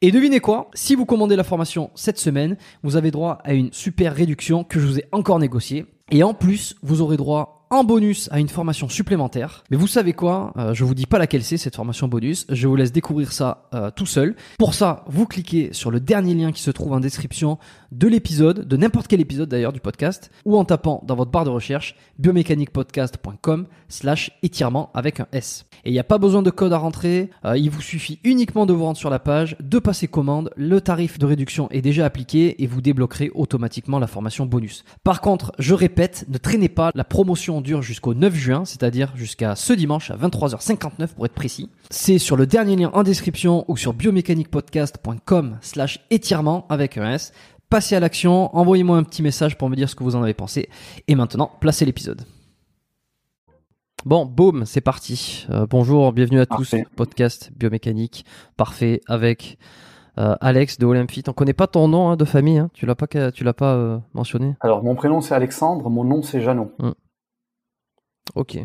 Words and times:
et 0.00 0.12
devinez 0.12 0.38
quoi 0.38 0.70
Si 0.74 0.94
vous 0.94 1.06
commandez 1.06 1.34
la 1.34 1.42
formation 1.42 1.90
cette 1.96 2.20
semaine, 2.20 2.56
vous 2.84 2.94
avez 2.94 3.10
droit 3.10 3.38
à 3.42 3.52
une 3.52 3.72
super 3.72 4.14
réduction 4.14 4.62
que 4.62 4.78
je 4.78 4.86
vous 4.86 4.98
ai 5.00 5.04
encore 5.10 5.40
négociée. 5.40 5.86
Et 6.12 6.22
en 6.22 6.34
plus, 6.34 6.76
vous 6.82 7.02
aurez 7.02 7.16
droit 7.16 7.66
en 7.70 7.84
bonus 7.84 8.28
à 8.32 8.40
une 8.40 8.48
formation 8.48 8.88
supplémentaire. 8.88 9.64
Mais 9.70 9.76
vous 9.76 9.86
savez 9.86 10.12
quoi 10.12 10.52
euh, 10.56 10.72
Je 10.72 10.84
vous 10.84 10.94
dis 10.94 11.06
pas 11.06 11.18
laquelle 11.18 11.44
c'est 11.44 11.56
cette 11.56 11.76
formation 11.76 12.08
bonus. 12.08 12.46
Je 12.48 12.66
vous 12.66 12.76
laisse 12.76 12.92
découvrir 12.92 13.32
ça 13.32 13.68
euh, 13.74 13.90
tout 13.90 14.06
seul. 14.06 14.36
Pour 14.58 14.74
ça, 14.74 15.04
vous 15.08 15.26
cliquez 15.26 15.70
sur 15.72 15.90
le 15.90 16.00
dernier 16.00 16.34
lien 16.34 16.52
qui 16.52 16.62
se 16.62 16.70
trouve 16.70 16.92
en 16.92 17.00
description 17.00 17.58
de 17.92 18.08
l'épisode, 18.08 18.66
de 18.66 18.76
n'importe 18.76 19.08
quel 19.08 19.20
épisode 19.20 19.48
d'ailleurs 19.48 19.72
du 19.72 19.80
podcast, 19.80 20.30
ou 20.44 20.56
en 20.56 20.64
tapant 20.64 21.02
dans 21.06 21.14
votre 21.14 21.30
barre 21.30 21.44
de 21.44 21.50
recherche 21.50 21.96
biomécaniquepodcast.com 22.18 23.66
slash 23.88 24.30
étirement 24.42 24.90
avec 24.94 25.20
un 25.20 25.26
S. 25.32 25.66
Et 25.84 25.90
il 25.90 25.92
n'y 25.92 25.98
a 25.98 26.04
pas 26.04 26.18
besoin 26.18 26.42
de 26.42 26.50
code 26.50 26.72
à 26.72 26.78
rentrer, 26.78 27.30
euh, 27.44 27.56
il 27.56 27.70
vous 27.70 27.80
suffit 27.80 28.18
uniquement 28.24 28.66
de 28.66 28.72
vous 28.72 28.84
rendre 28.84 28.98
sur 28.98 29.10
la 29.10 29.18
page, 29.18 29.56
de 29.60 29.78
passer 29.78 30.08
commande, 30.08 30.50
le 30.56 30.80
tarif 30.80 31.18
de 31.18 31.26
réduction 31.26 31.68
est 31.70 31.82
déjà 31.82 32.04
appliqué 32.04 32.62
et 32.62 32.66
vous 32.66 32.80
débloquerez 32.80 33.30
automatiquement 33.34 33.98
la 33.98 34.06
formation 34.06 34.46
bonus. 34.46 34.84
Par 35.04 35.20
contre, 35.20 35.52
je 35.58 35.74
répète, 35.74 36.26
ne 36.28 36.38
traînez 36.38 36.68
pas, 36.68 36.90
la 36.94 37.04
promotion 37.04 37.60
dure 37.60 37.82
jusqu'au 37.82 38.14
9 38.14 38.34
juin, 38.34 38.64
c'est-à-dire 38.64 39.12
jusqu'à 39.16 39.56
ce 39.56 39.72
dimanche 39.72 40.10
à 40.10 40.16
23h59 40.16 41.08
pour 41.14 41.26
être 41.26 41.34
précis. 41.34 41.70
C'est 41.90 42.18
sur 42.18 42.36
le 42.36 42.46
dernier 42.46 42.76
lien 42.76 42.90
en 42.92 43.02
description 43.02 43.64
ou 43.68 43.76
sur 43.76 43.94
biomécaniquepodcast.com 43.94 45.58
slash 45.60 46.00
étirement 46.10 46.66
avec 46.68 46.98
un 46.98 47.12
S. 47.12 47.32
Passez 47.70 47.94
à 47.94 48.00
l'action, 48.00 48.54
envoyez-moi 48.56 48.96
un 48.96 49.02
petit 49.02 49.22
message 49.22 49.58
pour 49.58 49.68
me 49.68 49.76
dire 49.76 49.90
ce 49.90 49.94
que 49.94 50.02
vous 50.02 50.16
en 50.16 50.22
avez 50.22 50.32
pensé. 50.32 50.70
Et 51.06 51.14
maintenant, 51.14 51.50
placez 51.60 51.84
l'épisode. 51.84 52.22
Bon, 54.06 54.24
boum, 54.24 54.64
c'est 54.64 54.80
parti. 54.80 55.46
Euh, 55.50 55.66
bonjour, 55.68 56.12
bienvenue 56.14 56.40
à 56.40 56.46
Parfait. 56.46 56.84
tous. 56.84 56.96
Podcast 56.96 57.50
biomécanique, 57.54 58.24
parfait, 58.56 59.02
avec 59.06 59.58
euh, 60.16 60.34
Alex 60.40 60.78
de 60.78 60.86
Olympfit. 60.86 61.24
On 61.28 61.34
connaît 61.34 61.52
pas 61.52 61.66
ton 61.66 61.88
nom 61.88 62.08
hein, 62.08 62.16
de 62.16 62.24
famille, 62.24 62.56
hein. 62.56 62.70
tu 62.72 62.86
l'as 62.86 62.94
pas, 62.94 63.06
tu 63.06 63.44
l'as 63.44 63.52
pas 63.52 63.74
euh, 63.74 63.98
mentionné. 64.14 64.56
Alors, 64.60 64.82
mon 64.82 64.94
prénom 64.94 65.20
c'est 65.20 65.34
Alexandre, 65.34 65.90
mon 65.90 66.04
nom 66.04 66.22
c'est 66.22 66.40
Jeannot. 66.40 66.72
Ok. 68.34 68.58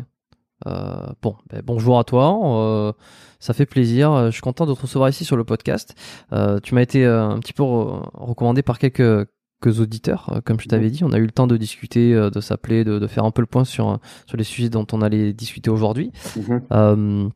Euh, 0.66 1.06
bon, 1.22 1.36
ben, 1.50 1.62
bonjour 1.64 1.98
à 1.98 2.04
toi. 2.04 2.38
euh, 2.60 2.92
ça 3.40 3.52
fait 3.52 3.66
plaisir. 3.66 4.12
euh, 4.12 4.26
Je 4.26 4.32
suis 4.32 4.40
content 4.42 4.64
de 4.66 4.72
te 4.74 4.80
recevoir 4.80 5.08
ici 5.10 5.24
sur 5.24 5.36
le 5.36 5.44
podcast. 5.44 5.94
Euh, 6.32 6.58
tu 6.62 6.74
m'as 6.74 6.82
été 6.82 7.04
un 7.04 7.38
petit 7.40 7.52
peu 7.52 7.62
re- 7.62 8.08
recommandé 8.14 8.62
par 8.62 8.78
quelques, 8.78 9.28
quelques 9.62 9.80
auditeurs, 9.80 10.40
comme 10.44 10.60
je 10.60 10.68
t'avais 10.68 10.90
dit. 10.90 11.04
On 11.04 11.12
a 11.12 11.18
eu 11.18 11.24
le 11.26 11.30
temps 11.32 11.46
de 11.46 11.56
discuter, 11.56 12.14
de 12.14 12.40
s'appeler, 12.40 12.84
de, 12.84 12.98
de 12.98 13.06
faire 13.06 13.24
un 13.24 13.30
peu 13.30 13.42
le 13.42 13.46
point 13.46 13.64
sur, 13.64 13.98
sur 14.26 14.36
les 14.36 14.44
sujets 14.44 14.68
dont 14.70 14.86
on 14.92 15.02
allait 15.02 15.32
discuter 15.32 15.70
aujourd'hui. 15.70 16.10
Mhm. 16.36 16.62
Euh, 16.72 17.28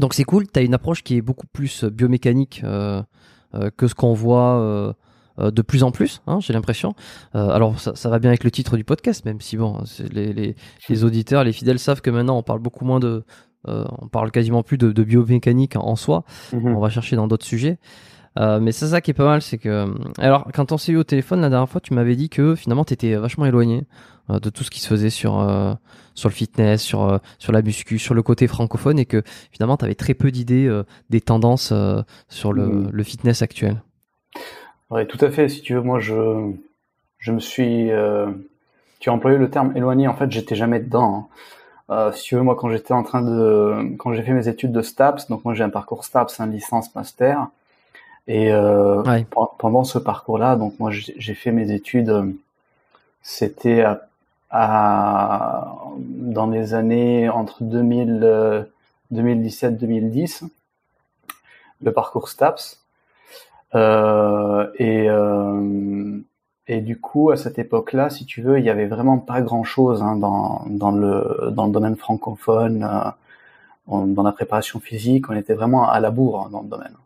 donc 0.00 0.14
c'est 0.14 0.24
cool. 0.24 0.46
Tu 0.50 0.58
as 0.58 0.62
une 0.62 0.74
approche 0.74 1.02
qui 1.04 1.16
est 1.16 1.22
beaucoup 1.22 1.46
plus 1.46 1.84
biomécanique 1.84 2.62
que 3.76 3.86
ce 3.86 3.94
qu'on 3.94 4.14
voit 4.14 4.94
de 5.38 5.62
plus 5.62 5.82
en 5.82 5.90
plus, 5.90 6.22
hein, 6.26 6.38
j'ai 6.40 6.52
l'impression. 6.52 6.94
Euh, 7.34 7.48
alors 7.50 7.78
ça, 7.80 7.94
ça 7.94 8.08
va 8.08 8.18
bien 8.18 8.30
avec 8.30 8.44
le 8.44 8.50
titre 8.50 8.76
du 8.76 8.84
podcast, 8.84 9.24
même 9.24 9.40
si 9.40 9.56
bon, 9.56 9.78
les, 10.12 10.32
les, 10.32 10.56
les 10.88 11.04
auditeurs, 11.04 11.42
les 11.44 11.52
fidèles 11.52 11.78
savent 11.78 12.00
que 12.00 12.10
maintenant 12.10 12.38
on 12.38 12.42
parle 12.42 12.60
beaucoup 12.60 12.84
moins 12.84 13.00
de, 13.00 13.24
euh, 13.68 13.84
on 14.00 14.08
parle 14.08 14.30
quasiment 14.30 14.62
plus 14.62 14.78
de, 14.78 14.92
de 14.92 15.02
biomécanique 15.04 15.76
en, 15.76 15.80
en 15.86 15.96
soi. 15.96 16.24
Mhm. 16.52 16.76
On 16.76 16.80
va 16.80 16.88
chercher 16.88 17.16
dans 17.16 17.26
d'autres 17.26 17.46
sujets. 17.46 17.78
Euh, 18.36 18.58
mais 18.58 18.72
c'est 18.72 18.88
ça 18.88 19.00
qui 19.00 19.12
est 19.12 19.14
pas 19.14 19.24
mal, 19.26 19.42
c'est 19.42 19.58
que 19.58 19.94
alors 20.18 20.48
quand 20.52 20.72
on 20.72 20.76
s'est 20.76 20.90
eu 20.90 20.96
au 20.96 21.04
téléphone 21.04 21.40
la 21.40 21.50
dernière 21.50 21.68
fois, 21.68 21.80
tu 21.80 21.94
m'avais 21.94 22.16
dit 22.16 22.28
que 22.28 22.56
finalement 22.56 22.84
t'étais 22.84 23.14
vachement 23.14 23.46
éloigné 23.46 23.86
euh, 24.28 24.40
de 24.40 24.50
tout 24.50 24.64
ce 24.64 24.70
qui 24.72 24.80
se 24.80 24.88
faisait 24.88 25.08
sur 25.10 25.38
euh, 25.38 25.72
sur 26.14 26.28
le 26.28 26.34
fitness, 26.34 26.82
sur 26.82 27.02
euh, 27.04 27.18
sur 27.38 27.52
la 27.52 27.62
muscu, 27.62 27.98
sur 28.00 28.12
le 28.12 28.24
côté 28.24 28.48
francophone 28.48 28.98
et 28.98 29.06
que 29.06 29.22
finalement 29.52 29.76
t'avais 29.76 29.94
très 29.94 30.14
peu 30.14 30.32
d'idées 30.32 30.66
euh, 30.66 30.82
des 31.10 31.20
tendances 31.20 31.70
euh, 31.72 32.02
sur 32.28 32.52
le, 32.52 32.66
Mhm. 32.66 32.90
le 32.92 33.02
fitness 33.04 33.40
actuel. 33.42 33.82
Ouais, 34.94 35.06
tout 35.06 35.18
à 35.24 35.30
fait. 35.30 35.48
Si 35.48 35.60
tu 35.60 35.74
veux, 35.74 35.80
moi, 35.80 35.98
je, 35.98 36.52
je 37.18 37.32
me 37.32 37.40
suis. 37.40 37.90
euh, 37.90 38.30
tu 39.00 39.10
as 39.10 39.12
employé 39.12 39.38
le 39.38 39.50
terme 39.50 39.76
éloigné. 39.76 40.06
En 40.06 40.14
fait, 40.14 40.30
j'étais 40.30 40.54
jamais 40.54 40.78
dedans. 40.78 41.28
hein. 41.30 41.34
Euh, 41.90 42.12
si 42.12 42.22
tu 42.22 42.36
veux, 42.36 42.42
moi, 42.42 42.54
quand 42.56 42.70
j'étais 42.70 42.94
en 42.94 43.02
train 43.02 43.22
de, 43.22 43.96
quand 43.98 44.14
j'ai 44.14 44.22
fait 44.22 44.32
mes 44.32 44.48
études 44.48 44.72
de 44.72 44.82
STAPS, 44.82 45.28
donc 45.28 45.44
moi 45.44 45.54
j'ai 45.54 45.64
un 45.64 45.70
parcours 45.70 46.04
STAPS, 46.04 46.40
un 46.40 46.46
licence 46.46 46.94
master, 46.94 47.48
et 48.28 48.52
euh, 48.52 49.02
Ouais. 49.02 49.26
pendant 49.58 49.84
ce 49.84 49.98
parcours-là, 49.98 50.56
donc 50.56 50.78
moi 50.78 50.92
j'ai 50.92 51.34
fait 51.34 51.52
mes 51.52 51.72
études. 51.72 52.36
C'était 53.22 53.82
à, 53.82 54.06
à- 54.50 55.74
dans 55.98 56.46
les 56.46 56.74
années 56.74 57.28
entre 57.28 57.64
2000, 57.64 58.20
euh, 58.22 58.62
2017-2010, 59.10 60.44
le 61.82 61.92
parcours 61.92 62.28
STAPS. 62.28 62.83
Euh, 63.74 64.70
et, 64.78 65.08
euh, 65.10 66.20
et 66.66 66.80
du 66.80 67.00
coup, 67.00 67.30
à 67.30 67.36
cette 67.36 67.58
époque-là, 67.58 68.10
si 68.10 68.24
tu 68.26 68.42
veux, 68.42 68.58
il 68.58 68.64
y 68.64 68.70
avait 68.70 68.86
vraiment 68.86 69.18
pas 69.18 69.42
grand-chose 69.42 70.02
hein, 70.02 70.16
dans, 70.16 70.64
dans, 70.68 70.92
le, 70.92 71.50
dans 71.52 71.66
le 71.66 71.72
domaine 71.72 71.96
francophone, 71.96 72.84
euh, 72.84 73.10
on- 73.88 74.06
dans 74.06 74.22
la 74.24 74.32
préparation 74.32 74.80
physique. 74.80 75.30
On 75.30 75.34
était 75.36 75.54
vraiment 75.54 75.88
à 75.88 76.00
la 76.00 76.10
bourre 76.10 76.42
hein, 76.42 76.50
dans 76.52 76.62
le 76.62 76.68
domaine. 76.68 76.96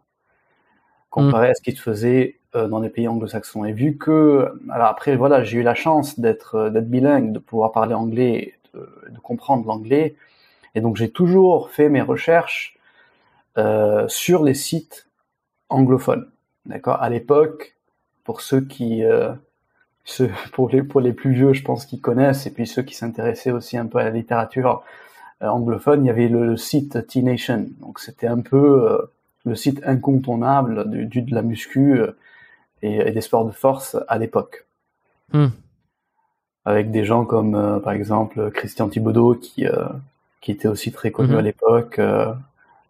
comparé 1.10 1.48
à 1.50 1.54
ce 1.54 1.62
qui 1.62 1.72
se 1.72 1.82
faisait 1.82 2.38
dans 2.54 2.80
les 2.80 2.88
pays 2.88 3.06
anglo-saxons. 3.08 3.64
Et 3.64 3.72
vu 3.72 3.96
que, 3.98 4.50
alors 4.70 4.88
après, 4.88 5.16
voilà, 5.16 5.44
j'ai 5.44 5.58
eu 5.58 5.62
la 5.62 5.74
chance 5.74 6.18
d'être 6.18 6.70
d'être 6.70 6.88
bilingue, 6.88 7.32
de 7.32 7.38
pouvoir 7.38 7.72
parler 7.72 7.94
anglais, 7.94 8.54
de, 8.74 8.80
de 9.10 9.18
comprendre 9.18 9.66
l'anglais, 9.66 10.16
et 10.74 10.80
donc 10.82 10.96
j'ai 10.96 11.10
toujours 11.10 11.70
fait 11.70 11.88
mes 11.90 12.02
recherches 12.02 12.78
sur 14.08 14.42
les 14.44 14.54
sites 14.54 15.06
anglophones. 15.70 16.28
D'accord. 16.68 17.02
À 17.02 17.08
l'époque, 17.08 17.76
pour 18.24 18.40
ceux 18.40 18.60
qui, 18.60 19.04
euh, 19.04 19.32
ceux, 20.04 20.30
pour 20.52 20.68
les 20.68 20.82
pour 20.82 21.00
les 21.00 21.12
plus 21.12 21.32
vieux, 21.32 21.52
je 21.52 21.64
pense 21.64 21.86
qu'ils 21.86 22.00
connaissent, 22.00 22.46
et 22.46 22.50
puis 22.50 22.66
ceux 22.66 22.82
qui 22.82 22.94
s'intéressaient 22.94 23.50
aussi 23.50 23.76
un 23.76 23.86
peu 23.86 23.98
à 23.98 24.04
la 24.04 24.10
littérature 24.10 24.82
euh, 25.42 25.48
anglophone, 25.48 26.04
il 26.04 26.08
y 26.08 26.10
avait 26.10 26.28
le, 26.28 26.56
site 26.56 27.06
T-Nation. 27.06 27.68
Donc 27.80 27.98
c'était 27.98 28.26
un 28.26 28.40
peu 28.40 28.90
euh, 28.90 28.98
le 29.44 29.54
site 29.54 29.80
incontournable 29.84 30.88
du, 30.90 31.06
du 31.06 31.22
de 31.22 31.34
la 31.34 31.42
muscu 31.42 32.00
et, 32.82 33.10
des 33.10 33.20
sports 33.20 33.44
de 33.44 33.50
force 33.50 33.96
à 34.06 34.18
l'époque. 34.18 34.66
Hmm. 35.32 35.48
Avec 36.64 36.90
des 36.90 37.04
gens 37.04 37.24
comme 37.24 37.80
par 37.82 37.92
exemple 37.92 38.50
Christian 38.50 38.88
Thibodeau 38.88 39.34
qui 39.34 39.66
qui 40.40 40.52
était 40.52 40.68
aussi 40.68 40.92
très 40.92 41.10
connu 41.10 41.32
mhm. 41.32 41.38
à 41.38 41.42
l'époque, 41.42 42.00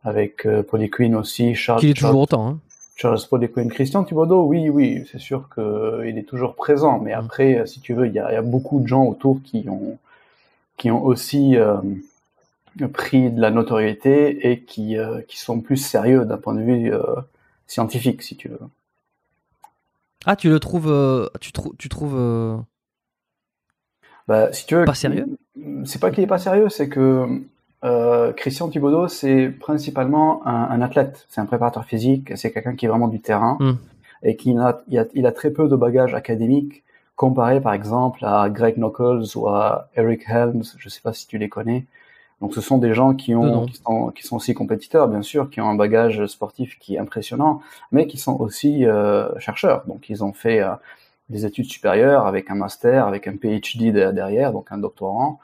avec 0.05 0.47
euh, 0.47 0.63
Queen 0.91 1.15
aussi, 1.15 1.55
Charles. 1.55 1.81
Qui 1.81 1.91
est 1.91 1.95
toujours 1.95 2.21
autant. 2.21 2.49
Hein. 2.49 2.59
Charles 2.99 3.21
Queen, 3.55 3.71
Christian 3.71 4.03
Thibodeau, 4.03 4.43
oui, 4.43 4.69
oui, 4.69 5.07
c'est 5.11 5.21
sûr 5.21 5.49
qu'il 5.55 5.63
euh, 5.63 6.05
est 6.05 6.25
toujours 6.25 6.57
présent. 6.57 6.99
Mais 6.99 7.15
mm. 7.15 7.19
après, 7.19 7.59
euh, 7.61 7.67
si 7.67 7.81
tu 7.81 7.95
veux, 7.95 8.09
il 8.09 8.13
y 8.13 8.19
a, 8.19 8.33
y 8.33 8.37
a, 8.37 8.43
beaucoup 8.43 8.81
de 8.81 8.89
gens 8.89 9.05
autour 9.05 9.41
qui 9.43 9.69
ont 9.69 9.99
qui 10.77 10.91
ont 10.91 11.05
aussi 11.05 11.57
euh, 11.57 11.77
pris 12.93 13.31
de 13.31 13.41
la 13.41 13.51
notoriété 13.51 14.51
et 14.51 14.61
qui 14.61 14.97
qui 15.29 15.39
sont 15.39 15.61
plus 15.61 15.77
sérieux 15.77 16.25
d'un 16.25 16.37
point 16.37 16.55
de 16.55 16.63
vue 16.63 16.93
scientifique, 17.67 18.23
si 18.23 18.37
tu 18.37 18.49
veux. 18.49 18.61
Ah, 20.25 20.37
tu 20.37 20.49
le 20.49 20.61
trouves, 20.61 21.31
tu, 21.41 21.53
trouves 21.53 21.77
tu 21.79 21.89
trouves. 21.89 22.65
Bah, 24.29 24.53
si 24.53 24.67
tu 24.67 24.77
veux. 24.77 24.85
Pas 24.85 24.95
sérieux? 24.95 25.27
C'est 25.85 26.01
pas 26.01 26.11
qu'il 26.13 26.23
est 26.23 26.29
pas 26.29 26.39
sérieux, 26.39 26.69
c'est 26.69 26.89
que 26.89 27.43
euh, 27.85 28.33
Christian 28.33 28.69
Thibodeau, 28.69 29.07
c'est 29.09 29.49
principalement 29.49 30.47
un, 30.47 30.69
un 30.71 30.83
athlète, 30.83 31.27
c'est 31.29 31.41
un 31.41 31.47
préparateur 31.47 31.85
physique, 31.85 32.33
c'est 32.37 32.53
quelqu'un 32.53 32.75
qui 32.75 32.87
est 32.87 32.89
vraiment 32.89 33.09
du 33.09 33.21
terrain 33.21 33.57
hmm. 33.61 33.75
et 34.25 34.37
qui 34.37 34.57
a, 34.57 34.83
il 34.89 34.99
a, 34.99 35.05
il 35.15 35.27
a, 35.27 35.33
très 35.33 35.51
peu 35.51 35.69
de 35.69 35.77
bagages 35.77 36.15
académiques 36.15 36.83
comparé 37.15 37.61
par 37.61 37.75
exemple 37.75 38.25
à 38.25 38.49
Greg 38.49 38.77
Knuckles 38.79 39.37
ou 39.37 39.49
à 39.49 39.89
Eric 39.97 40.25
Helms, 40.29 40.63
je 40.77 40.89
sais 40.89 41.01
pas 41.01 41.13
si 41.13 41.27
tu 41.27 41.39
les 41.39 41.49
connais. 41.49 41.87
Donc 42.41 42.55
ce 42.55 42.61
sont 42.61 42.79
des 42.79 42.95
gens 42.95 43.15
qui 43.15 43.35
ont 43.35 43.67
qui 43.67 43.75
sont, 43.75 44.13
qui 44.15 44.23
sont, 44.25 44.37
aussi 44.37 44.55
compétiteurs 44.55 45.09
bien 45.09 45.23
sûr, 45.23 45.51
qui 45.51 45.61
ont 45.61 45.69
un 45.69 45.75
bagage 45.75 46.25
sportif 46.27 46.79
qui 46.79 46.95
est 46.95 46.99
impressionnant, 46.99 47.61
mais 47.91 48.07
qui 48.07 48.19
sont 48.19 48.41
aussi 48.41 48.87
euh, 48.87 49.29
chercheurs. 49.41 49.85
Donc 49.87 50.09
ils 50.09 50.23
ont 50.23 50.33
fait 50.33 50.61
euh, 50.61 50.71
des 51.29 51.45
études 51.45 51.67
supérieures 51.67 52.27
avec 52.27 52.51
un 52.51 52.55
master, 52.55 53.07
avec 53.07 53.27
un 53.27 53.37
PhD 53.37 53.93
derrière, 53.93 54.53
donc 54.53 54.69
un 54.71 54.79
doctorant 54.79 55.41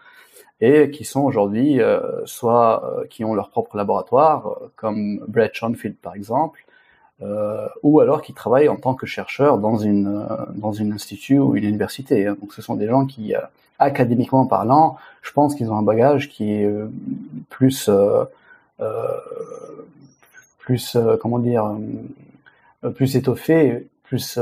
et 0.61 0.91
qui 0.91 1.05
sont 1.05 1.21
aujourd'hui 1.21 1.81
euh, 1.81 2.25
soit 2.27 2.85
euh, 2.85 3.07
qui 3.09 3.25
ont 3.25 3.35
leur 3.35 3.51
propre 3.51 3.77
laboratoire, 3.77 4.47
euh, 4.49 4.73
comme 4.77 5.21
Brett 5.29 5.55
Schoenfield 5.55 5.97
par 5.97 6.15
exemple, 6.15 6.65
ou 7.83 8.01
alors 8.01 8.21
qui 8.21 8.35
travaillent 8.35 8.69
en 8.69 8.77
tant 8.77 8.95
que 8.95 9.07
chercheurs 9.07 9.57
dans 9.57 9.79
une 9.79 10.27
dans 10.57 10.73
une 10.73 10.93
institut 10.93 11.39
ou 11.39 11.57
une 11.57 11.65
université. 11.65 12.27
Donc 12.27 12.53
ce 12.53 12.61
sont 12.61 12.75
des 12.75 12.87
gens 12.87 13.07
qui, 13.07 13.33
académiquement 13.79 14.45
parlant, 14.45 14.99
je 15.23 15.33
pense 15.33 15.55
qu'ils 15.55 15.71
ont 15.71 15.77
un 15.77 15.83
bagage 15.83 16.29
qui 16.29 16.53
est 16.53 16.71
plus 17.49 17.89
plus 20.59 20.99
comment 21.19 21.39
dire 21.39 21.75
plus 22.95 23.17
étoffé, 23.17 23.87
plus 24.03 24.39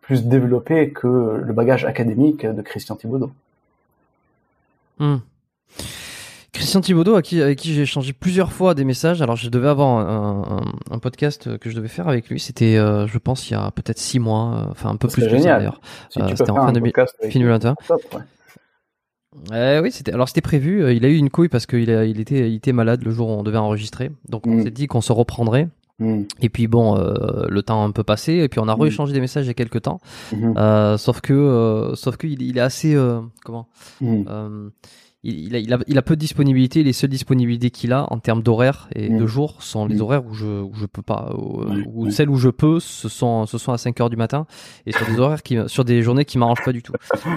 plus 0.00 0.24
développé 0.24 0.90
que 0.90 1.40
le 1.40 1.52
bagage 1.52 1.84
académique 1.84 2.44
de 2.44 2.62
Christian 2.62 2.96
Thibaudot. 2.96 3.30
Hmm. 4.98 5.18
Christian 6.52 6.82
Thibaudot, 6.82 7.14
avec 7.14 7.58
qui 7.58 7.74
j'ai 7.74 7.82
échangé 7.82 8.12
plusieurs 8.12 8.52
fois 8.52 8.74
des 8.74 8.84
messages. 8.84 9.22
Alors, 9.22 9.36
je 9.36 9.48
devais 9.48 9.68
avoir 9.68 9.98
un, 10.90 10.98
podcast 10.98 11.58
que 11.58 11.70
je 11.70 11.74
devais 11.74 11.88
faire 11.88 12.08
avec 12.08 12.28
lui. 12.28 12.38
C'était, 12.38 12.76
euh, 12.76 13.06
je 13.06 13.18
pense, 13.18 13.48
il 13.48 13.54
y 13.54 13.56
a 13.56 13.70
peut-être 13.70 13.98
six 13.98 14.18
mois, 14.18 14.54
euh, 14.54 14.70
enfin 14.70 14.90
un 14.90 14.96
peu 14.96 15.08
plus 15.08 15.26
que 15.26 15.38
ça 15.38 15.56
d'ailleurs. 15.56 15.80
Euh, 16.18 16.28
c'était 16.36 16.50
en 16.50 16.66
fin 16.66 16.72
2021. 16.72 17.74
Eh 19.54 19.80
oui, 19.80 19.90
c'était. 19.90 20.12
Alors 20.12 20.28
c'était 20.28 20.42
prévu. 20.42 20.94
Il 20.94 21.06
a 21.06 21.08
eu 21.08 21.16
une 21.16 21.30
couille 21.30 21.48
parce 21.48 21.64
qu'il 21.64 21.88
il 21.88 22.20
était, 22.20 22.50
il 22.50 22.56
était 22.56 22.72
malade 22.72 23.02
le 23.02 23.10
jour 23.10 23.28
où 23.28 23.32
on 23.32 23.42
devait 23.42 23.56
enregistrer. 23.56 24.10
Donc 24.28 24.46
on 24.46 24.58
hmm. 24.58 24.62
s'est 24.64 24.70
dit 24.70 24.86
qu'on 24.88 25.00
se 25.00 25.12
reprendrait. 25.12 25.68
Et 26.40 26.48
puis 26.48 26.66
bon, 26.66 26.96
le 26.96 27.62
temps 27.62 27.82
a 27.82 27.86
un 27.86 27.90
peu 27.90 28.02
passé, 28.02 28.34
et 28.34 28.48
puis 28.48 28.60
on 28.60 28.68
a 28.68 28.74
rééchangé 28.74 29.12
des 29.12 29.20
messages 29.20 29.44
il 29.44 29.48
y 29.48 29.50
a 29.50 29.54
quelques 29.54 29.82
temps. 29.82 30.00
sauf 30.98 31.20
que, 31.20 31.92
sauf 31.94 32.16
qu'il 32.16 32.42
il 32.42 32.58
est 32.58 32.60
assez, 32.60 32.96
comment 33.44 33.68
il, 35.24 35.54
a, 35.54 35.58
il, 35.58 35.72
a, 35.72 35.78
il, 35.86 35.98
a, 35.98 36.02
peu 36.02 36.16
de 36.16 36.20
disponibilité. 36.20 36.82
Les 36.82 36.92
seules 36.92 37.10
disponibilités 37.10 37.70
qu'il 37.70 37.92
a 37.92 38.12
en 38.12 38.18
termes 38.18 38.42
d'horaire 38.42 38.88
et 38.94 39.08
de 39.08 39.22
mm. 39.22 39.26
jours 39.26 39.62
sont 39.62 39.86
les 39.86 39.96
mm. 39.96 40.00
horaires 40.00 40.26
où 40.26 40.34
je, 40.34 40.46
où 40.46 40.72
je 40.74 40.86
peux 40.86 41.02
pas, 41.02 41.32
ou 41.36 42.10
celles 42.10 42.28
où 42.28 42.36
je 42.36 42.48
peux, 42.48 42.80
ce 42.80 43.08
sont, 43.08 43.46
ce 43.46 43.56
sont 43.56 43.72
à 43.72 43.78
5 43.78 44.00
heures 44.00 44.10
du 44.10 44.16
matin 44.16 44.46
et 44.86 44.92
sur 44.92 45.06
des 45.06 45.20
horaires 45.20 45.42
qui, 45.42 45.58
sur 45.66 45.84
des 45.84 46.02
journées 46.02 46.24
qui 46.24 46.38
m'arrangent 46.38 46.64
pas 46.64 46.72
du 46.72 46.82
tout. 46.82 46.92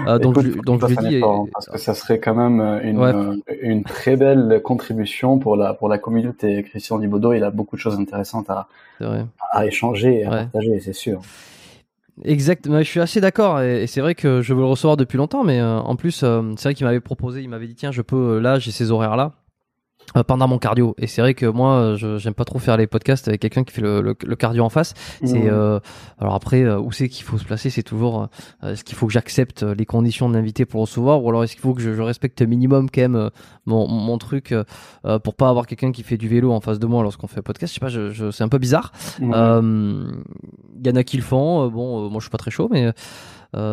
Euh, 0.08 0.20
donc, 0.20 0.40
je, 0.40 0.52
donc 0.62 0.82
je 0.82 0.88
lui 0.88 0.98
dis, 1.08 1.22
hein, 1.24 1.46
parce 1.54 1.68
que 1.68 1.78
ça 1.78 1.94
serait 1.94 2.20
quand 2.20 2.36
même 2.36 2.60
une, 2.84 3.00
euh, 3.00 3.36
une 3.62 3.84
très 3.84 4.16
belle 4.16 4.62
contribution 4.64 5.40
pour 5.40 5.56
la, 5.56 5.74
pour 5.74 5.90
la 5.90 5.98
communauté. 5.98 6.64
Christian 6.64 7.00
Dibodo, 7.00 7.34
il 7.34 7.44
a 7.44 7.52
beaucoup 7.52 7.76
de 7.76 7.82
choses 7.82 8.00
intéressantes 8.00 8.50
à, 8.50 8.68
à 9.52 9.66
échanger 9.66 10.22
et 10.22 10.26
à 10.26 10.30
partager, 10.30 10.80
c'est 10.80 10.94
sûr. 10.94 11.22
Exact, 12.24 12.66
je 12.66 12.84
suis 12.84 13.02
assez 13.02 13.20
d'accord 13.20 13.62
et, 13.62 13.88
c'est 13.88 14.00
vrai 14.00 14.16
que 14.16 14.42
je 14.42 14.54
veux 14.54 14.62
le 14.62 14.66
recevoir 14.66 14.96
depuis 14.96 15.18
longtemps, 15.18 15.44
mais 15.44 15.60
euh, 15.60 15.80
en 15.80 15.98
plus, 15.98 16.24
euh, 16.24 16.54
c'est 16.56 16.70
vrai 16.70 16.74
qu'il 16.74 16.86
m'avait 16.86 17.02
proposé, 17.02 17.42
il 17.42 17.50
m'avait 17.50 17.68
dit 17.68 17.76
tiens, 17.76 17.92
je 17.92 18.02
peux, 18.02 18.40
là, 18.40 18.58
j'ai 18.58 18.72
ces 18.72 18.90
horaires 18.92 19.18
là. 19.18 19.34
Euh, 19.34 19.45
pendant 20.28 20.48
mon 20.48 20.58
cardio. 20.58 20.96
Et 20.98 21.08
c'est 21.08 21.22
vrai 21.22 21.34
que 21.34 21.46
moi 21.46 21.74
euh, 21.74 21.96
je 21.98 22.18
j'aime 22.18 22.34
pas 22.34 22.46
trop 22.46 22.60
faire 22.60 22.78
les 22.78 22.88
podcasts 22.88 23.28
avec 23.28 23.42
quelqu'un 23.42 23.64
qui 23.64 23.74
fait 23.74 23.82
le, 23.82 24.02
le, 24.02 24.36
cardio 24.36 24.64
en 24.64 24.70
face. 24.70 24.94
C'est 25.24 25.50
euh, 25.50 25.80
alors 26.20 26.36
après 26.36 26.66
où 26.76 26.92
c'est 26.92 27.10
qu'il 27.10 27.26
faut 27.26 27.38
se 27.38 27.46
placer 27.46 27.70
c'est 27.70 27.84
toujours 27.84 28.28
est-ce 28.64 28.84
qu'il 28.84 28.96
faut 28.96 29.08
que 29.08 29.14
j'accepte 29.14 29.64
les 29.64 29.86
conditions 29.86 30.30
de 30.30 30.36
l'invité 30.36 30.66
pour 30.66 30.82
recevoir 30.82 31.24
ou 31.24 31.30
alors 31.30 31.44
est-ce 31.44 31.54
qu'il 31.54 31.62
faut 31.62 31.74
que 31.74 31.82
je, 31.82 31.94
je 31.94 32.02
respecte 32.02 32.42
minimum 32.42 32.90
quand 32.90 33.02
même 33.02 33.30
mon, 33.66 33.88
mon 33.88 34.18
truc 34.18 34.54
pour 35.24 35.36
pas 35.36 35.50
avoir 35.50 35.68
quelqu'un 35.68 35.92
qui 35.92 36.04
fait 36.04 36.18
du 36.18 36.28
vélo 36.28 36.52
en 36.52 36.62
face 36.62 36.80
de 36.80 36.86
moi 36.86 37.04
lorsqu'on 37.04 37.28
fait 37.28 37.40
un 37.40 37.44
podcast? 37.44 37.74
Je 37.74 37.80
sais 37.80 37.80
pas 37.80 37.90
je, 37.90 38.12
je 38.12 38.32
c'est 38.32 38.44
un 38.44 38.50
peu 38.50 38.60
bizarre. 38.60 38.92
Il 39.20 39.26
y 40.86 40.90
en 40.90 40.96
a 40.96 41.04
qui 41.04 41.18
le 41.18 41.24
font 41.24 41.68
bon 41.68 42.10
moi 42.10 42.20
je 42.20 42.26
suis 42.26 42.32
pas 42.32 42.38
très 42.38 42.52
chaud 42.52 42.70
mais 42.72 42.92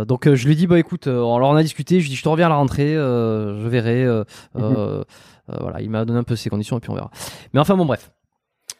donc 0.07 0.33
je 0.33 0.47
lui 0.47 0.57
dis 0.57 0.67
bah 0.67 0.79
écoute 0.79 1.07
alors 1.07 1.41
on 1.41 1.57
a 1.57 1.63
discuté 1.63 2.01
je 2.01 2.05
lui 2.05 2.11
dis 2.11 2.17
je 2.17 2.23
te 2.23 2.29
reviens 2.29 2.47
à 2.47 2.51
la 2.51 2.57
rentrée 2.57 2.95
je 2.95 3.69
verrai 3.69 4.07
mhm. 4.55 5.05
Euh, 5.53 5.59
voilà, 5.61 5.81
il 5.81 5.91
m'a 5.91 6.05
donné 6.05 6.19
un 6.19 6.25
peu 6.25 6.37
ses 6.37 6.51
conditions 6.51 6.79
et 6.79 6.81
puis 6.81 6.91
on 6.91 6.95
verra. 6.95 7.11
Mais 7.53 7.61
enfin 7.61 7.77
bon, 7.77 7.85
bref. 7.85 8.11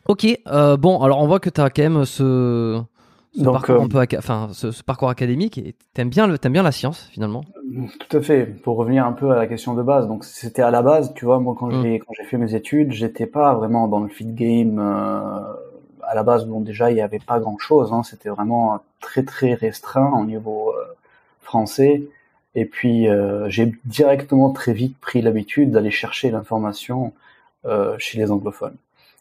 Ok, 0.09 0.27
euh, 0.49 0.77
bon, 0.77 1.01
alors 1.01 1.21
on 1.21 1.27
voit 1.27 1.41
que 1.41 1.51
tu 1.51 1.61
as 1.61 1.71
quand 1.71 1.83
même 1.83 2.05
ce, 2.05 2.81
parcours 3.45 3.83
un 3.83 3.85
euh, 3.85 3.89
peu, 3.89 4.19
enfin, 4.19 4.49
ce, 4.53 4.83
parcours 4.83 5.09
académique 5.11 5.59
et 5.59 5.77
t'aimes 5.95 6.09
bien 6.09 6.27
le, 6.27 6.37
aimes 6.43 6.53
bien 6.53 6.63
la 6.63 6.73
science 6.73 7.09
finalement. 7.13 7.45
Tout 8.01 8.17
à 8.17 8.21
fait. 8.21 8.47
Pour 8.47 8.77
revenir 8.77 9.07
un 9.07 9.13
peu 9.13 9.31
à 9.31 9.37
la 9.37 9.47
question 9.47 9.75
de 9.75 9.83
base, 9.83 10.09
donc 10.09 10.25
c'était 10.25 10.63
à 10.63 10.71
la 10.71 10.83
base, 10.83 11.15
tu 11.15 11.25
vois, 11.25 11.39
moi 11.39 11.55
quand 11.59 11.69
mm. 11.69 11.83
j'ai 11.83 11.99
quand 12.01 12.13
j'ai 12.19 12.25
fait 12.25 12.37
mes 12.37 12.55
études, 12.55 12.93
j'étais 12.93 13.27
pas 13.27 13.55
vraiment 13.55 13.87
dans 13.87 14.01
le 14.01 14.09
fit 14.09 14.27
game. 14.27 14.79
à 14.79 16.15
la 16.15 16.23
base, 16.25 16.47
bon 16.47 16.61
déjà 16.61 16.91
il 16.91 16.97
y 16.97 17.01
avait 17.01 17.21
pas 17.21 17.39
grand 17.39 17.59
chose, 17.59 17.93
hein, 17.93 18.03
c'était 18.03 18.29
vraiment 18.29 18.81
très 19.01 19.23
très 19.23 19.55
restreint 19.55 20.13
au 20.19 20.25
niveau 20.25 20.75
français. 21.41 22.03
Et 22.55 22.67
puis 22.67 23.09
euh, 23.09 23.49
j'ai 23.49 23.73
directement 23.85 24.51
très 24.51 24.73
vite 24.73 24.97
pris 25.01 25.23
l'habitude 25.23 25.71
d'aller 25.71 25.91
chercher 25.91 26.31
l'information 26.31 27.13
euh, 27.65 27.95
chez 27.99 28.19
les 28.19 28.31
anglophones. 28.31 28.77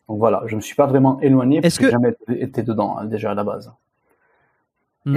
Donc 0.10 0.20
voilà, 0.20 0.44
je 0.48 0.56
me 0.56 0.62
suis 0.62 0.76
pas 0.76 0.88
vraiment 0.88 1.20
éloigné 1.22 1.62
parce 1.62 1.78
que, 1.78 1.86
j'ai 1.86 1.92
jamais 1.92 2.14
été 2.28 2.64
dedans 2.64 2.98
hein, 2.98 3.06
déjà 3.06 3.32
à 3.32 3.34
la 3.34 3.44
base. 3.44 3.72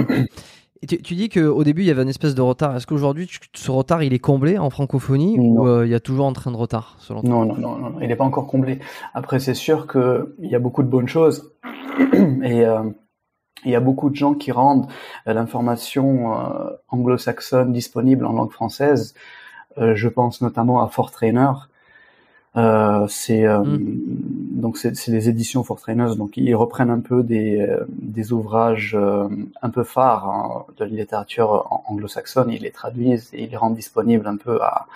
Et 0.81 0.87
tu, 0.87 1.01
tu, 1.01 1.15
dis 1.15 1.29
qu'au 1.29 1.63
début 1.63 1.83
il 1.83 1.87
y 1.87 1.91
avait 1.91 2.03
une 2.03 2.09
espèce 2.09 2.35
de 2.35 2.41
retard. 2.41 2.75
Est-ce 2.75 2.85
qu'aujourd'hui 2.85 3.29
ce 3.53 3.71
retard 3.71 4.03
il 4.03 4.13
est 4.13 4.19
comblé 4.19 4.57
en 4.57 4.69
francophonie 4.69 5.37
ou 5.39 5.67
euh, 5.67 5.85
il 5.85 5.91
y 5.91 5.95
a 5.95 5.99
toujours 6.01 6.27
un 6.27 6.33
train 6.33 6.51
de 6.51 6.57
retard 6.57 6.95
selon 6.99 7.21
non, 7.23 7.45
non, 7.45 7.55
non, 7.57 7.77
non, 7.77 7.95
il 8.01 8.09
n'est 8.09 8.15
pas 8.15 8.25
encore 8.25 8.45
comblé. 8.45 8.79
Après 9.13 9.39
c'est 9.39 9.53
sûr 9.53 9.87
qu'il 9.87 10.49
y 10.49 10.53
a 10.53 10.59
beaucoup 10.59 10.83
de 10.83 10.89
bonnes 10.89 11.07
choses 11.07 11.53
et 12.43 12.65
euh, 12.65 12.83
il 13.65 13.71
y 13.71 13.75
a 13.75 13.79
beaucoup 13.79 14.09
de 14.09 14.15
gens 14.15 14.33
qui 14.33 14.51
rendent 14.51 14.87
euh, 15.27 15.33
l'information 15.33 16.33
euh, 16.33 16.69
anglo-saxonne 16.89 17.73
disponible 17.73 18.25
en 18.25 18.33
langue 18.33 18.51
française. 18.51 19.15
Euh, 19.77 19.95
je 19.95 20.07
pense 20.07 20.41
notamment 20.41 20.81
à 20.81 20.87
Fort 20.87 21.11
Trainer. 21.11 21.51
c'est 23.09 23.45
mm. 23.45 23.77
donc 24.61 24.77
c'est 24.77 25.07
les 25.07 25.27
éditions 25.27 25.63
Fort 25.63 25.81
Trainers. 25.81 26.15
Donc 26.15 26.37
ils 26.37 26.55
reprennent 26.55 26.91
un 26.91 27.01
peu 27.01 27.23
des, 27.23 27.67
des 27.89 28.31
ouvrages 28.31 28.97
un 29.61 29.69
peu 29.69 29.83
phares 29.83 30.29
hein, 30.29 30.65
de 30.77 30.85
la 30.85 30.89
littérature 30.89 31.67
anglo-saxonne. 31.87 32.49
Ils 32.51 32.61
les 32.61 32.71
traduisent 32.71 33.29
et 33.33 33.43
ils 33.43 33.49
les 33.49 33.57
rendent 33.57 33.75
disponibles 33.75 34.27
un 34.27 34.37
peu 34.37 34.59
à 34.61 34.87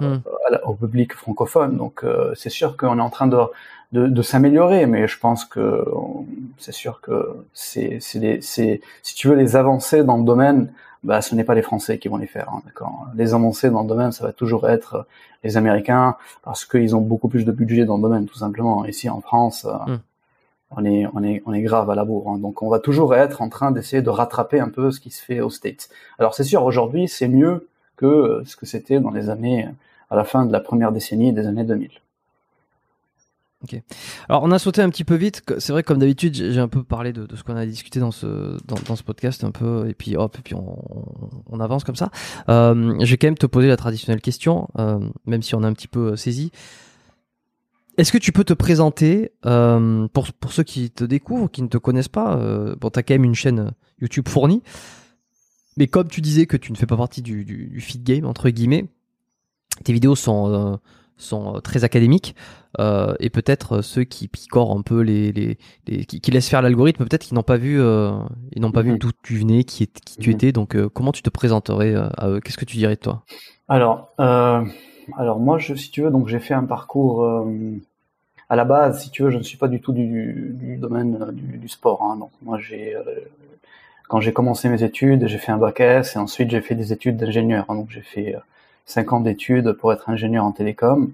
hmm. 0.00 0.20
au 0.64 0.74
public 0.74 1.14
francophone. 1.14 1.76
Donc 1.76 2.04
c'est 2.34 2.50
sûr 2.50 2.76
qu'on 2.76 2.98
est 2.98 3.02
en 3.02 3.10
train 3.10 3.28
de, 3.28 3.38
de, 3.94 4.22
s'améliorer, 4.22 4.86
mais 4.86 5.06
je 5.06 5.18
pense 5.18 5.44
que 5.44 5.84
c'est 6.58 6.72
sûr 6.72 7.00
que 7.00 7.36
c'est, 7.52 7.98
si 8.00 8.80
tu 9.14 9.28
veux 9.28 9.36
les 9.36 9.56
avancées 9.56 10.04
dans 10.04 10.18
le 10.18 10.24
domaine, 10.24 10.72
bah, 11.04 11.20
ce 11.20 11.34
n'est 11.34 11.44
pas 11.44 11.54
les 11.54 11.62
Français 11.62 11.98
qui 11.98 12.08
vont 12.08 12.16
les 12.16 12.26
faire. 12.26 12.48
Hein, 12.50 12.62
d'accord 12.64 13.06
les 13.14 13.34
avancées 13.34 13.70
dans 13.70 13.82
le 13.82 13.88
domaine, 13.88 14.12
ça 14.12 14.24
va 14.24 14.32
toujours 14.32 14.68
être 14.68 15.06
les 15.44 15.56
Américains 15.56 16.16
parce 16.42 16.64
qu'ils 16.64 16.96
ont 16.96 17.00
beaucoup 17.00 17.28
plus 17.28 17.44
de 17.44 17.52
budget 17.52 17.84
dans 17.84 17.96
le 17.96 18.02
domaine, 18.02 18.26
tout 18.26 18.38
simplement. 18.38 18.84
Ici 18.84 19.08
en 19.08 19.20
France, 19.20 19.66
hmm 19.86 19.96
on 20.76 20.84
est, 20.84 21.06
on 21.14 21.22
est, 21.22 21.42
on 21.46 21.52
est 21.52 21.62
grave 21.62 21.90
à 21.90 21.94
la 21.94 22.04
bourre. 22.04 22.30
Hein. 22.30 22.38
Donc 22.38 22.62
on 22.62 22.68
va 22.68 22.78
toujours 22.78 23.14
être 23.14 23.42
en 23.42 23.48
train 23.48 23.70
d'essayer 23.70 24.02
de 24.02 24.10
rattraper 24.10 24.60
un 24.60 24.68
peu 24.68 24.90
ce 24.90 25.00
qui 25.00 25.10
se 25.10 25.22
fait 25.22 25.40
aux 25.40 25.50
States. 25.50 25.88
Alors 26.18 26.34
c'est 26.34 26.44
sûr, 26.44 26.64
aujourd'hui, 26.64 27.08
c'est 27.08 27.28
mieux 27.28 27.68
que 27.96 28.06
euh, 28.06 28.42
ce 28.44 28.56
que 28.56 28.66
c'était 28.66 29.00
dans 29.00 29.10
les 29.10 29.30
années, 29.30 29.68
à 30.10 30.16
la 30.16 30.24
fin 30.24 30.46
de 30.46 30.52
la 30.52 30.60
première 30.60 30.92
décennie 30.92 31.32
des 31.32 31.46
années 31.46 31.64
2000. 31.64 31.90
Alors 34.28 34.42
on 34.42 34.50
a 34.50 34.58
sauté 34.58 34.82
un 34.82 34.90
petit 34.90 35.04
peu 35.04 35.14
vite. 35.14 35.42
C'est 35.58 35.72
vrai, 35.72 35.82
comme 35.82 35.98
d'habitude, 35.98 36.34
j'ai 36.34 36.60
un 36.60 36.68
peu 36.68 36.82
parlé 36.82 37.12
de, 37.12 37.26
ce 37.34 37.42
qu'on 37.42 37.56
a 37.56 37.66
discuté 37.66 38.00
dans 38.00 38.10
ce 38.10 38.58
dans, 38.66 38.96
ce 38.96 39.02
podcast 39.02 39.44
un 39.44 39.50
peu, 39.50 39.88
et 39.88 39.94
puis 39.94 40.16
hop, 40.16 40.36
et 40.38 40.42
puis 40.42 40.54
on, 40.54 41.60
avance 41.60 41.84
comme 41.84 41.96
ça. 41.96 42.10
Euh, 42.48 42.96
je 43.00 43.10
vais 43.10 43.16
quand 43.16 43.28
même 43.28 43.38
te 43.38 43.46
poser 43.46 43.68
la 43.68 43.76
traditionnelle 43.76 44.20
question, 44.20 44.68
euh, 44.78 44.98
même 45.24 45.42
si 45.42 45.54
on 45.54 45.62
a 45.62 45.66
un 45.66 45.72
petit 45.72 45.88
peu 45.88 46.16
saisi. 46.16 46.50
Est-ce 47.96 48.10
que 48.10 48.18
tu 48.18 48.32
peux 48.32 48.44
te 48.44 48.52
présenter 48.52 49.30
euh, 49.46 50.08
pour, 50.08 50.32
pour 50.32 50.52
ceux 50.52 50.64
qui 50.64 50.90
te 50.90 51.04
découvrent, 51.04 51.48
qui 51.50 51.62
ne 51.62 51.68
te 51.68 51.78
connaissent 51.78 52.08
pas 52.08 52.36
euh, 52.38 52.74
Bon, 52.80 52.90
tu 52.90 52.98
as 52.98 53.02
quand 53.02 53.14
même 53.14 53.24
une 53.24 53.34
chaîne 53.34 53.60
euh, 53.60 53.70
YouTube 54.00 54.28
fournie. 54.28 54.62
Mais 55.76 55.86
comme 55.86 56.08
tu 56.08 56.20
disais 56.20 56.46
que 56.46 56.56
tu 56.56 56.72
ne 56.72 56.76
fais 56.76 56.86
pas 56.86 56.96
partie 56.96 57.22
du, 57.22 57.44
du, 57.44 57.80
feed 57.80 58.02
game, 58.02 58.26
entre 58.26 58.50
guillemets, 58.50 58.86
tes 59.82 59.92
vidéos 59.92 60.14
sont, 60.14 60.78
sont 61.16 61.60
très 61.62 61.84
académiques. 61.84 62.34
et 62.78 63.30
peut-être 63.30 63.82
ceux 63.82 64.04
qui 64.04 64.28
picorent 64.28 64.76
un 64.76 64.82
peu, 64.82 65.00
les, 65.00 65.32
les, 65.32 66.04
qui, 66.04 66.30
laissent 66.30 66.48
faire 66.48 66.62
l'algorithme, 66.62 67.04
peut-être 67.04 67.22
qu'ils 67.22 67.34
n'ont 67.36 67.42
pas 67.42 67.56
vu, 67.56 67.78
ils 67.78 68.60
n'ont 68.60 68.72
pas 68.72 68.82
vu 68.82 68.92
mhm. 68.92 68.98
d'où 68.98 69.10
tu 69.22 69.36
venais, 69.36 69.64
qui, 69.64 69.86
qui 69.86 70.16
tu 70.18 70.30
mhm. 70.30 70.34
étais. 70.34 70.52
Donc, 70.52 70.76
comment 70.88 71.12
tu 71.12 71.22
te 71.22 71.30
présenterais 71.30 71.94
à 71.94 72.28
eux? 72.28 72.40
Qu'est-ce 72.40 72.58
que 72.58 72.64
tu 72.64 72.76
dirais 72.76 72.96
de 72.96 73.00
toi? 73.00 73.22
Alors, 73.68 74.12
alors 75.16 75.38
moi, 75.38 75.58
je, 75.58 75.74
si 75.74 75.90
tu 75.90 76.02
veux, 76.02 76.10
donc 76.10 76.28
j'ai 76.28 76.40
fait 76.40 76.54
un 76.54 76.64
parcours 76.64 77.24
euh, 77.24 77.44
à 78.48 78.56
la 78.56 78.64
base, 78.64 79.02
si 79.02 79.10
tu 79.10 79.22
veux, 79.22 79.30
je 79.30 79.38
ne 79.38 79.42
suis 79.42 79.58
pas 79.58 79.68
du 79.68 79.80
tout 79.80 79.92
du, 79.92 80.52
du 80.54 80.76
domaine 80.76 81.18
euh, 81.20 81.32
du, 81.32 81.58
du, 81.58 81.68
sport. 81.68 82.02
Hein. 82.02 82.16
Donc 82.16 82.30
moi, 82.42 82.58
j'ai 82.58 82.94
euh, 82.96 83.02
quand 84.08 84.20
j'ai 84.20 84.32
commencé 84.32 84.68
mes 84.68 84.82
études, 84.82 85.26
j'ai 85.26 85.38
fait 85.38 85.52
un 85.52 85.58
bac 85.58 85.80
S 85.80 86.16
et 86.16 86.18
ensuite 86.18 86.50
j'ai 86.50 86.60
fait 86.60 86.74
des 86.74 86.92
études 86.92 87.16
d'ingénieur. 87.16 87.66
Hein. 87.68 87.74
Donc 87.76 87.90
j'ai 87.90 88.02
fait 88.02 88.34
cinq 88.86 89.12
ans 89.12 89.20
d'études 89.20 89.72
pour 89.72 89.92
être 89.92 90.08
ingénieur 90.08 90.44
en 90.44 90.52
télécom. 90.52 91.12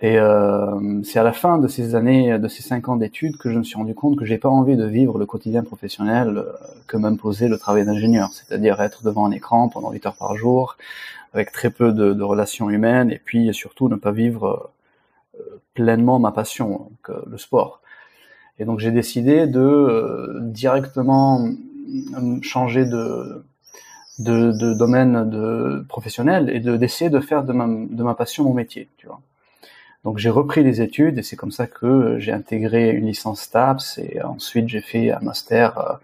Et 0.00 0.16
euh, 0.16 1.02
c'est 1.02 1.18
à 1.18 1.24
la 1.24 1.32
fin 1.32 1.58
de 1.58 1.66
ces 1.66 1.96
années, 1.96 2.38
de 2.38 2.46
ces 2.46 2.62
cinq 2.62 2.88
ans 2.88 2.96
d'études, 2.96 3.36
que 3.36 3.50
je 3.50 3.58
me 3.58 3.64
suis 3.64 3.76
rendu 3.76 3.94
compte 3.94 4.16
que 4.16 4.24
j'ai 4.24 4.38
pas 4.38 4.48
envie 4.48 4.76
de 4.76 4.84
vivre 4.84 5.18
le 5.18 5.26
quotidien 5.26 5.64
professionnel 5.64 6.44
que 6.86 6.96
m'imposait 6.96 7.48
le 7.48 7.58
travail 7.58 7.84
d'ingénieur, 7.84 8.30
c'est-à-dire 8.32 8.80
être 8.80 9.02
devant 9.02 9.26
un 9.26 9.32
écran 9.32 9.68
pendant 9.68 9.90
8 9.90 10.06
heures 10.06 10.16
par 10.16 10.36
jour, 10.36 10.76
avec 11.32 11.52
très 11.52 11.70
peu 11.70 11.92
de, 11.92 12.22
relations 12.22 12.70
humaines, 12.70 13.10
et 13.10 13.20
puis 13.22 13.52
surtout 13.52 13.88
ne 13.88 13.96
pas 13.96 14.12
vivre 14.12 14.70
euh, 15.38 15.60
pleinement 15.74 16.18
ma 16.18 16.32
passion, 16.32 16.90
euh, 17.08 17.22
le 17.26 17.38
sport. 17.38 17.80
Et 18.58 18.64
donc 18.64 18.78
j'ai 18.80 18.90
décidé 18.90 19.46
de 19.46 19.60
euh, 19.60 20.38
directement 20.40 21.48
changer 22.42 22.84
de, 22.84 23.44
de, 24.18 24.52
de, 24.52 24.74
domaine 24.74 25.28
de 25.30 25.84
professionnel 25.88 26.50
et 26.50 26.60
de 26.60 26.76
d'essayer 26.76 27.10
de 27.10 27.20
faire 27.20 27.44
de 27.44 27.52
ma, 27.52 28.14
passion 28.14 28.44
mon 28.44 28.54
métier, 28.54 28.88
tu 28.98 29.06
vois. 29.06 29.20
Donc 30.04 30.18
j'ai 30.18 30.30
repris 30.30 30.62
les 30.62 30.80
études 30.80 31.18
et 31.18 31.22
c'est 31.22 31.36
comme 31.36 31.50
ça 31.50 31.66
que 31.66 32.18
j'ai 32.18 32.32
intégré 32.32 32.90
une 32.90 33.06
licence 33.06 33.42
STAPS 33.42 33.98
et 33.98 34.22
ensuite 34.22 34.68
j'ai 34.68 34.80
fait 34.80 35.12
un 35.12 35.20
master 35.20 36.00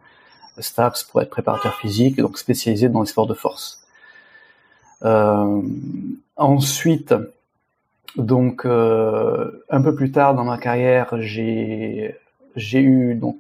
STAPS 0.59 1.04
pour 1.04 1.23
être 1.23 1.30
préparateur 1.30 1.75
physique, 1.75 2.16
donc 2.16 2.38
spécialisé 2.38 2.88
dans 2.88 3.00
les 3.00 3.06
sports 3.06 3.26
de 3.26 3.35
force. 3.35 3.85
Euh, 5.04 5.62
ensuite, 6.37 7.14
donc 8.16 8.64
euh, 8.64 9.64
un 9.71 9.83
peu 9.83 9.94
plus 9.94 10.12
tard 10.12 10.35
dans 10.35 10.44
ma 10.44 10.59
carrière, 10.59 11.21
j'ai 11.21 12.16
j'ai 12.56 12.80
eu 12.80 13.14
donc 13.14 13.38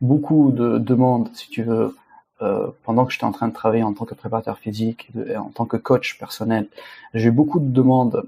beaucoup 0.00 0.52
de 0.52 0.78
demandes, 0.78 1.30
si 1.34 1.48
tu 1.50 1.62
veux, 1.62 1.96
euh, 2.42 2.68
pendant 2.84 3.04
que 3.04 3.12
j'étais 3.12 3.24
en 3.24 3.32
train 3.32 3.48
de 3.48 3.54
travailler 3.54 3.82
en 3.82 3.92
tant 3.92 4.04
que 4.04 4.14
préparateur 4.14 4.58
physique 4.58 5.10
et 5.28 5.36
en 5.36 5.50
tant 5.50 5.64
que 5.64 5.76
coach 5.76 6.18
personnel. 6.18 6.68
J'ai 7.14 7.28
eu 7.28 7.32
beaucoup 7.32 7.60
de 7.60 7.70
demandes 7.70 8.24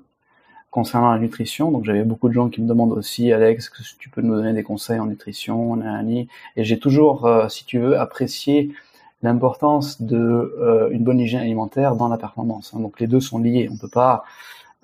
concernant 0.71 1.12
la 1.12 1.19
nutrition. 1.19 1.71
Donc 1.71 1.85
j'avais 1.85 2.05
beaucoup 2.05 2.29
de 2.29 2.35
gens 2.35 2.49
qui 2.49 2.61
me 2.61 2.69
demandent 2.69 2.93
aussi, 2.93 3.33
Alex, 3.33 3.69
que 3.69 3.83
tu 3.99 4.09
peux 4.11 4.21
nous 4.21 4.35
donner 4.35 4.53
des 4.53 4.62
conseils 4.62 5.00
en 5.00 5.07
nutrition, 5.07 5.81
et 6.57 6.65
j'ai 6.65 6.79
toujours, 6.79 7.29
si 7.49 7.65
tu 7.65 7.79
veux, 7.79 7.99
apprécié 7.99 8.71
l'importance 9.23 10.00
de 10.00 10.17
euh, 10.17 10.91
une 10.91 11.03
bonne 11.03 11.21
hygiène 11.21 11.41
alimentaire 11.41 11.97
dans 11.97 12.09
la 12.09 12.19
performance. 12.19 12.73
Hein. 12.75 12.81
Donc 12.81 13.00
les 13.00 13.07
deux 13.07 13.21
sont 13.21 13.38
liés. 13.38 13.69
On 13.71 13.77
peut 13.77 13.88
pas 13.88 14.25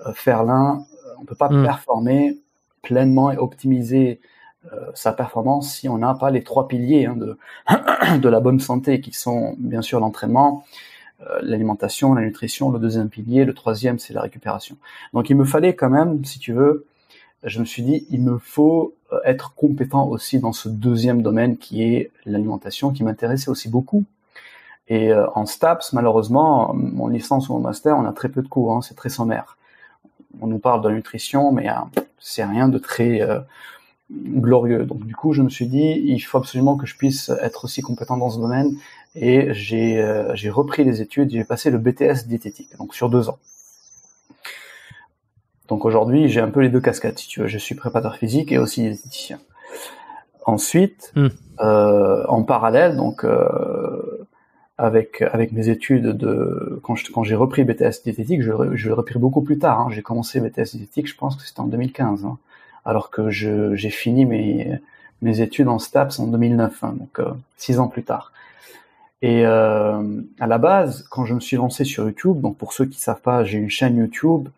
euh, 0.07 0.13
faire 0.13 0.45
l'un, 0.45 0.79
euh, 1.07 1.15
on 1.21 1.25
peut 1.25 1.37
pas 1.37 1.49
hmm. 1.49 1.65
performer 1.65 2.39
pleinement 2.83 3.31
et 3.31 3.37
optimiser 3.37 4.21
sa 4.95 5.13
performance 5.13 5.75
si 5.75 5.89
on 5.89 5.99
n'a 5.99 6.15
pas 6.15 6.31
les 6.31 6.43
trois 6.43 6.69
piliers 6.69 7.07
hein, 7.07 7.17
de 7.17 7.39
de 8.19 8.29
la 8.29 8.41
bonne 8.41 8.61
santé 8.61 9.01
qui 9.01 9.13
sont 9.13 9.55
bien 9.59 9.83
sûr 9.83 10.01
l'entraînement, 10.01 10.65
l'alimentation, 11.43 12.15
la 12.15 12.23
nutrition, 12.23 12.71
le 12.71 12.79
deuxième 12.79 13.09
pilier, 13.09 13.45
le 13.45 13.55
troisième 13.55 13.99
c'est 13.99 14.15
la 14.15 14.23
récupération. 14.23 14.77
Donc 15.13 15.31
il 15.31 15.37
me 15.37 15.45
fallait 15.45 15.75
quand 15.75 15.91
même, 15.91 16.25
si 16.25 16.39
tu 16.39 16.53
veux, 16.53 16.87
je 17.43 17.61
me 17.61 17.65
suis 17.65 17.83
dit 17.83 18.07
il 18.11 18.23
me 18.23 18.39
faut 18.39 18.95
être 19.25 19.55
compétent 19.55 20.09
aussi 20.09 20.39
dans 20.39 20.53
ce 20.53 20.69
deuxième 20.69 21.23
domaine 21.23 21.57
qui 21.59 21.83
est 21.83 22.11
l'alimentation 22.25 22.91
qui 22.91 23.05
m'intéressait 23.05 23.51
aussi 23.51 23.69
beaucoup 23.69 24.05
et 24.89 25.13
euh, 25.13 25.27
en 25.35 25.47
STAPS, 25.47 25.93
malheureusement, 25.93 26.73
mon 26.75 27.09
licence 27.09 27.49
ou 27.49 27.55
mon 27.55 27.61
master, 27.61 27.97
on 27.97 28.05
a 28.05 28.13
très 28.13 28.29
peu 28.29 28.43
de 28.43 28.49
cours, 28.49 28.75
hein, 28.75 28.83
c'est 28.83 28.95
très 28.95 29.09
sommaire. 29.09 29.57
On 30.41 30.47
nous 30.47 30.59
parle 30.59 30.83
de 30.83 30.91
nutrition, 30.91 31.53
mais 31.53 31.69
euh, 31.71 31.75
c'est 32.19 32.45
rien 32.45 32.69
de 32.69 32.79
très 32.79 33.23
euh, 33.23 33.41
glorieux. 34.11 34.85
Donc 34.85 35.05
du 35.07 35.15
coup, 35.15 35.33
je 35.33 35.43
me 35.43 35.49
suis 35.49 35.67
dit, 35.67 36.03
il 36.05 36.21
faut 36.21 36.39
absolument 36.39 36.77
que 36.77 36.87
je 36.87 36.97
puisse 36.97 37.31
être 37.41 37.65
aussi 37.65 37.83
compétent 37.83 38.17
dans 38.17 38.31
ce 38.31 38.39
domaine. 38.39 38.77
Et 39.15 39.53
j'ai 39.55 40.05
j'ai 40.35 40.51
repris 40.51 40.85
les 40.85 41.01
études, 41.01 41.31
j'ai 41.31 41.45
passé 41.45 41.71
le 41.71 41.79
BTS 41.79 42.27
diététique, 42.27 42.77
donc 42.79 42.95
sur 42.95 43.09
deux 43.09 43.29
ans. 43.29 43.39
Donc 45.69 45.85
aujourd'hui, 45.85 46.29
j'ai 46.29 46.41
un 46.41 46.51
peu 46.51 46.61
les 46.61 46.69
deux 46.69 46.81
casquettes, 46.81 47.19
si 47.21 47.29
tu 47.29 47.41
veux. 47.41 47.47
Je 47.47 47.59
suis 47.59 47.75
préparateur 47.75 48.17
physique 48.17 48.51
et 48.51 48.59
aussi 48.59 48.83
diététicien. 48.83 49.39
Ensuite, 50.45 51.13
hmm. 51.15 51.29
euh, 51.61 52.25
en 52.29 52.43
parallèle, 52.43 52.97
donc 52.97 53.25
avec 54.77 55.23
avec 55.23 55.53
mes 55.53 55.69
études 55.69 56.09
de 56.09 56.81
quand 56.83 56.97
je, 56.97 57.11
quand 57.13 57.23
j'ai 57.23 57.37
repris 57.37 57.65
BTS 57.65 58.03
diététique, 58.03 58.43
je, 58.43 58.53
je 58.75 58.89
l'ai 58.89 58.95
repris 58.95 59.19
beaucoup 59.19 59.43
plus 59.43 59.59
tard. 59.59 59.81
Hein. 59.81 59.89
J'ai 59.91 60.03
commencé 60.03 60.41
BTS 60.41 60.77
diététique, 60.77 61.09
je 61.09 61.17
pense 61.17 61.37
que 61.37 61.43
c'était 61.47 61.61
en 61.61 61.67
2015, 61.67 62.25
hein, 62.25 62.39
alors 62.85 63.11
que 63.11 63.31
j'ai 63.31 63.91
fini 63.91 64.27
mes 64.27 65.41
études 65.41 65.69
en 65.69 65.79
STAPS 65.79 66.19
en 66.19 66.27
2009, 66.27 66.85
hein, 66.85 66.95
donc 66.99 67.19
euh, 67.19 67.33
six 67.57 67.79
ans 67.79 67.89
plus 67.89 68.03
tard. 68.03 68.33
Et 69.23 69.47
euh, 69.47 70.03
à 70.39 70.47
la 70.47 70.59
base, 70.59 71.07
quand 71.09 71.25
je 71.25 71.33
me 71.33 71.41
suis 71.41 71.57
lancé 71.57 71.85
sur 71.85 72.05
YouTube, 72.05 72.41
donc 72.41 72.59
pour 72.59 72.75
ceux 72.75 72.85
qui 72.85 73.01
savent 73.01 73.23
pas, 73.23 73.43
j'ai 73.43 73.57
une 73.57 73.71
chaîne 73.71 73.97
YouTube 73.97 74.49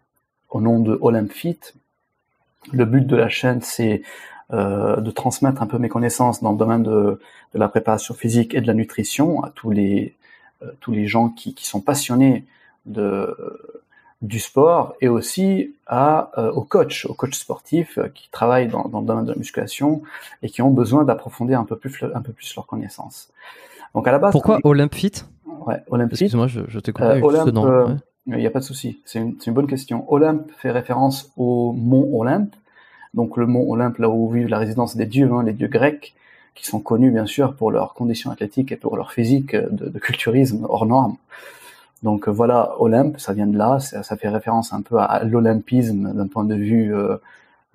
au 0.51 0.61
nom 0.61 0.81
de 0.81 0.99
Olympfit. 1.01 1.61
Le 2.73 2.85
but 2.85 3.07
de 3.07 3.15
la 3.15 3.29
chaîne, 3.29 3.61
c'est 3.63 4.03
euh, 4.53 4.97
de 5.01 5.11
transmettre 5.13 5.63
un 5.63 5.69
peu 5.69 5.79
mes 5.79 5.89
connaissances 5.89 6.43
dans 6.43 6.51
le 6.51 6.59
domaine 6.59 6.83
de, 6.83 7.21
de, 7.55 7.59
la 7.59 7.69
préparation 7.69 8.15
physique 8.15 8.55
et 8.55 8.61
de 8.61 8.67
la 8.67 8.75
nutrition 8.75 9.43
à 9.45 9.51
tous 9.51 9.71
les 9.71 10.17
euh, 10.63 10.73
tous 10.81 10.93
les 10.93 11.07
gens 11.07 11.29
qui, 11.29 11.55
sont 11.61 11.81
passionnés 11.81 12.45
de 12.87 13.37
du 14.23 14.41
sport 14.41 14.95
et 15.01 15.09
aussi 15.09 15.75
à 15.87 16.31
euh, 16.39 16.51
aux 16.53 16.63
coachs, 16.63 17.05
aux 17.07 17.15
coachs 17.15 17.35
sportifs 17.35 17.99
qui 18.15 18.31
travaillent 18.31 18.69
dans, 18.69 18.89
dans, 18.89 19.01
le 19.01 19.07
domaine 19.07 19.25
de 19.25 19.33
la 19.33 19.39
musculation 19.39 20.03
et 20.43 20.49
qui 20.49 20.63
ont 20.63 20.71
besoin 20.71 21.05
d'approfondir 21.05 21.61
un 21.61 21.65
peu 21.65 21.77
plus 21.77 22.03
un 22.03 22.23
peu 22.23 22.33
plus 22.33 22.55
leurs 22.57 22.67
connaissances. 22.67 23.31
Donc 23.95 24.07
à 24.07 24.13
la 24.13 24.19
base. 24.19 24.33
Pourquoi 24.33 24.61
Olympfit 24.65 25.25
Ouais, 25.67 25.83
Olympfit. 25.89 26.25
Excuse-moi, 26.25 26.47
je, 26.47 26.61
je 26.69 26.79
te 26.81 26.91
coupe. 26.91 27.03
Euh, 27.05 27.97
Il 28.27 28.37
n'y 28.37 28.47
a 28.47 28.51
pas 28.51 28.61
de 28.61 28.65
souci. 28.65 29.01
C'est 29.05 29.19
une, 29.19 29.37
une, 29.45 29.53
bonne 29.53 29.67
question. 29.67 30.11
Olympe 30.13 30.51
fait 30.59 30.71
référence 30.71 31.33
au 31.37 31.73
mont 31.73 32.09
Olympe, 32.19 32.55
donc 33.15 33.37
le 33.37 33.47
mont 33.47 33.69
Olympe, 33.71 33.99
là 33.99 34.09
où 34.09 34.31
vivent 34.31 34.49
la 34.49 34.59
résidence 34.59 34.97
des 34.97 35.07
dieux, 35.07 35.31
hein, 35.33 35.43
les 35.43 35.53
dieux 35.53 35.69
grecs, 35.69 36.15
qui 36.55 36.67
sont 36.67 36.81
connus 36.81 37.11
bien 37.11 37.27
sûr 37.27 37.55
pour 37.55 37.71
leurs 37.71 37.95
conditions 37.95 38.31
athlétiques 38.31 38.73
et 38.73 38.77
pour 38.77 38.97
leur 38.97 39.13
physique 39.13 39.55
de, 39.55 39.99
culturisme 39.99 40.67
hors 40.69 40.87
norme. 40.87 41.17
Donc 42.03 42.29
euh, 42.29 42.31
voilà, 42.31 42.75
Olympe, 42.79 43.19
ça 43.19 43.33
vient 43.33 43.47
de 43.47 43.57
là, 43.57 43.81
ça, 43.81 44.17
fait 44.17 44.29
référence 44.29 44.73
un 44.73 44.83
peu 44.83 44.99
à, 44.99 45.25
l'olympisme 45.25 46.13
d'un 46.13 46.27
point 46.29 46.45
de 46.45 46.55
vue 46.55 46.95
euh, 46.95 47.17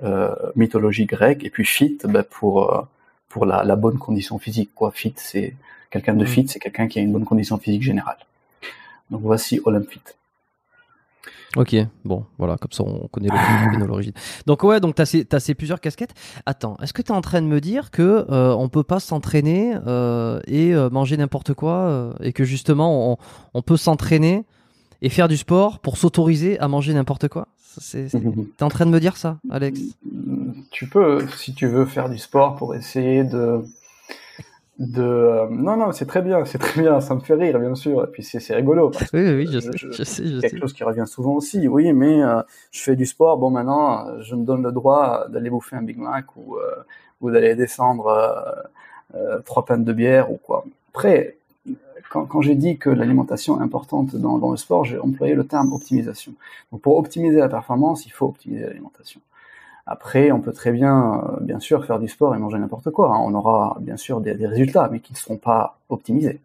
euh, 0.04 0.36
mythologie 0.56 1.06
grecque, 1.06 1.44
et 1.44 1.50
puis 1.50 1.66
fit 1.66 1.98
bah, 2.04 2.24
pour 2.24 2.88
pour 3.30 3.46
la, 3.46 3.64
la, 3.64 3.76
bonne 3.76 3.98
condition 3.98 4.38
physique. 4.40 4.72
Quoi, 4.76 4.92
fit, 4.92 5.14
c'est 5.16 5.56
quelqu'un 5.90 6.14
de 6.14 6.24
mm. 6.24 6.28
fit, 6.28 6.48
c'est 6.48 6.60
quelqu'un 6.60 6.88
qui 6.88 7.00
a 7.00 7.02
une 7.02 7.12
bonne 7.12 7.26
condition 7.26 7.58
physique 7.58 7.84
générale. 7.84 8.18
Donc 9.10 9.22
voici 9.22 9.60
Olympe 9.66 9.90
fit. 9.90 10.02
Ok, 11.58 11.76
bon, 12.06 12.26
voilà, 12.38 12.56
comme 12.56 12.72
ça 12.72 12.84
on 12.84 13.08
connaît 13.10 13.28
le 13.28 13.86
l'origine. 13.86 14.14
Donc 14.46 14.64
ouais, 14.64 14.80
donc 14.80 14.96
t'as 14.96 15.06
ces, 15.06 15.28
as 15.32 15.40
ces 15.42 15.54
plusieurs 15.54 15.82
casquettes. 15.82 16.14
Attends, 16.46 16.78
est-ce 16.82 16.94
que 16.94 17.02
t'es 17.02 17.12
en 17.12 17.20
train 17.22 17.42
de 17.42 17.48
me 17.48 17.60
dire 17.60 17.92
que 17.92 18.26
euh, 18.30 18.54
on 18.54 18.70
peut 18.70 18.84
pas 18.84 19.02
s'entraîner 19.02 19.76
euh, 19.86 20.40
et 20.48 20.74
euh, 20.74 20.90
manger 20.90 21.18
n'importe 21.18 21.54
quoi 21.54 21.74
euh, 21.74 22.14
et 22.22 22.32
que 22.32 22.46
justement 22.46 23.12
on, 23.12 23.18
on 23.54 23.62
peut 23.62 23.76
s'entraîner 23.76 24.46
et 25.02 25.10
faire 25.10 25.28
du 25.28 25.36
sport 25.36 25.80
pour 25.80 25.98
s'autoriser 25.98 26.58
à 26.60 26.70
manger 26.70 26.94
n'importe 26.94 27.28
quoi? 27.28 27.50
T'es 27.92 28.64
en 28.64 28.70
train 28.70 28.86
de 28.86 28.92
me 28.92 29.00
dire 29.00 29.18
ça, 29.18 29.38
Alex? 29.50 29.80
Tu 30.72 30.88
peux, 30.88 31.26
si 31.38 31.54
tu 31.54 31.68
veux 31.68 31.86
faire 31.86 32.10
du 32.10 32.18
sport 32.18 32.56
pour 32.56 32.76
essayer 32.76 33.24
de, 33.24 33.62
de, 34.80 35.02
euh, 35.04 35.48
non, 35.50 35.78
non, 35.78 35.92
c'est 35.92 36.06
très 36.08 36.22
bien, 36.22 36.44
c'est 36.46 36.58
très 36.58 36.82
bien, 36.82 37.02
ça 37.02 37.14
me 37.14 37.20
fait 37.20 37.36
rire, 37.36 37.60
bien 37.60 37.76
sûr, 37.76 38.04
et 38.04 38.08
puis 38.08 38.24
c'est, 38.24 38.40
rigolo. 38.56 38.90
parce 38.90 39.12
Oui, 39.14 39.22
oui, 39.32 39.48
je 39.52 39.60
sais, 39.60 39.70
je- 39.76 39.92
je 39.92 40.04
sais, 40.04 40.26
je 40.28 40.36
C'est 40.36 40.42
sais. 40.42 40.50
quelque 40.50 40.60
chose 40.62 40.74
qui 40.74 40.84
revient 40.84 41.06
souvent 41.06 41.34
aussi, 41.34 41.68
oui, 41.68 41.94
mais 41.94 42.24
euh, 42.24 42.42
je 42.72 42.82
fais 42.82 42.96
du 42.96 43.06
sport, 43.06 43.38
bon 43.38 43.52
maintenant, 43.52 44.20
je 44.22 44.34
me 44.36 44.44
donne 44.44 44.64
le 44.64 44.72
droit 44.72 45.28
d'aller 45.30 45.50
bouffer 45.52 45.76
un 45.76 45.84
Big 45.84 45.98
Mac 45.98 46.26
ou, 46.36 46.58
euh, 46.58 46.62
ou 47.22 47.30
d'aller 47.30 47.54
descendre 47.56 48.08
euh, 49.16 49.40
trois 49.42 49.66
pintes 49.66 49.84
de 49.84 49.94
bière 49.94 50.32
ou 50.32 50.38
quoi. 50.38 50.66
Après, 50.94 51.38
quand, 52.12 52.26
quand 52.26 52.42
j'ai 52.42 52.56
dit 52.56 52.78
que 52.78 52.90
l'alimentation 52.90 53.60
est 53.60 53.64
importante 53.64 54.16
dans, 54.16 54.38
dans 54.38 54.52
le 54.52 54.58
sport, 54.58 54.86
j'ai 54.86 55.00
employé 55.00 55.36
le 55.36 55.46
terme 55.46 55.74
optimisation. 55.74 56.34
Donc 56.72 56.82
pour 56.82 56.98
optimiser 56.98 57.38
la 57.40 57.50
performance, 57.50 58.06
il 58.06 58.12
faut 58.12 58.28
optimiser 58.28 58.66
l'alimentation. 58.66 59.22
Après, 59.86 60.32
on 60.32 60.42
peut 60.42 60.54
très 60.54 60.72
bien, 60.72 61.22
euh, 61.24 61.40
bien 61.42 61.60
sûr, 61.60 61.86
faire 61.86 62.00
du 62.00 62.08
sport 62.08 62.36
et 62.36 62.38
manger 62.40 62.60
n'importe 62.60 62.92
quoi. 62.92 63.16
hein. 63.16 63.20
On 63.20 63.34
aura 63.34 63.78
bien 63.82 63.98
sûr 63.98 64.22
des, 64.22 64.36
des 64.36 64.48
résultats, 64.48 64.90
mais 64.92 65.00
qui 65.00 65.14
ne 65.14 65.18
seront 65.18 65.38
pas 65.38 65.80
optimisés. 65.90 66.40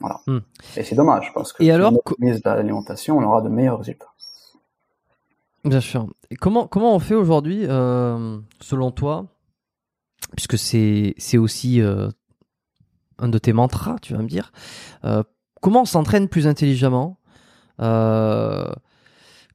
Voilà. 0.00 0.20
Hmm. 0.26 0.40
Et 0.76 0.82
c'est 0.82 0.96
dommage 0.96 1.32
parce 1.32 1.52
que 1.52 1.62
Et 1.62 1.66
si 1.66 1.70
alors, 1.70 1.92
on 1.92 1.96
optimise 1.96 2.42
l'alimentation, 2.44 3.18
on 3.18 3.22
aura 3.22 3.40
de 3.40 3.48
meilleurs 3.48 3.78
résultats. 3.78 4.08
Bien 5.64 5.80
sûr. 5.80 6.08
Et 6.30 6.34
comment, 6.34 6.66
comment 6.66 6.92
on 6.94 6.98
fait 6.98 7.14
aujourd'hui, 7.14 7.66
euh, 7.68 8.38
selon 8.60 8.90
toi, 8.90 9.26
puisque 10.34 10.58
c'est 10.58 11.14
c'est 11.18 11.38
aussi 11.38 11.80
euh, 11.80 12.08
un 13.18 13.28
de 13.28 13.38
tes 13.38 13.52
mantras, 13.52 13.96
tu 14.02 14.12
vas 14.14 14.22
me 14.22 14.28
dire, 14.28 14.50
euh, 15.04 15.22
comment 15.60 15.82
on 15.82 15.84
s'entraîne 15.84 16.28
plus 16.28 16.48
intelligemment 16.48 17.18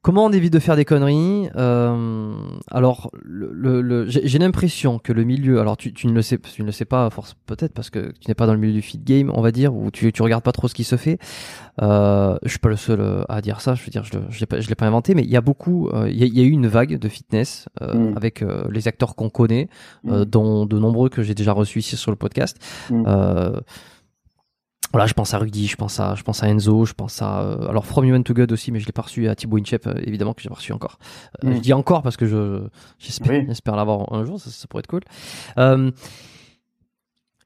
Comment 0.07 0.23
on 0.23 0.31
évite 0.31 0.53
de 0.53 0.59
faire 0.59 0.77
des 0.77 0.85
conneries 0.85 1.49
Euh, 1.57 2.31
Alors, 2.71 3.11
le, 3.25 3.51
le- 3.53 3.81
le- 3.81 4.05
j'ai 4.07 4.39
l'impression 4.39 4.99
que 4.99 5.11
le 5.11 5.25
milieu, 5.25 5.59
alors 5.59 5.75
tu, 5.75 5.91
tu 5.91 6.07
ne 6.07 6.13
le 6.13 6.21
sais, 6.21 6.37
tu 6.37 6.61
ne 6.61 6.67
le 6.67 6.71
sais 6.71 6.85
pas, 6.85 7.09
force 7.09 7.35
peut-être 7.45 7.73
parce 7.73 7.89
que 7.89 8.13
tu 8.17 8.29
n'es 8.29 8.33
pas 8.33 8.45
dans 8.47 8.53
le 8.53 8.59
milieu 8.59 8.71
du 8.71 8.81
feed 8.81 9.03
game, 9.03 9.29
on 9.35 9.41
va 9.41 9.51
dire, 9.51 9.75
ou 9.75 9.91
tu, 9.91 10.13
tu 10.13 10.21
regardes 10.21 10.43
pas 10.45 10.53
trop 10.53 10.69
ce 10.69 10.73
qui 10.75 10.85
se 10.85 10.95
fait. 10.95 11.19
Euh, 11.81 12.37
je 12.43 12.49
suis 12.51 12.59
pas 12.59 12.69
le 12.69 12.77
seul 12.77 13.01
euh, 13.01 13.23
à 13.27 13.41
dire 13.41 13.59
ça. 13.59 13.75
Je 13.75 13.83
veux 13.83 13.89
dire, 13.89 14.05
je, 14.05 14.39
l'ai 14.39 14.45
pas, 14.45 14.61
je 14.61 14.69
l'ai 14.69 14.75
pas 14.75 14.85
inventé, 14.87 15.13
mais 15.13 15.23
il 15.23 15.29
y 15.29 15.35
a 15.35 15.41
beaucoup, 15.41 15.89
euh, 15.89 16.09
il 16.09 16.17
y, 16.17 16.23
a- 16.23 16.27
il 16.27 16.37
y 16.37 16.41
a 16.41 16.45
eu 16.45 16.51
une 16.51 16.67
vague 16.67 16.97
de 16.97 17.09
fitness 17.09 17.67
euh, 17.81 17.93
Mm. 17.93 18.13
avec 18.15 18.45
les 18.71 18.87
acteurs 18.87 19.13
qu'on 19.17 19.29
connaît, 19.29 19.67
euh, 20.07 20.21
Mm. 20.21 20.25
dont 20.25 20.65
de 20.65 20.79
nombreux 20.79 21.09
que 21.09 21.21
j'ai 21.21 21.35
déjà 21.35 21.51
reçus 21.51 21.79
ici 21.79 21.97
sur 21.97 22.11
le 22.11 22.17
podcast. 22.17 22.55
Mm. 22.91 23.03
Voilà, 24.97 25.05
je 25.05 25.13
pense 25.13 25.31
à 25.35 25.37
Rudy, 25.37 25.67
je 25.67 25.75
pense 25.75 25.99
à, 25.99 26.15
je 26.15 26.23
pense 26.23 26.41
à 26.41 26.47
Enzo, 26.49 26.83
je 26.85 26.93
pense 26.93 27.21
à, 27.21 27.41
euh, 27.41 27.67
alors 27.69 27.85
From 27.85 28.03
Human 28.03 28.23
to 28.23 28.33
God 28.33 28.51
aussi, 28.51 28.71
mais 28.71 28.79
je 28.79 28.87
l'ai 28.87 28.91
pas 28.91 29.03
reçu 29.03 29.27
à 29.27 29.35
Thibaut 29.35 29.59
Inchep, 29.59 29.85
euh, 29.85 29.93
évidemment 30.03 30.33
que 30.33 30.41
j'ai 30.41 30.49
pas 30.49 30.55
reçu 30.55 30.73
encore. 30.73 30.97
Euh, 31.43 31.49
Mm. 31.51 31.53
Je 31.57 31.59
dis 31.59 31.73
encore 31.73 32.01
parce 32.01 32.17
que 32.17 32.25
je, 32.25 32.63
j'espère, 32.97 33.31
Oui. 33.41 33.45
j'espère 33.47 33.75
l'avoir 33.75 34.11
un 34.11 34.25
jour, 34.25 34.39
ça, 34.39 34.49
ça 34.49 34.65
pourrait 34.67 34.79
être 34.79 34.87
cool. 34.87 35.01
Euh, 35.59 35.91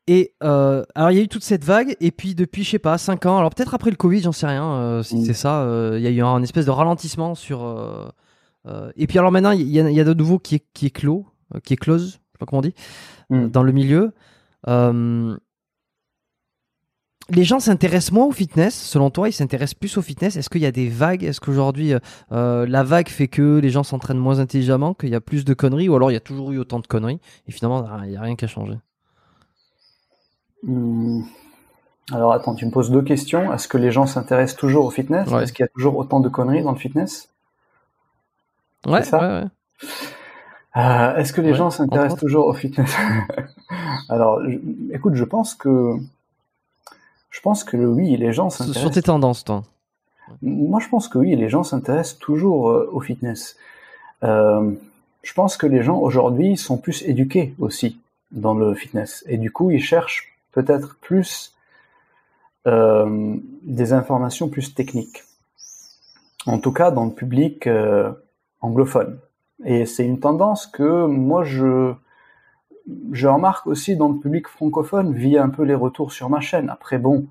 et 0.08 0.34
euh, 0.44 0.84
alors 0.96 1.12
il 1.12 1.18
y 1.18 1.20
a 1.20 1.24
eu 1.24 1.28
toute 1.28 1.44
cette 1.44 1.66
vague 1.66 1.98
et 2.00 2.12
puis 2.12 2.36
depuis 2.36 2.64
je 2.64 2.70
sais 2.70 2.80
pas 2.80 2.98
5 2.98 3.26
ans 3.26 3.38
alors 3.38 3.50
peut-être 3.54 3.74
après 3.74 3.90
le 3.92 3.98
Covid 3.98 4.22
j'en 4.22 4.32
sais 4.32 4.48
rien 4.48 4.72
euh, 4.72 5.04
si 5.04 5.18
Mm. 5.18 5.26
c'est 5.26 5.34
ça 5.34 5.62
euh, 5.64 5.96
il 5.98 6.04
y 6.04 6.08
a 6.08 6.10
eu 6.10 6.22
un 6.24 6.42
espèce 6.42 6.66
de 6.66 6.72
ralentissement 6.72 7.36
sur 7.36 8.12
et 8.96 9.08
puis 9.08 9.20
alors 9.20 9.32
maintenant 9.34 9.52
il 9.52 9.62
y, 9.68 9.74
y 9.74 10.00
a 10.00 10.04
de 10.06 10.14
nouveau 10.14 10.40
qui 10.40 10.56
est 10.56 10.66
qui 10.74 10.86
est 10.86 10.90
clos 10.90 11.28
qui 11.66 11.74
est 11.74 11.78
close 11.78 12.06
je 12.08 12.12
sais 12.14 12.20
pas 12.40 12.46
comment 12.46 12.60
on 12.60 12.62
dit 12.62 12.74
Mm. 13.30 13.48
dans 13.50 13.64
le 13.64 13.72
milieu 13.74 14.14
les 17.30 17.44
gens 17.44 17.60
s'intéressent 17.60 18.12
moins 18.12 18.26
au 18.26 18.32
fitness 18.32 18.74
selon 18.76 19.10
toi 19.10 19.30
ils 19.30 19.34
s'intéressent 19.34 19.76
plus 19.76 19.96
au 19.98 20.02
fitness 20.02 20.36
est-ce 20.36 20.50
qu'il 20.50 20.62
y 20.62 20.66
a 20.66 20.72
des 20.72 20.90
vagues? 20.90 21.24
Est-ce 21.24 21.40
qu'aujourd'hui 21.40 21.94
euh, 21.94 22.00
euh, 22.32 22.66
la 22.68 22.84
vague 22.84 23.10
fait 23.10 23.28
que 23.28 23.60
les 23.60 23.70
gens 23.70 23.84
s'entraînent 23.84 24.18
moins 24.18 24.40
intelligemment 24.40 24.94
qu'il 24.94 25.10
y 25.10 25.16
a 25.16 25.22
plus 25.22 25.46
de 25.46 25.54
conneries 25.54 25.88
ou 25.88 25.96
alors 25.96 26.12
il 26.12 26.16
y 26.16 26.18
a 26.18 26.22
toujours 26.22 26.52
eu 26.52 26.58
autant 26.58 26.80
de 26.80 26.88
conneries 26.88 27.20
et 27.48 27.52
finalement 27.52 27.88
il 28.04 28.10
n'y 28.10 28.18
a 28.18 28.22
rien 28.22 28.36
qui 28.36 28.46
a 28.46 28.48
changé? 28.48 28.74
Hmm. 30.64 31.22
Alors 32.12 32.34
attends, 32.34 32.56
tu 32.56 32.66
me 32.66 32.72
poses 32.72 32.92
deux 32.92 33.02
questions. 33.02 33.54
Est-ce 33.54 33.68
que 33.68 33.78
les 33.78 33.92
gens 33.92 34.06
s'intéressent 34.06 34.58
toujours 34.58 34.86
au 34.86 34.90
fitness? 34.90 35.30
Ouais. 35.30 35.44
Est-ce 35.44 35.54
qu'il 35.54 35.64
y 35.64 35.68
a 35.68 35.72
toujours 35.74 35.98
autant 35.98 36.20
de 36.20 36.30
conneries 36.30 36.64
dans 36.64 36.72
le 36.72 36.78
fitness? 36.78 37.30
Ouais, 38.86 39.04
ça? 39.04 39.20
ouais, 39.20 39.44
ouais. 39.44 39.48
Euh, 40.78 41.16
Est-ce 41.18 41.34
que 41.34 41.42
les 41.42 41.54
gens 41.54 41.70
s'intéressent 41.70 42.20
toujours 42.20 42.48
au 42.48 42.54
fitness? 42.54 42.96
Alors, 44.10 44.42
je- 44.48 44.58
écoute, 44.94 45.16
je 45.16 45.24
pense 45.24 45.56
que 45.56 45.96
je 47.32 47.42
pense 47.42 47.64
que 47.64 47.78
oui, 47.78 48.16
les 48.18 48.34
gens 48.34 48.50
Sur 48.50 48.66
s'intéressent. 48.66 48.94
tes 48.94 49.02
tendances, 49.02 49.44
toi. 49.44 49.64
Moi, 50.42 50.80
je 50.80 50.88
pense 50.88 51.08
que 51.08 51.18
oui, 51.18 51.36
les 51.36 51.50
gens 51.50 51.64
s'intéressent 51.64 52.20
toujours 52.20 52.70
euh, 52.70 52.90
au 52.94 53.00
fitness. 53.00 53.58
Euh, 54.24 54.72
je 55.24 55.34
pense 55.34 55.58
que 55.58 55.66
les 55.66 55.82
gens 55.82 56.00
aujourd'hui 56.00 56.58
sont 56.58 56.78
plus 56.78 57.04
éduqués 57.04 57.56
aussi 57.60 58.00
dans 58.32 58.54
le 58.54 58.74
fitness. 58.76 59.24
Et 59.28 59.38
du 59.38 59.52
coup, 59.52 59.72
ils 59.72 59.82
cherchent 59.82 60.36
peut-être 60.52 60.98
plus 61.02 61.56
euh, 62.68 63.36
des 63.64 63.94
informations 63.94 64.50
plus 64.50 64.74
techniques. 64.74 65.24
En 66.46 66.60
tout 66.60 66.72
cas, 66.72 66.92
dans 66.92 67.06
le 67.06 67.12
public 67.12 67.68
euh, 67.68 68.12
anglophone. 68.62 69.18
Et 69.64 69.86
c'est 69.86 70.06
une 70.06 70.20
tendance 70.20 70.66
que 70.66 71.06
moi, 71.06 71.44
je, 71.44 71.94
je 73.12 73.28
remarque 73.28 73.68
aussi 73.68 73.96
dans 73.96 74.10
le 74.10 74.18
public 74.20 74.48
francophone 74.48 75.14
via 75.14 75.44
un 75.44 75.50
peu 75.50 75.64
les 75.64 75.76
retours 75.76 76.12
sur 76.12 76.30
ma 76.30 76.40
chaîne. 76.42 76.70
Après, 76.70 76.98
bon, 76.98 77.26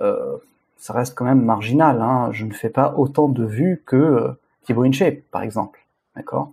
euh, 0.00 0.36
ça 0.78 0.92
reste 0.92 1.14
quand 1.16 1.24
même 1.24 1.42
marginal. 1.44 2.00
Hein. 2.02 2.30
Je 2.32 2.44
ne 2.44 2.52
fais 2.52 2.70
pas 2.70 2.94
autant 2.96 3.28
de 3.28 3.44
vues 3.44 3.82
que 3.86 3.96
euh, 3.96 4.28
Thibaut 4.64 4.84
InShape, 4.84 5.20
par 5.30 5.42
exemple. 5.42 5.80
D'accord? 6.16 6.52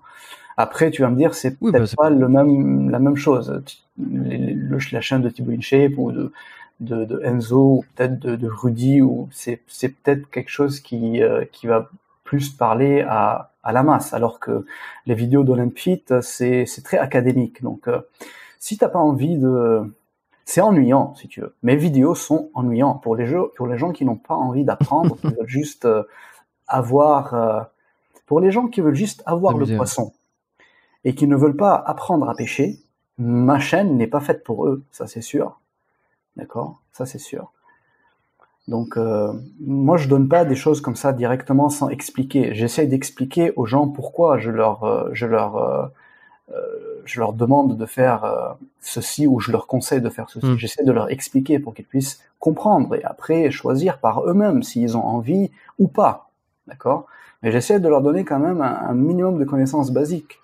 Après, 0.57 0.91
tu 0.91 1.01
vas 1.01 1.09
me 1.09 1.17
dire, 1.17 1.35
c'est 1.35 1.57
Oui, 1.61 1.71
peut-être 1.71 1.83
bah, 1.83 1.87
c'est 1.87 1.95
pas 1.97 2.09
le 2.09 2.27
même, 2.29 2.89
la 2.89 2.99
même 2.99 3.15
chose. 3.17 3.61
Les- 3.97 4.37
les- 4.37 4.53
le- 4.53 4.79
la 4.91 5.01
chaîne 5.01 5.21
de 5.21 5.29
Thibaut 5.29 5.51
InShape 5.51 5.93
ou 5.97 6.11
de, 6.11 6.31
de, 6.79 7.05
de 7.05 7.21
Enzo 7.23 7.77
ou 7.79 7.85
peut-être 7.95 8.19
de, 8.19 8.35
de 8.35 8.47
Rudy, 8.47 9.01
ou 9.01 9.27
c'est, 9.31 9.61
c'est 9.67 9.89
peut-être 9.89 10.29
quelque 10.29 10.49
chose 10.49 10.79
qui, 10.79 11.21
euh, 11.23 11.45
qui 11.51 11.67
va 11.67 11.89
plus 12.25 12.49
parler 12.49 13.05
à, 13.07 13.53
à 13.63 13.71
la 13.71 13.83
masse, 13.83 14.13
alors 14.13 14.41
que 14.41 14.65
les 15.05 15.15
vidéos 15.15 15.45
d'Olympit, 15.45 16.03
c'est, 16.21 16.65
c'est 16.65 16.81
très 16.81 16.97
académique. 16.97 17.63
Donc, 17.63 17.87
euh, 17.87 18.01
si 18.59 18.77
t'as 18.77 18.89
pas 18.89 18.99
envie 18.99 19.37
de, 19.37 19.95
c'est 20.43 20.61
ennuyant, 20.61 21.15
si 21.15 21.27
tu 21.27 21.41
veux. 21.41 21.55
Mes 21.63 21.75
vidéos 21.75 22.13
sont 22.13 22.49
ennuyantes 22.53 23.01
pour 23.01 23.15
les 23.15 23.25
jeux, 23.25 23.51
pour 23.55 23.67
les 23.67 23.77
gens 23.77 23.91
qui 23.91 24.05
n'ont 24.05 24.17
pas 24.17 24.35
envie 24.35 24.65
d'apprendre, 24.65 25.15
qui 25.21 25.27
veulent 25.27 25.47
juste 25.47 25.85
euh, 25.85 26.03
avoir, 26.67 27.33
euh, 27.33 27.61
pour 28.25 28.39
les 28.39 28.51
gens 28.51 28.67
qui 28.67 28.81
veulent 28.81 28.95
juste 28.95 29.23
avoir 29.25 29.57
le 29.57 29.65
poisson 29.75 30.13
et 31.03 31.15
qui 31.15 31.27
ne 31.27 31.35
veulent 31.35 31.57
pas 31.57 31.75
apprendre 31.75 32.29
à 32.29 32.35
pêcher, 32.35 32.79
ma 33.17 33.59
chaîne 33.59 33.97
n'est 33.97 34.07
pas 34.07 34.19
faite 34.19 34.43
pour 34.43 34.67
eux, 34.67 34.83
ça 34.91 35.07
c'est 35.07 35.21
sûr. 35.21 35.59
D'accord, 36.35 36.81
ça 36.91 37.05
c'est 37.05 37.19
sûr. 37.19 37.51
Donc 38.67 38.97
euh, 38.97 39.31
moi 39.59 39.97
je 39.97 40.07
donne 40.07 40.27
pas 40.27 40.43
des 40.43 40.55
choses 40.55 40.81
comme 40.81 40.95
ça 40.95 41.13
directement 41.13 41.69
sans 41.69 41.89
expliquer. 41.89 42.55
J'essaie 42.55 42.87
d'expliquer 42.87 43.53
aux 43.55 43.65
gens 43.65 43.87
pourquoi 43.87 44.39
je 44.39 44.49
leur, 44.49 44.83
euh, 44.83 45.09
je 45.13 45.27
leur 45.27 45.57
euh, 45.57 45.85
euh, 46.51 46.55
je 47.05 47.19
leur 47.19 47.33
demande 47.33 47.77
de 47.77 47.85
faire 47.85 48.23
euh, 48.23 48.53
ceci 48.81 49.27
ou 49.27 49.39
je 49.39 49.51
leur 49.51 49.67
conseille 49.67 50.01
de 50.01 50.09
faire 50.09 50.29
ceci. 50.29 50.47
Mm. 50.47 50.57
J'essaie 50.57 50.83
de 50.83 50.91
leur 50.91 51.11
expliquer 51.11 51.59
pour 51.59 51.75
qu'ils 51.75 51.85
puissent 51.85 52.21
comprendre 52.39 52.95
et 52.95 53.03
après 53.03 53.51
choisir 53.51 53.99
par 53.99 54.25
eux-mêmes 54.25 54.63
s'ils 54.63 54.97
ont 54.97 55.05
envie 55.05 55.51
ou 55.77 55.87
pas. 55.87 56.29
D'accord? 56.67 57.05
Mais 57.43 57.51
j'essaie 57.51 57.79
de 57.79 57.87
leur 57.87 58.01
donner 58.01 58.23
quand 58.25 58.39
même 58.39 58.61
un, 58.61 58.79
un 58.89 58.93
minimum 58.95 59.37
de 59.37 59.45
connaissances 59.45 59.91
basiques. 59.91 60.39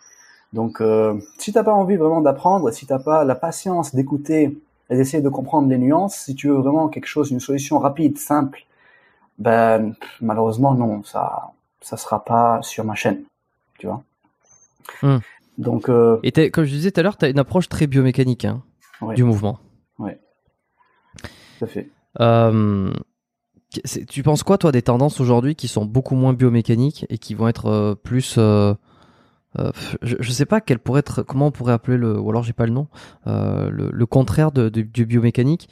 Donc 0.54 0.82
euh, 0.82 1.20
si 1.40 1.54
t'as 1.54 1.64
pas 1.64 1.74
envie 1.74 1.96
vraiment 1.96 2.22
d'apprendre, 2.22 2.70
si 2.72 2.86
t'as 2.86 3.00
pas 3.00 3.24
la 3.24 3.36
patience 3.36 3.96
d'écouter 3.96 4.60
et 4.92 4.98
d'essayer 4.98 5.24
de 5.24 5.30
comprendre 5.30 5.68
les 5.70 5.78
nuances, 5.80 6.16
si 6.16 6.36
tu 6.36 6.50
veux 6.50 6.56
vraiment 6.56 6.90
quelque 6.90 7.08
chose, 7.08 7.32
une 7.32 7.40
solution 7.40 7.80
rapide, 7.80 8.18
simple, 8.20 8.66
ben 9.40 9.96
malheureusement 10.20 10.76
non, 10.76 11.02
ça 11.04 11.52
ça 11.82 11.98
sera 11.98 12.24
pas 12.24 12.62
sur 12.62 12.84
ma 12.86 12.94
chaîne, 12.94 13.24
tu 13.80 13.88
vois. 13.88 14.04
Hmm. 15.02 15.18
Donc 15.58 15.90
euh, 15.90 16.20
Et 16.24 16.52
comme 16.52 16.66
je 16.66 16.72
disais 16.72 16.92
tout 16.92 17.00
à 17.00 17.04
l'heure, 17.04 17.18
tu 17.18 17.26
as 17.26 17.30
une 17.30 17.40
approche 17.40 17.70
très 17.70 17.88
biomécanique 17.88 18.46
hein, 18.46 18.62
Ouais. 19.02 19.16
du 19.16 19.24
mouvement. 19.24 19.58
tout 19.98 21.66
à 21.66 21.68
fait. 21.68 21.90
Euh, 22.20 22.94
c'est- 23.86 24.06
tu 24.06 24.22
penses 24.24 24.44
quoi, 24.44 24.58
toi, 24.58 24.72
des 24.72 24.82
tendances 24.82 25.20
aujourd'hui 25.22 25.56
qui 25.56 25.68
sont 25.68 25.86
beaucoup 25.86 26.16
moins 26.16 26.34
biomécaniques 26.34 27.06
et 27.10 27.18
qui 27.18 27.34
vont 27.34 27.48
être 27.48 27.68
euh, 27.68 27.96
plus. 27.96 28.36
Euh, 29.60 29.72
je, 30.02 30.16
je 30.20 30.32
sais 30.32 30.46
pas 30.46 30.62
quel 30.62 30.80
pourrait 30.80 31.00
être. 31.00 31.24
Comment 31.24 31.48
on 31.48 31.52
pourrait 31.52 31.74
appeler 31.74 31.98
le. 31.98 32.20
Ou 32.20 32.30
alors 32.30 32.44
j'ai 32.44 32.54
pas 32.54 32.66
le 32.66 32.72
nom. 32.72 32.88
euh, 33.28 33.70
le, 33.70 33.90
le 33.92 34.06
contraire 34.06 34.52
de, 34.52 34.70
de- 34.70 34.82
du 34.82 35.06
biomécanique. 35.06 35.70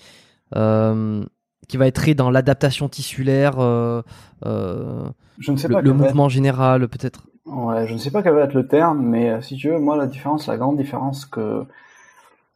Euh, 0.55 1.23
qui 1.67 1.77
va 1.77 1.85
être 1.85 2.09
dans 2.15 2.31
l'adaptation 2.31 2.89
tissulaire, 2.89 3.57
je 3.61 5.51
ne 5.51 5.55
sais 5.55 5.67
le, 5.67 5.75
pas 5.75 5.81
mouvement 5.83 6.27
général 6.27 6.87
peut-être. 6.87 7.27
Ouais, 7.45 7.85
je 7.85 7.93
ne 7.93 7.99
sais 7.99 8.09
pas 8.09 8.23
quel 8.23 8.33
va 8.33 8.45
être 8.45 8.55
le 8.55 8.67
terme, 8.67 9.03
mais 9.03 9.39
si 9.43 9.55
tu 9.55 9.69
veux, 9.69 9.77
moi, 9.77 9.95
la 9.95 10.07
différence, 10.07 10.47
la 10.47 10.57
grande 10.57 10.77
différence 10.77 11.27
que, 11.27 11.63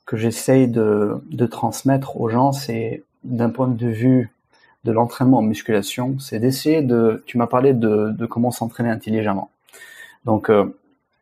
que 0.08 0.18
j'essaye 0.18 0.68
de, 0.68 1.24
de 1.30 1.46
transmettre 1.46 2.20
aux 2.20 2.28
gens, 2.30 2.54
c'est 2.54 3.04
d'un 3.24 3.52
point 3.52 3.68
de 3.68 3.88
vue 3.88 4.32
de 4.84 4.92
l'entraînement 4.92 5.38
en 5.38 5.42
musculation, 5.44 6.18
c'est 6.18 6.40
d'essayer 6.40 6.82
de, 6.82 7.24
tu 7.28 7.38
m'as 7.38 7.48
parlé 7.48 7.74
de, 7.74 8.10
de 8.18 8.26
comment 8.26 8.50
s'entraîner 8.50 8.90
intelligemment. 8.90 9.52
Donc, 10.26 10.50
euh, 10.50 10.66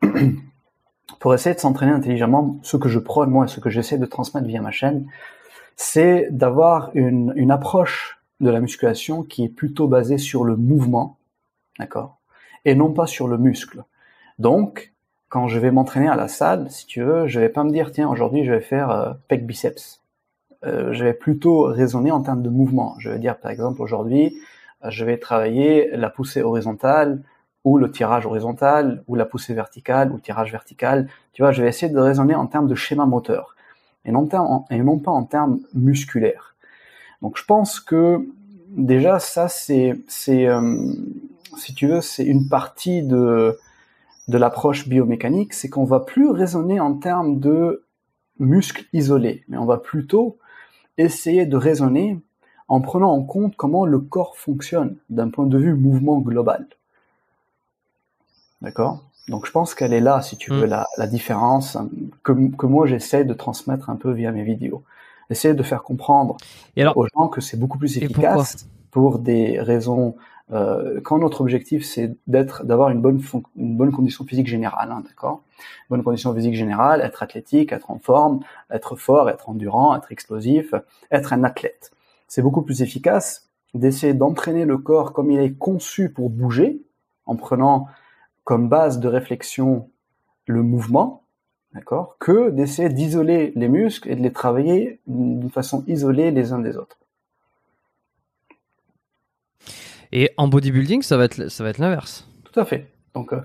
pour 1.20 1.34
essayer 1.34 1.56
de 1.56 1.60
s'entraîner 1.60 1.92
intelligemment, 1.92 2.60
ce 2.64 2.78
que 2.78 2.90
je 2.90 3.00
prône, 3.00 3.30
moi, 3.30 3.46
et 3.46 3.48
ce 3.48 3.60
que 3.60 3.70
j'essaie 3.70 3.98
de 3.98 4.06
transmettre 4.06 4.48
via 4.48 4.62
ma 4.62 4.72
chaîne, 4.72 5.08
c'est 5.76 6.28
d'avoir 6.32 6.92
une, 6.94 7.52
approche 7.52 8.20
de 8.40 8.50
la 8.50 8.60
musculation 8.60 9.24
qui 9.24 9.46
est 9.46 9.50
plutôt 9.50 9.88
basée 9.88 10.18
sur 10.18 10.44
le 10.44 10.56
mouvement, 10.56 11.18
d'accord, 11.80 12.18
et 12.66 12.76
non 12.76 12.92
pas 12.92 13.08
sur 13.08 13.28
le 13.28 13.38
muscle. 13.38 13.84
Donc, 14.40 14.94
quand 15.30 15.48
je 15.48 15.60
vais 15.60 15.72
m'entraîner 15.72 16.08
à 16.08 16.16
la 16.16 16.28
salle, 16.28 16.70
si 16.70 16.86
tu 16.86 17.02
veux, 17.02 17.28
je 17.28 17.40
vais 17.40 17.50
pas 17.50 17.64
me 17.64 17.72
dire 17.72 17.92
tiens 17.92 18.10
aujourd'hui 18.10 18.44
je 18.44 18.52
vais 18.52 18.62
faire 18.62 18.90
euh, 18.92 19.14
pec 19.28 19.46
biceps. 19.46 20.02
Euh, 20.66 20.94
je 20.94 21.04
vais 21.04 21.14
plutôt 21.14 21.64
raisonner 21.64 22.12
en 22.12 22.22
termes 22.22 22.44
de 22.44 22.50
mouvement. 22.50 22.96
Je 23.00 23.10
vais 23.10 23.18
dire 23.18 23.40
par 23.40 23.50
exemple 23.50 23.82
aujourd'hui 23.82 24.38
euh, 24.84 24.90
je 24.90 25.06
vais 25.06 25.18
travailler 25.18 25.90
la 25.96 26.10
poussée 26.10 26.42
horizontale 26.42 27.24
ou 27.64 27.78
le 27.78 27.92
tirage 27.92 28.26
horizontal 28.26 29.04
ou 29.08 29.16
la 29.16 29.26
poussée 29.26 29.54
verticale 29.54 30.12
ou 30.12 30.16
le 30.16 30.22
tirage 30.22 30.52
vertical. 30.52 31.08
Tu 31.34 31.42
vois, 31.42 31.52
je 31.52 31.62
vais 31.62 31.70
essayer 31.70 31.92
de 31.92 32.00
raisonner 32.00 32.36
en 32.36 32.48
termes 32.48 32.68
de 32.68 32.76
schéma 32.76 33.06
moteur 33.06 33.56
et 34.06 34.12
non, 34.12 34.28
pas 34.28 35.12
en 35.12 35.24
termes 35.24 35.60
musculaires. 35.74 36.56
Donc 37.22 37.38
je 37.38 37.46
pense 37.46 37.80
que 37.80 38.28
déjà 38.70 39.20
ça 39.20 39.48
c'est 39.48 40.00
c'est 40.08 40.48
euh, 40.48 40.78
si 41.58 41.74
tu 41.76 41.88
veux 41.88 42.02
c'est 42.02 42.26
une 42.26 42.50
partie 42.50 43.04
de 43.04 43.58
de 44.28 44.38
l'approche 44.38 44.88
biomécanique, 44.88 45.54
c'est 45.54 45.70
qu'on 45.70 45.84
va 45.84 46.00
plus 46.00 46.30
raisonner 46.30 46.80
en 46.80 46.96
termes 46.96 47.40
de 47.40 47.84
muscles 48.40 48.86
isolés, 48.94 49.44
mais 49.50 49.58
on 49.58 49.66
va 49.66 49.78
plutôt 49.78 50.38
essayer 50.98 51.46
de 51.46 51.58
raisonner 51.58 52.20
en 52.68 52.82
prenant 52.82 53.12
en 53.12 53.24
compte 53.24 53.56
comment 53.56 53.86
le 53.86 54.00
corps 54.00 54.38
fonctionne 54.38 54.96
d'un 55.10 55.30
point 55.30 55.46
de 55.46 55.58
vue 55.58 55.74
mouvement 55.74 56.20
global. 56.20 56.66
D'accord 58.62 59.04
Donc 59.28 59.46
je 59.46 59.52
pense 59.52 59.74
qu'elle 59.76 59.94
est 59.94 60.02
là, 60.02 60.22
si 60.22 60.38
tu 60.38 60.52
veux, 60.52 60.66
Mm. 60.66 60.70
la, 60.70 60.88
la 60.98 61.08
différence 61.08 61.76
hein, 61.76 61.90
que, 62.24 62.34
que 62.56 62.66
moi 62.66 62.86
j'essaie 62.88 63.26
de 63.26 63.34
transmettre 63.34 63.90
un 63.90 63.96
peu 63.96 64.12
via 64.12 64.32
mes 64.32 64.44
vidéos. 64.44 64.84
Essayer 65.30 65.54
de 65.54 65.64
faire 65.64 65.84
comprendre 65.84 66.38
Et 66.76 66.82
alors, 66.82 66.98
aux 66.98 67.08
gens 67.08 67.28
que 67.30 67.40
c'est 67.40 67.58
beaucoup 67.58 67.78
plus 67.78 67.98
efficace 67.98 68.68
pour 68.92 69.20
des 69.20 69.60
raisons 69.62 70.16
euh, 70.52 71.00
quand 71.02 71.18
notre 71.20 71.40
objectif 71.40 71.86
c'est 71.86 72.14
d'être 72.28 72.66
d'avoir 72.66 72.90
une 72.90 73.00
bonne 73.02 73.22
une 73.56 73.78
bonne 73.78 73.92
condition 73.94 74.26
physique 74.26 74.48
générale 74.48 74.92
hein, 74.92 75.02
d'accord? 75.08 75.44
Bonne 75.90 76.04
condition 76.04 76.36
physique 76.36 76.56
générale 76.56 77.00
être 77.00 77.24
athlétique 77.24 77.72
être 77.72 77.90
en 77.90 78.00
forme 78.00 78.42
être 78.70 78.98
fort 78.98 79.30
être 79.30 79.48
endurant 79.48 79.96
être 79.96 80.12
explosif 80.12 80.74
être 81.10 81.32
un 81.32 81.46
athlète 81.46 81.92
c'est 82.28 82.42
beaucoup 82.42 82.64
plus 82.64 82.82
efficace 82.82 83.48
d'essayer 83.74 84.14
d'entraîner 84.14 84.66
le 84.66 84.78
corps 84.78 85.14
comme 85.14 85.32
il 85.32 85.40
est 85.40 85.54
conçu 85.54 86.10
pour 86.10 86.30
bouger 86.30 86.82
en 87.26 87.38
prenant 87.38 87.88
comme 88.44 88.70
base 88.70 89.00
de 89.00 89.08
réflexion 89.08 89.90
le 90.46 90.64
mouvement 90.64 91.24
d'accord 91.74 92.18
que 92.20 92.50
d'essayer 92.50 92.90
d'isoler 92.90 93.54
les 93.56 93.70
muscles 93.70 94.10
et 94.10 94.16
de 94.16 94.22
les 94.22 94.34
travailler 94.34 95.00
d'une 95.08 95.50
façon 95.50 95.84
isolée 95.88 96.32
les 96.32 96.52
uns 96.52 96.60
des 96.60 96.78
autres 96.78 96.98
et 100.12 100.30
en 100.38 100.48
bodybuilding, 100.48 101.02
ça 101.02 101.18
va 101.18 101.26
être 101.26 101.50
ça 101.50 101.64
va 101.64 101.70
être 101.70 101.78
l'inverse. 101.78 102.28
Tout 102.44 102.60
à 102.60 102.66
fait. 102.66 102.88
Donc, 103.14 103.34
euh, 103.34 103.42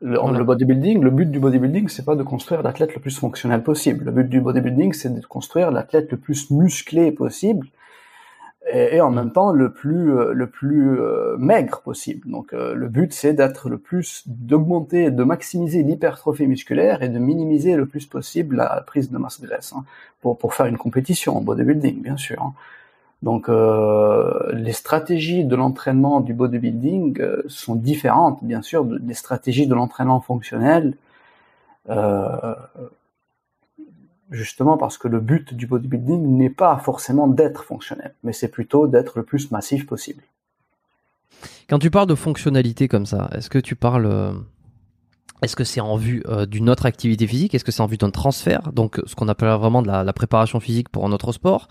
le, 0.00 0.18
Voilà. 0.18 0.38
le 0.38 0.44
bodybuilding, 0.44 1.00
le 1.02 1.10
but 1.10 1.30
du 1.30 1.38
bodybuilding, 1.38 1.88
c'est 1.88 2.04
pas 2.04 2.16
de 2.16 2.22
construire 2.22 2.62
l'athlète 2.62 2.94
le 2.94 3.00
plus 3.00 3.16
fonctionnel 3.16 3.62
possible. 3.62 4.04
Le 4.04 4.12
but 4.12 4.28
du 4.28 4.40
bodybuilding, 4.40 4.92
c'est 4.92 5.14
de 5.14 5.24
construire 5.24 5.70
l'athlète 5.70 6.10
le 6.10 6.18
plus 6.18 6.50
musclé 6.50 7.12
possible 7.12 7.68
et, 8.72 8.96
et 8.96 9.00
en 9.00 9.10
même 9.10 9.32
temps 9.32 9.52
le 9.52 9.70
plus 9.72 10.12
euh, 10.16 10.32
le 10.32 10.46
plus 10.48 10.98
euh, 11.00 11.36
maigre 11.38 11.80
possible. 11.82 12.28
Donc, 12.30 12.52
euh, 12.52 12.74
le 12.74 12.88
but, 12.88 13.12
c'est 13.12 13.32
d'être 13.34 13.68
le 13.68 13.78
plus 13.78 14.24
d'augmenter, 14.26 15.10
de 15.10 15.24
maximiser 15.24 15.82
l'hypertrophie 15.82 16.46
musculaire 16.46 17.02
et 17.02 17.08
de 17.08 17.18
minimiser 17.18 17.76
le 17.76 17.86
plus 17.86 18.06
possible 18.06 18.56
la 18.56 18.82
prise 18.86 19.10
de 19.10 19.18
masse 19.18 19.40
graisse 19.40 19.72
hein, 19.76 19.84
pour 20.20 20.38
pour 20.38 20.54
faire 20.54 20.66
une 20.66 20.78
compétition 20.78 21.36
en 21.36 21.40
bodybuilding, 21.40 22.02
bien 22.02 22.16
sûr. 22.16 22.42
hein. 22.42 22.52
Donc 23.22 23.48
euh, 23.48 24.52
les 24.52 24.72
stratégies 24.72 25.44
de 25.44 25.56
l'entraînement 25.56 26.20
du 26.20 26.34
bodybuilding 26.34 27.20
euh, 27.20 27.42
sont 27.48 27.74
différentes, 27.74 28.38
bien 28.44 28.62
sûr, 28.62 28.84
de- 28.84 28.98
des 28.98 29.14
stratégies 29.14 29.66
de 29.66 29.74
l'entraînement 29.74 30.20
fonctionnel, 30.20 30.94
euh, 31.90 32.54
justement 34.30 34.76
parce 34.76 34.98
que 34.98 35.08
le 35.08 35.20
but 35.20 35.54
du 35.54 35.66
bodybuilding 35.66 36.36
n'est 36.36 36.50
pas 36.50 36.76
forcément 36.78 37.26
d'être 37.28 37.64
fonctionnel, 37.64 38.14
mais 38.22 38.32
c'est 38.32 38.48
plutôt 38.48 38.86
d'être 38.86 39.18
le 39.18 39.24
plus 39.24 39.50
massif 39.50 39.86
possible. 39.86 40.22
Quand 41.68 41.78
tu 41.78 41.90
parles 41.90 42.06
de 42.06 42.14
fonctionnalité 42.14 42.88
comme 42.88 43.06
ça, 43.06 43.28
est-ce 43.32 43.50
que 43.50 43.58
tu 43.58 43.76
parles 43.76 44.06
euh, 44.06 44.32
est-ce 45.42 45.54
que 45.54 45.64
c'est 45.64 45.80
en 45.80 45.96
vue 45.96 46.22
euh, 46.26 46.46
d'une 46.46 46.68
autre 46.68 46.86
activité 46.86 47.26
physique? 47.26 47.54
Est-ce 47.54 47.64
que 47.64 47.70
c'est 47.70 47.82
en 47.82 47.86
vue 47.86 47.96
d'un 47.96 48.10
transfert? 48.10 48.72
Donc 48.72 49.00
ce 49.06 49.14
qu'on 49.14 49.28
appelle 49.28 49.50
vraiment 49.50 49.82
de 49.82 49.88
la, 49.88 50.12
préparation 50.12 50.60
physique 50.60 50.88
pour 50.88 51.04
un 51.06 51.12
autre 51.12 51.32
sport? 51.32 51.68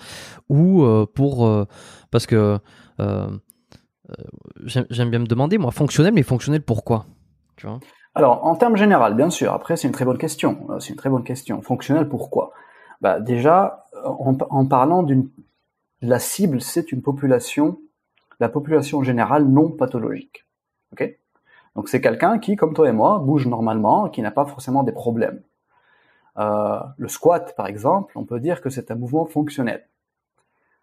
Ou 0.49 0.83
euh, 0.83 1.05
pour... 1.05 1.67
parce 2.11 2.27
que 2.27 2.59
j'aime 4.65 5.09
bien 5.09 5.19
me 5.19 5.27
demander, 5.27 5.57
moi, 5.57 5.71
fonctionnel, 5.71 6.13
mais 6.13 6.23
fonctionnel 6.23 6.61
pourquoi? 6.61 7.05
Alors, 8.17 8.43
en 8.47 8.55
termes 8.55 8.75
général, 8.75 9.13
bien 9.13 9.29
sûr, 9.29 9.53
après, 9.53 9.77
c'est 9.77 9.87
une 9.87 9.93
très 9.93 10.03
bonne 10.03 10.17
question. 10.17 10.65
Euh, 10.71 10.79
C'est 10.79 10.89
une 10.89 10.95
très 10.95 11.11
bonne 11.11 11.23
question. 11.23 11.61
Fonctionnel, 11.61 12.09
pourquoi? 12.09 12.51
Bah, 12.99 13.19
Déjà, 13.19 13.85
euh, 13.93 14.09
en, 14.49 14.65
parlant 14.65 15.03
d'une... 15.03 15.29
La 16.01 16.17
cible, 16.17 16.59
c'est 16.59 16.91
une 16.91 17.03
population, 17.03 17.79
la 18.39 18.49
population 18.49 19.03
générale 19.03 19.45
non 19.45 19.69
pathologique. 19.69 20.47
Ok? 20.93 21.15
Donc, 21.75 21.89
c'est 21.89 22.01
quelqu'un 22.01 22.39
qui, 22.39 22.55
comme 22.55 22.73
toi 22.73 22.89
et 22.89 22.91
moi, 22.91 23.19
bouge 23.19 23.45
normalement, 23.45 24.09
qui 24.09 24.23
n'a 24.23 24.31
pas 24.31 24.45
forcément 24.45 24.81
des 24.81 24.91
problèmes. 24.91 25.41
Euh, 26.39 26.79
le 26.97 27.07
squat, 27.07 27.53
par 27.55 27.67
exemple, 27.67 28.17
on 28.17 28.25
peut 28.25 28.39
dire 28.39 28.61
que 28.61 28.71
c'est 28.71 28.89
un 28.89 28.95
mouvement 28.95 29.25
fonctionnel. 29.27 29.87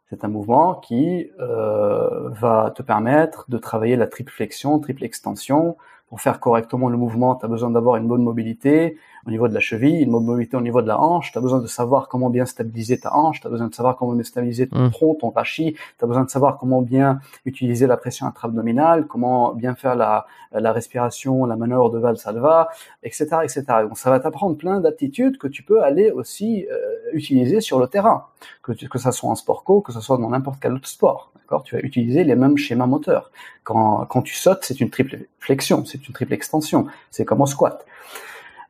C'est 0.08 0.24
un 0.24 0.28
mouvement 0.28 0.74
qui 0.76 1.30
va 1.38 2.72
te 2.76 2.82
permettre 2.82 3.50
de 3.50 3.58
travailler 3.58 3.96
la 3.96 4.06
triple 4.06 4.30
flexion, 4.30 4.78
triple 4.78 5.02
extension, 5.02 5.76
pour 6.14 6.20
faire 6.20 6.38
correctement 6.38 6.88
le 6.88 6.96
mouvement, 6.96 7.34
tu 7.34 7.44
as 7.44 7.48
besoin 7.48 7.72
d'avoir 7.72 7.96
une 7.96 8.06
bonne 8.06 8.22
mobilité 8.22 8.98
au 9.26 9.30
niveau 9.30 9.48
de 9.48 9.54
la 9.54 9.60
cheville, 9.60 10.02
une 10.02 10.10
mobilité 10.10 10.56
au 10.56 10.60
niveau 10.60 10.82
de 10.82 10.86
la 10.86 11.00
hanche, 11.00 11.32
tu 11.32 11.38
as 11.38 11.40
besoin 11.40 11.60
de 11.60 11.66
savoir 11.66 12.08
comment 12.08 12.30
bien 12.30 12.44
stabiliser 12.46 12.98
ta 12.98 13.14
hanche, 13.14 13.40
tu 13.40 13.46
as 13.46 13.50
besoin 13.50 13.68
de 13.68 13.74
savoir 13.74 13.96
comment 13.96 14.12
bien 14.12 14.22
stabiliser 14.24 14.68
ton 14.68 14.84
Mm. 14.86 14.90
tronc, 14.90 15.14
ton 15.20 15.30
rachis, 15.30 15.74
tu 15.98 16.04
as 16.04 16.06
besoin 16.06 16.24
de 16.24 16.30
savoir 16.30 16.58
comment 16.58 16.82
bien 16.82 17.20
utiliser 17.46 17.86
la 17.86 17.96
pression 17.96 18.26
intra-abdominale, 18.26 19.06
comment 19.06 19.54
bien 19.54 19.74
faire 19.74 19.94
la, 19.96 20.26
la 20.52 20.72
respiration, 20.72 21.46
la 21.46 21.56
manœuvre 21.56 21.90
de 21.90 21.98
Valsalva, 21.98 22.68
etc., 23.02 23.26
etc. 23.42 23.64
Donc 23.88 23.96
ça 23.98 24.10
va 24.10 24.20
t'apprendre 24.20 24.56
plein 24.56 24.80
d'aptitudes 24.80 25.38
que 25.38 25.48
tu 25.48 25.62
peux 25.62 25.82
aller 25.82 26.10
aussi 26.10 26.66
euh, 26.70 26.76
utiliser 27.12 27.60
sur 27.60 27.78
le 27.78 27.86
terrain, 27.86 28.26
que, 28.62 28.72
que 28.72 28.98
ça 28.98 29.12
soit 29.12 29.30
en 29.30 29.34
sport 29.34 29.64
co, 29.64 29.80
que 29.80 29.92
ce 29.92 30.00
soit 30.00 30.18
dans 30.18 30.30
n'importe 30.30 30.58
quel 30.60 30.72
autre 30.74 30.88
sport. 30.88 31.32
D'accord? 31.40 31.62
Tu 31.62 31.76
vas 31.76 31.82
utiliser 31.82 32.24
les 32.24 32.36
mêmes 32.36 32.56
schémas 32.56 32.86
moteurs. 32.86 33.30
Quand, 33.64 34.06
quand 34.06 34.22
tu 34.22 34.34
sautes, 34.34 34.60
c'est 34.62 34.80
une 34.80 34.90
triple 34.90 35.26
flexion, 35.38 35.84
c'est 35.84 36.06
une 36.06 36.14
triple 36.14 36.32
extension, 36.34 36.86
c'est 37.10 37.24
comme 37.24 37.40
au 37.40 37.46
squat. 37.46 37.84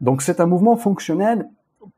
Donc 0.04 0.20
c'est 0.20 0.38
un 0.40 0.46
mouvement 0.46 0.76
fonctionnel 0.76 1.48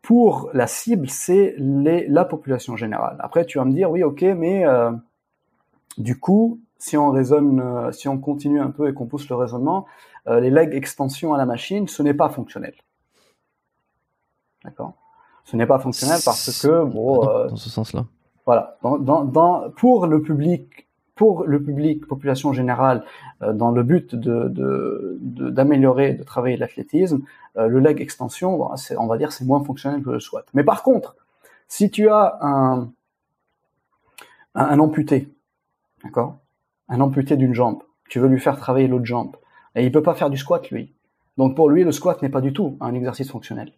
pour 0.01 0.49
la 0.53 0.69
cible, 0.69 1.11
c'est 1.11 1.57
la 1.59 2.25
population 2.25 2.77
générale. 2.77 3.17
Après, 3.19 3.45
tu 3.45 3.59
vas 3.59 3.65
me 3.65 3.73
dire, 3.73 3.91
oui, 3.91 4.05
ok, 4.05 4.23
mais 4.23 4.65
euh, 4.65 4.93
du 5.99 6.17
coup, 6.19 6.61
si 6.79 6.97
on 6.97 7.11
raisonne, 7.11 7.59
euh, 7.61 7.91
si 7.91 8.07
on 8.07 8.17
continue 8.19 8.61
un 8.61 8.71
peu 8.71 8.89
et 8.89 8.95
qu'on 8.95 9.07
pousse 9.07 9.29
le 9.29 9.35
raisonnement, 9.35 9.87
euh, 10.29 10.39
les 10.39 10.51
legs 10.51 10.73
extension 10.73 11.35
à 11.35 11.39
la 11.39 11.47
machine, 11.47 11.89
ce 11.89 12.01
n'est 12.05 12.15
pas 12.15 12.29
fonctionnel. 12.29 12.75
D'accord? 14.65 14.93
Ce 15.45 15.57
n'est 15.57 15.67
pas 15.67 15.81
fonctionnel 15.81 16.21
parce 16.25 16.63
que, 16.63 16.85
bon, 16.85 17.25
dans 17.25 17.57
ce 17.57 17.71
sens-là. 17.71 18.05
voilà. 18.45 18.79
Dans, 18.83 18.99
dans, 18.99 19.25
dans- 19.25 19.71
pour 19.71 20.07
le 20.07 20.23
public, 20.23 20.86
pour 21.17 21.45
le 21.45 21.61
public, 21.61 22.07
population 22.07 22.53
générale, 22.53 23.05
euh, 23.43 23.53
dans 23.53 23.73
le 23.73 23.83
but 23.83 24.15
d'améliorer, 24.15 26.13
de, 26.13 26.23
travailler 26.23 26.57
l'athlétisme, 26.57 27.23
euh, 27.57 27.67
le 27.67 27.81
leg 27.81 28.01
extension, 28.01 28.69
on 28.99 29.07
va 29.07 29.19
dire, 29.19 29.33
c'est 29.33 29.45
moins 29.45 29.65
fonctionnel 29.65 30.03
que 30.03 30.11
le 30.11 30.21
squat. 30.21 30.47
Mais 30.55 30.63
par 30.63 30.85
contre, 30.85 31.17
si 31.67 31.91
tu 31.91 32.09
as 32.09 32.39
un 34.55 34.79
amputé, 34.79 35.29
d'accord, 36.05 36.37
un 36.89 37.01
amputé 37.01 37.37
d'une 37.37 37.55
jambe, 37.55 37.83
tu 38.09 38.21
veux 38.21 38.29
lui 38.29 38.39
faire 38.39 38.57
travailler 38.57 38.87
l'autre 38.87 39.07
jambe, 39.07 39.37
et 39.75 39.85
il 39.85 39.91
peut 39.91 40.03
pas 40.03 40.15
faire 40.15 40.31
du 40.31 40.37
squat 40.37 40.71
lui. 40.71 40.95
Donc 41.39 41.57
pour 41.57 41.69
lui, 41.69 41.83
le 41.83 41.93
squat 41.93 42.23
n'est 42.23 42.29
pas 42.29 42.41
du 42.41 42.53
tout 42.53 42.77
un 42.81 42.95
exercice 42.95 43.31
fonctionnel. 43.31 43.73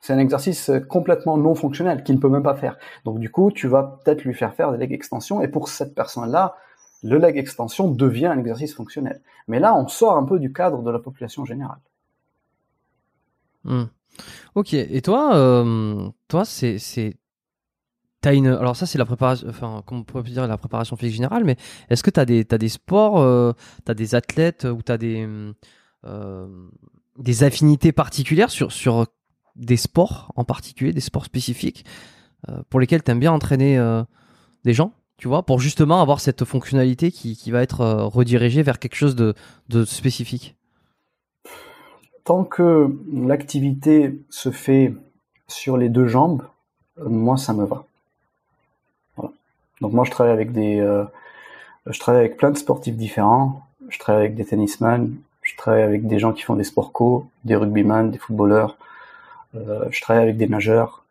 C'est 0.00 0.12
un 0.12 0.18
exercice 0.18 0.70
complètement 0.88 1.36
non 1.36 1.54
fonctionnel 1.54 2.02
qu'il 2.02 2.14
ne 2.14 2.20
peut 2.20 2.28
même 2.28 2.42
pas 2.42 2.54
faire. 2.54 2.78
Donc 3.04 3.18
du 3.18 3.30
coup, 3.30 3.50
tu 3.50 3.68
vas 3.68 4.00
peut-être 4.02 4.24
lui 4.24 4.34
faire 4.34 4.54
faire 4.54 4.72
des 4.72 4.78
leg 4.78 4.92
extensions 4.92 5.42
et 5.42 5.48
pour 5.48 5.68
cette 5.68 5.94
personne-là, 5.94 6.56
le 7.02 7.18
leg 7.18 7.36
extension 7.36 7.90
devient 7.90 8.26
un 8.26 8.38
exercice 8.38 8.74
fonctionnel. 8.74 9.20
Mais 9.48 9.58
là, 9.58 9.74
on 9.74 9.88
sort 9.88 10.16
un 10.16 10.24
peu 10.24 10.38
du 10.38 10.52
cadre 10.52 10.82
de 10.82 10.90
la 10.90 10.98
population 10.98 11.44
générale. 11.44 11.80
Hmm. 13.64 13.84
Ok. 14.54 14.74
Et 14.74 15.02
toi, 15.02 15.34
euh, 15.34 16.08
toi, 16.28 16.44
c'est, 16.44 16.78
c'est, 16.78 17.16
t'as 18.20 18.34
une, 18.34 18.48
alors 18.48 18.76
ça 18.76 18.86
c'est 18.86 18.98
la 18.98 19.04
préparation, 19.04 19.48
enfin, 19.48 19.82
comment 19.86 20.04
on 20.14 20.20
dire 20.20 20.46
la 20.46 20.58
préparation 20.58 20.96
physique 20.96 21.16
générale, 21.16 21.44
mais 21.44 21.56
est-ce 21.88 22.02
que 22.02 22.10
t'as 22.10 22.24
des, 22.24 22.44
t'as 22.44 22.58
des 22.58 22.68
sports, 22.68 23.18
euh, 23.18 23.52
t'as 23.84 23.94
des 23.94 24.14
athlètes 24.14 24.64
ou 24.64 24.82
t'as 24.82 24.98
des, 24.98 25.28
euh, 26.04 26.46
des 27.18 27.44
affinités 27.44 27.92
particulières 27.92 28.50
sur, 28.50 28.72
sur 28.72 29.06
des 29.56 29.76
sports 29.76 30.32
en 30.36 30.44
particulier, 30.44 30.92
des 30.92 31.00
sports 31.00 31.24
spécifiques 31.24 31.84
euh, 32.48 32.62
pour 32.70 32.80
lesquels 32.80 33.02
t'aimes 33.02 33.20
bien 33.20 33.32
entraîner 33.32 33.78
euh, 33.78 34.02
des 34.64 34.72
gens, 34.72 34.92
tu 35.18 35.28
vois, 35.28 35.42
pour 35.42 35.60
justement 35.60 36.00
avoir 36.00 36.20
cette 36.20 36.44
fonctionnalité 36.44 37.10
qui, 37.10 37.50
va 37.50 37.62
être 37.62 37.82
euh, 37.82 38.04
redirigée 38.04 38.62
vers 38.62 38.78
quelque 38.78 38.94
chose 38.94 39.14
de, 39.16 39.34
spécifique. 39.84 40.56
Tant 42.24 42.44
que 42.44 42.96
l'activité 43.12 44.18
se 44.30 44.50
fait 44.50 44.94
sur 45.48 45.76
les 45.76 45.88
deux 45.88 46.06
jambes, 46.06 46.42
moi 47.04 47.36
ça 47.36 47.52
me 47.52 47.64
va. 47.64 47.84
Donc 49.80 49.92
moi 49.92 50.04
je 50.04 50.10
travaille 50.10 50.32
avec 50.32 50.52
des, 50.52 50.78
je 51.86 51.98
travaille 51.98 52.20
avec 52.20 52.36
plein 52.36 52.50
de 52.50 52.58
sportifs 52.58 52.96
différents. 52.96 53.62
Je 53.88 53.98
travaille 53.98 54.26
avec 54.26 54.36
des 54.36 54.44
tennisman, 54.44 55.16
je 55.42 55.56
travaille 55.56 55.82
avec 55.82 56.06
des 56.06 56.18
gens 56.18 56.32
qui 56.32 56.42
font 56.42 56.54
des 56.54 56.64
sports 56.64 56.92
co, 56.92 57.26
des 57.44 57.56
rugbyman, 57.56 58.10
des 58.10 58.18
footballeurs. 58.18 58.76
Euh, 59.54 59.86
je 59.90 60.00
travaille 60.00 60.22
avec 60.22 60.36
des 60.36 60.48
nageurs. 60.48 61.04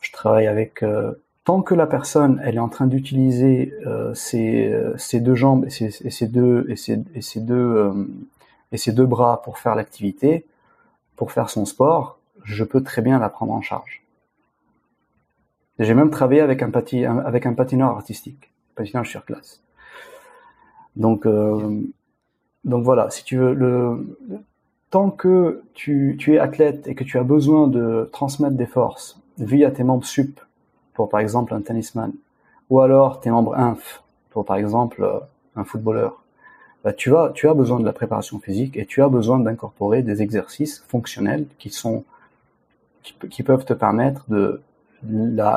Je 0.00 0.12
travaille 0.12 0.46
avec 0.46 0.82
euh, 0.82 1.12
tant 1.44 1.62
que 1.62 1.74
la 1.74 1.86
personne 1.86 2.40
elle 2.44 2.56
est 2.56 2.60
en 2.60 2.68
train 2.68 2.86
d'utiliser 2.86 3.72
euh, 3.86 4.12
ses, 4.14 4.70
euh, 4.70 4.96
ses 4.98 5.20
deux 5.20 5.34
jambes 5.34 5.64
et 5.64 5.70
ses, 5.70 6.26
deux 6.26 6.66
et 6.68 6.76
ses, 6.76 7.40
deux 7.40 7.54
euh, 7.54 8.06
et 8.70 8.76
ses 8.76 8.92
deux 8.92 9.06
bras 9.06 9.40
pour 9.42 9.58
faire 9.58 9.74
l'activité, 9.74 10.44
pour 11.16 11.32
faire 11.32 11.48
son 11.48 11.64
sport, 11.64 12.18
je 12.44 12.64
peux 12.64 12.82
très 12.82 13.00
bien 13.00 13.18
la 13.18 13.30
prendre 13.30 13.52
en 13.52 13.62
charge. 13.62 14.02
J'ai 15.78 15.94
même 15.94 16.10
travaillé 16.10 16.42
avec 16.42 16.62
un, 16.62 16.70
patineur 16.70 17.90
artistique, 17.96 18.50
patinage 18.74 19.08
sur 19.08 19.24
glace. 19.24 19.62
Donc, 20.96 21.24
euh, 21.24 21.80
donc 22.64 22.84
voilà, 22.84 23.08
si 23.08 23.24
tu 23.24 23.38
veux, 23.38 23.54
le, 23.54 24.16
tant 24.90 25.10
que 25.10 25.62
tu, 25.74 26.16
es 26.28 26.38
athlète 26.38 26.86
et 26.86 26.94
que 26.94 27.04
tu 27.04 27.18
as 27.18 27.22
besoin 27.22 27.68
de 27.68 28.08
transmettre 28.12 28.56
des 28.56 28.66
forces 28.66 29.20
via 29.38 29.70
tes 29.70 29.84
membres 29.84 30.04
sup, 30.04 30.40
pour 30.94 31.08
par 31.08 31.20
exemple 31.20 31.54
un 31.54 31.60
tennisman, 31.60 32.12
ou 32.70 32.80
alors 32.80 33.20
tes 33.20 33.30
membres 33.30 33.56
inf, 33.56 34.02
pour 34.30 34.44
par 34.44 34.56
exemple 34.56 35.02
euh, 35.02 35.18
un 35.56 35.64
footballeur, 35.64 36.22
bah, 36.84 36.92
tu, 36.92 37.14
as, 37.16 37.54
besoin 37.54 37.80
de 37.80 37.84
la 37.84 37.92
préparation 37.92 38.38
physique 38.38 38.76
et 38.76 38.86
tu 38.86 39.02
as 39.02 39.08
besoin 39.08 39.40
d'incorporer 39.40 40.02
des 40.02 40.22
exercices 40.22 40.84
fonctionnels 40.88 41.46
qui 41.58 41.70
sont 41.70 42.04
qui, 43.02 43.12
pe- 43.14 43.26
qui 43.26 43.42
peuvent 43.42 43.64
te 43.64 43.72
permettre 43.72 44.24
de 44.28 44.60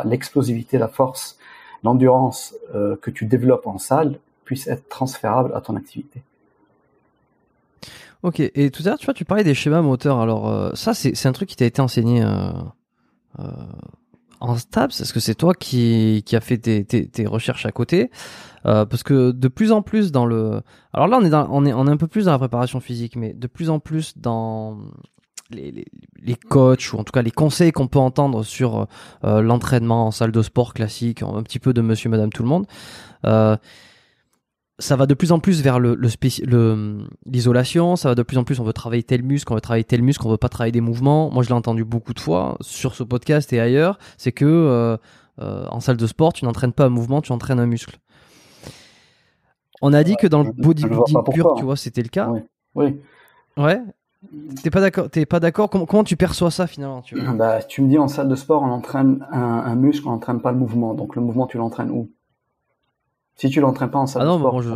l'explosivité, 0.06 0.78
la 0.78 0.88
force, 0.88 1.38
l'endurance 1.84 2.56
euh, 2.76 2.96
que 3.02 3.12
tu 3.12 3.26
développes 3.26 3.68
en 3.68 3.78
salle 3.78 4.20
puisse 4.46 4.68
être 4.68 4.88
transférable 4.90 5.52
à 5.56 5.62
ton 5.62 5.76
activité. 5.76 6.22
Ok, 8.24 8.40
et 8.40 8.70
tout 8.70 8.84
à 8.84 8.90
l'heure, 8.90 9.00
tu 9.00 9.06
vois, 9.06 9.16
parlais 9.28 9.44
des 9.44 9.56
schémas 9.56 9.82
moteurs. 9.82 10.20
Alors, 10.20 10.48
euh, 10.48 10.72
ça, 10.76 10.94
c'est 10.94 11.26
un 11.26 11.32
truc 11.32 11.50
qui 11.50 11.56
t'a 11.56 11.66
été 11.66 11.82
enseigné 11.82 12.24
euh, 12.24 12.52
euh, 13.40 13.52
en 14.40 14.56
STAPS. 14.56 15.02
Est-ce 15.02 15.12
que 15.12 15.20
c'est 15.20 15.34
toi 15.34 15.56
qui, 15.56 16.22
qui 16.26 16.36
a 16.36 16.42
fait 16.42 16.58
tes, 16.58 17.26
recherches 17.26 17.66
à 17.66 17.72
côté? 17.72 18.12
Parce 18.64 19.02
que 19.02 19.32
de 19.32 19.48
plus 19.48 19.72
en 19.72 19.82
plus 19.82 20.12
dans 20.12 20.28
le... 20.28 20.62
Alors 20.94 21.08
là, 21.08 21.48
on 21.50 21.66
est, 21.66 21.72
un 21.72 21.98
peu 21.98 22.08
plus 22.08 22.26
dans 22.26 22.32
la 22.32 22.38
préparation 22.38 22.80
physique, 22.80 23.16
mais 23.16 23.34
de 23.34 23.48
plus 23.48 23.72
en 23.72 23.80
plus 23.80 24.16
dans 24.18 24.78
les, 25.50 25.86
coachs, 26.48 26.94
ou 26.94 26.98
en 26.98 27.04
tout 27.04 27.12
cas 27.12 27.24
les 27.24 27.32
conseils 27.32 27.72
qu'on 27.72 27.88
peut 27.88 28.00
entendre 28.00 28.44
sur 28.44 28.88
l'entraînement 29.24 30.08
en 30.08 30.12
salle 30.12 30.32
de 30.32 30.44
sport 30.44 30.76
classique, 30.76 31.24
un 31.24 31.42
petit 31.42 31.60
peu 31.60 31.74
de 31.74 31.82
monsieur, 31.82 32.12
madame, 32.12 32.32
tout 32.32 32.44
le 32.44 32.50
monde. 32.50 32.68
Ça 34.82 34.96
va 34.96 35.06
de 35.06 35.14
plus 35.14 35.32
en 35.32 35.40
plus 35.40 35.62
vers 35.62 35.80
le, 35.80 35.94
le 35.96 36.08
spéci- 36.10 36.44
le- 36.46 37.06
l'isolation, 37.26 37.96
ça 37.96 38.10
va 38.10 38.16
de 38.16 38.24
plus 38.24 38.38
en 38.38 38.44
plus, 38.44 38.60
on 38.60 38.64
veut 38.64 38.74
travailler 38.74 39.04
tel 39.04 39.22
muscle, 39.24 39.52
on 39.54 39.56
veut 39.56 39.62
travailler 39.62 39.84
tel 39.84 40.02
muscle, 40.02 40.26
on 40.26 40.32
veut 40.32 40.38
pas 40.38 40.50
travailler 40.50 40.72
des 40.72 40.82
mouvements. 40.82 41.30
Moi, 41.32 41.44
je 41.44 41.50
l'ai 41.50 41.54
entendu 41.56 41.86
beaucoup 41.86 42.14
de 42.14 42.20
fois 42.20 42.58
sur 42.62 42.96
ce 42.96 43.04
podcast 43.04 43.54
et 43.54 43.60
ailleurs, 43.60 44.00
c'est 44.18 44.32
que 44.32 44.46
euh, 44.46 44.98
euh, 45.40 45.66
en 45.70 45.80
salle 45.80 45.98
de 45.98 46.08
sport, 46.08 46.34
tu 46.34 46.46
n'entraînes 46.46 46.74
pas 46.74 46.86
un 46.86 46.90
mouvement, 46.90 47.22
tu 47.22 47.32
entraînes 47.32 47.60
un 47.60 47.66
muscle. 47.68 48.00
On 49.84 49.94
a 49.94 50.04
dit 50.04 50.16
que 50.16 50.28
dans 50.28 50.44
le 50.44 50.52
bodybuilding 50.64 51.24
pur, 51.34 51.44
tu 51.56 51.64
vois, 51.64 51.76
c'était 51.76 52.02
le 52.04 52.10
cas. 52.10 52.30
Oui. 52.30 52.40
Oui. 52.76 53.00
Ouais. 53.58 53.82
T'es 54.64 54.70
pas 54.70 54.82
d'accord 54.82 55.10
T'es 55.10 55.26
pas 55.26 55.40
d'accord? 55.40 55.70
Comment, 55.70 55.86
comment 55.88 56.04
tu 56.04 56.16
perçois 56.16 56.52
ça 56.52 56.68
finalement 56.68 57.02
tu 57.02 57.16
Bah, 57.34 57.64
tu 57.64 57.82
me 57.82 57.90
dis 57.90 57.98
en 57.98 58.08
salle 58.08 58.28
de 58.30 58.36
sport, 58.36 58.62
on 58.62 58.70
entraîne 58.72 59.26
un, 59.32 59.42
un 59.42 59.76
muscle, 59.76 60.08
on 60.08 60.12
n'entraîne 60.12 60.42
pas 60.42 60.52
le 60.52 60.58
mouvement. 60.60 60.94
Donc 60.94 61.16
le 61.16 61.22
mouvement, 61.24 61.48
tu 61.48 61.58
l'entraînes 61.58 61.90
où? 61.90 62.10
Si 63.42 63.50
tu 63.50 63.60
l'entraînes 63.60 63.90
pas 63.90 63.98
en 63.98 64.06
salle 64.06 64.22
Ah 64.22 64.26
non, 64.26 64.36
de 64.36 64.40
sport, 64.40 64.62
je- 64.62 64.70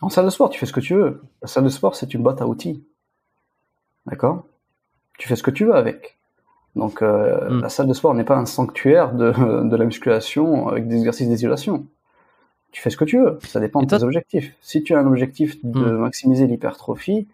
En 0.00 0.08
salle 0.10 0.26
de 0.26 0.30
sport, 0.30 0.48
tu 0.50 0.60
fais 0.60 0.66
ce 0.66 0.72
que 0.72 0.78
tu 0.78 0.94
veux. 0.94 1.22
La 1.42 1.48
salle 1.48 1.64
de 1.64 1.68
sport, 1.68 1.96
c'est 1.96 2.14
une 2.14 2.22
boîte 2.22 2.40
à 2.40 2.46
outils. 2.46 2.84
D'accord? 4.06 4.44
Tu 5.18 5.26
fais 5.28 5.34
ce 5.34 5.42
que 5.42 5.50
tu 5.50 5.64
veux 5.64 5.74
avec. 5.74 6.18
Donc 6.76 7.02
euh, 7.02 7.50
Mm. 7.50 7.60
la 7.62 7.68
salle 7.68 7.88
de 7.88 7.94
sport 7.94 8.14
n'est 8.14 8.22
pas 8.24 8.36
un 8.36 8.46
sanctuaire 8.46 9.12
de, 9.12 9.32
de 9.68 9.76
la 9.76 9.84
musculation 9.84 10.68
avec 10.68 10.86
des 10.86 10.96
exercices 10.98 11.28
d'isolation. 11.28 11.84
Tu 12.70 12.80
fais 12.80 12.90
ce 12.90 12.96
que 12.96 13.04
tu 13.04 13.18
veux. 13.18 13.40
Ça 13.42 13.58
dépend 13.58 13.80
de 13.80 13.86
tes 13.86 14.04
objectifs. 14.04 14.54
Si 14.60 14.84
tu 14.84 14.94
as 14.94 15.00
un 15.00 15.06
objectif 15.08 15.64
de 15.64 15.80
Mm. 15.90 15.96
maximiser 15.98 16.46
l'hypertrophie 16.46 17.26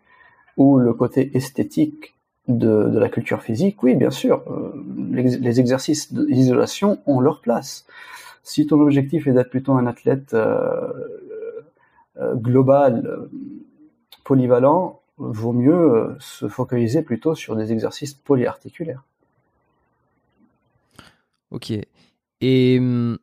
ou 0.57 0.79
le 0.79 0.95
côté 0.95 1.37
esthétique 1.37 2.15
de, 2.49 2.89
de 2.89 2.99
la 2.99 3.11
culture 3.11 3.43
physique, 3.43 3.83
oui, 3.83 3.95
bien 3.95 4.11
sûr, 4.11 4.43
euh, 4.51 4.73
les, 5.11 5.37
les 5.37 5.61
exercices 5.61 6.15
d'isolation 6.15 6.99
ont 7.05 7.21
leur 7.21 7.41
place. 7.43 7.85
Si 8.43 8.67
ton 8.67 8.81
objectif 8.81 9.27
est 9.27 9.33
d'être 9.33 9.51
plutôt 9.51 9.73
un 9.73 9.87
athlète 9.87 10.35
euh, 10.35 10.93
euh, 12.19 12.35
global, 12.35 13.07
euh, 13.07 13.31
polyvalent, 14.25 15.01
vaut 15.19 15.53
mieux 15.53 16.17
se 16.19 16.49
focaliser 16.49 17.03
plutôt 17.03 17.35
sur 17.35 17.55
des 17.55 17.73
exercices 17.73 18.15
polyarticulaires. 18.15 19.05
Ok. 21.51 21.73
Et 22.41 22.79
hum, 22.79 23.19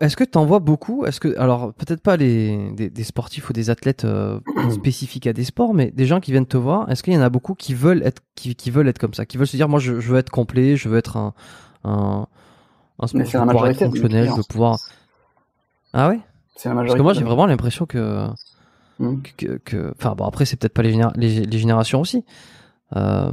est-ce 0.00 0.16
que 0.16 0.24
tu 0.24 0.38
en 0.38 0.44
vois 0.44 0.58
beaucoup? 0.58 1.04
Est-ce 1.04 1.20
que, 1.20 1.36
alors 1.38 1.72
peut-être 1.74 2.02
pas 2.02 2.16
les 2.16 2.70
des, 2.72 2.90
des 2.90 3.04
sportifs 3.04 3.48
ou 3.50 3.52
des 3.52 3.70
athlètes 3.70 4.04
euh, 4.04 4.40
spécifiques 4.70 5.26
à 5.26 5.32
des 5.32 5.44
sports, 5.44 5.74
mais 5.74 5.90
des 5.90 6.06
gens 6.06 6.20
qui 6.20 6.32
viennent 6.32 6.46
te 6.46 6.56
voir. 6.56 6.90
Est-ce 6.90 7.02
qu'il 7.02 7.12
y 7.12 7.16
en 7.16 7.22
a 7.22 7.30
beaucoup 7.30 7.54
qui 7.54 7.74
veulent 7.74 8.02
être 8.02 8.22
qui, 8.34 8.54
qui 8.54 8.70
veulent 8.70 8.88
être 8.88 8.98
comme 8.98 9.14
ça, 9.14 9.26
qui 9.26 9.36
veulent 9.36 9.46
se 9.46 9.56
dire 9.56 9.68
moi 9.68 9.80
je, 9.80 10.00
je 10.00 10.12
veux 10.12 10.18
être 10.18 10.30
complet, 10.30 10.76
je 10.76 10.88
veux 10.88 10.98
être 10.98 11.16
un 11.16 11.34
un, 11.84 12.26
Mais 13.14 13.24
c'est 13.24 13.38
la 13.38 13.44
être 13.44 13.46
majorité 13.52 13.84
fonctionnel, 13.86 14.28
je 14.28 14.34
veux 14.36 14.42
pouvoir. 14.48 14.78
Ah 15.92 16.08
ouais? 16.08 16.20
C'est 16.56 16.68
la 16.68 16.74
Parce 16.74 16.94
que 16.94 17.02
moi 17.02 17.12
j'ai 17.14 17.24
vraiment 17.24 17.46
l'impression 17.46 17.86
que 17.86 18.26
Hmm. 18.98 19.22
que, 19.38 19.56
que- 19.64 19.94
enfin 19.96 20.14
bon 20.14 20.26
après 20.26 20.44
c'est 20.44 20.56
peut-être 20.56 20.74
pas 20.74 20.82
les, 20.82 20.92
généra- 20.92 21.12
les, 21.16 21.40
les 21.46 21.58
générations 21.58 22.00
aussi. 22.02 22.24
Euh, 22.96 23.32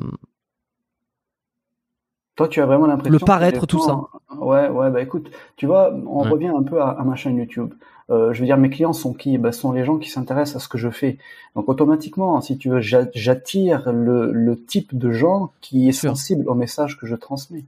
Toi, 2.36 2.47
tu 2.47 2.62
as 2.62 2.65
vraiment 2.67 2.86
l'impression. 2.86 3.12
Le 3.12 3.19
paraître, 3.19 3.65
tout 3.65 3.80
gens- 3.80 4.08
Ouais, 4.38 4.69
ouais, 4.69 4.91
bah 4.91 5.01
écoute, 5.01 5.32
tu 5.56 5.65
vois, 5.65 5.91
on 5.93 6.23
Ouais. 6.23 6.30
revient 6.30 6.51
un 6.56 6.62
peu 6.62 6.80
à, 6.82 6.89
à 6.89 7.03
ma 7.03 7.15
chaîne 7.15 7.36
YouTube. 7.38 7.73
Euh, 8.12 8.32
je 8.32 8.39
veux 8.39 8.45
dire, 8.45 8.58
mes 8.58 8.69
clients 8.69 8.93
sont 8.93 9.12
qui? 9.13 9.38
Bah, 9.39 9.51
sont 9.51 9.71
les 9.71 9.84
gens 9.84 9.97
qui 9.97 10.10
s'intéressent 10.10 10.58
à 10.58 10.60
ce 10.60 10.69
que 10.69 10.77
je 10.77 10.89
fais. 10.89 11.17
Donc 11.56 11.67
automatiquement, 11.67 12.39
si 12.41 12.58
tu 12.58 12.69
veux, 12.69 12.80
j'a- 12.80 13.10
j'attire 13.15 13.91
le, 13.91 14.32
le 14.32 14.56
type 14.63 14.95
de 14.97 15.12
gens 15.12 15.51
qui 15.62 15.89
est 15.89 15.91
sensible 16.10 16.47
au 16.47 16.53
message 16.53 16.97
que 16.99 17.08
je 17.08 17.15
transmets. 17.15 17.65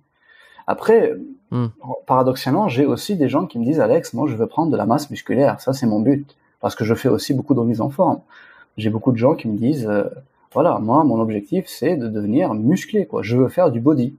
Après, 0.70 1.16
Hmm. 1.52 1.68
paradoxalement, 2.06 2.68
j'ai 2.68 2.86
aussi 2.86 3.16
des 3.16 3.28
gens 3.28 3.48
qui 3.48 3.58
me 3.58 3.66
disent, 3.66 3.80
Alex, 3.80 4.14
moi 4.14 4.28
je 4.30 4.36
veux 4.36 4.46
prendre 4.46 4.72
de 4.72 4.78
la 4.78 4.86
masse 4.86 5.10
musculaire, 5.10 5.60
ça 5.60 5.74
c'est 5.74 5.88
mon 5.88 6.00
but, 6.00 6.36
parce 6.60 6.76
que 6.76 6.86
je 6.86 6.94
fais 6.94 7.10
aussi 7.10 7.34
beaucoup 7.34 7.56
de 7.56 7.60
remise 7.60 7.82
en 7.82 7.90
forme. 7.90 8.20
J'ai 8.78 8.92
beaucoup 8.92 9.12
de 9.12 9.18
gens 9.18 9.34
qui 9.34 9.48
me 9.48 9.58
disent, 9.58 9.88
euh, 9.88 10.04
voilà, 10.54 10.78
moi 10.78 11.04
mon 11.04 11.20
objectif 11.20 11.66
c'est 11.68 11.96
de 11.98 12.08
devenir 12.08 12.54
musclé, 12.54 13.08
quoi. 13.08 13.24
Je 13.24 13.36
veux 13.36 13.50
faire 13.50 13.72
du 13.72 13.80
body, 13.80 14.16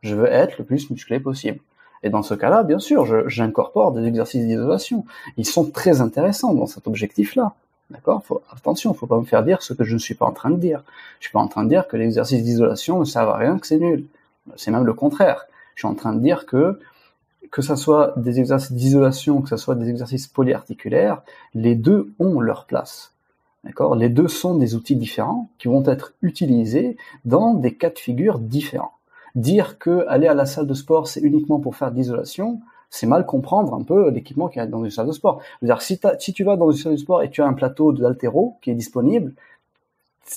je 0.00 0.16
veux 0.16 0.26
être 0.26 0.58
le 0.58 0.64
plus 0.64 0.90
musclé 0.90 1.20
possible. 1.20 1.60
Et 2.02 2.10
dans 2.10 2.22
ce 2.24 2.34
cas-là, 2.34 2.64
bien 2.64 2.80
sûr, 2.80 3.28
j'incorpore 3.28 3.92
des 3.92 4.04
exercices 4.04 4.44
d'isolation. 4.44 5.04
Ils 5.36 5.46
sont 5.46 5.70
très 5.70 6.00
intéressants 6.00 6.52
dans 6.52 6.66
cet 6.66 6.88
objectif-là. 6.88 7.54
D'accord? 7.90 8.24
Faut, 8.24 8.42
Attention, 8.50 8.92
faut 8.92 9.06
pas 9.06 9.20
me 9.20 9.24
faire 9.24 9.44
dire 9.44 9.62
ce 9.62 9.72
que 9.72 9.84
je 9.84 9.94
ne 9.94 10.00
suis 10.00 10.16
pas 10.16 10.26
en 10.26 10.32
train 10.32 10.50
de 10.50 10.56
dire. 10.56 10.82
Je 11.20 11.26
suis 11.26 11.32
pas 11.32 11.38
en 11.38 11.46
train 11.46 11.62
de 11.62 11.68
dire 11.68 11.86
que 11.86 11.96
l'exercice 11.96 12.42
d'isolation 12.42 12.98
ne 12.98 13.04
sert 13.04 13.28
à 13.28 13.36
rien, 13.36 13.56
que 13.56 13.68
c'est 13.68 13.78
nul. 13.78 14.04
C'est 14.56 14.72
même 14.72 14.84
le 14.84 14.94
contraire. 14.94 15.46
Je 15.74 15.80
suis 15.80 15.88
en 15.88 15.94
train 15.94 16.14
de 16.14 16.20
dire 16.20 16.46
que 16.46 16.78
que 17.50 17.60
ça 17.60 17.76
soit 17.76 18.14
des 18.16 18.40
exercices 18.40 18.72
d'isolation, 18.72 19.42
que 19.42 19.48
ça 19.48 19.58
soit 19.58 19.74
des 19.74 19.90
exercices 19.90 20.26
polyarticulaires, 20.26 21.22
les 21.54 21.74
deux 21.74 22.12
ont 22.18 22.40
leur 22.40 22.64
place. 22.64 23.12
D'accord? 23.62 23.94
Les 23.94 24.08
deux 24.08 24.26
sont 24.26 24.56
des 24.56 24.74
outils 24.74 24.96
différents 24.96 25.50
qui 25.58 25.68
vont 25.68 25.84
être 25.84 26.14
utilisés 26.22 26.96
dans 27.26 27.52
des 27.54 27.74
cas 27.74 27.90
de 27.90 27.98
figure 27.98 28.38
différents. 28.38 28.94
Dire 29.34 29.78
que 29.78 30.06
aller 30.08 30.26
à 30.26 30.34
la 30.34 30.46
salle 30.46 30.66
de 30.66 30.74
sport, 30.74 31.08
c'est 31.08 31.20
uniquement 31.20 31.60
pour 31.60 31.76
faire 31.76 31.92
de 31.92 31.96
l'isolation, 31.96 32.60
c'est 32.90 33.06
mal 33.06 33.24
comprendre 33.24 33.74
un 33.74 33.82
peu 33.82 34.10
l'équipement 34.10 34.48
qui 34.48 34.58
est 34.58 34.66
dans 34.66 34.84
une 34.84 34.90
salle 34.90 35.06
de 35.06 35.12
sport. 35.12 35.42
Dire, 35.62 35.80
si 35.80 35.98
tu 36.34 36.44
vas 36.44 36.56
dans 36.56 36.70
une 36.70 36.78
salle 36.78 36.92
de 36.92 36.98
sport 36.98 37.22
et 37.22 37.30
tu 37.30 37.42
as 37.42 37.46
un 37.46 37.54
plateau 37.54 37.92
d'altéro 37.92 38.56
qui 38.62 38.70
est 38.70 38.74
disponible, 38.74 39.32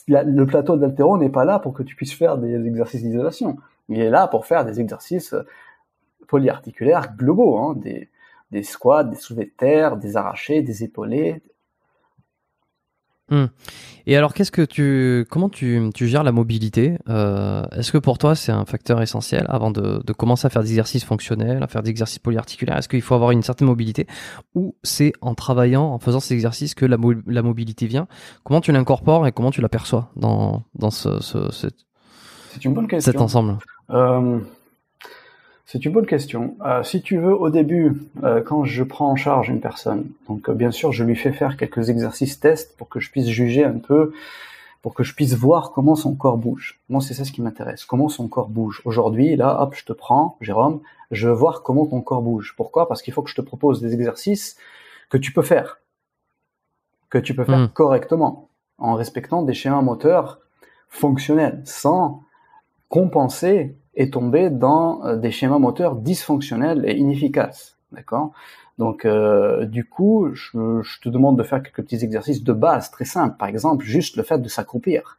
le 0.07 0.45
plateau 0.45 0.77
d'altéro 0.77 1.17
n'est 1.17 1.29
pas 1.29 1.45
là 1.45 1.59
pour 1.59 1.73
que 1.73 1.83
tu 1.83 1.95
puisses 1.95 2.13
faire 2.13 2.37
des 2.37 2.65
exercices 2.65 3.01
d'isolation. 3.01 3.57
Il 3.89 3.99
est 3.99 4.09
là 4.09 4.27
pour 4.27 4.45
faire 4.45 4.65
des 4.65 4.79
exercices 4.79 5.35
polyarticulaires 6.27 7.15
globaux, 7.15 7.57
hein, 7.57 7.75
des, 7.75 8.09
des 8.51 8.63
squats, 8.63 9.03
des 9.03 9.15
soulevés 9.15 9.45
de 9.45 9.53
terre, 9.57 9.97
des 9.97 10.17
arrachés, 10.17 10.61
des 10.61 10.83
épaulés, 10.83 11.41
Hmm. 13.31 13.45
Et 14.05 14.15
alors, 14.15 14.35
qu'est-ce 14.35 14.51
que 14.51 14.61
tu, 14.61 15.25
comment 15.31 15.49
tu, 15.49 15.89
tu 15.95 16.07
gères 16.07 16.23
la 16.23 16.31
mobilité 16.31 16.99
euh, 17.09 17.63
Est-ce 17.71 17.91
que 17.91 17.97
pour 17.97 18.19
toi 18.19 18.35
c'est 18.35 18.51
un 18.51 18.65
facteur 18.65 19.01
essentiel 19.01 19.47
avant 19.49 19.71
de, 19.71 19.99
de, 20.05 20.13
commencer 20.13 20.45
à 20.45 20.51
faire 20.51 20.61
des 20.61 20.69
exercices 20.69 21.03
fonctionnels, 21.03 21.63
à 21.63 21.67
faire 21.67 21.81
des 21.81 21.89
exercices 21.89 22.19
polyarticulaires? 22.19 22.77
Est-ce 22.77 22.87
qu'il 22.87 23.01
faut 23.01 23.15
avoir 23.15 23.31
une 23.31 23.41
certaine 23.41 23.67
mobilité? 23.67 24.05
Ou 24.53 24.75
c'est 24.83 25.11
en 25.21 25.33
travaillant, 25.33 25.85
en 25.85 25.97
faisant 25.97 26.19
ces 26.19 26.35
exercices 26.35 26.75
que 26.75 26.85
la, 26.85 26.97
la 27.25 27.41
mobilité 27.41 27.87
vient? 27.87 28.07
Comment 28.43 28.61
tu 28.61 28.71
l'incorpores 28.71 29.25
et 29.25 29.31
comment 29.31 29.49
tu 29.49 29.61
l'aperçois 29.61 30.11
dans, 30.15 30.61
dans 30.75 30.91
ce, 30.91 31.19
cet 32.99 33.21
ensemble? 33.21 33.57
Euh, 33.89 34.39
c'est 35.65 35.83
une 35.83 35.91
bonne 35.91 36.05
question. 36.05 36.55
Euh, 36.63 36.83
si 36.83 37.01
tu 37.01 37.17
veux, 37.17 37.35
au 37.35 37.49
début, 37.49 38.01
euh, 38.23 38.41
quand 38.41 38.63
je 38.63 38.83
prends 38.83 39.09
en 39.09 39.15
charge 39.15 39.49
une 39.49 39.59
personne, 39.59 40.11
donc 40.27 40.47
euh, 40.47 40.53
bien 40.53 40.71
sûr, 40.71 40.91
je 40.91 41.03
lui 41.03 41.15
fais 41.15 41.33
faire 41.33 41.57
quelques 41.57 41.89
exercices 41.89 42.39
tests 42.39 42.77
pour 42.77 42.87
que 42.87 42.99
je 42.99 43.09
puisse 43.09 43.27
juger 43.27 43.65
un 43.65 43.79
peu, 43.79 44.13
pour 44.83 44.93
que 44.93 45.03
je 45.03 45.15
puisse 45.15 45.33
voir 45.33 45.71
comment 45.71 45.95
son 45.95 46.15
corps 46.15 46.37
bouge. 46.37 46.79
Moi, 46.89 47.01
c'est 47.01 47.15
ça 47.15 47.25
ce 47.25 47.31
qui 47.31 47.41
m'intéresse, 47.41 47.83
comment 47.83 48.09
son 48.09 48.27
corps 48.27 48.49
bouge. 48.49 48.83
Aujourd'hui, 48.85 49.35
là, 49.35 49.59
hop, 49.61 49.73
je 49.75 49.83
te 49.85 49.91
prends, 49.91 50.37
Jérôme, 50.39 50.81
je 51.09 51.27
veux 51.27 51.33
voir 51.33 51.63
comment 51.63 51.87
ton 51.87 52.01
corps 52.01 52.21
bouge. 52.21 52.53
Pourquoi? 52.55 52.87
Parce 52.87 53.01
qu'il 53.01 53.13
faut 53.13 53.23
que 53.23 53.31
je 53.31 53.35
te 53.35 53.41
propose 53.41 53.81
des 53.81 53.95
exercices 53.95 54.57
que 55.09 55.17
tu 55.17 55.33
peux 55.33 55.41
faire, 55.41 55.79
que 57.09 57.17
tu 57.17 57.33
peux 57.33 57.43
faire 57.43 57.57
hmm. 57.57 57.69
correctement, 57.69 58.49
en 58.77 58.93
respectant 58.93 59.41
des 59.41 59.55
schémas 59.55 59.81
moteurs 59.81 60.39
fonctionnels, 60.89 61.63
sans 61.65 62.21
compenser 62.95 63.75
et 63.95 64.09
tomber 64.09 64.49
dans 64.49 65.03
euh, 65.03 65.17
des 65.17 65.29
schémas 65.29 65.59
moteurs 65.59 65.97
dysfonctionnels 65.97 66.85
et 66.87 66.95
inefficaces. 66.95 67.75
D'accord? 67.91 68.31
Donc, 68.77 69.03
euh, 69.03 69.65
du 69.65 69.83
coup, 69.83 70.29
je, 70.33 71.01
te 71.01 71.09
demande 71.09 71.37
de 71.37 71.43
faire 71.43 71.61
quelques 71.61 71.83
petits 71.83 72.05
exercices 72.05 72.41
de 72.41 72.53
base 72.53 72.91
très 72.91 73.03
simples. 73.03 73.35
Par 73.37 73.49
exemple, 73.49 73.83
juste 73.83 74.15
le 74.15 74.23
fait 74.23 74.37
de 74.37 74.47
s'accroupir. 74.47 75.17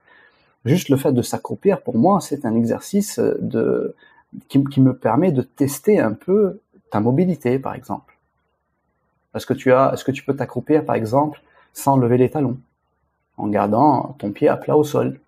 Juste 0.65 0.89
le 0.89 0.97
fait 0.97 1.13
de 1.13 1.21
s'accroupir, 1.21 1.83
pour 1.83 1.99
moi, 1.99 2.23
c'est 2.23 2.47
un 2.47 2.55
exercice 2.55 3.19
de, 3.19 3.95
qui, 4.49 4.65
qui, 4.65 4.81
me 4.81 4.97
permet 4.97 5.31
de 5.31 5.43
tester 5.43 6.01
un 6.01 6.15
peu 6.15 6.61
ta 6.91 7.01
mobilité, 7.01 7.59
par 7.59 7.75
exemple. 7.75 8.17
Est-ce 9.35 9.45
que 9.45 9.53
est-ce 9.53 10.05
que 10.05 10.13
tu 10.13 10.25
peux 10.25 10.35
t'accroupir, 10.35 10.83
par 10.87 10.97
exemple, 10.97 11.43
sans 11.75 11.99
lever 11.99 12.17
les 12.17 12.31
talons, 12.31 12.57
en 13.37 13.49
gardant 13.49 14.17
ton 14.19 14.33
pied 14.33 14.49
à 14.49 14.57
plat 14.57 14.79
au 14.79 14.85
sol 14.85 15.21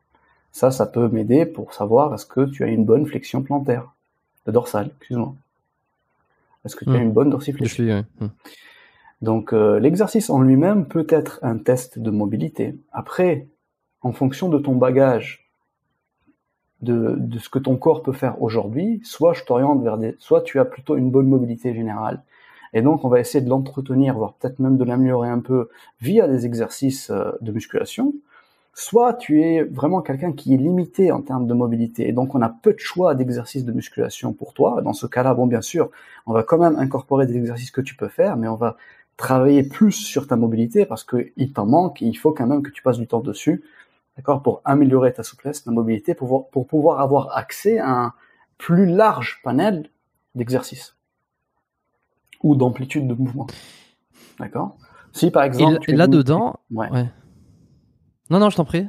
ça, 0.53 0.71
ça 0.71 0.87
peut 0.87 1.09
m'aider 1.09 1.47
pour 1.47 1.75
savoir 1.75 2.15
est-ce 2.15 2.27
que 2.27 2.45
tu 2.45 2.65
as 2.65 2.69
une 2.69 2.85
bonne 2.85 3.07
flexion 3.07 3.43
plantaire, 3.43 3.95
de 4.47 4.53
dorsale, 4.53 4.91
excuse-moi. 4.99 5.35
Est-ce 6.65 6.77
que 6.77 6.85
tu 6.85 6.91
as 6.91 6.99
hmm. 6.99 7.03
une 7.03 7.13
bonne 7.13 7.31
dorsiflexion 7.31 8.05
hmm. 8.21 8.29
Donc 9.23 9.53
euh, 9.53 9.79
l'exercice 9.79 10.31
en 10.31 10.41
lui-même 10.41 10.87
peut 10.87 11.07
être 11.09 11.41
un 11.43 11.59
test 11.59 11.99
de 11.99 12.11
mobilité. 12.11 12.77
Après, 12.93 13.49
en 14.03 14.13
fonction 14.13 14.49
de 14.49 14.59
ton 14.59 14.77
bagage, 14.77 15.49
de, 16.81 17.17
de 17.19 17.39
ce 17.39 17.49
que 17.49 17.59
ton 17.59 17.77
corps 17.77 18.03
peut 18.03 18.13
faire 18.13 18.41
aujourd'hui, 18.41 19.01
soit 19.03 19.33
je 19.33 19.45
t'oriente 19.45 19.83
vers 19.83 19.99
des, 19.99 20.15
soit 20.19 20.43
tu 20.43 20.61
as 20.61 20.65
plutôt 20.65 20.97
une 20.97 21.11
bonne 21.11 21.27
mobilité 21.27 21.75
générale. 21.75 22.23
Et 22.73 22.83
donc 22.83 23.05
on 23.05 23.09
va 23.09 23.21
essayer 23.21 23.43
de 23.43 23.49
l'entretenir, 23.49 24.15
voire 24.15 24.35
peut-être 24.35 24.59
même 24.59 24.77
de 24.77 24.85
l'améliorer 24.85 25.29
un 25.29 25.41
peu 25.41 25.69
via 26.01 26.29
des 26.29 26.47
exercices 26.47 27.11
euh, 27.11 27.33
de 27.41 27.51
musculation, 27.53 28.15
soit 28.79 29.15
tu 29.15 29.43
es 29.43 29.65
vraiment 29.65 30.03
quelqu'un 30.03 30.33
qui 30.33 30.55
est 30.55 30.57
limité 30.57 31.11
en 31.11 31.21
termes 31.21 31.49
de 31.49 31.55
mobilité, 31.55 32.09
et 32.09 32.13
donc 32.13 32.37
on 32.37 32.43
a 32.43 32.49
peu 32.49 32.73
de 32.73 32.79
choix 32.79 33.17
d'exercices 33.17 33.65
de 33.65 33.73
musculation 33.73 34.33
pour 34.33 34.55
toi. 34.55 34.83
Dans 34.83 34.93
ce 34.93 35.09
cas-là, 35.09 35.35
bon, 35.35 35.49
bien 35.49 35.63
sûr, 35.63 35.91
on 36.27 36.33
va 36.33 36.45
quand 36.45 36.59
même 36.59 36.77
incorporer 36.77 37.27
des 37.27 37.37
exercices 37.37 37.73
que 37.73 37.81
tu 37.81 37.97
peux 37.97 38.07
faire, 38.07 38.37
mais 38.37 38.47
on 38.47 38.55
va 38.55 38.77
travailler 39.17 39.65
plus 39.65 39.91
sur 39.91 40.29
ta 40.29 40.37
mobilité 40.37 40.87
parce 40.87 41.03
qu'il 41.03 41.53
t'en 41.53 41.67
manque 41.67 42.03
et 42.03 42.07
il 42.07 42.15
faut 42.15 42.31
quand 42.31 42.47
même 42.47 42.63
que 42.63 42.71
tu 42.71 42.81
passes 42.81 42.99
du 42.99 43.09
temps 43.09 43.19
dessus, 43.19 43.65
d'accord, 44.17 44.43
pour 44.43 44.63
améliorer 44.65 45.13
ta 45.13 45.25
souplesse, 45.25 45.65
ta 45.65 45.73
mobilité, 45.73 46.15
pour, 46.15 46.49
pour 46.49 46.69
pouvoir 46.69 47.01
avoir 47.01 47.37
accès 47.37 47.81
à 47.81 47.91
un 47.91 48.13
plus 48.59 48.87
large 48.87 49.41
panel 49.43 49.91
d'exercices 50.37 50.95
ou 52.45 52.55
d'amplitude 52.55 53.09
de 53.09 53.15
mouvement, 53.15 53.49
d'accord. 54.39 54.77
Si 55.13 55.33
par 55.33 55.43
exemple, 55.43 55.81
et 55.89 55.97
là-dedans, 55.97 56.61
ouais. 56.71 56.89
Non, 58.31 58.39
non, 58.39 58.51
je 58.51 58.57
t'en 58.57 58.65
prie. 58.65 58.87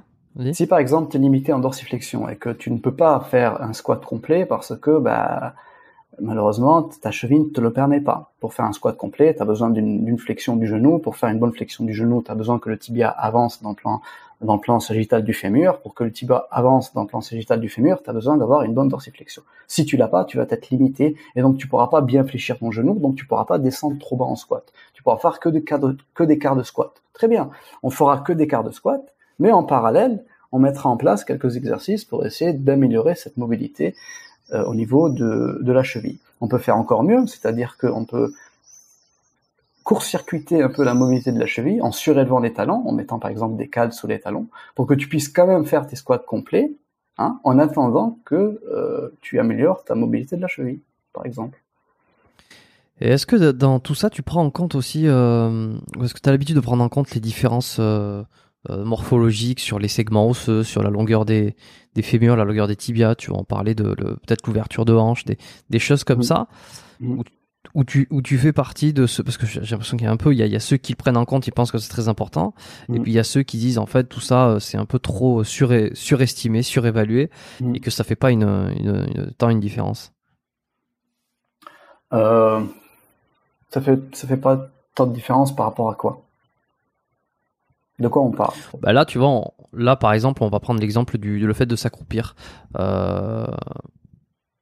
Si 0.54 0.68
par 0.68 0.80
exemple 0.80 1.12
tu 1.12 1.18
es 1.18 1.20
limité 1.20 1.54
en 1.54 1.60
dorsiflexion 1.60 2.30
et 2.30 2.36
que 2.36 2.50
tu 2.50 2.72
ne 2.72 2.78
peux 2.78 2.94
pas 2.94 3.20
faire 3.20 3.62
un 3.62 3.74
squat 3.74 4.04
complet 4.06 4.46
parce 4.46 4.78
que 4.78 5.00
bah, 5.00 5.56
malheureusement 6.22 6.84
ta 6.84 7.12
cheville 7.12 7.40
ne 7.40 7.50
te 7.50 7.60
le 7.60 7.74
permet 7.74 8.00
pas. 8.00 8.32
Pour 8.40 8.54
faire 8.54 8.66
un 8.66 8.72
squat 8.72 8.96
complet, 8.96 9.34
tu 9.36 9.42
as 9.42 9.46
besoin 9.46 9.70
d'une 9.70 10.18
flexion 10.18 10.56
du 10.56 10.68
genou. 10.68 11.00
Pour 11.00 11.18
faire 11.18 11.30
une 11.30 11.40
bonne 11.40 11.54
flexion 11.54 11.84
du 11.84 11.94
genou, 11.94 12.22
tu 12.22 12.32
as 12.32 12.36
besoin 12.36 12.60
que 12.60 12.70
le 12.70 12.78
tibia 12.78 13.10
avance 13.10 13.62
dans 13.62 13.76
le 14.42 14.60
plan 14.60 14.80
sagittal 14.80 15.24
du 15.24 15.34
fémur. 15.34 15.80
Pour 15.82 15.94
que 15.94 16.04
le 16.04 16.12
tibia 16.12 16.48
avance 16.52 16.94
dans 16.94 17.02
le 17.02 17.08
plan 17.08 17.22
sagittal 17.22 17.60
du 17.60 17.70
fémur, 17.70 18.02
tu 18.04 18.10
as 18.10 18.14
besoin 18.14 18.38
d'avoir 18.38 18.64
une 18.64 18.74
bonne 18.74 18.88
dorsiflexion. 18.88 19.42
Si 19.68 19.86
tu 19.86 19.98
l'as 19.98 20.08
pas, 20.08 20.26
tu 20.26 20.38
vas 20.38 20.46
être 20.50 20.70
limité 20.70 21.16
et 21.36 21.42
donc 21.42 21.58
tu 21.58 21.68
pourras 21.68 21.88
pas 21.88 22.02
bien 22.02 22.24
fléchir 22.24 22.60
ton 22.60 22.72
genou, 22.72 23.00
donc 23.00 23.16
tu 23.16 23.26
pourras 23.26 23.46
pas 23.46 23.58
descendre 23.58 23.98
trop 24.00 24.16
bas 24.16 24.26
en 24.26 24.36
squat. 24.36 24.72
Tu 24.94 25.04
pourras 25.04 25.18
faire 25.18 25.40
que 25.40 25.50
des 25.50 25.64
quarts 25.64 25.80
de, 25.80 25.98
que 26.14 26.24
des 26.24 26.38
quarts 26.38 26.56
de 26.56 26.64
squat. 26.64 26.92
Très 27.14 27.28
bien. 27.28 27.50
On 27.84 27.90
fera 27.90 28.20
que 28.20 28.32
des 28.32 28.48
quarts 28.48 28.64
de 28.64 28.72
squat 28.72 29.02
mais 29.40 29.52
en 29.52 29.64
parallèle, 29.64 30.24
on 30.52 30.60
mettra 30.60 30.90
en 30.90 30.98
place 30.98 31.24
quelques 31.24 31.56
exercices 31.56 32.06
pour 32.06 32.26
essayer 32.26 32.54
d'améliorer 32.54 33.16
cette 33.16 33.38
mobilité 33.38 33.96
euh, 34.52 34.64
au 34.66 34.76
niveau 34.76 35.10
de, 35.10 35.60
de, 35.62 35.72
la 35.72 35.84
cheville. 35.84 36.20
On 36.42 36.48
peut 36.48 36.58
faire 36.58 36.78
encore 36.78 37.04
mieux, 37.04 37.26
c'est-à-dire 37.28 37.78
qu'on 37.78 38.06
peut 38.06 38.34
court-circuiter 39.84 40.62
un 40.62 40.70
peu 40.70 40.84
la 40.84 40.94
mobilité 40.94 41.32
de 41.32 41.40
la 41.40 41.46
cheville 41.46 41.82
en 41.82 41.92
surélevant 41.92 42.40
les 42.40 42.54
talons, 42.54 42.84
en 42.88 42.92
mettant 42.92 43.20
par 43.20 43.32
exemple 43.32 43.58
des 43.58 43.68
cales 43.68 43.94
sous 43.94 44.08
les 44.08 44.20
talons, 44.20 44.48
pour 44.76 44.86
que 44.86 44.94
tu 44.94 45.08
puisses 45.08 45.30
quand 45.30 45.48
même 45.48 45.66
faire 45.66 45.88
tes 45.88 45.96
squats 45.96 46.20
complets, 46.20 46.72
hein, 47.18 47.40
en 47.44 47.58
attendant 47.58 48.20
que 48.26 48.62
euh, 48.72 49.18
tu 49.22 49.40
améliores 49.40 49.84
ta 49.84 49.96
mobilité 49.96 50.36
de 50.36 50.42
la 50.42 50.48
cheville, 50.48 50.82
par 51.14 51.26
exemple. 51.26 51.62
Et 53.02 53.10
est-ce 53.10 53.26
que 53.26 53.52
dans 53.52 53.80
tout 53.80 53.96
ça, 53.96 54.10
tu 54.10 54.22
prends 54.22 54.44
en 54.44 54.52
compte 54.52 54.76
aussi, 54.76 55.08
euh, 55.08 55.74
est-ce 56.04 56.14
que 56.14 56.20
tu 56.20 56.30
as 56.30 56.34
l'habitude 56.34 56.56
de 56.56 56.62
prendre 56.62 56.84
en 56.84 56.90
compte 56.90 57.12
les 57.12 57.22
différences 57.22 57.80
euh, 58.70 58.74
euh, 58.74 58.84
morphologique 58.84 59.60
sur 59.60 59.80
les 59.80 59.88
segments 59.88 60.30
osseux, 60.30 60.64
sur 60.64 60.84
la 60.84 60.90
longueur 60.90 61.26
des, 61.26 61.56
des 61.96 62.02
fémurs, 62.02 62.36
la 62.36 62.44
longueur 62.44 62.68
des 62.68 62.76
tibias, 62.76 63.16
tu 63.16 63.32
vas 63.32 63.38
en 63.38 63.44
parler 63.44 63.76
de 63.76 63.94
peut-être 63.94 64.48
l'ouverture 64.48 64.86
de 64.86 64.94
hanche, 64.94 65.26
des, 65.26 65.38
des 65.70 65.80
choses 65.80 66.04
comme 66.04 66.24
ça, 66.24 66.48
où, 67.02 67.24
où, 67.74 67.84
tu, 67.84 68.08
où 68.12 68.22
tu 68.22 68.38
fais 68.38 68.54
partie 68.54 68.94
de 68.94 69.06
ce, 69.08 69.22
parce 69.22 69.38
que 69.38 69.46
j'ai 69.46 69.62
l'impression 69.62 69.98
qu'il 69.98 70.06
y 70.06 70.10
a 70.10 70.12
un 70.12 70.18
peu, 70.18 70.34
il 70.34 70.38
y 70.38 70.44
a, 70.44 70.46
il 70.46 70.52
y 70.52 70.56
a 70.56 70.60
ceux 70.60 70.78
qui 70.78 70.92
le 70.94 70.98
prennent 70.98 71.18
en 71.18 71.26
compte, 71.26 71.48
ils 71.48 71.52
pensent 71.52 71.72
que 71.72 71.78
c'est 71.78 71.90
très 71.90 72.10
important, 72.10 72.54
et 72.94 73.00
puis 73.00 73.12
il 73.12 73.16
y 73.16 73.20
a 73.20 73.24
ceux 73.24 73.44
qui 73.44 73.58
disent 73.58 73.78
en 73.78 73.86
fait 73.86 74.06
tout 74.06 74.22
ça 74.22 74.50
euh, 74.50 74.60
c'est 74.60 74.78
un 74.78 74.86
peu 74.86 75.00
trop 75.00 75.44
sur, 75.44 75.74
surestimé, 75.94 76.64
surévalué, 76.64 77.30
et 77.74 77.80
que 77.80 77.92
ça 77.92 78.04
fait 78.04 78.16
pas 78.16 78.32
une, 78.32 78.44
une, 78.44 79.08
une 79.16 79.32
tant 79.38 79.50
une 79.50 79.60
différence. 79.60 80.14
Euh, 82.12 82.64
ça 83.70 83.82
fait 83.82 84.00
ça 84.16 84.28
fait 84.28 84.38
pas 84.38 84.70
tant 84.96 85.06
de 85.06 85.14
différence 85.14 85.56
par 85.56 85.66
rapport 85.66 85.90
à 85.92 85.96
quoi? 85.96 86.29
De 88.00 88.08
quoi 88.08 88.24
on 88.24 88.32
parle 88.32 88.54
bah 88.82 88.94
Là, 88.94 89.06
tu 89.06 89.18
vois, 89.18 89.54
là 89.74 89.96
par 89.96 90.14
exemple, 90.14 90.44
on 90.44 90.50
va 90.50 90.60
prendre 90.60 90.80
l'exemple 90.80 91.18
du 91.18 91.40
le 91.40 91.54
fait 91.54 91.66
de 91.66 91.76
s'accroupir. 91.76 92.36
Euh, 92.78 93.46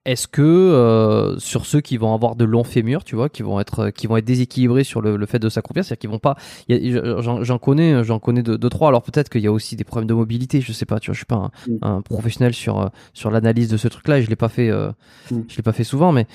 est-ce 0.07 0.29
que 0.29 0.41
euh, 0.41 1.37
sur 1.37 1.65
ceux 1.65 1.81
qui 1.81 1.97
vont 1.97 2.13
avoir 2.13 2.37
de 2.37 2.45
longs 2.45 2.63
fémurs, 2.63 3.03
tu 3.03 3.17
vois, 3.17 3.27
qui 3.27 3.43
vont 3.43 3.59
être 3.59 3.89
qui 3.89 4.07
vont 4.07 4.15
être 4.15 4.25
déséquilibrés 4.25 4.85
sur 4.85 5.01
le, 5.01 5.25
fait 5.25 5.37
de 5.37 5.49
s'accroupir, 5.49 5.83
c'est-à-dire 5.83 5.99
qu'ils 5.99 6.09
vont 6.09 6.17
pas, 6.17 6.37
j'en 6.69 7.57
connais, 7.57 8.05
j'en 8.05 8.17
connais 8.17 8.41
deux, 8.41 8.57
deux, 8.57 8.69
trois. 8.69 8.87
Alors 8.87 9.03
peut-être 9.03 9.27
qu'il 9.27 9.41
y 9.41 9.47
a 9.47 9.51
aussi 9.51 9.75
des 9.75 9.83
problèmes 9.83 10.07
de 10.07 10.13
mobilité, 10.13 10.61
je 10.61 10.71
sais 10.71 10.85
pas. 10.85 11.01
Tu 11.01 11.07
vois, 11.07 11.13
je 11.13 11.19
suis 11.19 11.25
pas 11.25 11.51
un, 11.81 11.99
mm. 11.99 12.03
professionnel 12.03 12.53
sur 12.53 12.89
sur 13.13 13.31
l'analyse 13.31 13.67
de 13.67 13.75
ce 13.75 13.89
truc-là 13.89 14.19
et 14.19 14.21
je 14.23 14.29
l'ai 14.29 14.37
pas 14.37 14.47
fait, 14.47 14.69
euh, 14.69 14.91
mm. 15.29 15.41
je 15.49 15.57
l'ai 15.57 15.63
pas 15.63 15.73
fait 15.73 15.83
souvent, 15.83 16.13
mais 16.13 16.25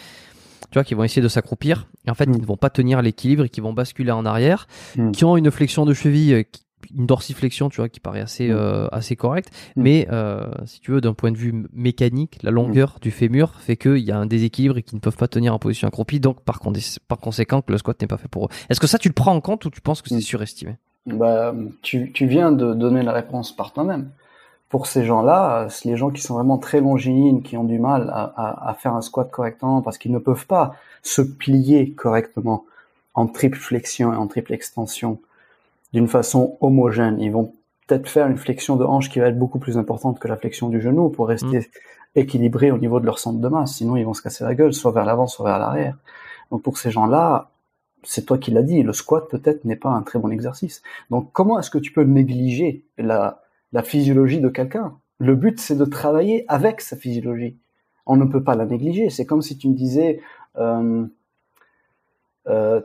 tu 0.71 0.75
vois, 0.75 0.85
qui 0.85 0.93
vont 0.93 1.05
essayer 1.05 1.23
de 1.23 1.29
s'accroupir 1.29 1.87
et 2.07 2.11
en 2.11 2.15
fait 2.15 2.27
mm. 2.27 2.35
ils 2.35 2.43
ne 2.43 2.47
vont 2.47 2.59
pas 2.59 2.69
tenir 2.69 3.01
l'équilibre 3.01 3.45
et 3.45 3.49
qui 3.49 3.63
vont 3.63 3.73
basculer 3.73 4.13
en 4.13 4.27
arrière, 4.27 4.69
qui 5.15 5.25
ont 5.25 5.39
une 5.39 5.51
flexion 5.51 5.87
de 5.87 5.95
cheville 5.95 6.45
une 6.97 7.07
dorsiflexion, 7.07 7.69
tu 7.69 7.77
vois, 7.77 7.89
qui 7.89 8.01
paraît 8.01 8.21
assez 8.21 8.49
mm. 8.49 8.53
euh, 8.53 8.89
assez 8.93 9.17
correcte. 9.17 9.51
Mm. 9.77 9.83
Mais 9.83 10.09
euh, 10.11 10.47
si 10.67 10.81
tu 10.81 10.91
veux, 10.91 11.01
d'un 11.01 11.15
point 11.15 11.31
de 11.31 11.37
vue 11.37 11.67
mécanique, 11.73 12.39
la 12.43 12.51
longueur 12.51 12.95
mm. 12.97 13.01
du 13.01 13.11
fémur 13.11 13.55
fait 13.61 13.77
qu'il 13.77 13.99
y 13.99 14.11
a 14.11 14.19
un 14.19 14.27
déséquilibre 14.27 14.79
et 14.79 14.83
qu'ils 14.83 14.97
ne 14.97 15.01
peuvent 15.01 15.17
pas 15.17 15.29
tenir 15.29 15.55
en 15.55 15.59
position 15.59 15.89
accroupie. 15.89 16.21
Donc, 16.21 16.41
par, 16.43 16.61
par 17.09 17.19
conséquent, 17.19 17.63
que 17.63 17.73
le 17.73 17.79
squat 17.79 18.01
n'est 18.01 18.09
pas 18.09 18.19
fait 18.19 18.29
pour 18.29 18.47
eux. 18.47 18.49
Est-ce 18.69 18.81
que 18.81 18.87
ça, 18.87 18.99
tu 18.99 19.09
le 19.09 19.15
prends 19.15 19.35
en 19.35 19.41
compte 19.41 19.65
ou 19.65 19.71
tu 19.71 19.81
penses 19.81 20.03
que 20.03 20.09
c'est 20.09 20.21
surestimé? 20.21 20.77
Bah, 21.07 21.55
tu, 21.83 22.13
tu 22.13 22.27
viens 22.27 22.53
de 22.53 22.75
donner 22.75 23.03
la 23.03 23.13
réponse 23.13 23.55
par 23.55 23.73
toi-même. 23.73 24.11
Pour 24.69 24.87
ces 24.87 25.05
gens-là, 25.05 25.69
les 25.85 25.97
gens 25.97 26.11
qui 26.11 26.23
sont 26.23 26.35
vraiment 26.35 26.57
très 26.57 26.81
longilines, 26.81 27.43
qui 27.43 27.57
ont 27.57 27.65
du 27.65 27.79
mal 27.79 28.09
à, 28.11 28.33
à, 28.37 28.71
à 28.71 28.75
faire 28.75 28.95
un 28.95 29.03
squat 29.03 29.31
correctement 29.31 29.83
parce 29.83 29.99
qu'ils 29.99 30.13
ne 30.13 30.19
peuvent 30.19 30.47
pas 30.47 30.77
se 31.03 31.21
plier 31.21 31.93
correctement 31.93 32.65
en 33.15 33.27
triple 33.27 33.59
flexion 33.59 34.13
et 34.13 34.17
en 34.17 34.27
triple 34.27 34.55
extension 34.55 35.21
d'une 35.93 36.09
façon 36.09 36.57
homogène. 36.61 37.21
Ils 37.21 37.33
vont 37.33 37.53
peut-être 37.87 38.09
faire 38.09 38.27
une 38.27 38.37
flexion 38.37 38.77
de 38.77 38.85
hanche 38.85 39.11
qui 39.11 39.19
va 39.19 39.29
être 39.29 39.39
beaucoup 39.39 39.59
plus 39.59 39.77
importante 39.79 40.19
que 40.19 40.29
la 40.29 40.37
flexion 40.37 40.69
du 40.69 40.81
genou 40.81 41.11
pour 41.11 41.29
rester 41.29 41.59
mm. 41.59 41.65
équilibré 42.17 42.71
au 42.71 42.79
niveau 42.79 43.01
de 43.01 43.07
leur 43.07 43.19
centre 43.19 43.41
de 43.41 43.49
masse. 43.49 43.75
Sinon, 43.75 43.97
ils 43.97 44.05
vont 44.05 44.15
se 44.15 44.23
casser 44.23 44.45
la 44.45 44.55
gueule, 44.55 44.73
soit 44.73 44.93
vers 44.93 45.05
l'avant, 45.05 45.27
soit 45.27 45.47
vers 45.47 45.59
l'arrière. 45.59 45.97
Donc 46.51 46.63
pour 46.63 46.79
ces 46.79 46.91
gens-là, 46.91 47.51
c'est 48.05 48.27
toi 48.27 48.39
qui 48.39 48.51
l'as 48.51 48.63
dit, 48.63 48.83
le 48.83 48.93
squat 48.93 49.29
peut-être 49.31 49.65
n'est 49.65 49.77
pas 49.77 49.91
un 49.91 50.03
très 50.03 50.19
bon 50.19 50.31
exercice. 50.31 50.83
Donc 51.11 51.31
comment 51.33 51.59
est-ce 51.59 51.71
que 51.71 51.79
tu 51.79 51.93
peux 51.93 52.05
négliger 52.05 52.85
la, 52.99 53.43
la 53.73 53.83
physiologie 53.83 54.41
de 54.41 54.49
quelqu'un? 54.49 54.95
Le 55.19 55.37
but, 55.37 55.61
c'est 55.61 55.77
de 55.77 55.85
travailler 55.85 56.45
avec 56.49 56.81
sa 56.81 56.97
physiologie. 56.97 57.57
On 58.07 58.17
ne 58.17 58.25
peut 58.25 58.43
pas 58.43 58.57
la 58.57 58.67
négliger. 58.67 59.09
C'est 59.09 59.25
comme 59.25 59.41
si 59.41 59.57
tu 59.57 59.69
me 59.69 59.75
disais, 59.75 60.21
euh, 60.59 60.63
euh, 60.83 61.07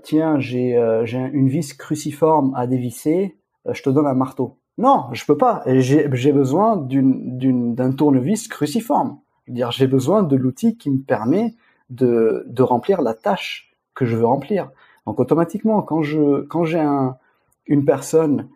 tiens, 0.04 0.40
j'ai 0.40 0.78
euh, 0.78 1.06
une 1.06 1.50
vis 1.50 1.74
cruciforme 1.74 2.54
à 2.56 2.68
dévisser, 2.68 3.38
euh, 3.68 3.74
je 3.74 3.84
te 3.84 3.90
donne 3.90 4.08
un 4.08 4.14
marteau. 4.14 4.58
Non, 4.78 5.06
je 5.14 5.26
peux 5.26 5.38
pas. 5.38 5.64
J'ai 5.66 6.32
besoin 6.32 6.78
d'un 6.78 7.92
tournevis 7.94 8.48
cruciforme. 8.48 9.20
dire, 9.48 9.72
j'ai 9.72 9.88
besoin 9.88 10.22
de 10.22 10.36
l'outil 10.36 10.78
qui 10.78 10.92
me 10.92 11.00
permet 11.00 11.56
de, 11.90 12.46
de 12.48 12.62
remplir 12.62 13.02
la 13.02 13.16
tâche 13.16 13.76
que 13.96 14.06
je 14.06 14.16
veux 14.16 14.28
remplir. 14.28 14.70
Donc 15.08 15.20
automatiquement, 15.20 15.82
quand 15.82 16.04
quand 16.48 16.64
j'ai 16.64 16.80
un, 16.80 17.18
une 17.66 17.86
personne 17.86 18.50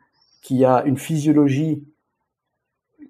qui 0.44 0.64
a 0.64 0.84
une 0.84 0.98
physiologie 0.98 1.84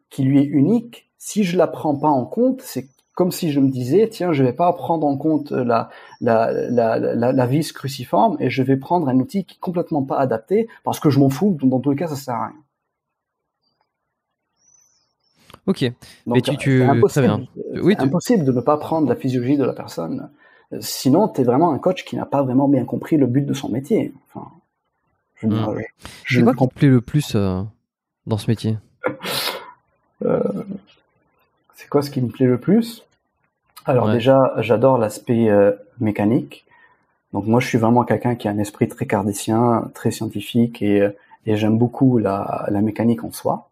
qui 0.10 0.24
lui 0.24 0.40
est 0.40 0.46
unique, 0.46 1.10
si 1.18 1.44
je 1.44 1.58
la 1.58 1.68
prends 1.68 1.98
pas 1.98 2.10
en 2.10 2.26
compte, 2.26 2.62
c'est 2.62 2.88
comme 3.14 3.32
si 3.32 3.52
je 3.52 3.60
me 3.60 3.70
disais 3.70 4.08
tiens, 4.10 4.32
je 4.34 4.44
vais 4.44 4.54
pas 4.54 4.72
prendre 4.74 5.06
en 5.06 5.18
compte 5.18 5.52
la 5.52 5.90
la, 6.22 6.52
la, 6.52 6.98
la, 6.98 7.32
la 7.32 7.46
vis 7.46 7.72
cruciforme 7.72 8.38
et 8.40 8.50
je 8.50 8.64
vais 8.64 8.78
prendre 8.78 9.08
un 9.10 9.18
outil 9.20 9.46
qui 9.46 9.56
est 9.56 9.60
complètement 9.60 10.04
pas 10.04 10.18
adapté 10.18 10.68
parce 10.84 11.00
que 11.00 11.10
je 11.10 11.20
m'en 11.20 11.30
fous. 11.30 11.58
Dans 11.62 11.80
tous 11.80 11.92
les 11.92 11.98
cas, 11.98 12.08
ça 12.08 12.16
sert 12.16 12.36
à 12.36 12.48
rien. 12.48 12.56
Ok. 15.68 15.92
Mais 16.26 16.42
tu, 16.42 16.58
tu... 16.58 16.84
Impossible, 16.84 17.48
oui, 17.84 17.96
impossible 18.00 18.44
de 18.44 18.52
ne 18.52 18.62
pas 18.62 18.78
prendre 18.78 19.08
la 19.08 19.16
physiologie 19.16 19.58
de 19.58 19.64
la 19.64 19.74
personne 19.74 20.30
Sinon, 20.80 21.28
tu 21.28 21.42
es 21.42 21.44
vraiment 21.44 21.74
un 21.74 21.80
coach 21.80 22.06
qui 22.06 22.16
n'a 22.16 22.26
pas 22.26 22.44
vraiment 22.44 22.70
bien 22.70 22.86
compris 22.86 23.18
le 23.18 23.28
but 23.28 23.46
de 23.46 23.54
son 23.54 23.70
métier. 23.70 24.14
Enfin, 24.28 24.48
je, 25.36 25.48
hmm. 25.48 25.82
je, 26.24 26.42
quoi 26.42 26.54
qui 26.54 26.68
te 26.68 26.74
plaît 26.74 26.88
le 26.88 27.02
plus 27.02 27.36
euh, 27.36 27.62
dans 28.26 28.38
ce 28.38 28.50
métier? 28.50 28.78
Euh, 30.24 30.40
quoi 31.92 32.02
ce 32.02 32.10
qui 32.10 32.22
me 32.22 32.30
plaît 32.30 32.48
le 32.48 32.58
plus 32.58 33.06
Alors 33.86 34.10
déjà, 34.10 34.54
j'adore 34.60 34.98
l'aspect 34.98 35.50
euh, 35.50 35.74
mécanique. 36.00 36.66
Donc 37.34 37.46
moi, 37.46 37.60
je 37.60 37.68
suis 37.68 37.78
vraiment 37.78 38.04
quelqu'un 38.04 38.36
qui 38.36 38.48
a 38.48 38.52
un 38.52 38.58
esprit 38.58 38.88
très 38.88 39.06
cartésien, 39.06 39.92
très 39.94 40.10
scientifique, 40.10 40.82
et, 40.82 41.08
et 41.46 41.58
j'aime 41.58 41.78
beaucoup 41.78 42.18
la, 42.18 42.66
la 42.70 42.82
mécanique 42.82 43.24
en 43.24 43.32
soi. 43.32 43.70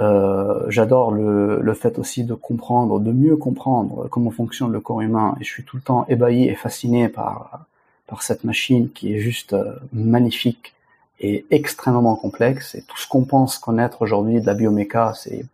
Euh, 0.00 0.64
j'adore 0.68 1.12
le, 1.12 1.60
le, 1.62 1.74
fait 1.74 1.98
aussi 1.98 2.24
de 2.24 2.34
comprendre, 2.34 3.00
de 3.00 3.12
mieux 3.12 3.36
comprendre 3.36 4.08
comment 4.10 4.30
fonctionne 4.30 4.72
le 4.72 4.80
corps 4.80 5.00
humain. 5.00 5.36
Et 5.40 5.44
je 5.44 5.50
suis 5.50 5.64
tout 5.64 5.76
le 5.76 5.82
temps 5.82 6.04
ébahi 6.08 6.48
et 6.48 6.54
fasciné 6.54 7.08
par, 7.08 7.66
par 8.06 8.22
cette 8.22 8.44
machine 8.44 8.90
qui 8.90 9.14
est 9.14 9.20
juste 9.20 9.52
euh, 9.52 9.76
magnifique 9.92 10.74
et 11.20 11.46
extrêmement 11.50 12.16
complexe. 12.16 12.74
Et 12.74 12.82
tout 12.82 12.98
ce 12.98 13.08
qu'on 13.08 13.24
pense 13.24 13.58
connaître 13.58 14.02
aujourd'hui 14.02 14.40
de 14.40 14.46
la 14.46 14.54
bioméca, 14.54 15.12
c'est 15.14 15.44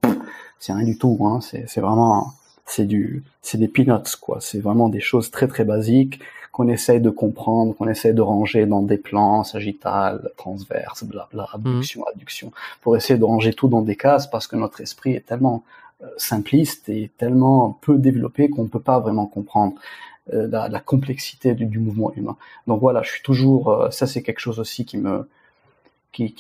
c'est 0.59 0.73
rien 0.73 0.85
du 0.85 0.97
tout. 0.97 1.19
Hein. 1.23 1.41
C'est 1.41 1.81
vraiment 1.81 2.35
c'est 2.67 2.87
du 2.87 3.25
c'est 3.43 3.59
des 3.59 3.69
peanuts 3.69 4.17
quoi. 4.21 4.39
C'est 4.41 4.61
vraiment 4.61 4.89
des 4.89 5.01
choses 5.01 5.31
très 5.31 5.49
très 5.49 5.65
basiques 5.65 6.21
qu'on 6.53 6.69
essaye 6.69 7.01
de 7.01 7.11
comprendre, 7.11 7.75
qu'on 7.75 7.89
essaye 7.89 8.13
de 8.13 8.21
ranger 8.21 8.67
dans 8.67 8.83
des 8.83 8.99
plans 8.99 9.43
sagittal, 9.43 10.31
transverse, 10.37 11.03
blabla, 11.03 11.49
mhm. 11.55 11.55
abduction, 11.55 12.05
adduction, 12.05 12.53
pour 12.83 12.95
essayer 12.95 13.19
de 13.19 13.25
ranger 13.25 13.55
tout 13.55 13.69
dans 13.69 13.83
des 13.83 13.97
cases 13.97 14.29
parce 14.29 14.47
que 14.47 14.57
notre 14.57 14.81
esprit 14.83 15.15
est 15.15 15.27
tellement 15.27 15.65
euh, 16.03 16.07
simpliste 16.19 16.89
et 16.91 17.11
tellement 17.17 17.79
peu 17.81 17.97
développé 17.97 18.51
qu'on 18.51 18.65
ne 18.65 18.69
peut 18.69 18.81
pas 18.81 19.01
vraiment 19.01 19.27
comprendre 19.27 19.75
euh, 20.35 20.47
la, 20.47 20.69
la, 20.69 20.81
complexité 20.81 21.55
du, 21.55 21.65
du, 21.65 21.79
mouvement 21.79 22.13
humain. 22.15 22.37
Donc 22.67 22.81
voilà, 22.81 23.03
je 23.03 23.11
suis 23.11 23.23
toujours, 23.23 23.71
euh, 23.71 23.91
ça 23.91 24.07
c'est 24.07 24.23
quelque 24.23 24.41
chose 24.41 24.61
aussi 24.61 24.85
qui 24.85 24.99
me, 24.99 25.27
qui, 26.13 26.35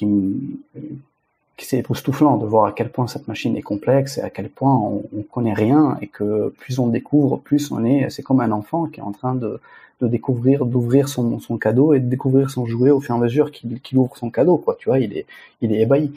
c'est 1.59 1.79
époustouflant 1.79 2.37
de 2.39 2.47
voir 2.47 2.67
à 2.67 2.73
quel 2.73 2.91
point 2.91 3.07
cette 3.07 3.29
machine 3.29 3.57
est 3.57 3.63
complexe 3.63 4.19
et 4.19 4.23
à 4.23 4.31
quel 4.31 4.49
point 4.49 4.75
on, 4.75 5.05
on 5.17 5.23
connaît 5.23 5.55
rien 5.55 5.97
et 6.01 6.07
que 6.09 6.49
plus 6.59 6.79
on 6.79 6.89
découvre, 6.89 7.39
plus 7.39 7.71
on 7.71 7.85
est, 7.85 8.11
c'est 8.11 8.23
comme 8.23 8.41
un 8.41 8.51
enfant 8.51 8.87
qui 8.87 9.01
est 9.01 9.03
en 9.03 9.13
train 9.13 9.35
de, 9.35 9.61
découvrir, 10.09 10.67
d'ouvrir 10.67 11.09
son, 11.09 11.39
cadeau 11.59 11.95
et 11.95 12.01
de 12.01 12.09
découvrir 12.09 12.51
son 12.51 12.67
jouet 12.67 12.91
au 12.91 13.01
fur 13.01 13.15
et 13.15 13.19
à 13.19 13.21
mesure 13.21 13.51
qu'il 13.51 13.99
ouvre 13.99 14.17
son 14.17 14.31
cadeau, 14.31 14.57
quoi. 14.57 14.77
Tu 14.79 14.89
vois, 14.89 14.99
il 14.99 15.17
est, 15.17 15.27
ébahi. 15.63 16.13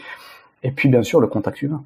Et 0.64 0.72
puis, 0.72 0.90
bien 0.90 1.04
sûr, 1.04 1.20
le 1.20 1.28
contact 1.28 1.62
humain. 1.62 1.84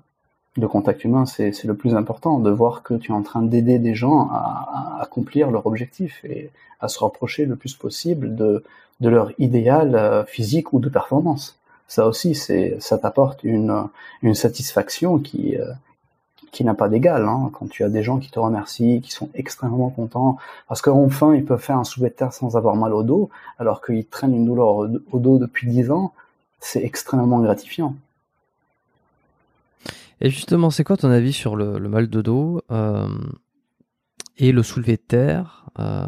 Le 0.57 0.67
contact 0.67 1.03
humain, 1.03 1.25
c'est 1.25 1.63
le 1.65 1.73
plus 1.73 1.95
important, 1.95 2.39
de 2.39 2.49
voir 2.49 2.83
que 2.83 2.93
tu 2.93 3.11
es 3.11 3.13
en 3.13 3.21
train 3.21 3.41
d'aider 3.41 3.79
des 3.79 3.95
gens 3.95 4.29
à, 4.31 4.99
accomplir 5.01 5.51
leur 5.51 5.65
objectif 5.67 6.23
et 6.25 6.49
à 6.79 6.87
se 6.87 6.99
rapprocher 6.99 7.45
le 7.45 7.55
plus 7.55 7.73
possible 7.73 8.35
de, 8.35 8.63
de 9.01 9.09
leur 9.09 9.31
idéal 9.37 9.95
euh, 9.95 10.23
physique 10.23 10.73
ou 10.73 10.79
de 10.79 10.89
performance. 10.89 11.58
Ça 11.89 12.07
aussi, 12.07 12.35
ça 12.35 12.97
t'apporte 12.99 13.43
une, 13.43 13.89
satisfaction 14.35 15.17
qui, 15.17 15.57
euh, 15.57 15.71
qui 16.51 16.63
n'a 16.63 16.75
pas 16.75 16.87
d'égal. 16.87 17.25
Hein, 17.25 17.49
quand 17.51 17.67
tu 17.67 17.83
as 17.83 17.89
des 17.89 18.03
gens 18.03 18.19
qui 18.19 18.29
te 18.29 18.37
remercient, 18.37 19.01
qui 19.01 19.11
sont 19.11 19.29
extrêmement 19.33 19.89
contents, 19.89 20.37
parce 20.67 20.83
qu'enfin 20.83 21.33
ils 21.33 21.43
peuvent 21.43 21.59
faire 21.59 21.79
un 21.79 21.83
soulevé 21.83 22.11
de 22.11 22.15
terre 22.15 22.31
sans 22.31 22.55
avoir 22.55 22.75
mal 22.75 22.93
au 22.93 23.01
dos, 23.01 23.31
alors 23.57 23.83
qu'ils 23.83 24.05
traînent 24.05 24.35
une 24.35 24.45
douleur 24.45 24.67
au 24.67 25.19
dos 25.19 25.39
depuis 25.39 25.67
dix 25.67 25.89
ans, 25.89 26.13
c'est 26.59 26.83
extrêmement 26.83 27.39
gratifiant. 27.39 27.95
Et 30.21 30.29
justement, 30.29 30.69
c'est 30.69 30.83
quoi 30.83 30.95
ton 30.95 31.09
avis 31.09 31.33
sur 31.33 31.55
le, 31.55 31.79
mal 31.79 32.07
de 32.07 32.21
dos 32.21 32.61
euh, 32.69 33.07
et 34.37 34.51
le 34.51 34.61
soulevé 34.61 34.91
de 34.93 35.01
terre 35.01 35.65
euh, 35.79 36.05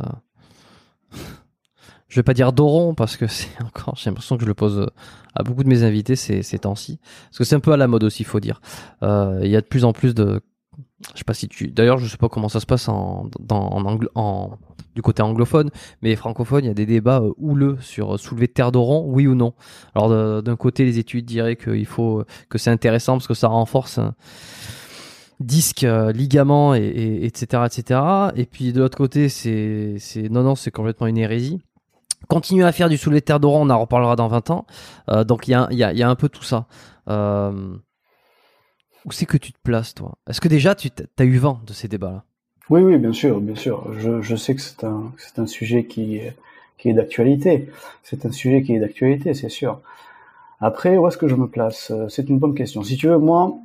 Je 2.12 2.18
vais 2.18 2.24
pas 2.24 2.34
dire 2.34 2.52
doron 2.52 2.94
parce 2.94 3.16
que 3.16 3.26
c'est 3.26 3.50
encore, 3.64 3.96
j'ai 3.96 4.10
l'impression 4.10 4.36
que 4.36 4.44
je 4.44 4.48
le 4.48 4.54
pose 4.54 4.86
à 5.34 5.44
beaucoup 5.44 5.64
de 5.64 5.70
mes 5.70 5.84
invités 5.84 6.18
ces, 6.18 6.44
ces 6.44 6.60
temps-ci. 6.60 7.00
Parce 7.30 7.38
que 7.38 7.44
c'est 7.46 7.56
un 7.56 7.62
peu 7.62 7.72
à 7.72 7.78
la 7.78 7.88
mode 7.88 8.04
aussi, 8.04 8.26
faut 8.26 8.42
dire. 8.42 8.62
Euh, 9.02 9.40
il 9.44 9.50
y 9.50 9.56
a 9.56 9.62
de 9.62 9.66
plus 9.66 9.86
en 9.86 9.94
plus 9.94 10.14
de... 10.14 10.42
Je 11.14 11.20
sais 11.20 11.24
pas 11.24 11.34
si 11.34 11.48
tu... 11.48 11.70
D'ailleurs, 11.70 12.00
je 12.00 12.08
sais 12.08 12.18
pas 12.18 12.28
comment 12.28 12.50
ça 12.50 12.60
se 12.60 12.66
passe 12.66 12.90
en, 12.90 13.30
dans, 13.40 13.66
en, 13.70 14.00
en, 14.16 14.58
du 14.94 15.02
côté 15.02 15.24
anglophone, 15.24 15.70
mais 16.02 16.14
francophone, 16.18 16.66
il 16.66 16.68
y 16.68 16.72
a 16.72 16.74
des 16.74 16.86
débats 16.86 17.22
euh, 17.22 17.32
houleux 17.38 17.78
sur 17.80 18.20
soulever 18.20 18.50
terre 18.50 18.74
d'oron, 18.74 19.06
oui 19.08 19.26
ou 19.26 19.34
non. 19.34 19.54
Alors 19.96 20.44
d'un 20.44 20.56
côté, 20.58 20.84
les 20.84 21.00
études 21.00 21.24
diraient 21.24 21.56
qu'il 21.56 21.86
faut 21.86 22.26
que 22.50 22.58
c'est 22.58 22.72
intéressant 22.72 23.14
parce 23.14 23.28
que 23.28 23.34
ça 23.34 23.48
renforce 23.48 24.02
disque, 25.40 25.86
euh, 25.86 26.12
ligament, 26.12 26.76
et, 26.76 26.82
et, 26.82 27.26
etc., 27.26 27.64
etc. 27.66 28.02
Et 28.36 28.46
puis 28.46 28.74
de 28.74 28.80
l'autre 28.80 28.98
côté, 28.98 29.30
c'est, 29.30 29.96
c'est 29.98 30.30
non, 30.30 30.44
non, 30.44 30.56
c'est 30.56 30.72
complètement 30.72 31.08
une 31.08 31.18
hérésie. 31.18 31.62
Continuer 32.28 32.66
à 32.66 32.72
faire 32.72 32.90
du 32.90 32.98
soulevé 32.98 33.20
de 33.20 33.26
terre 33.26 33.40
on 33.44 33.70
en 33.70 33.80
reparlera 33.80 34.16
dans 34.16 34.28
20 34.28 34.50
ans. 34.52 34.66
Euh, 35.10 35.24
donc 35.24 35.48
il 35.48 35.52
y 35.52 35.54
a, 36.04 36.10
un 36.10 36.16
peu 36.16 36.30
tout 36.30 36.44
ça. 36.44 36.66
Euh, 37.10 37.76
où 39.06 39.12
c'est 39.12 39.26
que 39.26 39.38
tu 39.38 39.52
te 39.52 39.58
places, 39.64 39.94
toi? 39.94 40.18
Est-ce 40.30 40.40
que 40.40 40.48
déjà 40.48 40.76
tu 40.76 40.90
as 41.18 41.24
eu 41.24 41.38
vent 41.38 41.60
de 41.66 41.74
ces 41.74 41.88
débats-là? 41.88 42.24
Oui, 42.70 42.82
oui, 42.82 42.98
bien 42.98 43.12
sûr, 43.12 43.42
bien 43.42 43.56
sûr. 43.56 43.92
Je, 43.94 44.36
sais 44.36 44.56
que 44.56 44.62
c'est 44.62 44.84
un, 44.86 45.48
sujet 45.48 45.86
qui, 45.86 46.22
est 46.86 46.94
d'actualité. 46.94 47.70
C'est 48.04 48.26
un 48.26 48.32
sujet 48.32 48.64
qui 48.64 48.76
est 48.76 48.80
d'actualité, 48.80 49.34
c'est 49.34 49.50
sûr. 49.50 49.82
Après, 50.62 50.98
où 50.98 51.08
est-ce 51.08 51.18
que 51.18 51.28
je 51.28 51.36
me 51.36 51.48
place? 51.48 51.92
C'est 52.08 52.30
une 52.30 52.40
bonne 52.40 52.56
question. 52.56 52.84
Si 52.84 52.96
tu 52.96 53.08
veux, 53.08 53.18
moi, 53.18 53.58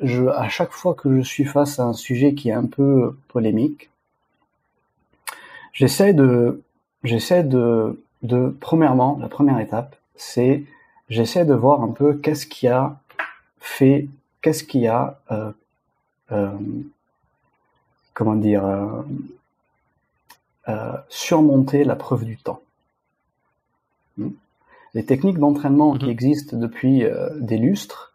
à 0.00 0.48
chaque 0.48 0.70
fois 0.70 0.94
que 0.94 1.16
je 1.16 1.20
suis 1.20 1.44
face 1.44 1.78
à 1.78 1.84
un 1.84 1.92
sujet 1.92 2.34
qui 2.34 2.48
est 2.48 2.52
un 2.52 2.66
peu 2.66 3.16
polémique, 3.28 3.90
j'essaie 5.72 6.14
de 6.14 6.62
de, 8.24 8.56
premièrement, 8.58 9.18
la 9.20 9.28
première 9.28 9.60
étape, 9.60 9.96
c'est 10.16 10.64
j'essaie 11.08 11.44
de 11.44 11.54
voir 11.54 11.82
un 11.82 11.92
peu 11.92 12.14
qu'est-ce 12.14 12.46
qui 12.46 12.66
a 12.66 12.96
fait, 13.60 14.08
qu'est-ce 14.42 14.64
qui 14.64 14.86
a, 14.86 15.20
euh, 15.30 15.52
euh, 16.32 16.50
comment 18.14 18.34
dire, 18.34 18.64
euh, 20.68 20.92
surmonté 21.08 21.84
la 21.84 21.96
preuve 21.96 22.24
du 22.24 22.38
temps. 22.38 22.62
Hmm? 24.16 24.30
Les 24.94 25.04
techniques 25.04 25.38
d'entraînement 25.38 25.96
qui 25.96 26.06
mhm. 26.06 26.10
existent 26.10 26.56
depuis 26.56 27.04
des 27.36 27.58
lustres, 27.58 28.14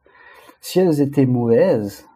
si 0.62 0.80
elles 0.80 1.02
étaient 1.02 1.26
mauvaises, 1.26 2.08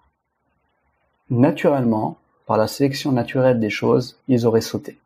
naturellement, 1.29 2.17
par 2.45 2.57
la 2.57 2.67
sélection 2.67 3.11
naturelle 3.11 3.59
des 3.59 3.69
choses, 3.69 4.17
ils 4.27 4.45
auraient 4.45 4.61
sauté. 4.61 4.97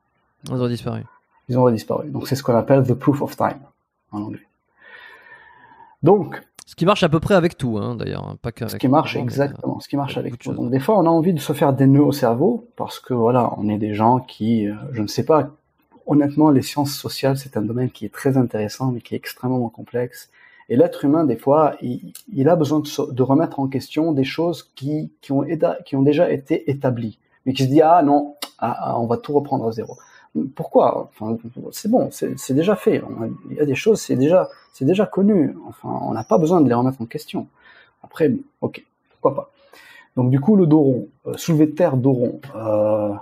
Ils 0.47 0.55
auraient 0.55 0.69
disparu 0.69 1.03
ils 1.47 1.57
ont 1.57 1.69
disparu. 1.69 2.09
Donc 2.09 2.27
c'est 2.27 2.35
ce 2.35 2.43
qu'on 2.43 2.55
appelle 2.55 2.83
the 2.83 2.93
proof 2.93 3.21
of 3.21 3.35
time 3.35 3.59
en 4.11 4.21
anglais. 4.21 4.47
Donc, 6.03 6.41
ce 6.65 6.75
qui 6.75 6.85
marche 6.85 7.03
à 7.03 7.09
peu 7.09 7.19
près 7.19 7.33
avec 7.33 7.57
tout, 7.57 7.77
hein, 7.77 7.95
d'ailleurs, 7.95 8.35
pas 8.41 8.51
qu'avec. 8.51 8.71
Ce 8.73 8.77
qui 8.77 8.87
marche 8.89 9.15
mais, 9.15 9.21
exactement, 9.21 9.79
ce 9.79 9.87
qui 9.87 9.95
marche 9.95 10.17
avec 10.17 10.37
tout. 10.37 10.53
Donc 10.53 10.69
des 10.69 10.79
fois, 10.79 10.97
on 10.97 11.05
a 11.05 11.09
envie 11.09 11.33
de 11.33 11.39
se 11.39 11.53
faire 11.53 11.73
des 11.73 11.87
nœuds 11.87 12.03
au 12.03 12.11
cerveau 12.11 12.67
parce 12.75 12.99
que 12.99 13.13
voilà, 13.13 13.53
on 13.57 13.69
est 13.69 13.77
des 13.77 13.93
gens 13.93 14.19
qui, 14.19 14.67
euh, 14.67 14.75
je 14.91 15.01
ne 15.01 15.07
sais 15.07 15.23
pas, 15.23 15.51
honnêtement, 16.05 16.51
les 16.51 16.61
sciences 16.61 16.93
sociales, 16.93 17.37
c'est 17.37 17.55
un 17.55 17.61
domaine 17.61 17.89
qui 17.89 18.05
est 18.05 18.13
très 18.13 18.37
intéressant 18.37 18.91
mais 18.91 19.01
qui 19.01 19.15
est 19.15 19.17
extrêmement 19.17 19.69
complexe. 19.69 20.29
Et 20.69 20.75
l'être 20.75 21.05
humain, 21.05 21.23
des 21.23 21.37
fois, 21.37 21.77
il, 21.81 22.11
il 22.33 22.49
a 22.49 22.57
besoin 22.57 22.81
de, 22.81 23.23
remettre 23.23 23.61
en 23.61 23.67
question 23.67 24.11
des 24.11 24.25
choses 24.25 24.69
qui, 24.75 25.13
qui, 25.21 25.31
ont, 25.31 25.43
éda- 25.43 25.81
qui 25.85 25.95
ont 25.95 26.01
déjà 26.01 26.29
été 26.29 26.69
établies, 26.69 27.17
mais 27.45 27.53
qui 27.53 27.63
se 27.63 27.69
dit 27.69 27.81
ah 27.81 28.03
non, 28.03 28.35
ah, 28.59 28.75
ah, 28.77 28.99
on 28.99 29.07
va 29.07 29.15
tout 29.17 29.31
reprendre 29.31 29.65
à 29.67 29.71
zéro. 29.71 29.97
Pourquoi 30.55 31.09
Enfin, 31.09 31.37
c'est 31.71 31.89
bon, 31.89 32.09
c'est 32.11 32.53
déjà 32.53 32.75
fait. 32.75 33.01
Il 33.49 33.57
y 33.57 33.59
a 33.59 33.65
des 33.65 33.75
choses, 33.75 34.01
c'est 34.01 34.15
déjà, 34.15 34.49
c'est 34.73 34.85
déjà 34.85 35.05
connu. 35.05 35.55
Enfin, 35.67 35.89
on 36.03 36.13
n'a 36.13 36.23
pas 36.23 36.37
besoin 36.37 36.61
de 36.61 36.67
les 36.69 36.75
remettre 36.75 37.01
en 37.01 37.05
question. 37.05 37.47
Après, 38.03 38.31
ok, 38.61 38.85
pourquoi 39.11 39.35
pas. 39.35 39.51
Donc 40.15 40.31
du 40.31 40.39
coup, 40.39 40.55
le 40.55 40.65
dos 40.65 40.79
rond, 40.79 41.07
euh, 41.27 41.33
soulevé 41.37 41.67
de 41.67 41.71
terre, 41.71 41.95
dos 41.97 42.13
rond. 42.13 42.41
Euh, 42.55 43.13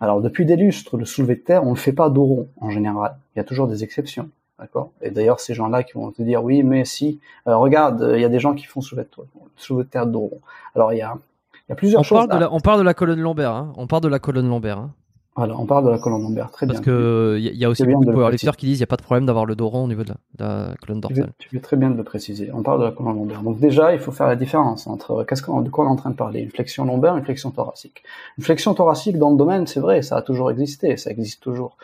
alors 0.00 0.20
depuis 0.20 0.44
des 0.44 0.56
lustres, 0.56 0.96
le 0.98 1.06
soulevé 1.06 1.36
de 1.36 1.40
terre, 1.40 1.64
on 1.64 1.70
ne 1.70 1.76
fait 1.76 1.92
pas 1.92 2.10
dos 2.10 2.24
rond 2.24 2.48
en 2.60 2.68
général. 2.70 3.16
Il 3.34 3.38
y 3.38 3.40
a 3.40 3.44
toujours 3.44 3.68
des 3.68 3.84
exceptions, 3.84 4.28
d'accord? 4.58 4.90
Et 5.00 5.10
d'ailleurs, 5.10 5.40
ces 5.40 5.54
gens-là 5.54 5.82
qui 5.82 5.94
vont 5.94 6.10
te 6.10 6.20
dire 6.22 6.44
oui, 6.44 6.62
mais 6.62 6.84
si, 6.84 7.20
euh, 7.48 7.56
regarde, 7.56 8.12
il 8.14 8.20
y 8.20 8.24
a 8.24 8.28
des 8.28 8.38
gens 8.40 8.54
qui 8.54 8.66
font 8.66 8.82
soulevé 8.82 9.06
de, 9.16 9.22
soulevé 9.56 9.84
de 9.84 9.88
terre, 9.88 10.06
dos 10.06 10.20
rond. 10.20 10.40
Alors 10.74 10.92
il 10.92 10.98
y 10.98 11.02
a, 11.02 11.16
il 11.54 11.70
y 11.70 11.72
a 11.72 11.76
plusieurs 11.76 12.00
On 12.00 12.04
choses. 12.04 12.18
parle, 12.26 12.38
de 12.38 12.44
la, 12.44 12.52
on 12.52 12.60
parle 12.60 12.78
de 12.80 12.84
la 12.84 12.94
colonne 12.94 13.20
lombaire. 13.20 13.52
Hein. 13.52 13.72
On 13.76 13.86
parle 13.86 14.02
de 14.02 14.08
la 14.08 14.18
colonne 14.18 14.48
lombaire. 14.48 14.78
Hein. 14.78 14.90
Voilà, 15.36 15.54
on 15.58 15.66
parle 15.66 15.84
de 15.84 15.90
la 15.90 15.98
colonne 15.98 16.22
lombaire, 16.22 16.50
très 16.50 16.66
Parce 16.66 16.80
bien. 16.80 16.84
que 16.84 17.36
il 17.38 17.44
y, 17.44 17.48
a- 17.48 17.52
y 17.52 17.64
a 17.66 17.68
aussi 17.68 17.84
beaucoup 17.84 18.06
de 18.06 18.12
powerlifters 18.12 18.56
qui 18.56 18.64
disent 18.66 18.78
il 18.78 18.80
n'y 18.80 18.84
a 18.84 18.86
pas 18.86 18.96
de 18.96 19.02
problème 19.02 19.26
d'avoir 19.26 19.44
le 19.44 19.54
dos 19.54 19.68
rond 19.68 19.84
au 19.84 19.88
niveau 19.88 20.02
de 20.02 20.14
la, 20.38 20.74
colonne 20.80 21.00
dorsale. 21.00 21.32
tu 21.38 21.50
fais 21.50 21.60
très 21.60 21.76
bien 21.76 21.90
de 21.90 21.96
le 21.96 22.04
préciser. 22.04 22.50
On 22.54 22.62
parle 22.62 22.80
de 22.80 22.84
la 22.84 22.90
colonne 22.90 23.16
lombaire. 23.16 23.42
Donc 23.42 23.58
déjà, 23.60 23.92
il 23.92 23.98
faut 24.00 24.12
faire 24.12 24.28
la 24.28 24.36
différence 24.36 24.86
entre 24.86 25.24
qu'est-ce 25.24 25.42
qu'on, 25.42 25.60
de 25.60 25.68
quoi 25.68 25.84
on 25.84 25.88
est 25.88 25.90
en 25.92 25.96
train 25.96 26.10
de 26.10 26.14
parler, 26.16 26.40
une 26.40 26.50
flexion 26.50 26.86
lombaire, 26.86 27.16
une 27.18 27.24
flexion 27.24 27.50
thoracique. 27.50 28.02
Une 28.38 28.44
flexion 28.44 28.72
thoracique 28.72 29.18
dans 29.18 29.30
le 29.30 29.36
domaine, 29.36 29.66
c'est 29.66 29.80
vrai, 29.80 30.00
ça 30.00 30.16
a 30.16 30.22
toujours 30.22 30.50
existé, 30.50 30.96
ça 30.96 31.10
existe 31.10 31.42
toujours. 31.42 31.76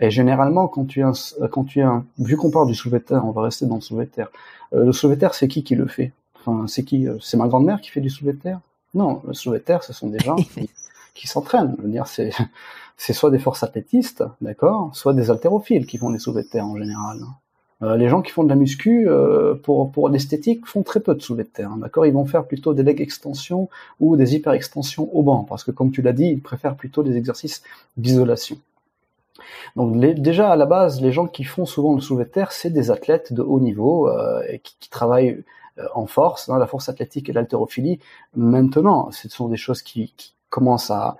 Et 0.00 0.10
généralement, 0.12 0.68
quand 0.68 0.84
tu 0.84 1.02
as, 1.02 1.08
un- 1.08 1.48
quand 1.48 1.64
tu 1.64 1.80
as, 1.80 1.88
un- 1.88 2.04
vu 2.20 2.36
qu'on 2.36 2.50
parle 2.50 2.68
du 2.68 2.74
soulevé 2.76 3.00
de 3.00 3.04
terre, 3.04 3.24
on 3.26 3.32
va 3.32 3.42
rester 3.42 3.66
dans 3.66 3.74
le 3.76 3.80
soulevé 3.80 4.06
de 4.06 4.10
terre. 4.10 4.28
Euh, 4.72 4.84
le 4.84 4.92
soulevé 4.92 5.16
de 5.16 5.20
terre, 5.20 5.34
c'est 5.34 5.48
qui 5.48 5.64
qui 5.64 5.74
le 5.74 5.88
fait? 5.88 6.12
Enfin, 6.38 6.66
c'est 6.68 6.84
qui 6.84 7.08
euh, 7.08 7.16
C'est 7.20 7.36
ma 7.36 7.48
grand-mère 7.48 7.80
qui 7.80 7.90
fait 7.90 8.00
du 8.00 8.08
soulevé 8.10 8.34
de 8.36 8.40
terre 8.40 8.60
Non, 8.94 9.20
le 9.26 9.34
soulevé 9.34 9.58
de 9.58 9.64
terre, 9.64 9.82
ce 9.82 9.92
sont 9.92 10.06
des 10.08 10.20
gens 10.20 10.36
qui, 10.54 10.70
qui 11.18 11.26
s'entraînent. 11.26 11.76
Je 11.82 11.88
dire, 11.88 12.06
c'est 12.96 13.12
soit 13.12 13.30
des 13.30 13.38
forces 13.38 13.62
athlétistes, 13.62 14.24
d'accord, 14.40 14.90
soit 14.94 15.12
des 15.12 15.30
haltérophiles 15.30 15.86
qui 15.86 15.98
font 15.98 16.10
des 16.10 16.18
soulevés 16.18 16.44
de 16.44 16.48
terre 16.48 16.66
en 16.66 16.76
général. 16.76 17.18
Euh, 17.82 17.96
les 17.96 18.08
gens 18.08 18.22
qui 18.22 18.32
font 18.32 18.42
de 18.42 18.48
la 18.48 18.56
muscu 18.56 19.08
euh, 19.08 19.54
pour 19.54 19.92
pour 19.92 20.08
l'esthétique 20.08 20.66
font 20.66 20.82
très 20.82 20.98
peu 20.98 21.14
de 21.14 21.20
soulevés 21.20 21.44
de 21.44 21.48
terre, 21.48 21.70
hein, 21.70 21.78
d'accord. 21.78 22.06
Ils 22.06 22.12
vont 22.12 22.24
faire 22.24 22.44
plutôt 22.44 22.74
des 22.74 22.82
leg 22.82 23.00
extensions 23.00 23.68
ou 24.00 24.16
des 24.16 24.34
hyper 24.34 24.52
extensions 24.52 25.08
au 25.16 25.22
banc, 25.22 25.44
parce 25.44 25.62
que 25.62 25.70
comme 25.70 25.92
tu 25.92 26.02
l'as 26.02 26.12
dit, 26.12 26.26
ils 26.26 26.40
préfèrent 26.40 26.76
plutôt 26.76 27.02
des 27.02 27.16
exercices 27.16 27.62
d'isolation. 27.96 28.58
Donc 29.76 29.96
déjà 29.96 30.50
à 30.50 30.56
la 30.56 30.66
base, 30.66 31.00
les 31.00 31.12
gens 31.12 31.28
qui 31.28 31.44
font 31.44 31.66
souvent 31.66 31.94
le 31.94 32.00
soulevé 32.00 32.24
de 32.24 32.30
terre, 32.30 32.50
c'est 32.50 32.70
des 32.70 32.90
athlètes 32.90 33.32
de 33.32 33.42
haut 33.42 33.60
niveau 33.60 34.08
euh, 34.08 34.42
qui, 34.62 34.90
travaillent 34.90 35.44
en 35.94 36.06
force, 36.06 36.48
hein, 36.48 36.58
la 36.58 36.66
force 36.66 36.88
athlétique 36.88 37.28
et 37.28 37.32
l'haltérophilie. 37.32 38.00
Maintenant, 38.34 39.12
ce 39.12 39.28
sont 39.28 39.48
des 39.48 39.56
choses 39.56 39.82
qui 39.82 40.02
commencent 40.50 40.90
à 40.90 41.16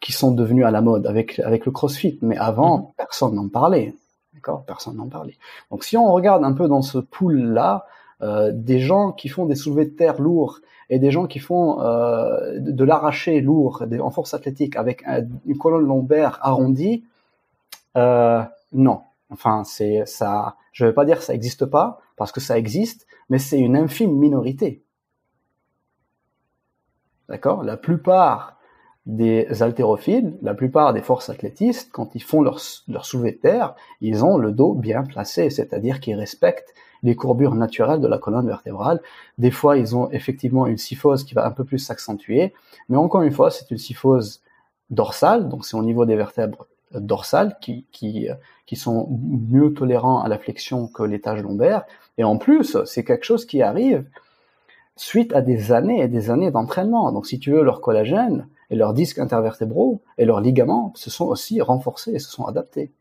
qui 0.00 0.12
sont 0.12 0.32
devenues 0.32 0.64
à 0.64 0.70
la 0.70 0.80
mode 0.82 1.06
avec 1.06 1.38
avec 1.40 1.66
le 1.66 1.72
CrossFit, 1.72 2.18
mais 2.22 2.36
avant 2.36 2.94
personne 2.96 3.34
n'en 3.34 3.48
parlait. 3.48 3.94
D'accord, 4.34 4.64
personne 4.64 4.96
n'en 4.96 5.08
parlait. 5.08 5.36
Donc 5.70 5.84
si 5.84 5.96
on 5.96 6.12
regarde 6.12 6.44
un 6.44 6.52
peu 6.52 6.68
dans 6.68 6.82
ce 6.82 6.98
pool 6.98 7.36
là, 7.40 7.86
euh, 8.22 8.50
des 8.52 8.80
gens 8.80 9.12
qui 9.12 9.28
font 9.28 9.46
des 9.46 9.54
soulevés 9.54 9.86
de 9.86 9.90
terre 9.96 10.20
lourds 10.20 10.60
et 10.90 10.98
des 10.98 11.10
gens 11.10 11.26
qui 11.26 11.38
font 11.38 11.80
euh, 11.80 12.58
de, 12.60 12.70
de 12.72 12.84
l'arraché 12.84 13.40
lourd 13.40 13.84
des- 13.86 14.00
en 14.00 14.10
force 14.10 14.34
athlétique 14.34 14.76
avec 14.76 15.02
un- 15.06 15.26
une 15.46 15.56
colonne 15.58 15.86
lombaire 15.86 16.38
arrondie, 16.42 17.04
euh, 17.96 18.42
non. 18.72 19.00
Enfin, 19.30 19.64
c'est 19.64 20.04
ça. 20.06 20.56
Je 20.72 20.84
vais 20.84 20.92
pas 20.92 21.04
dire 21.04 21.18
que 21.18 21.24
ça 21.24 21.34
existe 21.34 21.64
pas 21.66 22.00
parce 22.16 22.32
que 22.32 22.40
ça 22.40 22.58
existe, 22.58 23.06
mais 23.30 23.38
c'est 23.38 23.58
une 23.58 23.76
infime 23.76 24.12
minorité. 24.12 24.83
D'accord? 27.28 27.62
La 27.62 27.76
plupart 27.76 28.58
des 29.06 29.62
haltérophiles, 29.62 30.34
la 30.42 30.54
plupart 30.54 30.92
des 30.94 31.02
forces 31.02 31.28
athlétistes, 31.28 31.90
quand 31.92 32.14
ils 32.14 32.22
font 32.22 32.40
leur, 32.40 32.58
leur 32.88 33.04
soulevé 33.04 33.32
de 33.32 33.36
terre, 33.36 33.74
ils 34.00 34.24
ont 34.24 34.38
le 34.38 34.50
dos 34.50 34.72
bien 34.72 35.02
placé, 35.02 35.50
c'est-à-dire 35.50 36.00
qu'ils 36.00 36.16
respectent 36.16 36.74
les 37.02 37.14
courbures 37.14 37.54
naturelles 37.54 38.00
de 38.00 38.08
la 38.08 38.16
colonne 38.16 38.46
vertébrale. 38.46 39.02
Des 39.36 39.50
fois, 39.50 39.76
ils 39.76 39.94
ont 39.94 40.10
effectivement 40.10 40.66
une 40.66 40.78
syphose 40.78 41.24
qui 41.24 41.34
va 41.34 41.46
un 41.46 41.50
peu 41.50 41.64
plus 41.64 41.78
s'accentuer, 41.78 42.54
mais 42.88 42.96
encore 42.96 43.22
une 43.22 43.32
fois, 43.32 43.50
c'est 43.50 43.70
une 43.70 43.78
syphose 43.78 44.40
dorsale, 44.88 45.48
donc 45.50 45.66
c'est 45.66 45.76
au 45.76 45.82
niveau 45.82 46.06
des 46.06 46.16
vertèbres 46.16 46.66
dorsales 46.92 47.58
qui, 47.60 47.84
qui, 47.92 48.28
qui 48.64 48.76
sont 48.76 49.08
mieux 49.50 49.74
tolérants 49.74 50.22
à 50.22 50.28
la 50.28 50.38
flexion 50.38 50.86
que 50.86 51.02
les 51.02 51.20
tâches 51.20 51.42
lombaires. 51.42 51.84
Et 52.16 52.24
en 52.24 52.38
plus, 52.38 52.78
c'est 52.86 53.04
quelque 53.04 53.24
chose 53.24 53.44
qui 53.44 53.60
arrive 53.60 54.04
suite 54.96 55.32
à 55.34 55.42
des 55.42 55.72
années 55.72 56.00
et 56.00 56.08
des 56.08 56.30
années 56.30 56.50
d'entraînement. 56.50 57.10
Donc, 57.12 57.26
si 57.26 57.38
tu 57.38 57.50
veux, 57.52 57.62
leur 57.62 57.80
collagène 57.80 58.48
et 58.70 58.76
leurs 58.76 58.94
disques 58.94 59.18
intervertébraux 59.18 60.02
et 60.18 60.24
leurs 60.24 60.40
ligaments 60.40 60.92
se 60.94 61.10
sont 61.10 61.26
aussi 61.26 61.60
renforcés 61.60 62.12
et 62.12 62.18
se 62.18 62.30
sont 62.30 62.44
adaptés. 62.44 62.92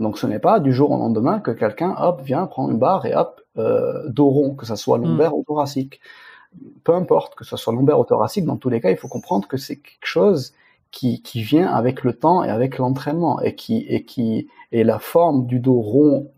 Donc, 0.00 0.18
ce 0.18 0.26
n'est 0.26 0.40
pas 0.40 0.58
du 0.58 0.72
jour 0.72 0.90
au 0.90 0.96
lendemain 0.96 1.38
que 1.38 1.52
quelqu'un, 1.52 1.94
hop, 1.98 2.22
vient, 2.22 2.46
prend 2.46 2.68
une 2.68 2.78
barre 2.78 3.06
et 3.06 3.14
hop, 3.14 3.40
euh, 3.58 4.08
dos 4.08 4.28
rond, 4.28 4.54
que 4.54 4.66
ça 4.66 4.76
soit 4.76 4.98
lombaire 4.98 5.36
ou 5.36 5.44
thoracique. 5.44 6.00
Peu 6.84 6.94
importe, 6.94 7.34
que 7.34 7.44
ce 7.44 7.56
soit 7.56 7.72
lombaire 7.72 7.98
ou 8.00 8.04
thoracique, 8.04 8.44
dans 8.44 8.56
tous 8.56 8.68
les 8.68 8.80
cas, 8.80 8.90
il 8.90 8.96
faut 8.96 9.08
comprendre 9.08 9.46
que 9.46 9.56
c'est 9.56 9.76
quelque 9.76 10.06
chose 10.06 10.52
qui, 10.90 11.22
qui 11.22 11.42
vient 11.42 11.68
avec 11.68 12.02
le 12.02 12.12
temps 12.14 12.42
et 12.42 12.50
avec 12.50 12.78
l'entraînement 12.78 13.40
et 13.40 13.54
qui, 13.54 13.78
et 13.88 14.04
qui 14.04 14.48
est 14.72 14.84
la 14.84 14.98
forme 14.98 15.46
du 15.46 15.60
dos 15.60 15.80
rond, 15.80 16.30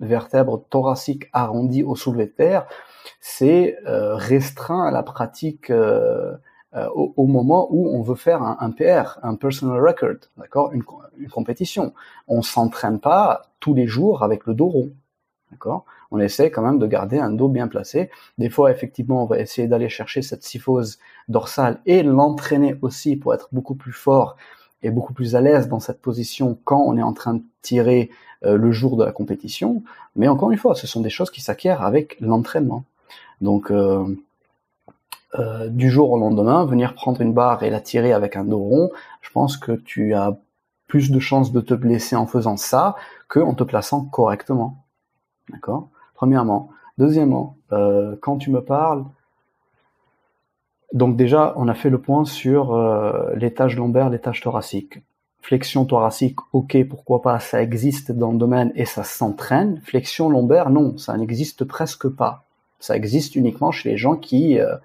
vertèbre 0.00 0.64
thoracique 0.70 1.28
arrondie 1.32 1.82
au 1.82 1.96
soulevé 1.96 2.26
de 2.26 2.32
terre, 2.32 2.66
c'est 3.20 3.76
euh, 3.86 4.14
restreint 4.14 4.86
à 4.86 4.90
la 4.90 5.02
pratique 5.02 5.70
euh, 5.70 6.36
euh, 6.74 6.86
au, 6.94 7.26
moment 7.26 7.66
où 7.70 7.88
on 7.88 8.02
veut 8.02 8.14
faire 8.14 8.42
un, 8.42 8.70
PR, 8.70 9.18
un 9.22 9.36
personal 9.36 9.80
record, 9.80 10.28
d'accord, 10.36 10.72
une, 10.72 10.84
une, 11.18 11.30
compétition. 11.30 11.94
On 12.26 12.42
s'entraîne 12.42 13.00
pas 13.00 13.42
tous 13.58 13.74
les 13.74 13.86
jours 13.86 14.22
avec 14.22 14.46
le 14.46 14.54
dos 14.54 14.68
rond, 14.68 14.90
d'accord. 15.50 15.84
On 16.10 16.20
essaie 16.20 16.50
quand 16.50 16.62
même 16.62 16.78
de 16.78 16.86
garder 16.86 17.18
un 17.18 17.30
dos 17.30 17.48
bien 17.48 17.68
placé. 17.68 18.10
Des 18.38 18.50
fois, 18.50 18.70
effectivement, 18.70 19.22
on 19.22 19.26
va 19.26 19.38
essayer 19.38 19.66
d'aller 19.68 19.88
chercher 19.88 20.22
cette 20.22 20.42
syphose 20.42 20.98
dorsale 21.28 21.80
et 21.86 22.02
l'entraîner 22.02 22.76
aussi 22.82 23.16
pour 23.16 23.34
être 23.34 23.48
beaucoup 23.52 23.74
plus 23.74 23.92
fort 23.92 24.36
et 24.82 24.90
beaucoup 24.90 25.12
plus 25.12 25.34
à 25.34 25.40
l'aise 25.40 25.68
dans 25.68 25.80
cette 25.80 26.00
position 26.00 26.58
quand 26.64 26.80
on 26.80 26.96
est 26.96 27.02
en 27.02 27.12
train 27.12 27.34
de 27.34 27.42
tirer 27.62 28.10
euh, 28.44 28.56
le 28.56 28.70
jour 28.70 28.96
de 28.96 29.04
la 29.04 29.12
compétition. 29.12 29.82
Mais 30.14 30.28
encore 30.28 30.50
une 30.50 30.58
fois, 30.58 30.74
ce 30.74 30.86
sont 30.86 31.00
des 31.00 31.10
choses 31.10 31.30
qui 31.30 31.40
s'acquièrent 31.40 31.82
avec 31.82 32.16
l'entraînement. 32.20 32.84
Donc, 33.40 33.70
euh, 33.70 34.04
euh, 35.38 35.68
du 35.68 35.90
jour 35.90 36.10
au 36.10 36.18
lendemain, 36.18 36.64
venir 36.64 36.94
prendre 36.94 37.20
une 37.20 37.32
barre 37.32 37.62
et 37.62 37.70
la 37.70 37.80
tirer 37.80 38.12
avec 38.12 38.36
un 38.36 38.44
dos 38.44 38.58
rond, 38.58 38.90
je 39.20 39.30
pense 39.30 39.56
que 39.56 39.72
tu 39.72 40.14
as 40.14 40.36
plus 40.86 41.10
de 41.10 41.18
chances 41.18 41.52
de 41.52 41.60
te 41.60 41.74
blesser 41.74 42.16
en 42.16 42.26
faisant 42.26 42.56
ça 42.56 42.94
que 43.28 43.40
en 43.40 43.54
te 43.54 43.64
plaçant 43.64 44.04
correctement. 44.04 44.84
D'accord? 45.50 45.88
Premièrement. 46.14 46.70
Deuxièmement, 46.96 47.56
quand 47.70 48.38
tu 48.38 48.50
me 48.50 48.60
parles, 48.60 49.04
donc 50.92 51.16
déjà, 51.16 51.52
on 51.56 51.68
a 51.68 51.74
fait 51.74 51.90
le 51.90 52.00
point 52.00 52.24
sur 52.24 52.74
euh, 52.74 53.34
les 53.36 53.52
tâches 53.52 53.76
lombaires, 53.76 54.08
les 54.08 54.18
tâches 54.18 54.40
thoraciques. 54.40 55.00
Flexion 55.42 55.84
thoracique, 55.84 56.36
ok, 56.52 56.76
pourquoi 56.88 57.22
pas, 57.22 57.38
ça 57.40 57.62
existe 57.62 58.12
dans 58.12 58.32
le 58.32 58.38
domaine 58.38 58.72
et 58.74 58.84
ça 58.84 59.04
s'entraîne. 59.04 59.80
Flexion 59.84 60.28
lombaire, 60.28 60.70
non, 60.70 60.96
ça 60.98 61.16
n'existe 61.16 61.64
presque 61.64 62.08
pas. 62.08 62.44
Ça 62.80 62.96
existe 62.96 63.36
uniquement 63.36 63.70
chez 63.70 63.90
les 63.90 63.96
gens 63.96 64.16
qui, 64.16 64.58
euh, 64.58 64.76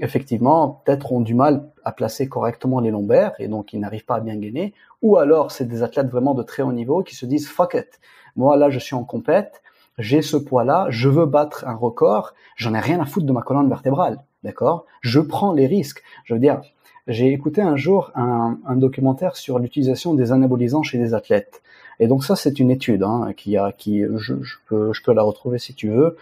effectivement, 0.00 0.82
peut-être 0.84 1.12
ont 1.12 1.20
du 1.20 1.34
mal 1.34 1.68
à 1.84 1.92
placer 1.92 2.28
correctement 2.28 2.80
les 2.80 2.90
lombaires 2.90 3.34
et 3.38 3.48
donc 3.48 3.72
ils 3.72 3.80
n'arrivent 3.80 4.04
pas 4.04 4.16
à 4.16 4.20
bien 4.20 4.36
gainer. 4.36 4.74
Ou 5.02 5.16
alors, 5.16 5.52
c'est 5.52 5.66
des 5.66 5.82
athlètes 5.82 6.08
vraiment 6.08 6.34
de 6.34 6.42
très 6.42 6.62
haut 6.62 6.72
niveau 6.72 7.02
qui 7.02 7.14
se 7.14 7.26
disent, 7.26 7.48
fuck 7.48 7.74
it, 7.74 8.00
moi 8.36 8.56
là, 8.56 8.70
je 8.70 8.78
suis 8.78 8.94
en 8.94 9.04
compète, 9.04 9.62
j'ai 9.98 10.22
ce 10.22 10.36
poids-là, 10.36 10.86
je 10.90 11.08
veux 11.08 11.26
battre 11.26 11.66
un 11.66 11.74
record, 11.74 12.34
j'en 12.56 12.74
ai 12.74 12.80
rien 12.80 13.00
à 13.00 13.04
foutre 13.04 13.26
de 13.26 13.32
ma 13.32 13.42
colonne 13.42 13.68
vertébrale, 13.68 14.18
d'accord? 14.48 14.86
Je 15.02 15.20
prends 15.20 15.52
les 15.52 15.66
risques. 15.66 16.02
Je 16.24 16.32
veux 16.32 16.40
dire, 16.40 16.62
j'ai 17.06 17.32
écouté 17.32 17.60
un 17.60 17.76
jour 17.76 18.10
un, 18.14 18.56
documentaire 18.76 19.36
sur 19.36 19.58
l'utilisation 19.58 20.14
des 20.14 20.32
anabolisants 20.32 20.82
chez 20.82 20.96
des 20.96 21.12
athlètes. 21.12 21.62
Et 22.00 22.06
donc 22.06 22.24
ça, 22.24 22.34
c'est 22.34 22.58
une 22.58 22.70
étude 22.70 23.02
hein, 23.02 23.32
qui 23.36 23.58
a, 23.58 23.72
qui, 23.72 24.04
je, 24.16 24.34
peux, 24.68 24.92
je 24.94 25.02
peux 25.02 25.12
la 25.12 25.22
retrouver 25.22 25.58
si 25.58 25.74
tu 25.74 25.90
veux. 25.90 26.16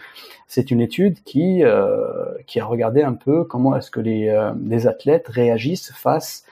C'est 0.47 0.71
une 0.71 0.81
étude 0.81 1.23
qui, 1.23 1.63
euh, 1.63 2.33
qui 2.47 2.59
a 2.59 2.65
regardé 2.65 3.01
un 3.01 3.13
peu 3.13 3.45
comment 3.45 3.75
est-ce 3.77 3.91
que 3.91 4.01
les, 4.01 4.27
euh, 4.27 4.51
les 4.65 4.87
athlètes 4.87 5.27
réagissent 5.29 5.93
face 5.93 6.43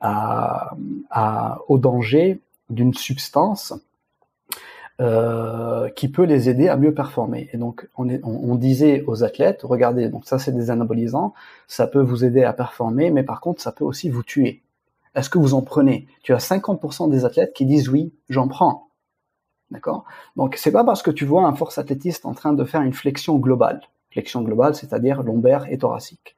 à, 0.00 0.76
au 1.68 1.78
danger 1.78 2.38
d'une 2.68 2.92
substance 2.92 3.72
euh, 5.00 5.88
qui 5.90 6.08
peut 6.08 6.22
les 6.22 6.48
aider 6.48 6.68
à 6.68 6.76
mieux 6.76 6.94
performer. 6.94 7.48
Et 7.52 7.56
donc, 7.56 7.88
on, 7.96 8.08
on, 8.22 8.54
disait 8.54 9.02
aux 9.08 9.24
athlètes, 9.24 9.62
regardez, 9.64 10.08
donc 10.08 10.24
ça 10.24 10.38
c'est 10.38 10.52
des 10.52 10.70
anabolisants, 10.70 11.34
ça 11.66 11.88
peut 11.88 12.00
vous 12.00 12.24
aider 12.24 12.44
à 12.44 12.52
performer, 12.52 13.10
mais 13.10 13.24
par 13.24 13.40
contre, 13.40 13.60
ça 13.60 13.72
peut 13.72 13.84
aussi 13.84 14.08
vous 14.08 14.22
tuer. 14.22 14.62
Est-ce 15.16 15.30
que 15.30 15.38
vous 15.38 15.54
en 15.54 15.62
prenez? 15.62 16.06
Tu 16.22 16.32
as 16.32 16.38
50% 16.38 17.10
des 17.10 17.24
athlètes 17.24 17.52
qui 17.54 17.66
disent 17.66 17.88
oui, 17.88 18.12
j'en 18.28 18.46
prends. 18.46 18.88
D'accord? 19.70 20.04
Donc, 20.36 20.54
c'est 20.56 20.70
pas 20.70 20.84
parce 20.84 21.02
que 21.02 21.10
tu 21.10 21.24
vois 21.24 21.44
un 21.44 21.54
force 21.54 21.78
athlétiste 21.78 22.26
en 22.26 22.34
train 22.34 22.52
de 22.52 22.64
faire 22.64 22.82
une 22.82 22.92
flexion 22.92 23.38
globale, 23.38 23.80
flexion 24.10 24.42
globale, 24.42 24.76
c'est-à-dire 24.76 25.24
lombaire 25.24 25.66
et 25.72 25.78
thoracique. 25.78 26.36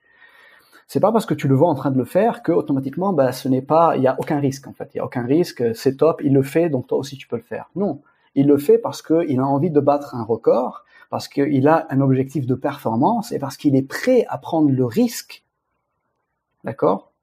C'est 0.89 1.01
pas 1.01 1.13
parce 1.13 1.27
que 1.27 1.35
tu 1.35 1.49
le 1.49 1.55
vois 1.55 1.69
en 1.69 1.75
train 1.75 1.91
de 1.91 1.99
le 1.99 2.05
faire 2.05 2.43
que 2.43 2.53
automatiquement, 2.53 3.13
bah, 3.13 3.33
ce 3.33 3.49
n'est 3.49 3.61
pas, 3.61 3.97
il 3.97 4.03
y 4.03 4.07
a 4.07 4.17
aucun 4.19 4.39
risque 4.39 4.67
en 4.69 4.73
fait. 4.73 4.89
Il 4.95 4.99
y 4.99 5.01
a 5.01 5.05
aucun 5.05 5.27
risque, 5.27 5.63
c'est 5.75 5.97
top, 5.97 6.23
il 6.25 6.33
le 6.33 6.43
fait, 6.43 6.71
donc 6.71 6.87
toi 6.87 6.97
aussi 6.99 7.17
tu 7.17 7.27
peux 7.27 7.37
le 7.37 7.43
faire. 7.43 7.69
Non, 7.75 8.01
il 8.37 8.47
le 8.47 8.59
fait 8.59 8.79
parce 8.79 9.03
qu'il 9.03 9.41
a 9.41 9.47
envie 9.47 9.71
de 9.71 9.81
battre 9.81 10.15
un 10.15 10.23
record, 10.23 10.85
parce 11.11 11.27
qu'il 11.27 11.67
a 11.67 11.87
un 11.91 12.01
objectif 12.01 12.47
de 12.47 12.55
performance 12.55 13.33
et 13.33 13.39
parce 13.39 13.57
qu'il 13.57 13.75
est 13.75 13.83
prêt 13.83 14.25
à 14.29 14.39
prendre 14.39 14.71
le 14.71 14.85
risque, 14.85 15.43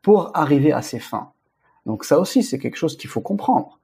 pour 0.01 0.31
arriver 0.33 0.71
à 0.71 0.81
ses 0.81 0.99
fins. 0.99 1.31
Donc 1.85 2.03
ça 2.03 2.19
aussi, 2.19 2.43
c'est 2.43 2.59
quelque 2.59 2.77
chose 2.77 2.97
qu'il 2.97 3.09
faut 3.09 3.21
comprendre. 3.21 3.79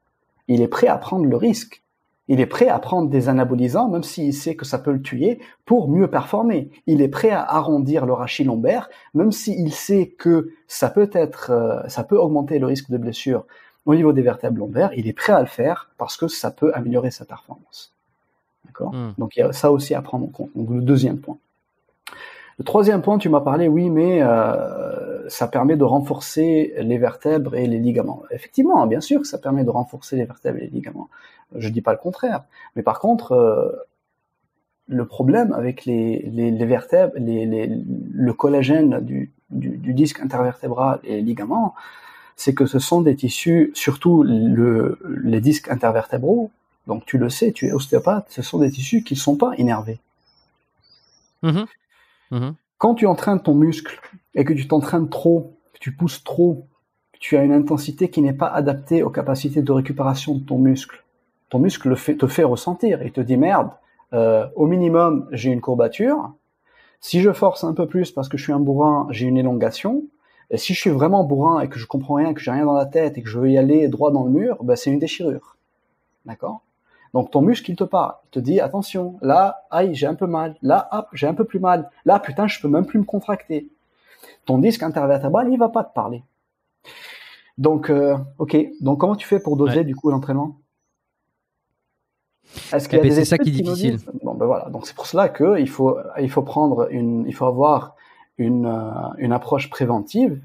Il 0.48 0.62
est 0.62 0.68
prêt 0.68 0.88
à 0.88 0.98
prendre 0.98 1.26
le 1.26 1.36
risque. 1.36 1.84
Il 2.28 2.40
est 2.40 2.46
prêt 2.46 2.68
à 2.68 2.80
prendre 2.80 3.10
des 3.10 3.28
anabolisants, 3.28 3.90
même 3.90 4.04
s'il 4.04 4.34
sait 4.34 4.56
que 4.56 4.66
ça 4.66 4.78
peut 4.78 4.92
le 4.92 5.02
tuer, 5.02 5.40
pour 5.66 5.90
mieux 5.90 6.10
performer. 6.10 6.70
Il 6.86 7.02
est 7.02 7.08
prêt 7.08 7.32
à 7.32 7.44
arrondir 7.44 8.06
le 8.06 8.14
rachis 8.14 8.44
lombaire, 8.44 8.90
même 9.16 9.32
s'il 9.32 9.74
sait 9.74 10.10
que 10.18 10.52
ça 10.68 10.90
peut 10.90 11.10
être, 11.14 11.52
euh, 11.52 11.88
ça 11.88 12.04
peut 12.04 12.18
augmenter 12.18 12.60
le 12.60 12.68
risque 12.68 12.92
de 12.92 12.98
blessure 12.98 13.46
au 13.86 13.96
niveau 13.96 14.14
des 14.14 14.22
vertèbres 14.22 14.60
lombaires, 14.60 14.92
il 14.96 15.08
est 15.08 15.14
prêt 15.14 15.34
à 15.34 15.40
le 15.40 15.48
faire 15.48 15.90
parce 15.98 16.18
que 16.18 16.28
ça 16.28 16.52
peut 16.52 16.72
améliorer 16.74 17.12
sa 17.12 17.26
performance. 17.26 17.94
D'accord 18.66 18.94
hmm. 18.94 19.14
Donc 19.18 19.36
il 19.36 19.40
y 19.40 19.44
a 19.44 19.52
ça 19.52 19.72
aussi 19.72 19.96
à 19.96 20.02
prendre 20.02 20.26
en 20.26 20.30
compte. 20.30 20.52
Donc 20.56 20.70
le 20.70 20.82
deuxième 20.82 21.20
point. 21.20 21.38
Le 22.60 22.66
troisième 22.66 23.02
point, 23.02 23.18
tu 23.18 23.30
m'as 23.30 23.40
parlé, 23.40 23.70
oui, 23.70 23.90
mais 23.90 24.22
euh, 24.22 25.30
ça 25.30 25.48
permet 25.48 25.78
de 25.78 25.86
renforcer 25.86 26.74
les 26.78 26.98
vertèbres 26.98 27.56
et 27.56 27.66
les 27.68 27.80
ligaments. 27.80 28.24
Effectivement, 28.32 28.86
bien 28.86 29.00
sûr 29.00 29.22
que 29.22 29.28
ça 29.28 29.38
permet 29.38 29.64
de 29.64 29.70
renforcer 29.70 30.18
les 30.18 30.26
vertèbres 30.26 30.58
et 30.58 30.64
les 30.64 30.68
ligaments. 30.68 31.10
Je 31.56 31.70
dis 31.70 31.82
pas 31.82 31.94
le 31.94 31.98
contraire. 31.98 32.44
Mais 32.76 32.84
par 32.84 33.00
contre, 33.00 33.32
euh, 33.32 33.72
le 34.88 35.06
problème 35.06 35.54
avec 35.54 35.86
les, 35.86 36.30
les, 36.34 36.52
les 36.52 36.66
vertèbres, 36.66 37.14
les, 37.18 37.46
le 37.66 38.34
collagène 38.34 39.00
du, 39.00 39.32
du, 39.52 39.78
du, 39.78 39.94
disque 39.94 40.20
intervertébral 40.20 41.00
et 41.06 41.16
les 41.16 41.22
ligaments, 41.22 41.76
c'est 42.40 42.54
que 42.54 42.66
ce 42.66 42.80
sont 42.80 43.02
des 43.02 43.18
tissus, 43.18 43.70
surtout 43.74 44.24
le, 44.24 44.98
les 45.22 45.42
disques 45.42 45.70
intervertébraux, 45.70 46.52
donc 46.88 47.06
tu 47.06 47.18
le 47.18 47.30
sais, 47.30 47.52
tu 47.52 47.68
es 47.68 47.74
ostéopathe, 47.74 48.28
ce 48.30 48.42
sont 48.42 48.60
des 48.60 48.72
tissus 48.72 49.04
qui 49.04 49.16
ne 49.16 49.20
sont 49.20 49.36
pas 49.36 49.52
innervés. 49.58 50.00
Mm-hmm. 51.44 51.66
Mm-hmm. 52.32 52.54
Quand 52.78 52.96
tu 52.96 53.08
entraînes 53.08 53.42
ton 53.42 53.56
muscle 53.56 54.00
et 54.36 54.46
que 54.46 54.54
tu 54.54 54.70
t'entraînes 54.70 55.10
trop, 55.10 55.54
que 55.74 55.80
tu 55.80 55.92
pousses 55.92 56.24
trop, 56.24 56.66
que 57.12 57.20
tu 57.20 57.36
as 57.36 57.44
une 57.44 57.52
intensité 57.52 58.10
qui 58.10 58.22
n'est 58.22 58.32
pas 58.32 58.48
adaptée 58.48 59.04
aux 59.04 59.10
capacités 59.10 59.62
de 59.62 59.72
récupération 59.74 60.34
de 60.34 60.40
ton 60.40 60.60
muscle, 60.60 61.04
ton 61.50 61.60
muscle 61.60 61.94
te 61.94 62.28
fait 62.28 62.46
ressentir 62.46 63.02
et 63.02 63.12
te 63.12 63.20
dit 63.20 63.36
merde, 63.36 63.72
euh, 64.14 64.48
au 64.56 64.66
minimum 64.66 65.28
j'ai 65.34 65.52
une 65.52 65.60
courbature, 65.60 66.32
si 67.02 67.20
je 67.20 67.34
force 67.34 67.66
un 67.66 67.74
peu 67.74 67.86
plus 67.86 68.12
parce 68.12 68.30
que 68.30 68.38
je 68.38 68.44
suis 68.44 68.54
un 68.54 68.62
bourrin, 68.62 69.08
j'ai 69.10 69.26
une 69.26 69.38
élongation, 69.38 70.06
et 70.52 70.58
si 70.58 70.74
je 70.74 70.80
suis 70.80 70.90
vraiment 70.90 71.24
bourrin 71.24 71.62
et 71.62 71.70
que 71.70 71.78
je 71.78 71.86
comprends 71.86 72.16
rien, 72.16 72.34
que 72.34 72.42
j'ai 72.42 72.52
rien 72.52 72.66
dans 72.66 72.74
la 72.74 72.86
tête 72.86 73.18
et 73.18 73.22
que 73.22 73.30
je 73.30 73.40
veux 73.40 73.52
y 73.52 73.58
aller 73.58 73.88
droit 73.88 74.12
dans 74.12 74.24
le 74.24 74.32
mur, 74.32 74.64
ben 74.64 74.76
c'est 74.76 74.92
une 74.92 75.00
déchirure. 75.00 75.58
D'accord? 76.26 76.62
Donc 77.14 77.32
ton 77.32 77.42
muscle, 77.42 77.70
il 77.70 77.76
te 77.76 77.84
parle. 77.84 78.14
Il 78.26 78.30
te 78.32 78.40
dit, 78.40 78.60
attention, 78.60 79.18
là, 79.22 79.66
aïe, 79.72 79.94
j'ai 79.96 80.08
un 80.08 80.16
peu 80.16 80.28
mal. 80.28 80.56
Là, 80.62 80.88
hop, 80.92 81.08
j'ai 81.14 81.28
un 81.28 81.34
peu 81.34 81.46
plus 81.46 81.60
mal. 81.60 81.90
Là, 82.06 82.20
putain, 82.20 82.48
je 82.48 82.60
peux 82.60 82.68
même 82.68 82.86
plus 82.86 83.00
me 83.00 83.04
contracter. 83.04 83.68
Ton 84.46 84.58
disque 84.58 84.84
intervertébral, 84.84 85.52
il 85.52 85.58
va 85.58 85.70
pas 85.70 85.84
te 85.84 85.94
parler. 85.94 86.24
Donc, 87.58 87.90
euh, 87.90 88.18
ok. 88.38 88.58
Donc, 88.82 89.00
comment 89.00 89.16
tu 89.16 89.28
fais 89.28 89.40
pour 89.40 89.58
doser, 89.58 89.84
du 89.84 89.96
coup, 89.96 90.10
l'entraînement? 90.10 90.58
Eh 92.74 92.98
ben, 92.98 93.12
C'est 93.12 93.26
ça 93.26 93.38
qui 93.38 93.50
est 93.50 93.54
difficile. 93.54 94.00
Bon, 94.24 94.34
ben 94.34 94.46
voilà. 94.46 94.70
Donc, 94.70 94.88
c'est 94.88 94.96
pour 94.96 95.06
cela 95.06 95.30
qu'il 95.30 95.70
faut, 95.70 95.98
il 96.20 96.30
faut 96.30 96.42
prendre 96.42 96.88
une, 96.92 97.26
il 97.28 97.34
faut 97.34 97.46
avoir 97.46 97.96
une, 98.40 98.66
euh, 98.66 98.92
une 99.18 99.34
approche 99.34 99.70
préventive 99.70 100.40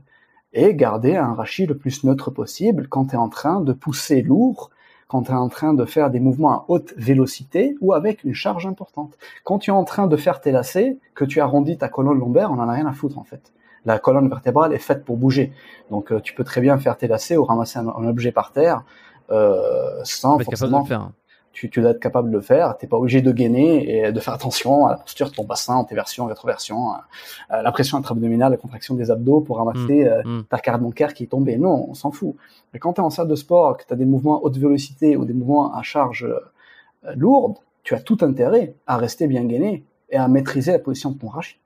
et 0.52 0.74
garder 0.74 1.16
un 1.16 1.32
rachis 1.34 1.66
le 1.66 1.76
plus 1.76 2.04
neutre 2.04 2.30
possible 2.30 2.88
quand 2.88 3.06
tu 3.06 3.14
es 3.14 3.18
en 3.18 3.28
train 3.28 3.60
de 3.60 3.72
pousser 3.72 4.22
lourd, 4.22 4.70
quand 5.08 5.22
tu 5.22 5.30
es 5.30 5.34
en 5.34 5.48
train 5.48 5.74
de 5.74 5.84
faire 5.84 6.10
des 6.10 6.20
mouvements 6.20 6.52
à 6.52 6.64
haute 6.68 6.92
vélocité 6.96 7.76
ou 7.80 7.92
avec 7.92 8.24
une 8.24 8.34
charge 8.34 8.66
importante. 8.66 9.16
Quand 9.44 9.58
tu 9.58 9.70
es 9.70 9.72
en 9.72 9.84
train 9.84 10.06
de 10.06 10.16
faire 10.16 10.40
tes 10.40 10.52
lacets, 10.52 10.98
que 11.14 11.24
tu 11.24 11.40
arrondis 11.40 11.78
ta 11.78 11.88
colonne 11.88 12.18
lombaire, 12.18 12.50
on 12.50 12.58
en 12.58 12.68
a 12.68 12.72
rien 12.72 12.86
à 12.86 12.92
foutre 12.92 13.18
en 13.18 13.24
fait. 13.24 13.52
La 13.84 13.98
colonne 13.98 14.28
vertébrale 14.28 14.72
est 14.72 14.78
faite 14.78 15.04
pour 15.04 15.16
bouger. 15.16 15.52
Donc 15.90 16.10
euh, 16.10 16.20
tu 16.20 16.34
peux 16.34 16.44
très 16.44 16.60
bien 16.60 16.78
faire 16.78 16.96
tes 16.96 17.06
lacets 17.06 17.36
ou 17.36 17.44
ramasser 17.44 17.78
un, 17.78 17.88
objet 17.88 18.32
par 18.32 18.52
terre 18.52 18.84
euh, 19.30 20.00
sans 20.04 20.38
forcément... 20.38 20.82
De 20.82 20.88
faire 20.88 21.10
tu, 21.54 21.70
tu 21.70 21.80
dois 21.80 21.92
être 21.92 22.00
capable 22.00 22.30
de 22.30 22.36
le 22.36 22.42
faire. 22.42 22.76
T'es 22.76 22.88
pas 22.88 22.98
obligé 22.98 23.22
de 23.22 23.30
gainer 23.30 24.08
et 24.08 24.12
de 24.12 24.20
faire 24.20 24.34
attention 24.34 24.86
à 24.86 24.90
la 24.90 24.96
posture 24.96 25.30
de 25.30 25.34
ton 25.34 25.44
bassin, 25.44 25.76
antéversion, 25.76 26.26
rétroversion, 26.26 26.94
euh, 26.94 27.62
la 27.62 27.72
pression 27.72 27.96
intra-abdominale, 27.96 28.50
la 28.50 28.58
contraction 28.58 28.94
des 28.94 29.10
abdos 29.10 29.40
pour 29.40 29.58
ramasser 29.58 30.04
mm, 30.04 30.08
euh, 30.08 30.22
mm. 30.24 30.44
ta 30.50 30.58
carte 30.58 30.82
bancaire 30.82 31.14
qui 31.14 31.22
est 31.22 31.28
tombée. 31.28 31.56
Non, 31.56 31.86
on 31.88 31.94
s'en 31.94 32.10
fout. 32.10 32.34
Mais 32.72 32.80
quand 32.80 32.94
tu 32.94 33.00
es 33.00 33.04
en 33.04 33.10
salle 33.10 33.28
de 33.28 33.36
sport, 33.36 33.76
que 33.76 33.84
tu 33.86 33.92
as 33.92 33.96
des 33.96 34.04
mouvements 34.04 34.38
à 34.38 34.42
haute 34.42 34.56
vélocité 34.56 35.16
ou 35.16 35.24
des 35.24 35.32
mouvements 35.32 35.72
à 35.72 35.82
charge 35.82 36.24
euh, 36.24 37.14
lourde, 37.14 37.56
tu 37.84 37.94
as 37.94 38.00
tout 38.00 38.18
intérêt 38.22 38.74
à 38.88 38.96
rester 38.96 39.28
bien 39.28 39.44
gainé 39.44 39.84
et 40.10 40.16
à 40.16 40.26
maîtriser 40.26 40.72
la 40.72 40.80
position 40.80 41.12
de 41.12 41.18
ton 41.18 41.28
rachis. 41.28 41.60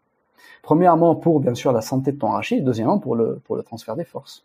Premièrement, 0.63 1.15
pour 1.15 1.41
bien 1.41 1.55
sûr 1.55 1.73
la 1.73 1.81
santé 1.81 2.13
de 2.13 2.19
ton 2.19 2.29
rachis, 2.29 2.61
deuxièmement, 2.61 2.99
pour 2.99 3.17
le, 3.17 3.41
pour 3.45 3.57
le 3.57 3.63
transfert 3.63 3.97
des 3.97 4.05
forces. 4.05 4.45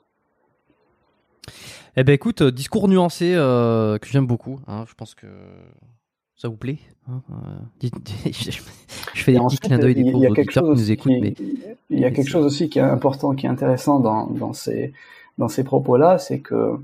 Eh 1.96 2.04
ben 2.04 2.14
écoute, 2.14 2.42
euh, 2.42 2.52
discours 2.52 2.88
nuancé 2.88 3.34
euh, 3.36 4.00
que 4.00 4.08
j'aime 4.08 4.26
beaucoup. 4.26 4.60
Hein, 4.68 4.86
je 4.88 4.96
pense 4.96 5.14
que 5.14 5.28
ça 6.36 6.48
vous 6.48 6.58
plaît. 6.58 6.80
Hein, 7.08 7.22
euh, 7.84 7.90
je 9.14 9.24
fais 9.24 9.34
des 9.34 9.40
petits 9.40 9.58
clins 9.60 9.78
d'œil 9.78 9.96
des 9.96 10.14
auditeurs 10.14 10.64
qui 10.64 10.70
nous 10.70 10.92
écoutent. 10.92 11.12
Mais... 11.22 11.36
Il 11.90 12.00
y 12.00 12.06
a 12.06 12.12
quelque 12.12 12.30
chose 12.30 12.46
aussi 12.46 12.70
qui 12.70 12.80
est 12.80 12.82
important, 12.82 13.36
qui 13.36 13.46
est 13.46 13.50
intéressant 13.50 14.00
dans, 14.00 14.26
dans 14.26 14.54
ces, 14.54 14.94
dans 15.38 15.48
ces 15.48 15.64
propos-là, 15.64 16.18
c'est 16.18 16.40
que, 16.40 16.80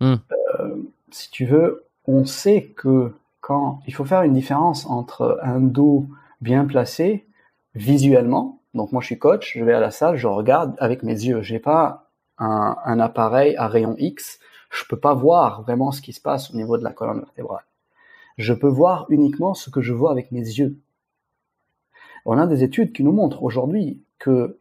hmm. 0.00 0.14
euh, 0.60 0.76
si 1.10 1.30
tu 1.30 1.44
veux, 1.44 1.84
on 2.06 2.24
sait 2.24 2.72
que 2.76 3.12
quand 3.40 3.80
il 3.88 3.94
faut 3.94 4.04
faire 4.04 4.22
une 4.22 4.34
différence 4.34 4.86
entre 4.86 5.40
un 5.42 5.60
dos 5.60 6.06
bien 6.40 6.64
placé 6.64 7.26
visuellement, 7.74 8.60
donc 8.74 8.92
moi 8.92 9.02
je 9.02 9.06
suis 9.06 9.18
coach, 9.18 9.54
je 9.56 9.64
vais 9.64 9.74
à 9.74 9.80
la 9.80 9.90
salle, 9.90 10.16
je 10.16 10.28
regarde 10.28 10.76
avec 10.78 11.02
mes 11.02 11.12
yeux, 11.12 11.42
j'ai 11.42 11.58
pas 11.58 12.08
un, 12.38 12.76
un 12.84 13.00
appareil 13.00 13.56
à 13.56 13.66
rayon 13.66 13.96
X 13.98 14.38
je 14.72 14.84
peux 14.88 14.98
pas 14.98 15.14
voir 15.14 15.62
vraiment 15.62 15.92
ce 15.92 16.00
qui 16.00 16.12
se 16.12 16.20
passe 16.20 16.50
au 16.50 16.56
niveau 16.56 16.78
de 16.78 16.82
la 16.82 16.92
colonne 16.92 17.20
vertébrale. 17.20 17.64
Je 18.38 18.54
peux 18.54 18.68
voir 18.68 19.06
uniquement 19.10 19.52
ce 19.52 19.68
que 19.68 19.82
je 19.82 19.92
vois 19.92 20.10
avec 20.10 20.32
mes 20.32 20.40
yeux. 20.40 20.80
On 22.24 22.38
a 22.38 22.46
des 22.46 22.64
études 22.64 22.92
qui 22.92 23.04
nous 23.04 23.12
montrent 23.12 23.42
aujourd'hui 23.42 24.02
que 24.18 24.58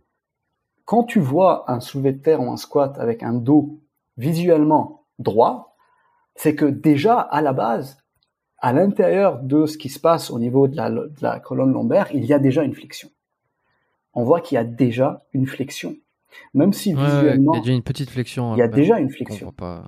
quand 0.84 1.06
tu 1.06 1.22
vois 1.22 1.72
un 1.72 1.80
soulevé 1.80 2.12
de 2.12 2.22
terre 2.22 2.42
ou 2.42 2.52
un 2.52 2.58
squat 2.58 2.98
avec 3.00 3.24
un 3.24 3.34
dos 3.34 3.80
visuellement 4.18 5.06
droit, 5.18 5.78
c'est 6.36 6.56
que 6.56 6.66
déjà 6.66 7.18
à 7.18 7.42
la 7.42 7.54
base, 7.54 7.98
à 8.58 8.74
l'intérieur 8.74 9.40
de 9.42 9.66
ce 9.66 9.78
qui 9.78 9.88
se 9.88 10.00
passe 10.00 10.30
au 10.30 10.40
niveau 10.40 10.68
de 10.68 10.76
la, 10.76 10.90
de 10.90 11.10
la 11.22 11.40
colonne 11.40 11.72
lombaire, 11.72 12.10
il 12.14 12.26
y 12.26 12.34
a 12.34 12.40
déjà 12.40 12.64
une 12.64 12.76
flexion. 12.76 13.10
On 14.14 14.24
voit 14.24 14.42
qu'il 14.42 14.56
y 14.56 14.60
a 14.60 14.66
déjà 14.66 15.24
une 15.32 15.48
flexion. 15.48 15.96
Même 16.54 16.74
si 16.74 16.94
visuellement. 16.94 17.54
il 17.54 17.58
y 17.58 17.60
a 17.60 17.62
déjà 17.62 17.74
une 17.74 17.84
petite 17.84 18.10
flexion. 18.10 18.56
Il 18.56 18.60
y 18.60 18.62
a 18.62 18.68
déjà 18.68 19.00
une 19.00 19.10
flexion. 19.10 19.52
Pas... 19.52 19.86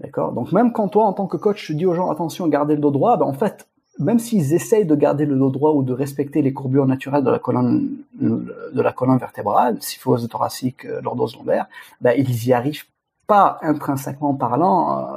D'accord? 0.00 0.32
Donc 0.32 0.52
même 0.52 0.72
quand 0.72 0.88
toi, 0.88 1.06
en 1.06 1.12
tant 1.12 1.26
que 1.26 1.36
coach, 1.36 1.64
tu 1.64 1.74
dis 1.74 1.86
aux 1.86 1.94
gens 1.94 2.10
attention, 2.10 2.46
gardez 2.46 2.74
le 2.74 2.80
dos 2.80 2.90
droit, 2.90 3.16
ben 3.16 3.26
en 3.26 3.32
fait, 3.32 3.66
même 3.98 4.18
s'ils 4.18 4.54
essayent 4.54 4.86
de 4.86 4.94
garder 4.94 5.26
le 5.26 5.36
dos 5.36 5.50
droit 5.50 5.72
ou 5.72 5.82
de 5.82 5.92
respecter 5.92 6.40
les 6.40 6.52
courbures 6.52 6.86
naturelles 6.86 7.24
de 7.24 7.30
la 7.30 7.38
colonne 7.38 7.88
de 8.20 8.80
la 8.82 8.92
colonne 8.92 9.18
vertébrale, 9.18 9.82
syphose 9.82 10.28
thoracique, 10.28 10.84
euh, 10.84 11.00
lordose 11.00 11.36
lombaire, 11.36 11.66
ben 12.00 12.14
ils 12.16 12.46
y 12.46 12.52
arrivent 12.52 12.84
pas 13.26 13.58
intrinsèquement 13.62 14.34
parlant. 14.34 15.16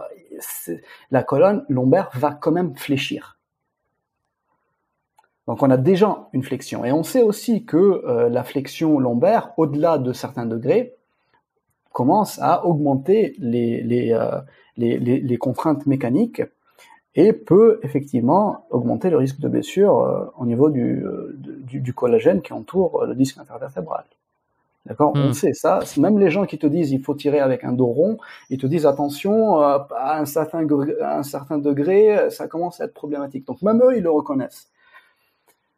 Euh, 0.67 0.75
la 1.11 1.21
colonne 1.21 1.63
lombaire 1.69 2.09
va 2.15 2.31
quand 2.31 2.51
même 2.51 2.75
fléchir. 2.75 3.37
Donc 5.47 5.61
on 5.61 5.69
a 5.69 5.77
déjà 5.77 6.27
une 6.33 6.43
flexion. 6.43 6.83
Et 6.83 6.91
on 6.91 7.03
sait 7.03 7.21
aussi 7.21 7.65
que 7.65 7.77
euh, 7.77 8.29
la 8.29 8.43
flexion 8.43 8.99
lombaire, 8.99 9.51
au-delà 9.57 9.99
de 9.99 10.13
certains 10.13 10.45
degrés, 10.47 10.95
commence 11.91 12.39
à 12.39 12.65
augmenter 12.65 13.35
les, 13.37 13.83
les, 13.83 14.17
les, 14.89 15.37
contraintes 15.37 15.85
mécaniques 15.85 16.41
et 17.15 17.33
peut 17.33 17.79
effectivement 17.83 18.65
augmenter 18.69 19.09
le 19.09 19.17
risque 19.17 19.39
de 19.39 19.49
blessure 19.49 19.99
euh, 19.99 20.25
au 20.37 20.45
niveau 20.45 20.69
du, 20.69 21.03
euh, 21.05 21.35
du, 21.35 21.93
collagène 21.93 22.41
qui 22.41 22.53
entoure 22.53 23.05
le 23.05 23.15
disque 23.15 23.37
intervertébral. 23.37 24.05
D'accord? 24.85 25.11
On 25.15 25.29
Mm. 25.29 25.33
sait 25.33 25.53
ça. 25.53 25.79
Même 25.97 26.17
les 26.17 26.29
gens 26.31 26.45
qui 26.45 26.57
te 26.57 26.65
disent 26.65 26.91
il 26.91 27.01
faut 27.01 27.13
tirer 27.13 27.39
avec 27.39 27.63
un 27.63 27.73
dos 27.73 27.87
rond, 27.87 28.17
ils 28.49 28.57
te 28.57 28.65
disent 28.65 28.85
attention, 28.85 29.61
euh, 29.61 29.77
à 29.95 30.19
un 30.19 30.25
certain, 30.25 30.65
à 31.01 31.19
un 31.19 31.23
certain 31.23 31.57
degré, 31.57 32.29
ça 32.29 32.47
commence 32.47 32.81
à 32.81 32.85
être 32.85 32.93
problématique. 32.93 33.45
Donc 33.45 33.61
même 33.61 33.81
eux, 33.83 33.97
ils 33.97 34.03
le 34.03 34.09
reconnaissent. 34.11 34.69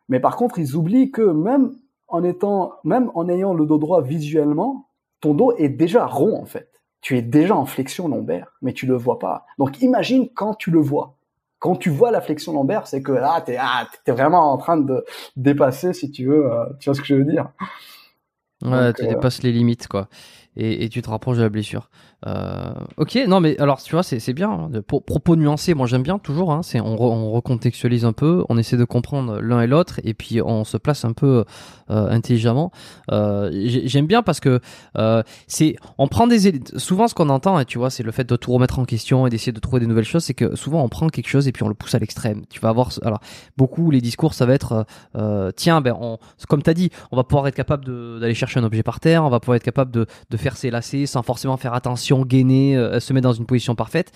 Mais 0.10 0.20
par 0.20 0.36
contre, 0.36 0.60
ils 0.60 0.76
oublient 0.76 1.12
que 1.12 1.22
même 1.22 1.74
en 2.08 2.24
étant, 2.24 2.74
même 2.84 3.10
en 3.16 3.28
ayant 3.28 3.54
le 3.54 3.66
dos 3.66 3.80
droit 3.80 4.02
visuellement, 4.02 4.88
ton 5.20 5.34
dos 5.34 5.54
est 5.58 5.70
déjà 5.70 6.06
rond 6.06 6.40
en 6.40 6.46
fait. 6.46 6.73
Tu 7.04 7.18
es 7.18 7.22
déjà 7.22 7.56
en 7.56 7.66
flexion 7.66 8.08
lombaire, 8.08 8.48
mais 8.64 8.74
tu 8.74 8.88
le 8.88 8.96
vois 8.96 9.20
pas. 9.20 9.46
Donc 9.60 9.80
imagine 9.82 10.30
quand 10.34 10.56
tu 10.56 10.72
le 10.72 10.80
vois. 10.80 11.16
Quand 11.60 11.76
tu 11.76 11.90
vois 11.90 12.12
la 12.12 12.22
flexion 12.22 12.54
lombaire, 12.54 12.88
c'est 12.88 13.02
que 13.04 13.12
là, 13.12 13.40
t'es 13.42 13.58
ah, 13.60 13.88
t'es 14.04 14.12
vraiment 14.12 14.52
en 14.52 14.58
train 14.58 14.78
de 14.78 15.06
dépasser, 15.36 15.94
si 15.94 16.10
tu 16.12 16.26
veux. 16.26 16.52
euh, 16.52 16.66
tu 16.80 16.90
vois 16.90 16.96
ce 16.96 17.02
que 17.02 17.08
je 17.08 17.16
veux 17.16 17.26
dire 17.26 17.52
Ouais, 18.64 18.88
Donc, 18.88 18.96
tu 18.96 19.04
euh, 19.04 19.08
dépasses 19.10 19.44
les 19.44 19.52
limites, 19.52 19.88
quoi. 19.88 20.08
Et, 20.56 20.86
et 20.86 20.90
tu 20.90 21.02
te 21.02 21.10
rapproches 21.10 21.38
de 21.38 21.44
la 21.44 21.50
blessure. 21.50 21.90
Euh, 22.26 22.74
ok, 22.98 23.20
non, 23.28 23.40
mais 23.42 23.60
alors, 23.60 23.82
tu 23.82 23.92
vois, 23.94 24.04
c'est 24.04 24.34
bien. 24.34 24.50
hein, 24.50 24.70
propos 24.88 25.36
nuancés, 25.36 25.74
moi 25.74 25.88
j'aime 25.88 26.04
bien 26.04 26.20
toujours. 26.20 26.52
Hein, 26.52 26.62
c'est 26.64 26.80
on, 26.80 27.02
on 27.02 27.32
recontextualise 27.32 28.06
un 28.06 28.14
peu, 28.14 28.44
on 28.50 28.58
essaie 28.58 28.78
de 28.78 28.86
comprendre 28.86 29.40
l'un 29.42 29.62
et 29.62 29.68
l'autre, 29.68 30.00
et 30.04 30.14
puis 30.14 30.42
on 30.42 30.64
se 30.64 30.78
place 30.78 31.04
un 31.06 31.14
peu 31.14 31.44
euh, 31.90 32.10
intelligemment. 32.10 32.72
Euh, 33.12 33.50
j'ai- 33.54 33.88
J'aime 33.88 34.08
bien 34.08 34.24
parce 34.24 34.40
que 34.40 34.60
euh, 34.98 35.22
c'est, 35.48 35.76
on 35.98 36.08
prend 36.08 36.28
des 36.28 36.62
souvent 36.78 37.08
ce 37.08 37.14
qu'on 37.14 37.30
entend, 37.30 37.60
et 37.60 37.66
tu 37.66 37.78
vois, 37.78 37.90
c'est 37.90 38.04
le 38.04 38.12
fait 38.12 38.24
de 38.24 38.36
tout 38.36 38.52
remettre 38.54 38.80
en 38.80 38.86
question 38.86 39.28
et 39.28 39.30
d'essayer 39.30 39.52
de 39.52 39.60
trouver 39.60 39.80
des 39.82 39.88
nouvelles 39.88 40.06
choses. 40.06 40.24
C'est 40.24 40.34
que 40.34 40.56
souvent 40.56 40.82
on 40.84 40.90
prend 40.90 41.10
quelque 41.10 41.28
chose 41.28 41.48
et 41.48 41.52
puis 41.52 41.64
on 41.64 41.68
le 41.68 41.74
pousse 41.76 41.94
à 41.96 42.00
l'extrême. 42.00 42.44
Tu 42.50 42.60
vas 42.60 42.70
avoir, 42.70 42.90
alors 43.04 43.20
beaucoup 43.58 43.92
les 43.92 44.02
discours, 44.02 44.34
ça 44.34 44.46
va 44.46 44.54
être, 44.54 44.86
tiens, 45.56 45.82
ben, 45.82 45.96
on, 46.00 46.18
comme 46.48 46.62
t'as 46.64 46.74
dit, 46.74 46.90
on 47.12 47.18
va 47.18 47.24
pouvoir 47.24 47.48
être 47.48 47.56
capable 47.56 47.86
d'aller 48.20 48.34
chercher 48.34 48.60
un 48.60 48.64
objet 48.64 48.84
par 48.84 49.00
terre, 49.00 49.24
on 49.26 49.30
va 49.30 49.40
pouvoir 49.40 49.58
être 49.58 49.64
capable 49.64 49.92
de, 49.92 50.06
de 50.30 50.38
faire 50.38 50.56
ses 50.58 50.72
lacets 50.72 51.06
sans 51.06 51.22
forcément 51.24 51.58
faire 51.58 51.74
attention, 51.74 52.13
gainer, 52.22 52.78
euh, 52.78 53.00
se 53.00 53.14
mettre 53.14 53.28
dans 53.28 53.34
une 53.34 53.46
position 53.46 53.76
parfaite. 53.76 54.12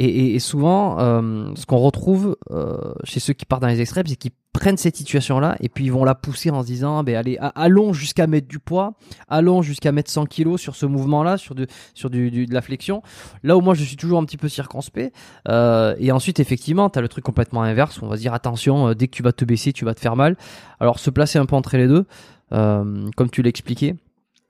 Et, 0.00 0.38
souvent, 0.38 1.00
euh, 1.00 1.50
ce 1.56 1.66
qu'on 1.66 1.78
retrouve 1.78 2.36
euh, 2.52 2.92
chez 3.02 3.18
ceux 3.18 3.32
qui 3.32 3.44
partent 3.44 3.62
dans 3.62 3.68
les 3.68 3.80
extrêmes, 3.80 4.06
c'est 4.06 4.14
qu'ils 4.14 4.30
prennent 4.52 4.76
cette 4.76 4.96
situation-là 4.96 5.56
et 5.58 5.68
puis 5.68 5.86
ils 5.86 5.92
vont 5.92 6.04
la 6.04 6.14
pousser 6.14 6.50
en 6.50 6.62
se 6.62 6.68
disant, 6.68 7.02
ben 7.02 7.16
allez, 7.16 7.36
allons 7.56 7.92
jusqu'à 7.92 8.28
mettre 8.28 8.46
du 8.46 8.60
poids, 8.60 8.94
allons 9.26 9.60
jusqu'à 9.60 9.90
mettre 9.90 10.08
100 10.08 10.26
kilos 10.26 10.60
sur 10.60 10.76
ce 10.76 10.86
mouvement-là, 10.86 11.36
sur, 11.36 11.56
du, 11.56 11.66
sur 11.94 12.10
du, 12.10 12.46
de 12.46 12.54
la 12.54 12.60
flexion. 12.60 13.02
Là 13.42 13.56
où 13.56 13.60
moi 13.60 13.74
je 13.74 13.82
suis 13.82 13.96
toujours 13.96 14.20
un 14.20 14.24
petit 14.24 14.36
peu 14.36 14.48
circonspect. 14.48 15.12
Et 15.48 16.12
ensuite, 16.12 16.38
effectivement, 16.38 16.90
tu 16.90 17.00
as 17.00 17.02
le 17.02 17.08
truc 17.08 17.24
complètement 17.24 17.62
inverse 17.62 18.00
on 18.00 18.06
va 18.06 18.16
se 18.16 18.20
dire, 18.20 18.34
attention, 18.34 18.92
dès 18.94 19.08
que 19.08 19.16
tu 19.16 19.24
vas 19.24 19.32
te 19.32 19.44
baisser, 19.44 19.72
tu 19.72 19.84
vas 19.84 19.94
te 19.94 20.00
faire 20.00 20.14
mal. 20.14 20.36
Alors 20.78 21.00
se 21.00 21.10
placer 21.10 21.40
un 21.40 21.46
peu 21.46 21.56
entre 21.56 21.76
les 21.76 21.88
deux, 21.88 22.06
comme 22.50 23.30
tu 23.32 23.42
l'expliquais. 23.42 23.96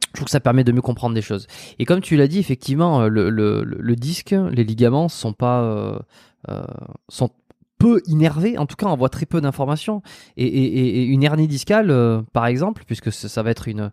Je 0.08 0.12
trouve 0.14 0.24
que 0.24 0.30
ça 0.30 0.40
permet 0.40 0.64
de 0.64 0.72
mieux 0.72 0.82
comprendre 0.82 1.14
des 1.14 1.22
choses. 1.22 1.46
Et 1.78 1.84
comme 1.84 2.00
tu 2.00 2.16
l'as 2.16 2.28
dit, 2.28 2.38
effectivement, 2.38 3.02
euh, 3.02 3.08
le, 3.08 3.96
disque, 3.96 4.34
les 4.50 4.64
ligaments 4.64 5.08
sont 5.08 5.32
pas 5.32 5.62
euh, 5.62 5.98
euh, 6.48 6.62
sont 7.08 7.30
peu 7.78 8.02
innervés. 8.06 8.58
En 8.58 8.66
tout 8.66 8.76
cas, 8.76 8.86
on 8.86 8.96
voit 8.96 9.08
très 9.08 9.26
peu 9.26 9.40
d'informations. 9.40 10.02
Et, 10.36 11.04
une 11.04 11.22
hernie 11.22 11.46
discale, 11.48 11.90
euh, 11.90 12.22
par 12.32 12.46
exemple, 12.46 12.82
puisque 12.86 13.12
ça, 13.12 13.42
va 13.42 13.50
être 13.50 13.68
une, 13.68 13.90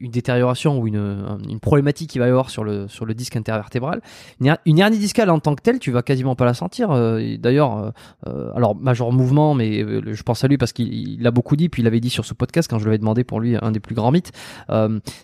une, 0.00 0.10
détérioration 0.10 0.78
ou 0.78 0.86
une, 0.86 1.38
une 1.48 1.60
problématique 1.60 2.10
qu'il 2.10 2.20
va 2.20 2.26
y 2.26 2.30
avoir 2.30 2.50
sur 2.50 2.64
le 2.64 2.88
sur 2.88 3.04
le 3.06 3.14
disque 3.14 3.36
intervertébral, 3.36 4.00
une, 4.40 4.46
her- 4.46 4.58
une 4.66 4.78
hernie 4.78 4.98
discale 4.98 5.30
en 5.30 5.40
tant 5.40 5.54
que 5.54 5.62
telle, 5.62 5.78
tu 5.78 5.90
vas 5.90 6.02
quasiment 6.02 6.36
pas 6.36 6.44
la 6.44 6.54
sentir. 6.54 6.90
Euh, 6.90 7.36
D'ailleurs, 7.38 7.92
euh, 8.26 8.50
alors 8.54 8.76
major 8.76 9.12
mouvement, 9.12 9.54
mais 9.54 9.80
je 9.80 10.22
pense 10.22 10.44
à 10.44 10.48
lui 10.48 10.56
parce 10.58 10.72
qu'il 10.72 10.92
il 10.94 11.22
l'a 11.22 11.30
beaucoup 11.30 11.56
dit, 11.56 11.68
puis 11.68 11.82
il 11.82 11.84
l'avait 11.84 12.00
dit 12.00 12.10
sur 12.10 12.24
ce 12.24 12.34
podcast 12.34 12.70
quand 12.70 12.78
je 12.78 12.84
lui 12.84 12.90
avais 12.90 12.98
demandé 12.98 13.24
pour 13.24 13.40
lui 13.40 13.56
un 13.60 13.72
des 13.72 13.80
plus 13.80 13.94
grands 13.94 14.12
mythes. 14.12 14.32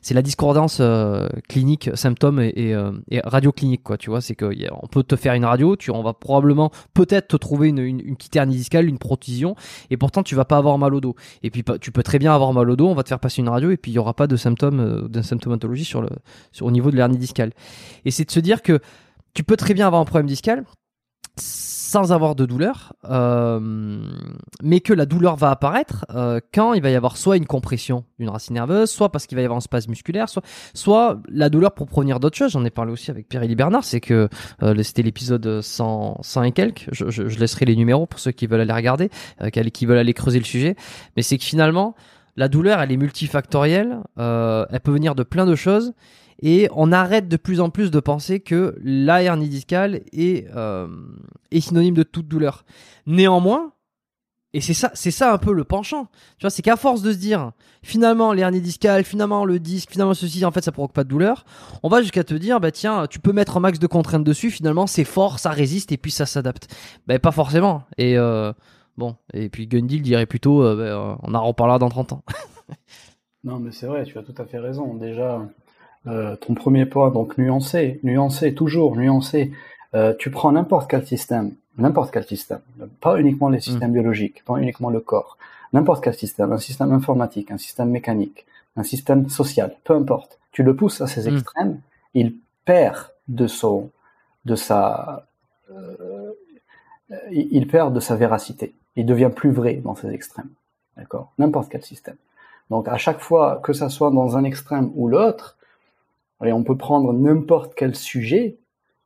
C'est 0.03 0.15
la 0.15 0.23
discordance 0.23 0.83
clinique, 1.49 1.91
symptômes 1.95 2.41
et, 2.41 2.75
et, 3.11 3.21
radio 3.25 3.53
clinique 3.53 3.83
quoi. 3.83 3.97
Tu 3.97 4.11
vois, 4.11 4.21
c'est 4.21 4.35
que 4.35 4.53
y 4.55 4.67
a- 4.67 4.73
on 4.83 4.87
peut 4.89 5.03
te 5.03 5.17
faire 5.17 5.35
une 5.35 5.45
radio, 5.45 5.77
tu 5.77 5.91
on 5.91 6.03
va 6.03 6.13
probablement 6.13 6.71
peut-être 6.95 7.29
te 7.29 7.37
trouver 7.37 7.69
une, 7.69 8.00
une 8.05 8.17
petite 8.17 8.37
hernie 8.37 8.57
discale, 8.57 8.87
une 8.87 8.99
protusion, 8.99 9.55
et 9.91 9.97
pourtant 9.97 10.23
tu 10.23 10.35
vas 10.35 10.45
pas 10.45 10.57
avoir 10.57 10.79
mal 10.79 10.95
au 10.95 11.01
dos. 11.01 11.15
Et 11.43 11.51
puis 11.51 11.65
tu 11.81 11.93
peux 11.93 12.03
très 12.03 12.19
bien 12.19 12.35
avoir 12.35 12.53
mal 12.53 12.69
au 12.71 12.77
dos, 12.77 12.89
on 12.89 12.95
va 12.95 13.03
te 13.03 13.09
faire 13.09 13.21
passer 13.21 13.41
une 13.41 13.49
radio 13.49 13.71
et 13.71 13.77
puis 13.77 13.93
il 13.93 13.95
y 13.95 13.99
aura 13.99 14.15
pas 14.15 14.27
de 14.27 14.37
symptômes, 14.37 14.81
euh, 14.81 15.09
de 15.09 15.23
symptomatologie 15.23 15.85
sur 15.85 16.03
le 16.03 16.09
sur 16.53 16.67
au 16.67 16.71
niveau 16.71 16.91
de 16.91 16.97
l'hernie 16.97 17.19
discale. 17.19 17.53
Et 18.05 18.11
c'est 18.11 18.25
de 18.25 18.31
se 18.31 18.41
dire 18.41 18.63
que 18.63 18.81
tu 19.35 19.45
peux 19.45 19.57
très 19.57 19.75
bien 19.75 19.87
avoir 19.87 20.03
un 20.03 20.05
problème 20.05 20.27
discal 20.27 20.65
sans 21.37 22.13
avoir 22.13 22.37
de 22.37 22.47
douleur, 22.47 22.93
euh, 23.11 23.59
mais 24.63 24.79
que 24.81 24.93
la 24.93 25.07
douleur 25.07 25.35
va 25.35 25.51
apparaître 25.51 26.07
euh, 26.15 26.39
quand 26.55 26.73
il 26.75 26.83
va 26.83 26.91
y 26.91 26.95
avoir 26.95 27.17
soit 27.17 27.37
une 27.37 27.47
compression 27.47 28.05
d'une 28.21 28.29
racine 28.29 28.55
nerveuse, 28.55 28.91
soit 28.91 29.11
parce 29.11 29.27
qu'il 29.27 29.35
va 29.37 29.43
y 29.43 29.45
avoir 29.45 29.57
un 29.59 29.61
spasme 29.63 29.91
musculaire, 29.91 30.29
soit, 30.29 30.43
soit 30.73 31.19
la 31.29 31.49
douleur 31.51 31.73
pour 31.75 31.87
provenir 31.87 32.21
d'autres 32.21 32.37
choses. 32.37 32.53
J'en 32.53 32.65
ai 32.65 32.71
parlé 32.71 32.93
aussi 32.93 33.11
avec 33.11 33.29
Pierre-Élie 33.29 33.57
Bernard, 33.57 33.83
c'est 33.85 34.01
que 34.01 34.29
euh, 34.63 34.83
c'était 34.85 35.03
l'épisode 35.03 35.61
100, 35.63 36.19
100 36.23 36.43
et 36.45 36.53
quelques. 36.53 36.87
Je, 36.93 37.11
je- 37.11 37.29
je 37.29 37.39
laisserai 37.41 37.65
les 37.65 37.75
numéros 37.77 38.07
pour 38.07 38.21
ceux 38.21 38.31
qui 38.31 38.47
veulent 38.47 38.61
aller 38.61 38.73
regarder, 38.73 39.11
euh, 39.43 39.51
qui, 39.51 39.71
qui 39.73 39.87
veulent 39.87 39.99
aller 39.99 40.15
creuser 40.15 40.39
le 40.39 40.45
sujet. 40.45 40.77
Mais 41.17 41.23
c'est 41.23 41.39
que 41.39 41.45
finalement, 41.45 41.97
la 42.37 42.49
douleur, 42.49 42.81
elle 42.81 42.93
est 42.93 42.97
multifactorielle, 42.97 43.99
euh, 44.19 44.65
elle 44.71 44.81
peut 44.81 44.93
venir 44.93 45.15
de 45.15 45.23
plein 45.23 45.47
de 45.47 45.55
choses. 45.55 45.93
Et 46.43 46.69
on 46.75 46.91
arrête 46.91 47.29
de 47.29 47.37
plus 47.37 47.61
en 47.61 47.69
plus 47.69 47.91
de 47.91 48.01
penser 48.01 48.41
que 48.41 48.75
la 48.83 49.23
hernie 49.23 49.49
discale 49.49 50.01
est, 50.13 50.47
euh, 50.57 50.89
est 51.51 51.61
synonyme 51.61 51.95
de 51.95 52.03
toute 52.03 52.29
douleur. 52.29 52.65
Néanmoins, 53.07 53.73
et 54.53 54.61
c'est 54.61 54.75
ça, 54.75 54.91
c'est 54.95 55.13
ça 55.13 55.33
un 55.33 55.39
peu 55.39 55.53
le 55.53 55.65
penchant. 55.65 56.07
Tu 56.39 56.43
vois, 56.43 56.51
c'est 56.51 56.63
qu'à 56.63 56.77
force 56.77 57.03
de 57.03 57.13
se 57.13 57.19
dire, 57.19 57.53
finalement, 57.83 58.33
l'hernie 58.33 58.61
discale, 58.61 59.05
finalement, 59.05 59.45
le 59.45 59.61
disque, 59.61 59.91
finalement, 59.93 60.15
ceci, 60.15 60.45
en 60.45 60.51
fait, 60.51 60.63
ça 60.63 60.73
provoque 60.73 60.93
pas 60.93 61.05
de 61.05 61.09
douleur. 61.09 61.45
On 61.83 61.89
va 61.89 62.03
jusqu'à 62.03 62.25
te 62.25 62.35
dire, 62.35 62.59
bah, 62.59 62.73
tiens, 62.73 63.07
tu 63.07 63.21
peux 63.21 63.33
mettre 63.33 63.59
un 63.59 63.61
max 63.61 63.79
de 63.79 63.87
contraintes 63.87 64.25
dessus, 64.25 64.51
finalement, 64.51 64.89
c'est 64.89 65.05
fort, 65.05 65.39
ça 65.39 65.51
résiste, 65.51 65.93
et 65.93 65.99
puis 65.99 66.11
ça 66.11 66.27
s'adapte. 66.27 66.75
Ben, 67.07 67.19
pas 67.21 67.31
forcément. 67.31 67.85
Et, 67.97 68.19
euh, 68.19 68.53
bon. 69.01 69.17
Et 69.35 69.49
puis 69.49 69.67
Gundil 69.67 70.01
dirait 70.01 70.27
plutôt, 70.27 70.63
euh, 70.63 70.77
ben, 70.77 70.83
euh, 70.83 71.15
on 71.23 71.35
en 71.35 71.45
reparlera 71.45 71.79
dans 71.81 71.89
30 71.89 72.13
ans. 72.13 72.23
Non, 73.43 73.59
mais 73.59 73.73
c'est 73.73 73.87
vrai, 73.87 74.05
tu 74.05 74.19
as 74.19 74.23
tout 74.23 74.35
à 74.37 74.45
fait 74.45 74.59
raison. 74.59 74.93
Déjà, 74.95 75.41
euh, 76.07 76.37
ton 76.37 76.53
premier 76.55 76.85
point, 76.85 77.11
donc 77.11 77.39
nuancer, 77.39 77.99
nuancer, 78.03 78.53
toujours 78.55 78.97
nuancer. 78.97 79.51
Tu 80.19 80.31
prends 80.31 80.53
n'importe 80.53 80.91
quel 80.91 81.07
système, 81.07 81.53
n'importe 81.79 82.13
quel 82.13 82.25
système, 82.27 82.61
pas 83.01 83.19
uniquement 83.19 83.49
les 83.49 83.59
systèmes 83.61 83.93
biologiques, 83.93 84.45
pas 84.45 84.59
uniquement 84.59 84.91
le 84.91 85.01
corps, 85.01 85.39
n'importe 85.73 86.05
quel 86.05 86.15
système, 86.15 86.53
un 86.53 86.59
système 86.59 86.93
informatique, 86.93 87.51
un 87.51 87.57
système 87.59 87.89
mécanique, 87.91 88.45
un 88.77 88.83
système 88.85 89.29
social, 89.31 89.75
peu 89.85 89.95
importe. 89.95 90.39
Tu 90.53 90.63
le 90.63 90.77
pousses 90.77 91.01
à 91.01 91.07
ses 91.07 91.29
Mm. 91.29 91.35
extrêmes, 91.35 91.81
il 92.13 92.35
perd 92.67 92.99
de 93.29 93.47
son, 93.47 93.91
de 94.45 94.55
sa, 94.55 95.27
euh, 95.71 96.31
il 97.33 97.67
perd 97.67 97.95
de 97.95 98.01
sa 98.01 98.17
véracité. 98.17 98.75
Il 99.01 99.07
devient 99.07 99.31
plus 99.35 99.51
vrai 99.51 99.77
dans 99.77 99.95
ses 99.95 100.11
extrêmes. 100.11 100.51
D'accord? 100.99 101.33
N'importe 101.39 101.71
quel 101.71 101.83
système. 101.83 102.17
Donc 102.69 102.87
à 102.87 102.99
chaque 102.99 103.21
fois 103.21 103.59
que 103.65 103.73
ça 103.73 103.89
soit 103.89 104.11
dans 104.11 104.37
un 104.37 104.45
extrême 104.45 104.91
ou 104.95 105.09
l'autre, 105.09 105.57
on 106.43 106.63
peut 106.65 106.77
prendre 106.77 107.15
n'importe 107.15 107.73
quel 107.75 107.95
sujet, 107.95 108.59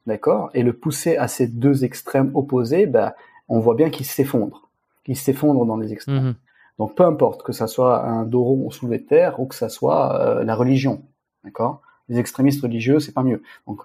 d'accord, 0.09 0.51
et 0.53 0.65
le 0.65 0.73
pousser 0.73 1.17
à 1.17 1.29
ces 1.29 1.47
deux 1.47 1.85
extrêmes 1.85 2.33
opposés, 2.35 2.87
ben, 2.87 3.13
on 3.49 3.61
voit 3.61 3.77
bien 3.77 3.89
qu'il 3.89 4.05
s'effondre, 4.05 4.69
qu'il 5.05 5.17
s'effondre 5.17 5.65
dans 5.65 5.77
les 5.77 5.93
extrêmes. 5.93 6.25
Mhm. 6.25 6.35
Donc 6.81 6.97
peu 6.97 7.05
importe 7.05 7.45
que 7.45 7.53
ça 7.53 7.69
soit 7.69 8.05
un 8.05 8.25
dos 8.25 8.43
rond 8.43 8.71
soulevé 8.71 8.99
de 8.99 9.05
terre 9.05 9.39
ou 9.39 9.47
que 9.47 9.55
ça 9.55 9.69
soit 9.69 10.21
euh, 10.21 10.43
la 10.43 10.57
religion, 10.57 11.03
d'accord? 11.45 11.83
Les 12.09 12.19
extrémistes 12.19 12.63
religieux, 12.63 12.99
c'est 12.99 13.13
pas 13.13 13.23
mieux. 13.23 13.43
Donc 13.69 13.81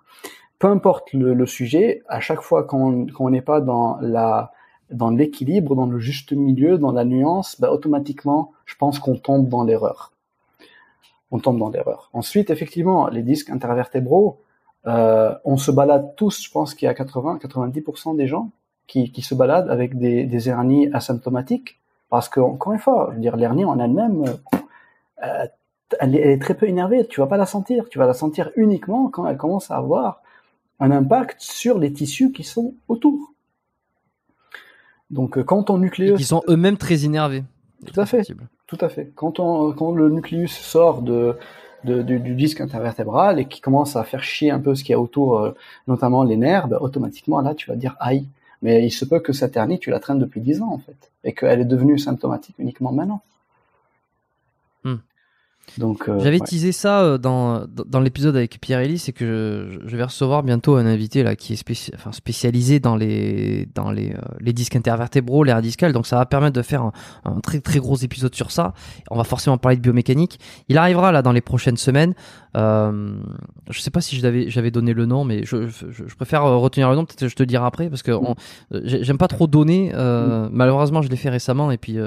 peu 0.57 0.67
importe 0.67 1.13
le, 1.13 1.35
le 1.35 1.45
sujet, 1.45 2.01
à 2.07 2.19
chaque 2.19 2.41
fois 2.41 2.63
qu'on 2.63 3.05
qu'on 3.05 3.29
n'est 3.29 3.43
pas 3.43 3.61
dans 3.61 3.99
la 4.01 4.51
dans 4.91 5.09
l'équilibre, 5.09 5.75
dans 5.75 5.85
le 5.85 5.99
juste 5.99 6.31
milieu, 6.31 6.77
dans 6.77 6.91
la 6.91 7.05
nuance, 7.05 7.59
ben, 7.59 7.69
automatiquement, 7.69 8.51
je 8.65 8.75
pense 8.75 8.99
qu'on 8.99 9.15
tombe 9.15 9.47
dans 9.47 9.63
l'erreur. 9.63 10.11
On 11.31 11.39
tombe 11.39 11.59
dans 11.59 11.69
l'erreur. 11.69 12.09
Ensuite, 12.13 12.49
effectivement, 12.49 13.07
les 13.07 13.21
disques 13.21 13.49
intervertébraux, 13.49 14.41
euh, 14.87 15.35
on 15.45 15.57
se 15.57 15.71
balade 15.71 16.15
tous, 16.15 16.43
je 16.43 16.49
pense 16.51 16.73
qu'il 16.73 16.85
y 16.85 16.89
a 16.89 16.93
80-90% 16.93 18.15
des 18.15 18.27
gens 18.27 18.49
qui, 18.87 19.11
qui 19.11 19.21
se 19.21 19.35
baladent 19.35 19.69
avec 19.69 19.97
des, 19.97 20.25
des 20.25 20.49
hernies 20.49 20.89
asymptomatiques, 20.93 21.79
parce 22.09 22.29
que, 22.29 22.39
encore 22.39 22.73
une 22.73 22.79
fois, 22.79 23.09
je 23.11 23.15
veux 23.15 23.21
dire, 23.21 23.35
l'hernie 23.35 23.65
en 23.65 23.77
elle-même, 23.77 24.23
euh, 25.23 25.45
elle 25.99 26.15
est 26.15 26.41
très 26.41 26.55
peu 26.55 26.67
énervée, 26.67 27.05
tu 27.05 27.19
vas 27.19 27.27
pas 27.27 27.37
la 27.37 27.45
sentir, 27.45 27.89
tu 27.89 27.99
vas 27.99 28.07
la 28.07 28.13
sentir 28.13 28.51
uniquement 28.55 29.09
quand 29.09 29.27
elle 29.27 29.37
commence 29.37 29.69
à 29.71 29.77
avoir 29.77 30.21
un 30.79 30.91
impact 30.91 31.41
sur 31.41 31.77
les 31.77 31.91
tissus 31.91 32.31
qui 32.31 32.43
sont 32.43 32.73
autour. 32.87 33.33
Donc, 35.11 35.37
euh, 35.37 35.43
quand 35.43 35.63
ton 35.63 35.77
nucléus 35.77 36.15
qui 36.17 36.23
sont 36.23 36.43
eux-mêmes 36.47 36.77
très 36.77 37.05
énervés. 37.05 37.43
Tout 37.85 37.99
à 37.99 38.05
fait. 38.05 38.19
Possible. 38.19 38.47
tout 38.67 38.77
à 38.81 38.89
fait. 38.89 39.11
Quand, 39.15 39.39
on, 39.39 39.71
quand 39.71 39.91
le 39.91 40.09
nucléus 40.09 40.51
sort 40.51 41.01
de, 41.01 41.35
de- 41.85 42.01
du, 42.01 42.19
du 42.19 42.35
disque 42.35 42.61
intervertébral 42.61 43.39
et 43.39 43.45
qui 43.45 43.61
commence 43.61 43.95
à 43.95 44.03
faire 44.03 44.23
chier 44.23 44.51
un 44.51 44.59
peu 44.59 44.75
ce 44.75 44.83
qu'il 44.83 44.91
y 44.91 44.95
a 44.95 44.99
autour, 44.99 45.39
euh, 45.39 45.55
notamment 45.87 46.23
les 46.23 46.35
nerfs, 46.37 46.67
ben, 46.67 46.77
automatiquement 46.81 47.39
là 47.41 47.55
tu 47.55 47.69
vas 47.69 47.75
dire 47.75 47.95
aïe. 47.99 48.27
Mais 48.61 48.85
il 48.85 48.91
se 48.91 49.05
peut 49.05 49.19
que 49.21 49.31
cette 49.33 49.55
hernie 49.55 49.79
tu 49.79 49.89
la 49.89 49.99
traînes 49.99 50.19
depuis 50.19 50.41
10 50.41 50.61
ans 50.61 50.71
en 50.73 50.77
fait 50.79 51.11
et 51.23 51.33
qu'elle 51.33 51.61
est 51.61 51.65
devenue 51.65 51.97
symptomatique 51.97 52.55
uniquement 52.59 52.91
maintenant. 52.91 53.21
Donc, 55.77 56.09
euh, 56.09 56.17
J'avais 56.19 56.39
ouais. 56.39 56.45
teasé 56.47 56.71
ça 56.71 57.01
euh, 57.01 57.17
dans, 57.17 57.65
dans 57.67 57.99
l'épisode 57.99 58.35
avec 58.35 58.59
Pierre 58.59 58.79
Ellie, 58.79 58.97
c'est 58.97 59.11
que 59.13 59.67
je, 59.71 59.87
je 59.87 59.97
vais 59.97 60.03
recevoir 60.03 60.43
bientôt 60.43 60.75
un 60.75 60.85
invité 60.85 61.23
là 61.23 61.35
qui 61.35 61.53
est 61.53 61.55
spéci- 61.55 61.91
enfin, 61.95 62.11
spécialisé 62.11 62.79
dans 62.79 62.95
les 62.95 63.67
dans 63.75 63.91
les, 63.91 64.11
euh, 64.11 64.17
les 64.39 64.53
disques 64.53 64.75
intervertébraux, 64.75 65.43
l'air 65.43 65.61
discal. 65.61 65.93
Donc 65.93 66.07
ça 66.07 66.17
va 66.17 66.25
permettre 66.25 66.55
de 66.55 66.61
faire 66.61 66.81
un, 66.83 66.91
un 67.25 67.39
très 67.39 67.59
très 67.59 67.79
gros 67.79 67.95
épisode 67.97 68.33
sur 68.35 68.51
ça. 68.51 68.73
On 69.11 69.17
va 69.17 69.23
forcément 69.23 69.57
parler 69.57 69.77
de 69.77 69.81
biomécanique. 69.81 70.39
Il 70.69 70.77
arrivera 70.77 71.11
là 71.11 71.21
dans 71.21 71.31
les 71.31 71.41
prochaines 71.41 71.77
semaines. 71.77 72.13
Euh, 72.57 73.13
je 73.69 73.79
sais 73.79 73.91
pas 73.91 74.01
si 74.01 74.19
j'avais 74.47 74.71
donné 74.71 74.93
le 74.93 75.05
nom, 75.05 75.23
mais 75.23 75.43
je, 75.45 75.67
je, 75.67 75.85
je 76.07 76.15
préfère 76.15 76.43
retenir 76.43 76.89
le 76.89 76.95
nom. 76.95 77.05
Peut-être 77.05 77.19
que 77.19 77.27
je 77.27 77.35
te 77.35 77.43
dirai 77.43 77.65
après 77.65 77.89
parce 77.89 78.01
que 78.03 78.11
j'aime 78.83 79.17
pas 79.17 79.27
trop 79.27 79.47
donner. 79.47 79.91
euh, 79.93 80.49
Malheureusement, 80.51 81.01
je 81.01 81.09
l'ai 81.09 81.15
fait 81.17 81.29
récemment 81.29 81.69
et 81.71 81.77
puis 81.77 81.97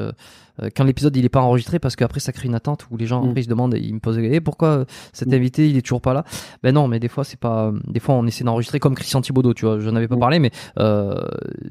euh, 0.60 0.66
euh, 0.66 0.68
quand 0.76 0.84
l'épisode 0.84 1.16
il 1.16 1.24
est 1.24 1.28
pas 1.30 1.40
enregistré 1.40 1.78
parce 1.78 1.96
qu'après 1.96 2.20
ça 2.20 2.32
crée 2.32 2.46
une 2.48 2.54
attente 2.54 2.86
où 2.90 2.96
les 2.96 3.06
gens 3.06 3.22
Mm. 3.24 3.28
après 3.28 3.40
ils 3.40 3.44
se 3.44 3.48
demandent 3.48 3.74
et 3.74 3.78
ils 3.80 3.94
me 3.94 4.00
posent 4.00 4.18
Eh, 4.18 4.40
pourquoi 4.40 4.68
euh, 4.68 4.84
cet 5.12 5.28
Mm. 5.28 5.34
invité 5.34 5.68
il 5.70 5.76
est 5.76 5.82
toujours 5.82 6.00
pas 6.00 6.12
là? 6.14 6.24
Ben 6.62 6.74
non 6.74 6.88
mais 6.88 7.00
des 7.00 7.08
fois 7.08 7.24
c'est 7.24 7.38
pas 7.38 7.72
des 7.86 8.00
fois 8.00 8.14
on 8.14 8.26
essaie 8.26 8.44
d'enregistrer 8.44 8.78
comme 8.80 8.94
Christian 8.94 9.20
Thibaudot 9.20 9.54
tu 9.54 9.64
vois 9.64 9.78
j'en 9.80 9.94
avais 9.96 10.08
pas 10.08 10.16
Mm. 10.16 10.20
parlé 10.20 10.38
mais 10.38 10.50
euh, 10.78 11.14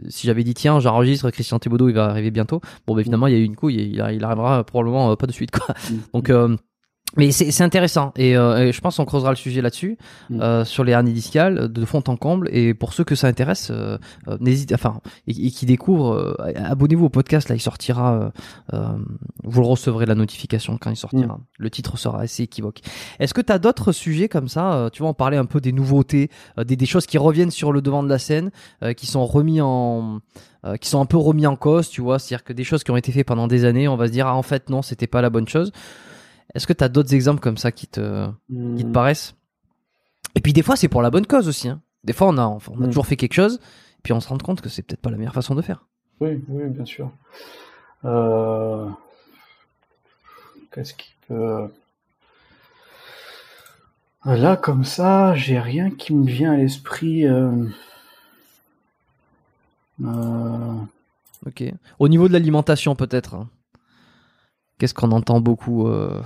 si 0.09 0.27
j'avais 0.27 0.43
dit 0.43 0.53
tiens 0.53 0.79
j'enregistre 0.79 1.29
Christian 1.32 1.59
Thibaudot 1.59 1.89
il 1.89 1.95
va 1.95 2.05
arriver 2.05 2.32
bientôt 2.32 2.61
bon 2.88 2.95
ben 2.95 3.01
évidemment 3.01 3.27
il 3.27 3.34
y 3.34 3.38
a 3.38 3.39
eu 3.39 3.43
une 3.43 3.55
couille 3.55 3.79
et 3.79 3.84
il, 3.86 4.01
arrivera 4.01 4.63
probablement 4.63 5.11
euh, 5.11 5.15
pas 5.15 5.27
de 5.27 5.32
suite 5.32 5.51
quoi 5.51 5.73
donc 6.13 6.29
euh, 6.29 6.55
mais 7.18 7.32
c'est 7.32 7.51
c'est 7.51 7.64
intéressant. 7.64 8.14
Et, 8.16 8.38
euh, 8.38 8.68
et 8.68 8.72
je 8.72 8.82
pense 8.82 8.97
qu'on 8.97 9.05
creusera 9.05 9.32
le 9.32 9.36
sujet 9.36 9.62
là-dessus 9.62 9.97
Mm. 10.30 10.41
euh, 10.41 10.66
sur 10.66 10.84
les 10.84 10.93
hernies 10.93 11.14
discales 11.14 11.68
de 11.72 11.86
fond 11.86 12.03
en 12.07 12.16
comble. 12.16 12.49
Et 12.51 12.74
pour 12.74 12.93
ceux 12.93 13.03
que 13.03 13.16
ça 13.16 13.28
intéresse 13.28 13.70
euh, 13.72 13.97
euh, 14.28 14.38
n'hésitez 14.39 14.76
enfin 14.76 15.01
et, 15.28 15.32
et 15.32 15.51
qui 15.51 15.66
découvrent 15.66 16.14
euh, 16.39 16.53
abonnez-vous 16.55 17.05
au 17.05 17.09
podcast. 17.09 17.49
Là 17.49 17.55
il 17.55 17.59
sortira 17.59 18.14
euh, 18.14 18.30
euh, 18.74 18.97
vous 19.43 19.62
le 19.62 19.68
recevrez 19.68 20.05
la 20.05 20.16
notification 20.16 20.78
quand 20.80 20.89
il 20.89 20.95
sortira. 20.95 21.39
Le 21.57 21.70
titre 21.70 21.97
sera 21.97 22.22
assez 22.22 22.43
équivoque. 22.43 22.80
Est-ce 23.20 23.34
que 23.34 23.41
tu 23.41 23.51
as 23.51 23.59
d'autres 23.59 23.91
sujets 23.91 24.30
comme 24.30 24.47
ça 24.47 24.74
euh, 24.74 24.89
tu 24.89 25.01
vois 25.01 25.09
on 25.09 25.14
parlait 25.14 25.38
un 25.38 25.45
peu 25.45 25.59
des 25.59 25.72
nouveautés 25.74 26.30
euh, 26.57 26.64
des, 26.64 26.76
des 26.76 26.86
choses 26.86 27.05
qui 27.05 27.18
reviennent 27.18 27.51
sur 27.51 27.72
le 27.74 27.82
devant 27.82 28.03
de 28.03 28.09
la 28.09 28.20
scène 28.20 28.51
euh, 28.84 28.93
qui 28.93 29.07
sont 29.07 29.26
remis 29.26 29.59
en 29.62 30.20
euh, 30.66 30.78
qui 30.78 30.89
sont 30.89 31.01
un 31.01 31.05
peu 31.05 31.18
remis 31.18 31.47
en 31.47 31.55
cause 31.55 31.89
tu 31.89 32.01
vois. 32.01 32.20
C'est-à-dire 32.20 32.43
que 32.43 32.53
des 32.53 32.64
choses 32.64 32.84
qui 32.84 32.91
ont 32.91 32.97
été 32.97 33.12
faites 33.12 33.28
pendant 33.28 33.47
des 33.47 33.66
années 33.66 33.88
on 33.88 33.97
va 33.97 34.07
se 34.07 34.12
dire 34.12 34.28
ah 34.28 34.36
en 34.36 34.43
fait 34.43 34.70
non 34.70 34.82
c'était 34.82 35.07
pas 35.07 35.22
la 35.22 35.30
bonne 35.30 35.47
chose 35.47 35.72
est-ce 36.54 36.68
que 36.68 36.74
tu 36.74 36.84
as 36.84 36.89
d'autres 36.89 37.14
exemples 37.14 37.39
comme 37.41 37.58
ça 37.58 37.72
qui 37.72 37.88
te 37.88 38.28
qui 38.78 38.84
te 38.84 38.89
Mm. 38.89 38.91
paraissent? 38.91 39.36
Et 40.36 40.41
puis 40.41 40.54
des 40.54 40.62
fois, 40.64 40.76
c'est 40.76 40.88
pour 40.88 41.02
la 41.02 41.10
bonne 41.10 41.26
cause 41.28 41.47
aussi. 41.47 41.68
hein. 41.70 41.82
Des 42.04 42.14
fois, 42.14 42.28
on 42.28 42.38
a, 42.38 42.45
on 42.45 42.58
a 42.58 42.60
Mm. 42.78 42.86
toujours 42.88 43.06
fait 43.06 43.16
quelque 43.18 43.34
chose, 43.34 43.60
puis 44.04 44.14
on 44.14 44.20
se 44.20 44.28
rend 44.30 44.38
compte 44.38 44.62
que 44.62 44.70
c'est 44.70 44.82
peut-être 44.82 45.02
pas 45.02 45.12
la 45.12 45.18
meilleure 45.18 45.34
façon 45.34 45.56
de 45.56 45.62
faire. 45.62 45.86
Oui, 46.20 46.43
oui, 46.47 46.70
bien 46.70 46.86
sûr. 46.86 47.12
Euh, 48.06 48.89
Qu'est-ce 50.74 50.93
qui 50.93 51.14
peut... 51.28 51.68
Là, 54.26 54.56
comme 54.56 54.84
ça, 54.86 55.34
j'ai 55.36 55.60
rien 55.60 55.89
qui 55.91 56.14
me 56.14 56.26
vient 56.26 56.54
à 56.54 56.58
l'esprit. 56.58 57.28
euh, 57.28 57.52
euh, 60.04 60.74
Ok. 61.45 61.64
Au 61.99 62.08
niveau 62.08 62.28
de 62.28 62.34
l'alimentation, 62.34 62.95
peut-être. 62.95 63.34
hein. 63.36 63.49
Qu'est-ce 64.78 64.93
qu'on 64.93 65.12
entend 65.12 65.41
beaucoup 65.41 65.88
euh, 65.88 66.22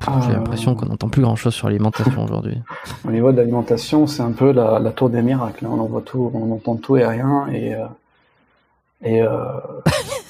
J'ai 0.00 0.30
euh, 0.30 0.34
l'impression 0.34 0.74
qu'on 0.74 0.86
n'entend 0.86 1.08
plus 1.08 1.22
grand-chose 1.22 1.54
sur 1.54 1.68
l'alimentation 1.68 2.24
aujourd'hui. 2.24 2.60
Au 3.06 3.10
niveau 3.10 3.32
de 3.32 3.36
l'alimentation, 3.38 4.06
c'est 4.06 4.22
un 4.22 4.32
peu 4.32 4.52
la, 4.52 4.78
la 4.78 4.90
tour 4.92 5.08
des 5.10 5.22
miracles. 5.22 5.64
hein. 5.66 5.70
On 5.72 5.80
en 5.80 5.86
voit 5.86 6.02
tout, 6.02 6.30
on 6.34 6.52
entend 6.52 6.76
tout 6.76 6.96
et 6.96 7.06
rien. 7.06 7.46
Et, 7.48 7.74
euh, 7.74 7.86
et 9.02 9.22
euh, 9.22 9.60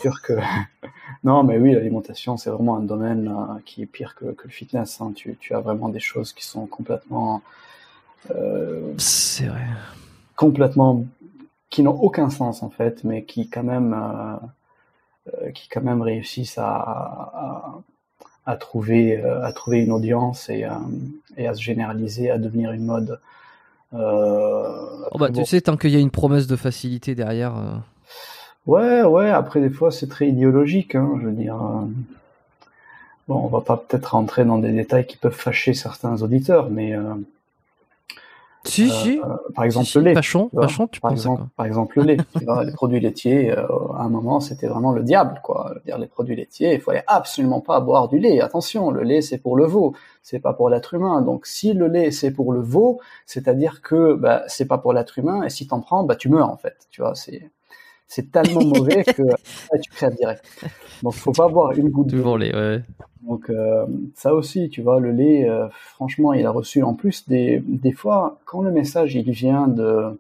que 0.23 0.35
non, 1.25 1.43
mais 1.43 1.59
oui, 1.59 1.73
l'alimentation, 1.73 2.37
c'est 2.37 2.51
vraiment 2.51 2.77
un 2.77 2.83
domaine 2.83 3.29
euh, 3.29 3.55
qui 3.65 3.83
est 3.83 3.87
pire 3.87 4.15
que, 4.15 4.27
que 4.27 4.45
le 4.45 4.51
fitness. 4.51 5.01
hein. 5.01 5.12
Tu, 5.17 5.37
tu 5.41 5.55
as 5.55 5.61
vraiment 5.61 5.89
des 5.89 6.01
choses 6.01 6.33
qui 6.33 6.45
sont 6.45 6.67
complètement, 6.67 7.43
C'est 8.99 9.47
vrai. 9.47 9.67
complètement, 10.37 11.05
qui 11.71 11.83
n'ont 11.83 11.99
aucun 12.01 12.31
sens 12.31 12.62
en 12.62 12.71
fait, 12.71 13.03
mais 13.05 13.25
qui 13.25 13.49
quand 13.49 13.65
même, 13.65 13.97
qui 15.55 15.69
quand 15.69 15.83
même 15.83 16.01
réussissent 16.03 16.59
à, 16.59 16.69
à, 16.77 17.75
à 18.47 18.57
trouver, 18.57 19.18
euh, 19.18 19.45
à 19.45 19.53
trouver 19.53 19.78
une 19.80 19.92
audience 19.92 20.49
et, 20.51 20.64
euh, 20.64 20.70
et 21.36 21.47
à 21.47 21.55
se 21.55 21.62
généraliser, 21.62 22.30
à 22.30 22.38
devenir 22.38 22.72
une 22.72 22.84
mode. 22.84 23.18
Euh, 23.95 25.07
Oh 25.12 25.18
bah, 25.18 25.30
tu 25.30 25.45
sais, 25.45 25.61
tant 25.61 25.76
qu'il 25.76 25.90
y 25.90 25.97
a 25.97 26.01
une 26.01 26.11
promesse 26.11 26.47
de 26.47 26.57
facilité 26.57 27.14
derrière. 27.14 27.55
Ouais, 28.66 29.03
ouais, 29.03 29.30
après 29.30 29.61
des 29.61 29.70
fois 29.70 29.90
c'est 29.90 30.09
très 30.09 30.28
idéologique, 30.28 30.95
hein, 30.95 31.18
je 31.20 31.26
veux 31.26 31.32
dire. 31.32 31.57
Bon, 33.26 33.36
on 33.36 33.49
va 33.49 33.62
pas 33.62 33.78
peut-être 33.78 34.09
rentrer 34.09 34.45
dans 34.45 34.59
des 34.59 34.72
détails 34.72 35.07
qui 35.07 35.16
peuvent 35.16 35.32
fâcher 35.32 35.72
certains 35.72 36.20
auditeurs, 36.22 36.68
mais 36.70 36.95
euh, 36.95 37.14
Si, 38.67 38.89
si. 38.91 39.21
euh, 39.21 39.37
par 39.55 39.65
exemple 39.65 39.87
si, 39.87 39.93
si. 39.93 39.99
le 39.99 40.05
lait. 40.05 40.15
Pachon, 40.15 40.49
tu 40.49 40.57
vois. 40.57 40.62
Pachon, 40.62 40.87
tu 40.89 41.01
par 41.01 41.11
exemple, 41.12 41.43
quoi 41.43 41.51
par 41.57 41.67
exemple 41.67 41.99
le 41.99 42.05
lait, 42.05 42.17
tu 42.39 42.45
vois, 42.45 42.65
les 42.65 42.73
produits 42.73 43.01
laitiers, 43.01 43.53
euh, 43.53 43.67
à 43.97 44.03
un 44.05 44.09
moment 44.09 44.41
c'était 44.41 44.67
vraiment 44.69 44.93
le 44.93 45.03
diable, 45.03 45.41
quoi. 45.43 45.75
Dire, 45.85 45.99
les 45.99 46.07
produits 46.07 46.35
laitiers, 46.37 46.75
il 46.75 46.81
fallait 46.81 47.05
absolument 47.07 47.61
pas 47.61 47.81
boire 47.81 48.09
du 48.09 48.19
lait. 48.19 48.41
Attention, 48.41 48.91
le 48.91 49.03
lait 49.03 49.21
c'est 49.21 49.39
pour 49.39 49.57
le 49.57 49.67
veau, 49.67 49.95
c'est 50.23 50.39
pas 50.41 50.55
pour 50.55 50.71
l'être 50.71 50.95
humain. 50.95 51.21
Donc 51.23 51.47
si 51.47 51.75
le 51.75 51.89
lait 51.89 52.11
c'est 52.11 52.31
pour 52.31 52.53
le 52.53 52.61
veau, 52.61 53.01
c'est-à-dire 53.27 53.83
que 53.83 54.15
bah, 54.15 54.43
c'est 54.49 54.67
pas 54.67 54.79
pour 54.79 54.93
l'être 54.95 55.19
humain, 55.19 55.43
et 55.43 55.51
si 55.51 55.67
t'en 55.67 55.81
prends, 55.81 56.05
bah 56.05 56.17
tu 56.17 56.29
meurs 56.31 56.51
en 56.51 56.57
fait. 56.57 56.87
Tu 56.91 57.03
vois, 57.03 57.15
c'est 57.15 57.51
c'est 58.07 58.31
tellement 58.31 58.65
mauvais 58.65 59.05
que 59.17 59.23
ouais, 59.23 59.81
tu 59.83 59.91
crèves 59.91 60.15
direct. 60.17 60.45
Donc 61.03 61.15
faut 61.15 61.33
pas 61.33 61.49
boire 61.49 61.73
une 61.73 61.91
goutte 61.91 62.09
de. 62.09 62.21
Ouais. 62.21 62.83
donc 63.23 63.51
euh, 63.51 63.87
ça 64.15 64.35
aussi, 64.35 64.69
tu 64.71 64.83
vois, 64.83 65.01
le 65.01 65.11
lait, 65.13 65.49
euh, 65.49 65.69
franchement, 65.71 66.33
il 66.33 66.47
a 66.47 66.51
reçu 66.51 66.83
en 66.83 66.95
plus 66.95 67.29
des, 67.29 67.63
des 67.67 67.93
fois, 67.93 68.39
quand 68.45 68.63
le 68.63 68.71
message 68.71 69.15
il 69.15 69.31
vient 69.31 69.69
de 69.69 70.19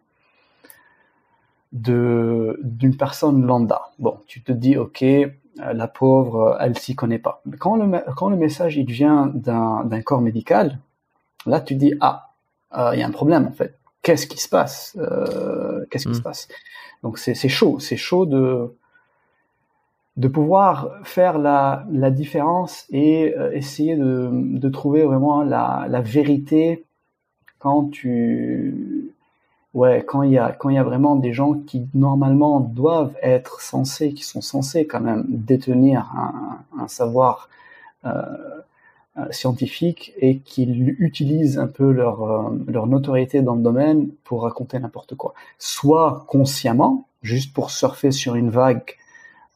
de 1.72 2.58
d'une 2.62 2.96
personne 2.96 3.44
lambda, 3.44 3.90
bon, 3.98 4.18
tu 4.26 4.42
te 4.42 4.52
dis, 4.52 4.76
ok, 4.76 5.02
euh, 5.02 5.28
la 5.58 5.88
pauvre, 5.88 6.56
elle 6.60 6.78
s'y 6.78 6.94
connaît 6.94 7.18
pas. 7.18 7.42
Mais 7.46 7.56
quand 7.56 7.76
le 7.76 8.00
quand 8.16 8.28
le 8.28 8.36
message 8.36 8.76
il 8.76 8.90
vient 8.90 9.26
d'un 9.26 9.84
d'un 9.84 10.02
corps 10.02 10.20
médical, 10.20 10.78
là 11.46 11.60
tu 11.60 11.74
dis, 11.74 11.94
ah, 12.00 12.30
euh, 12.76 12.90
il 12.94 13.00
y 13.00 13.02
a 13.02 13.06
un 13.06 13.10
problème 13.10 13.46
en 13.46 13.52
fait. 13.52 13.78
Qu'est-ce 14.04 14.28
qui 14.28 14.38
se 14.38 14.48
passe 14.50 14.96
Euh, 15.00 15.84
Qu'est-ce 15.90 16.06
qui 16.06 16.12
Mm. 16.12 16.16
se 16.16 16.22
passe 16.22 16.48
Donc 17.04 17.18
c'est 17.18 17.34
c'est 17.34 17.48
chaud, 17.50 17.80
c'est 17.80 17.96
chaud 17.98 18.26
de 18.26 18.74
de 20.16 20.28
pouvoir 20.28 20.90
faire 21.02 21.38
la, 21.38 21.84
la 21.90 22.10
différence 22.10 22.86
et 22.90 23.34
euh, 23.36 23.50
essayer 23.52 23.96
de, 23.96 24.30
de 24.32 24.68
trouver 24.68 25.02
vraiment 25.04 25.42
la, 25.42 25.86
la 25.88 26.00
vérité 26.02 26.84
quand 27.58 27.90
tu 27.90 29.10
ouais 29.74 30.04
quand 30.06 30.22
il 30.22 30.32
y 30.32 30.38
a 30.38 30.52
quand 30.52 30.70
il 30.70 30.76
y 30.76 30.78
a 30.78 30.84
vraiment 30.84 31.16
des 31.16 31.32
gens 31.32 31.54
qui 31.54 31.88
normalement 31.94 32.60
doivent 32.60 33.16
être 33.22 33.60
censés 33.60 34.12
qui 34.14 34.24
sont 34.24 34.40
censés 34.42 34.86
quand 34.86 35.00
même 35.00 35.24
détenir 35.28 36.12
un, 36.16 36.58
un 36.84 36.88
savoir 36.88 37.48
euh, 38.06 38.22
euh, 39.18 39.30
scientifique 39.30 40.12
et 40.18 40.38
qui 40.38 40.64
utilisent 40.98 41.58
un 41.58 41.68
peu 41.68 41.92
leur 41.92 42.22
euh, 42.22 42.50
leur 42.66 42.86
notoriété 42.86 43.42
dans 43.42 43.54
le 43.54 43.62
domaine 43.62 44.08
pour 44.24 44.42
raconter 44.42 44.78
n'importe 44.78 45.14
quoi 45.14 45.34
soit 45.58 46.24
consciemment 46.28 47.06
juste 47.22 47.52
pour 47.54 47.70
surfer 47.70 48.10
sur 48.10 48.34
une 48.34 48.50
vague 48.50 48.96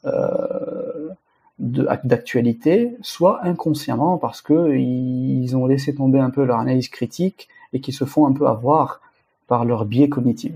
euh, 0.05 1.11
d'actualité, 1.59 2.97
soit 3.03 3.45
inconsciemment 3.45 4.17
parce 4.17 4.43
que 4.43 4.77
ils 4.77 5.57
ont 5.57 5.67
laissé 5.67 5.93
tomber 5.93 6.21
un 6.21 6.31
peu 6.31 6.45
leur 6.45 6.61
analyse 6.61 6.89
critique 6.89 7.49
et 7.73 7.81
qui 7.81 7.93
se 7.93 8.05
font 8.05 8.27
un 8.27 8.33
peu 8.33 8.47
avoir 8.47 9.01
par 9.49 9.65
leur 9.65 9.85
biais 9.85 10.09
cognitif. 10.09 10.53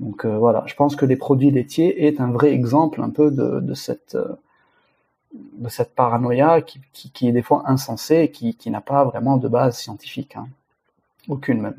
Donc 0.00 0.24
euh, 0.24 0.36
voilà, 0.36 0.64
je 0.66 0.74
pense 0.74 0.96
que 0.96 1.06
les 1.06 1.16
produits 1.16 1.52
laitiers 1.52 2.06
est 2.06 2.20
un 2.20 2.30
vrai 2.30 2.52
exemple 2.52 3.00
un 3.02 3.10
peu 3.10 3.30
de, 3.30 3.60
de 3.60 3.74
cette 3.74 4.16
euh, 4.16 4.34
de 5.58 5.68
cette 5.68 5.94
paranoïa 5.94 6.60
qui, 6.62 6.80
qui, 6.92 7.10
qui 7.10 7.28
est 7.28 7.32
des 7.32 7.42
fois 7.42 7.62
insensée 7.66 8.16
et 8.22 8.30
qui, 8.30 8.54
qui 8.54 8.70
n'a 8.70 8.80
pas 8.80 9.04
vraiment 9.04 9.36
de 9.36 9.48
base 9.48 9.78
scientifique, 9.78 10.36
hein. 10.36 10.46
aucune 11.28 11.60
même. 11.60 11.76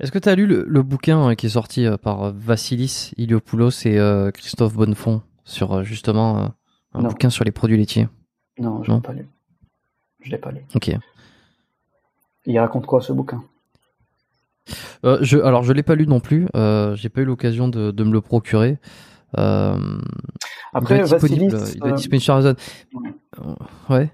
Est-ce 0.00 0.12
que 0.12 0.18
tu 0.18 0.28
as 0.28 0.34
lu 0.34 0.46
le, 0.46 0.64
le 0.68 0.82
bouquin 0.82 1.30
euh, 1.30 1.34
qui 1.34 1.46
est 1.46 1.50
sorti 1.50 1.86
euh, 1.86 1.96
par 1.96 2.22
euh, 2.24 2.32
Vassilis 2.34 3.12
Iliopoulos 3.16 3.70
et 3.86 3.98
euh, 3.98 4.30
Christophe 4.30 4.74
Bonnefond 4.74 5.22
sur 5.44 5.82
justement 5.84 6.38
euh, 6.38 6.46
un 6.94 7.02
Non. 7.02 7.08
bouquin 7.08 7.30
sur 7.30 7.44
les 7.44 7.52
produits 7.52 7.76
laitiers? 7.76 8.08
Non, 8.58 8.82
je 8.82 8.90
Non? 8.90 8.96
l'ai 8.96 9.02
pas 9.02 9.12
lu. 9.12 9.28
Je 10.20 10.30
l'ai 10.30 10.38
pas 10.38 10.50
lu. 10.50 10.60
Ok. 10.74 10.90
Il 12.46 12.58
raconte 12.58 12.86
quoi 12.86 13.00
ce 13.00 13.12
bouquin? 13.12 13.42
Euh, 15.04 15.18
je, 15.20 15.38
alors 15.38 15.62
je 15.62 15.72
l'ai 15.72 15.82
pas 15.82 15.94
lu 15.94 16.06
non 16.06 16.20
plus. 16.20 16.46
J'ai 16.94 17.08
pas 17.08 17.20
eu 17.20 17.24
l'occasion 17.24 17.68
de, 17.68 17.90
de 17.90 18.04
me 18.04 18.12
le 18.12 18.20
procurer. 18.20 18.78
Euh, 19.38 19.76
Après, 20.72 20.96
il 20.98 21.04
doit 21.04 21.16
être 21.16 21.22
Vassilis, 21.22 21.44
il 21.46 21.50
doit 21.50 21.60
être 21.60 21.84
euh, 21.84 21.92
disponible 21.92 22.22
sur 22.22 22.34
Amazon. 22.34 22.54
ouais. 23.90 24.10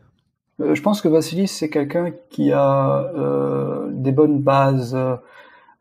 Euh, 0.60 0.74
Je 0.74 0.82
pense 0.82 1.00
que 1.00 1.08
Vassilis, 1.08 1.48
c'est 1.48 1.70
quelqu'un 1.70 2.12
qui 2.30 2.52
a 2.52 3.10
euh, 3.16 3.88
des 3.92 4.12
bonnes 4.12 4.40
bases 4.40 4.94
euh, 4.94 5.16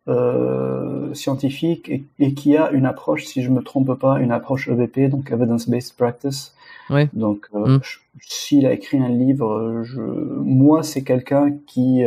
euh, 0.07 1.13
scientifique 1.13 1.89
et, 1.89 2.03
et, 2.19 2.33
qui 2.33 2.57
a 2.57 2.71
une 2.71 2.85
approche, 2.85 3.25
si 3.25 3.41
je 3.43 3.49
me 3.49 3.61
trompe 3.61 3.93
pas, 3.99 4.19
une 4.19 4.31
approche 4.31 4.67
EBP, 4.67 5.09
donc 5.09 5.31
Evidence-Based 5.31 5.95
Practice. 5.95 6.53
Ouais. 6.89 7.09
Donc, 7.13 7.47
euh, 7.55 7.77
Mm. 7.77 7.81
s'il 8.21 8.65
a 8.65 8.73
écrit 8.73 8.97
un 8.99 9.09
livre, 9.09 9.81
je, 9.83 10.01
moi, 10.01 10.83
c'est 10.83 11.03
quelqu'un 11.03 11.53
qui, 11.67 12.03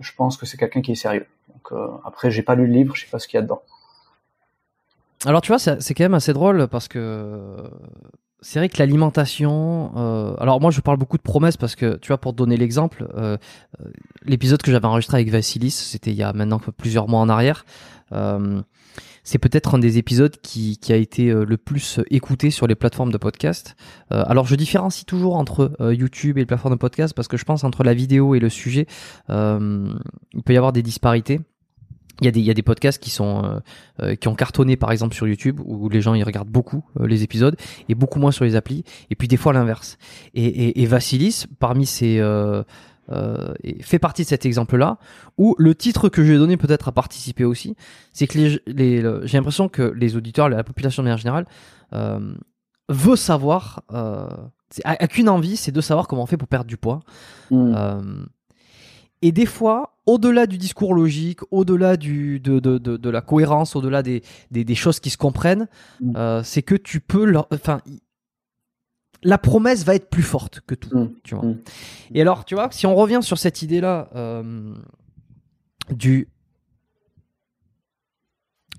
je 0.00 0.12
pense 0.16 0.36
que 0.36 0.46
c'est 0.46 0.56
quelqu'un 0.56 0.80
qui 0.82 0.92
est 0.92 0.96
sérieux. 0.96 1.26
Donc, 1.64 1.78
euh, 1.78 1.88
après, 2.04 2.30
j'ai 2.30 2.42
pas 2.42 2.54
lu 2.54 2.66
le 2.66 2.72
livre, 2.72 2.94
je 2.94 3.02
sais 3.02 3.10
pas 3.10 3.18
ce 3.18 3.28
qu'il 3.28 3.36
y 3.36 3.38
a 3.38 3.42
dedans. 3.42 3.62
Alors 5.26 5.40
tu 5.40 5.52
vois, 5.52 5.58
c'est 5.58 5.94
quand 5.94 6.04
même 6.04 6.14
assez 6.14 6.34
drôle 6.34 6.68
parce 6.68 6.86
que 6.86 7.56
c'est 8.42 8.58
vrai 8.58 8.68
que 8.68 8.76
l'alimentation. 8.78 9.92
euh, 9.96 10.34
alors 10.38 10.60
moi, 10.60 10.70
je 10.70 10.82
parle 10.82 10.98
beaucoup 10.98 11.16
de 11.16 11.22
promesses 11.22 11.56
parce 11.56 11.76
que 11.76 11.96
tu 11.96 12.08
vois, 12.08 12.18
pour 12.18 12.32
te 12.32 12.36
donner 12.36 12.58
l'exemple, 12.58 13.08
euh, 13.16 13.38
l'épisode 14.22 14.60
que 14.60 14.70
j'avais 14.70 14.84
enregistré 14.84 15.16
avec 15.16 15.30
Vassilis, 15.30 15.70
c'était 15.70 16.10
il 16.10 16.16
y 16.16 16.22
a 16.22 16.34
maintenant 16.34 16.60
plusieurs 16.76 17.08
mois 17.08 17.20
en 17.20 17.30
arrière. 17.30 17.64
c'est 19.22 19.38
peut-être 19.38 19.76
un 19.76 19.78
des 19.78 19.96
épisodes 19.96 20.36
qui, 20.42 20.78
a 20.90 20.96
été 20.96 21.32
le 21.32 21.56
plus 21.56 22.00
écouté 22.10 22.50
sur 22.50 22.66
les 22.66 22.74
plateformes 22.74 23.10
de 23.10 23.16
podcast. 23.16 23.76
Alors 24.10 24.46
je 24.46 24.56
différencie 24.56 25.06
toujours 25.06 25.36
entre 25.36 25.72
YouTube 25.90 26.36
et 26.36 26.42
les 26.42 26.46
plateformes 26.46 26.74
de 26.74 26.78
podcast 26.78 27.14
parce 27.14 27.28
que 27.28 27.38
je 27.38 27.44
pense 27.44 27.64
entre 27.64 27.82
la 27.82 27.94
vidéo 27.94 28.34
et 28.34 28.40
le 28.40 28.50
sujet, 28.50 28.86
il 29.30 30.42
peut 30.44 30.52
y 30.52 30.58
avoir 30.58 30.74
des 30.74 30.82
disparités. 30.82 31.40
Il 32.24 32.26
y 32.26 32.28
a 32.28 32.30
des, 32.30 32.40
il 32.40 32.46
y 32.46 32.50
a 32.50 32.54
des 32.54 32.62
podcasts 32.62 33.02
qui 33.02 33.10
sont 33.10 33.44
euh, 33.44 33.58
euh, 34.02 34.14
qui 34.14 34.28
ont 34.28 34.34
cartonné 34.34 34.76
par 34.76 34.90
exemple 34.92 35.14
sur 35.14 35.28
YouTube 35.28 35.60
où 35.64 35.88
les 35.90 36.00
gens 36.00 36.14
ils 36.14 36.24
regardent 36.24 36.48
beaucoup 36.48 36.82
euh, 36.98 37.06
les 37.06 37.22
épisodes 37.22 37.54
et 37.90 37.94
beaucoup 37.94 38.18
moins 38.18 38.32
sur 38.32 38.44
les 38.46 38.56
applis 38.56 38.82
et 39.10 39.14
puis 39.14 39.28
des 39.28 39.36
fois 39.36 39.52
l'inverse 39.52 39.98
et, 40.34 40.46
et, 40.46 40.82
et 40.82 40.86
Vassilis 40.86 41.44
parmi 41.58 41.84
ces 41.84 42.18
euh, 42.20 42.62
fait 43.82 43.98
partie 43.98 44.22
de 44.22 44.28
cet 44.28 44.46
exemple 44.46 44.78
là 44.78 44.96
où 45.36 45.54
le 45.58 45.74
titre 45.74 46.08
que 46.08 46.24
je 46.24 46.32
ai 46.32 46.38
donné 46.38 46.56
peut-être 46.56 46.88
a 46.88 46.92
participé 46.92 47.44
aussi 47.44 47.76
c'est 48.12 48.26
que 48.26 48.38
les, 48.38 48.60
les 48.66 49.02
le- 49.02 49.20
j'ai 49.26 49.36
l'impression 49.36 49.68
que 49.68 49.82
les 49.82 50.16
auditeurs 50.16 50.48
la 50.48 50.64
population 50.64 51.02
de 51.02 51.08
manière 51.08 51.18
générale 51.18 51.44
veut 52.88 53.16
savoir 53.16 53.82
a, 53.92 54.28
a 54.84 55.06
qu'une 55.08 55.28
envie 55.28 55.56
c'est 55.56 55.72
de 55.72 55.80
savoir 55.82 56.08
comment 56.08 56.22
on 56.22 56.26
fait 56.26 56.38
pour 56.38 56.48
perdre 56.48 56.66
du 56.66 56.76
poids 56.78 57.00
Mm. 57.50 58.24
Et 59.24 59.32
des 59.32 59.46
fois, 59.46 59.96
au-delà 60.04 60.46
du 60.46 60.58
discours 60.58 60.92
logique, 60.92 61.40
au-delà 61.50 61.96
du, 61.96 62.40
de, 62.40 62.58
de, 62.60 62.76
de, 62.76 62.98
de 62.98 63.10
la 63.10 63.22
cohérence, 63.22 63.74
au-delà 63.74 64.02
des, 64.02 64.22
des, 64.50 64.64
des 64.64 64.74
choses 64.74 65.00
qui 65.00 65.08
se 65.08 65.16
comprennent, 65.16 65.66
Mm. 66.00 66.12
euh, 66.16 66.42
c'est 66.42 66.60
que 66.60 66.74
tu 66.74 67.00
peux 67.00 67.24
leur, 67.24 67.46
enfin, 67.50 67.80
la 69.22 69.38
promesse 69.38 69.82
va 69.86 69.94
être 69.94 70.10
plus 70.10 70.22
forte 70.22 70.60
que 70.66 70.74
tout, 70.74 70.94
Mm. 70.94 71.12
tu 71.24 71.34
vois. 71.34 71.44
Mm. 71.46 71.58
Et 72.12 72.20
alors, 72.20 72.44
tu 72.44 72.54
vois, 72.54 72.68
si 72.70 72.84
on 72.86 72.94
revient 72.94 73.20
sur 73.22 73.38
cette 73.38 73.62
idée-là 73.62 74.10
euh, 74.14 74.74
du 75.90 76.28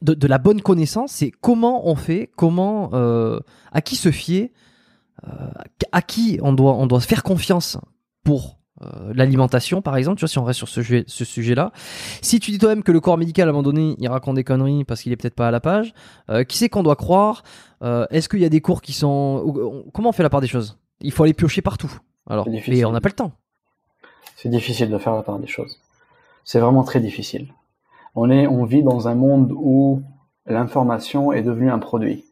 de, 0.03 0.27
la 0.27 0.37
bonne 0.37 0.61
connaissance, 0.61 1.11
c'est 1.13 1.31
comment 1.31 1.87
on 1.89 1.95
fait, 1.95 2.29
comment, 2.35 2.91
euh, 2.93 3.39
à 3.71 3.81
qui 3.81 3.95
se 3.95 4.11
fier, 4.11 4.51
à 5.91 6.01
qui 6.03 6.37
on 6.43 6.53
doit, 6.53 6.75
on 6.75 6.85
doit 6.85 7.01
se 7.01 7.07
faire 7.07 7.23
confiance 7.23 7.79
pour 8.23 8.59
euh, 8.81 9.13
l'alimentation, 9.13 9.81
par 9.81 9.95
exemple, 9.95 10.17
tu 10.17 10.21
vois, 10.21 10.27
si 10.29 10.37
on 10.37 10.43
reste 10.43 10.57
sur 10.57 10.67
ce, 10.67 10.81
sujet- 10.81 11.05
ce 11.07 11.23
sujet-là. 11.23 11.71
Si 12.21 12.39
tu 12.39 12.51
dis 12.51 12.57
toi-même 12.57 12.83
que 12.83 12.91
le 12.91 12.99
corps 12.99 13.17
médical, 13.17 13.47
à 13.47 13.49
un 13.49 13.53
moment 13.53 13.63
donné, 13.63 13.95
il 13.97 14.07
raconte 14.07 14.35
des 14.35 14.43
conneries 14.43 14.83
parce 14.83 15.01
qu'il 15.01 15.11
est 15.11 15.15
peut-être 15.15 15.35
pas 15.35 15.47
à 15.47 15.51
la 15.51 15.59
page, 15.61 15.93
euh, 16.29 16.43
qui 16.43 16.57
c'est 16.57 16.69
qu'on 16.69 16.83
doit 16.83 16.95
croire? 16.95 17.43
Euh, 17.81 18.05
Est-ce 18.09 18.27
qu'il 18.27 18.39
y 18.39 18.45
a 18.45 18.49
des 18.49 18.61
cours 18.61 18.81
qui 18.81 18.93
sont... 18.93 19.83
Comment 19.93 20.09
on 20.09 20.11
fait 20.11 20.23
la 20.23 20.29
part 20.29 20.41
des 20.41 20.47
choses? 20.47 20.77
Il 21.01 21.11
faut 21.11 21.23
aller 21.23 21.33
piocher 21.33 21.61
partout. 21.61 21.91
Alors, 22.27 22.47
mais 22.49 22.85
on 22.85 22.91
n'a 22.91 23.01
pas 23.01 23.09
le 23.09 23.15
temps. 23.15 23.31
C'est 24.35 24.49
difficile 24.49 24.89
de 24.89 24.97
faire 24.97 25.15
la 25.15 25.21
part 25.21 25.39
des 25.39 25.47
choses. 25.47 25.79
C'est 26.43 26.59
vraiment 26.59 26.83
très 26.83 26.99
difficile. 26.99 27.53
On 28.15 28.29
est, 28.29 28.47
on 28.47 28.65
vit 28.65 28.83
dans 28.83 29.07
un 29.07 29.15
monde 29.15 29.51
où 29.55 30.01
l'information 30.45 31.31
est 31.31 31.43
devenue 31.43 31.69
un 31.71 31.79
produit. 31.79 32.25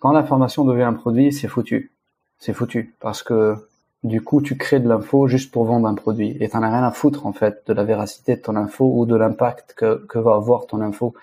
Quand 0.00 0.12
l'information 0.12 0.64
devient 0.64 0.82
un 0.82 0.92
produit, 0.92 1.32
c'est 1.32 1.48
foutu. 1.48 1.92
C'est 2.38 2.52
foutu. 2.52 2.94
Parce 3.00 3.22
que, 3.22 3.56
du 4.04 4.22
coup, 4.22 4.42
tu 4.42 4.56
crées 4.56 4.80
de 4.80 4.88
l'info 4.88 5.26
juste 5.28 5.50
pour 5.50 5.64
vendre 5.64 5.88
un 5.88 5.94
produit. 5.94 6.36
Et 6.40 6.50
t'en 6.50 6.62
as 6.62 6.68
rien 6.68 6.84
à 6.84 6.90
foutre, 6.90 7.26
en 7.26 7.32
fait, 7.32 7.62
de 7.66 7.72
la 7.72 7.84
véracité 7.84 8.36
de 8.36 8.42
ton 8.42 8.54
info 8.54 8.92
ou 8.94 9.06
de 9.06 9.16
l'impact 9.16 9.74
que, 9.74 10.04
que 10.06 10.18
va 10.18 10.34
avoir 10.34 10.66
ton 10.66 10.82
info 10.82 11.14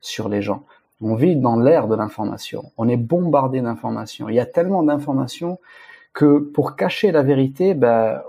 sur 0.00 0.30
les 0.30 0.40
gens. 0.40 0.64
On 1.02 1.14
vit 1.14 1.36
dans 1.36 1.56
l'ère 1.56 1.86
de 1.86 1.94
l'information. 1.94 2.72
On 2.78 2.88
est 2.88 2.96
bombardé 2.96 3.60
d'informations. 3.60 4.28
Il 4.30 4.34
y 4.34 4.40
a 4.40 4.46
tellement 4.46 4.82
d'informations 4.82 5.58
que 6.14 6.38
pour 6.38 6.76
cacher 6.76 7.12
la 7.12 7.22
vérité, 7.22 7.74
ben, 7.74 8.22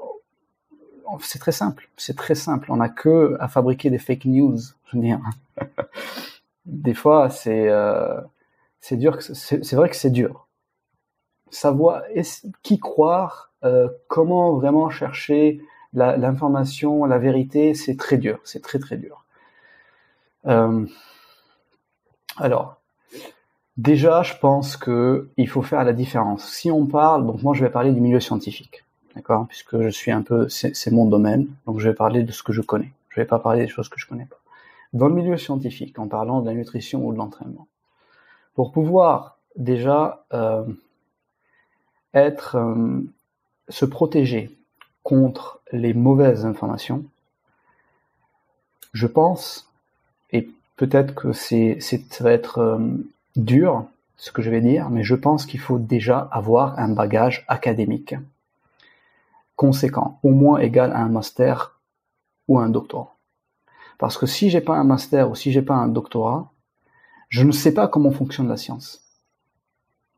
c'est 1.22 1.40
très 1.40 1.52
simple. 1.54 1.90
C'est 1.96 2.16
très 2.16 2.36
simple. 2.36 2.72
On 2.72 2.78
n'a 2.78 2.90
que 2.90 3.38
à 3.40 3.48
fabriquer 3.48 3.90
des 3.90 3.98
fake 3.98 4.26
news. 4.26 4.58
Je 4.88 4.98
veux 4.98 5.04
dire, 5.04 5.20
des 6.66 6.94
fois, 6.94 7.30
c'est 7.30 7.70
euh, 7.70 8.20
c'est 8.82 8.98
dur. 8.98 9.22
C'est 9.22 9.74
vrai 9.74 9.90
que 9.90 9.96
c'est 9.96 10.10
dur. 10.10 10.48
Savoir 11.50 12.04
qui 12.64 12.80
croire, 12.80 13.51
euh, 13.64 13.90
comment 14.08 14.54
vraiment 14.54 14.90
chercher 14.90 15.62
l'information, 15.94 17.06
la, 17.06 17.18
vérité, 17.18 17.74
c'est 17.74 17.98
très 17.98 18.18
dur. 18.18 18.40
C'est 18.44 18.62
très 18.62 18.80
très 18.80 18.98
dur. 18.98 19.26
Euh, 20.48 20.86
alors, 22.38 22.80
déjà, 23.78 24.24
je 24.24 24.36
pense 24.38 24.78
que 24.78 25.30
il 25.38 25.50
faut 25.50 25.62
faire 25.62 25.84
la 25.84 25.94
différence. 25.94 26.46
Si 26.48 26.72
on 26.72 26.86
parle, 26.86 27.26
donc 27.28 27.44
moi, 27.44 27.54
je 27.54 27.64
vais 27.64 27.70
parler 27.70 27.92
du 27.92 28.00
milieu 28.00 28.20
scientifique 28.20 28.86
d'accord 29.16 29.48
Puisque 29.48 29.80
je 29.82 29.90
suis 29.90 30.12
un 30.12 30.22
peu, 30.22 30.48
c'est 30.50 30.92
mon 30.92 31.06
domaine, 31.06 31.48
donc 31.66 31.80
je 31.80 31.90
vais 31.90 31.96
parler 31.96 32.24
de 32.24 32.32
ce 32.32 32.44
que 32.44 32.54
je 32.54 32.62
connais. 32.62 32.92
Je 33.10 33.20
vais 33.20 33.26
pas 33.26 33.40
parler 33.40 33.62
des 33.62 33.68
choses 33.68 33.90
que 33.90 34.00
je 34.00 34.08
connais 34.08 34.26
pas. 34.26 34.38
Dans 34.94 35.08
le 35.08 35.14
milieu 35.14 35.38
scientifique, 35.38 36.00
en 36.00 36.08
parlant 36.08 36.42
de 36.42 36.48
la 36.48 36.54
nutrition 36.54 37.06
ou 37.06 37.14
de 37.14 37.18
l'entraînement, 37.18 37.68
pour 38.56 38.72
pouvoir 38.72 39.38
déjà 39.56 40.26
euh, 40.34 40.66
être, 42.14 42.58
se 43.72 43.86
protéger 43.86 44.56
contre 45.04 45.62
les 45.72 45.94
mauvaises 45.94 46.46
informations, 46.46 47.04
je 48.94 49.08
pense, 49.08 49.72
et 50.32 50.50
peut-être 50.76 51.16
que 51.16 51.34
c'est, 51.34 51.80
ça 51.80 52.24
va 52.24 52.32
être 52.32 52.60
euh, 52.60 52.80
dur, 53.36 53.86
ce 54.18 54.32
que 54.32 54.42
je 54.42 54.52
vais 54.52 54.62
dire, 54.62 54.90
mais 54.90 55.04
je 55.04 55.16
pense 55.16 55.46
qu'il 55.46 55.60
faut 55.60 55.80
déjà 55.80 56.20
avoir 56.32 56.78
un 56.78 56.90
bagage 56.90 57.46
académique 57.48 58.14
conséquent, 59.56 60.20
au 60.24 60.32
moins 60.32 60.60
égal 60.60 60.92
à 60.92 61.00
un 61.00 61.10
master 61.10 61.80
ou 62.48 62.60
un 62.60 62.70
doctorat. 62.70 63.16
Parce 63.98 64.18
que 64.18 64.26
si 64.26 64.50
j'ai 64.50 64.62
pas 64.62 64.76
un 64.76 64.84
master 64.84 65.30
ou 65.30 65.36
si 65.36 65.52
j'ai 65.52 65.62
pas 65.62 65.76
un 65.76 65.88
doctorat, 65.88 66.52
je 67.30 67.44
ne 67.44 67.52
sais 67.52 67.74
pas 67.74 67.88
comment 67.88 68.12
fonctionne 68.12 68.48
la 68.48 68.58
science. 68.58 69.04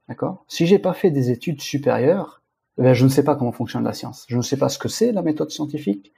D'accord? 0.08 0.46
Si 0.48 0.66
j'ai 0.66 0.80
pas 0.80 0.94
fait 0.94 1.12
des 1.12 1.30
études 1.30 1.62
supérieures, 1.62 2.42
bien, 2.78 2.94
je 2.94 3.04
ne 3.04 3.10
sais 3.10 3.24
pas 3.24 3.36
comment 3.36 3.52
fonctionne 3.52 3.84
la 3.84 3.94
science. 3.94 4.26
Je 4.28 4.38
ne 4.38 4.42
sais 4.42 4.58
pas 4.58 4.70
ce 4.70 4.80
que 4.80 4.90
c'est 4.90 5.12
la 5.12 5.22
méthode 5.22 5.52
scientifique. 5.52 6.12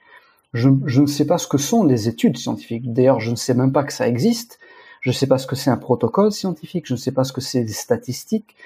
Je, 0.52 0.70
je 0.86 1.00
ne 1.02 1.06
sais 1.06 1.26
pas 1.26 1.38
ce 1.38 1.46
que 1.48 1.58
sont 1.58 1.84
les 1.84 2.08
études 2.08 2.38
scientifiques. 2.38 2.92
D'ailleurs, 2.92 3.20
je 3.20 3.30
ne 3.30 3.36
sais 3.36 3.54
même 3.54 3.72
pas 3.72 3.84
que 3.84 3.92
ça 3.92 4.08
existe. 4.08 4.58
Je 5.00 5.10
ne 5.10 5.14
sais 5.14 5.26
pas 5.26 5.38
ce 5.38 5.46
que 5.46 5.56
c'est 5.56 5.70
un 5.70 5.76
protocole 5.76 6.32
scientifique. 6.32 6.86
Je 6.86 6.94
ne 6.94 6.98
sais 6.98 7.12
pas 7.12 7.24
ce 7.24 7.32
que 7.32 7.40
c'est 7.40 7.64
des 7.64 7.72
statistiques. 7.72 8.56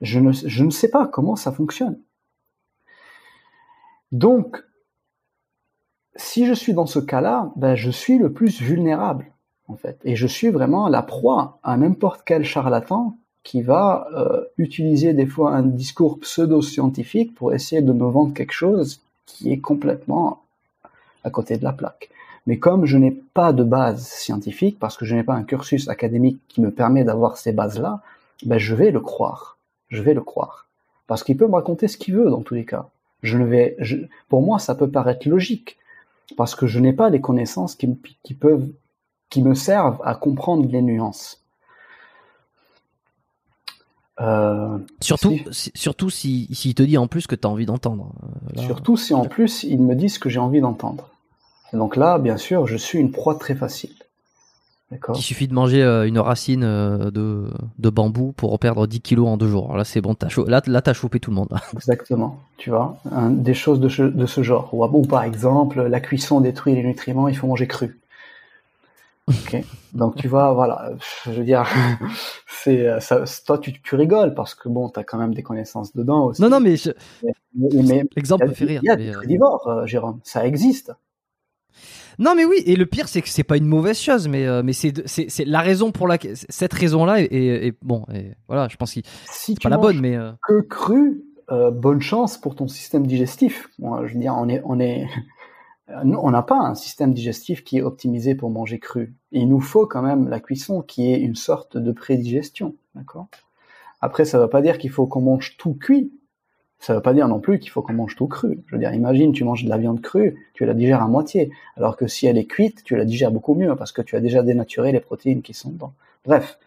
Je 0.00 0.20
ne, 0.20 0.32
je 0.32 0.64
ne 0.64 0.70
sais 0.70 0.88
pas 0.88 1.06
comment 1.06 1.36
ça 1.36 1.52
fonctionne. 1.52 1.98
Donc, 4.12 4.62
si 6.16 6.46
je 6.46 6.52
suis 6.52 6.74
dans 6.74 6.86
ce 6.86 6.98
cas-là, 6.98 7.52
ben, 7.56 7.74
je 7.74 7.90
suis 7.90 8.18
le 8.18 8.32
plus 8.32 8.60
vulnérable, 8.60 9.32
en 9.66 9.76
fait. 9.76 10.00
Et 10.04 10.16
je 10.16 10.26
suis 10.26 10.50
vraiment 10.50 10.88
la 10.88 11.02
proie 11.02 11.60
à 11.62 11.76
n'importe 11.76 12.22
quel 12.24 12.44
charlatan 12.44 13.18
qui 13.48 13.62
va 13.62 14.08
euh, 14.12 14.44
utiliser 14.58 15.14
des 15.14 15.24
fois 15.24 15.54
un 15.54 15.62
discours 15.62 16.20
pseudo-scientifique 16.20 17.34
pour 17.34 17.54
essayer 17.54 17.80
de 17.80 17.94
me 17.94 18.04
vendre 18.04 18.34
quelque 18.34 18.52
chose 18.52 19.00
qui 19.24 19.50
est 19.50 19.58
complètement 19.58 20.42
à 21.24 21.30
côté 21.30 21.56
de 21.56 21.64
la 21.64 21.72
plaque. 21.72 22.10
Mais 22.46 22.58
comme 22.58 22.84
je 22.84 22.98
n'ai 22.98 23.10
pas 23.10 23.54
de 23.54 23.64
base 23.64 24.06
scientifique, 24.06 24.78
parce 24.78 24.98
que 24.98 25.06
je 25.06 25.14
n'ai 25.14 25.22
pas 25.22 25.32
un 25.32 25.44
cursus 25.44 25.88
académique 25.88 26.42
qui 26.48 26.60
me 26.60 26.70
permet 26.70 27.04
d'avoir 27.04 27.38
ces 27.38 27.52
bases-là, 27.52 28.02
ben 28.44 28.58
je 28.58 28.74
vais 28.74 28.90
le 28.90 29.00
croire. 29.00 29.56
Je 29.88 30.02
vais 30.02 30.12
le 30.12 30.20
croire. 30.20 30.66
Parce 31.06 31.24
qu'il 31.24 31.38
peut 31.38 31.48
me 31.48 31.54
raconter 31.54 31.88
ce 31.88 31.96
qu'il 31.96 32.16
veut 32.16 32.28
dans 32.28 32.42
tous 32.42 32.54
les 32.54 32.66
cas. 32.66 32.90
Je 33.22 33.38
ne 33.38 33.46
vais, 33.46 33.78
pour 34.28 34.42
moi, 34.42 34.58
ça 34.58 34.74
peut 34.74 34.90
paraître 34.90 35.26
logique 35.26 35.78
parce 36.36 36.54
que 36.54 36.66
je 36.66 36.80
n'ai 36.80 36.92
pas 36.92 37.08
les 37.08 37.22
connaissances 37.22 37.76
qui 37.76 38.34
peuvent, 38.38 38.68
qui 39.30 39.42
me 39.42 39.54
servent 39.54 40.02
à 40.04 40.14
comprendre 40.16 40.68
les 40.70 40.82
nuances. 40.82 41.42
Euh, 44.20 44.78
Surtout, 45.00 45.38
Si. 45.52 45.70
surtout 45.74 46.10
si 46.10 46.48
s'il 46.52 46.74
te 46.74 46.82
dit 46.82 46.98
en 46.98 47.06
plus 47.06 47.26
que 47.26 47.36
tu 47.36 47.46
as 47.46 47.50
envie 47.50 47.66
d'entendre. 47.66 48.12
Euh, 48.24 48.56
là- 48.56 48.62
Surtout 48.62 48.96
si 48.96 49.14
en 49.14 49.24
plus 49.24 49.62
ils 49.64 49.80
me 49.80 49.94
disent 49.94 50.14
ce 50.14 50.18
que 50.18 50.28
j'ai 50.28 50.40
envie 50.40 50.60
d'entendre. 50.60 51.08
Et 51.72 51.76
donc 51.76 51.96
là, 51.96 52.18
bien 52.18 52.36
sûr, 52.36 52.66
je 52.66 52.76
suis 52.76 52.98
une 52.98 53.12
proie 53.12 53.36
très 53.36 53.54
facile. 53.54 53.90
Il 55.14 55.20
suffit 55.20 55.46
de 55.48 55.52
manger 55.52 55.82
une 55.84 56.18
racine 56.18 56.62
de, 56.62 57.50
de 57.78 57.90
bambou 57.90 58.32
pour 58.32 58.58
perdre 58.58 58.86
10 58.86 59.02
kilos 59.02 59.28
en 59.28 59.36
deux 59.36 59.46
jours. 59.48 59.76
Là, 59.76 59.84
c'est 59.84 60.00
bon, 60.00 60.14
as 60.22 60.34
là, 60.48 60.62
là, 60.66 60.80
t'as 60.80 60.94
chopé 60.94 61.20
tout 61.20 61.30
le 61.30 61.36
monde. 61.36 61.50
Exactement. 61.74 62.40
Tu 62.56 62.70
vois, 62.70 62.96
des 63.30 63.52
choses 63.52 63.80
de 63.80 63.90
ce, 63.90 64.02
de 64.02 64.24
ce 64.24 64.42
genre. 64.42 64.70
Ou, 64.72 64.82
ou, 64.86 65.02
par 65.02 65.24
exemple, 65.24 65.82
la 65.82 66.00
cuisson 66.00 66.40
détruit 66.40 66.74
les 66.74 66.82
nutriments, 66.82 67.28
il 67.28 67.36
faut 67.36 67.46
manger 67.46 67.66
cru. 67.66 67.98
Ok. 69.28 69.62
Donc 69.92 70.16
tu 70.16 70.28
vois, 70.28 70.52
voilà, 70.54 70.92
je 71.26 71.32
veux 71.32 71.44
dire, 71.44 71.66
c'est 72.48 73.00
ça, 73.00 73.24
toi 73.46 73.58
tu, 73.58 73.80
tu 73.80 73.94
rigoles 73.94 74.34
parce 74.34 74.54
que 74.54 74.68
bon, 74.68 74.88
t'as 74.88 75.04
quand 75.04 75.18
même 75.18 75.34
des 75.34 75.42
connaissances 75.42 75.94
dedans 75.94 76.26
aussi. 76.26 76.40
Non, 76.40 76.48
non, 76.48 76.60
mais, 76.60 76.76
l'exemple 78.16 78.48
me 78.48 78.54
fait 78.54 78.64
rire. 78.64 78.80
Il 78.82 78.86
y 78.86 78.90
a 78.90 78.96
des 78.96 79.10
euh, 79.10 79.86
Jérôme, 79.86 80.20
ça 80.24 80.46
existe. 80.46 80.92
Non, 82.18 82.34
mais 82.34 82.44
oui, 82.44 82.62
et 82.66 82.74
le 82.74 82.86
pire, 82.86 83.06
c'est 83.06 83.22
que 83.22 83.28
c'est 83.28 83.44
pas 83.44 83.56
une 83.56 83.66
mauvaise 83.66 83.98
chose, 83.98 84.26
mais, 84.26 84.46
euh, 84.46 84.62
mais 84.64 84.72
c'est, 84.72 85.06
c'est, 85.06 85.44
la 85.44 85.60
raison 85.60 85.92
pour 85.92 86.08
laquelle. 86.08 86.34
Cette 86.48 86.72
raison-là 86.72 87.20
est, 87.20 87.76
bon, 87.82 88.04
et 88.12 88.32
voilà, 88.48 88.66
je 88.68 88.76
pense 88.76 88.94
que 88.94 89.00
si 89.30 89.54
c'est 89.54 89.62
pas 89.62 89.68
la 89.68 89.78
bonne, 89.78 90.00
mais. 90.00 90.16
Euh, 90.16 90.32
que 90.46 90.60
cru, 90.62 91.22
bonne 91.48 92.00
chance 92.00 92.38
pour 92.38 92.56
ton 92.56 92.66
système 92.66 93.06
digestif. 93.06 93.68
Je 93.78 94.12
veux 94.12 94.20
dire, 94.20 94.34
on 94.36 94.48
est, 94.48 94.60
on 94.64 94.80
est, 94.80 95.06
on 95.88 96.30
n'a 96.30 96.42
pas 96.42 96.58
un 96.58 96.74
système 96.74 97.14
digestif 97.14 97.64
qui 97.64 97.78
est 97.78 97.82
optimisé 97.82 98.34
pour 98.34 98.50
manger 98.50 98.78
cru. 98.78 99.14
Il 99.32 99.48
nous 99.48 99.60
faut 99.60 99.86
quand 99.86 100.02
même 100.02 100.28
la 100.28 100.40
cuisson 100.40 100.82
qui 100.82 101.12
est 101.12 101.20
une 101.20 101.34
sorte 101.34 101.76
de 101.76 101.92
prédigestion, 101.92 102.74
d'accord? 102.94 103.28
Après, 104.00 104.24
ça 104.24 104.38
ne 104.38 104.42
veut 104.44 104.50
pas 104.50 104.62
dire 104.62 104.78
qu'il 104.78 104.90
faut 104.90 105.06
qu'on 105.06 105.22
mange 105.22 105.56
tout 105.56 105.74
cuit. 105.74 106.12
Ça 106.78 106.92
ne 106.92 106.98
veut 106.98 107.02
pas 107.02 107.14
dire 107.14 107.26
non 107.26 107.40
plus 107.40 107.58
qu'il 107.58 107.70
faut 107.70 107.82
qu'on 107.82 107.94
mange 107.94 108.14
tout 108.14 108.28
cru. 108.28 108.60
Je 108.66 108.76
veux 108.76 108.78
dire, 108.78 108.92
imagine, 108.94 109.32
tu 109.32 109.42
manges 109.42 109.64
de 109.64 109.68
la 109.68 109.78
viande 109.78 110.00
crue, 110.00 110.36
tu 110.54 110.64
la 110.64 110.74
digères 110.74 111.02
à 111.02 111.08
moitié, 111.08 111.50
alors 111.76 111.96
que 111.96 112.06
si 112.06 112.26
elle 112.26 112.38
est 112.38 112.44
cuite, 112.44 112.84
tu 112.84 112.94
la 112.94 113.04
digères 113.04 113.32
beaucoup 113.32 113.54
mieux 113.54 113.74
parce 113.74 113.90
que 113.90 114.02
tu 114.02 114.14
as 114.14 114.20
déjà 114.20 114.42
dénaturé 114.42 114.92
les 114.92 115.00
protéines 115.00 115.42
qui 115.42 115.54
sont 115.54 115.70
dedans. 115.70 115.92
Bref. 116.24 116.58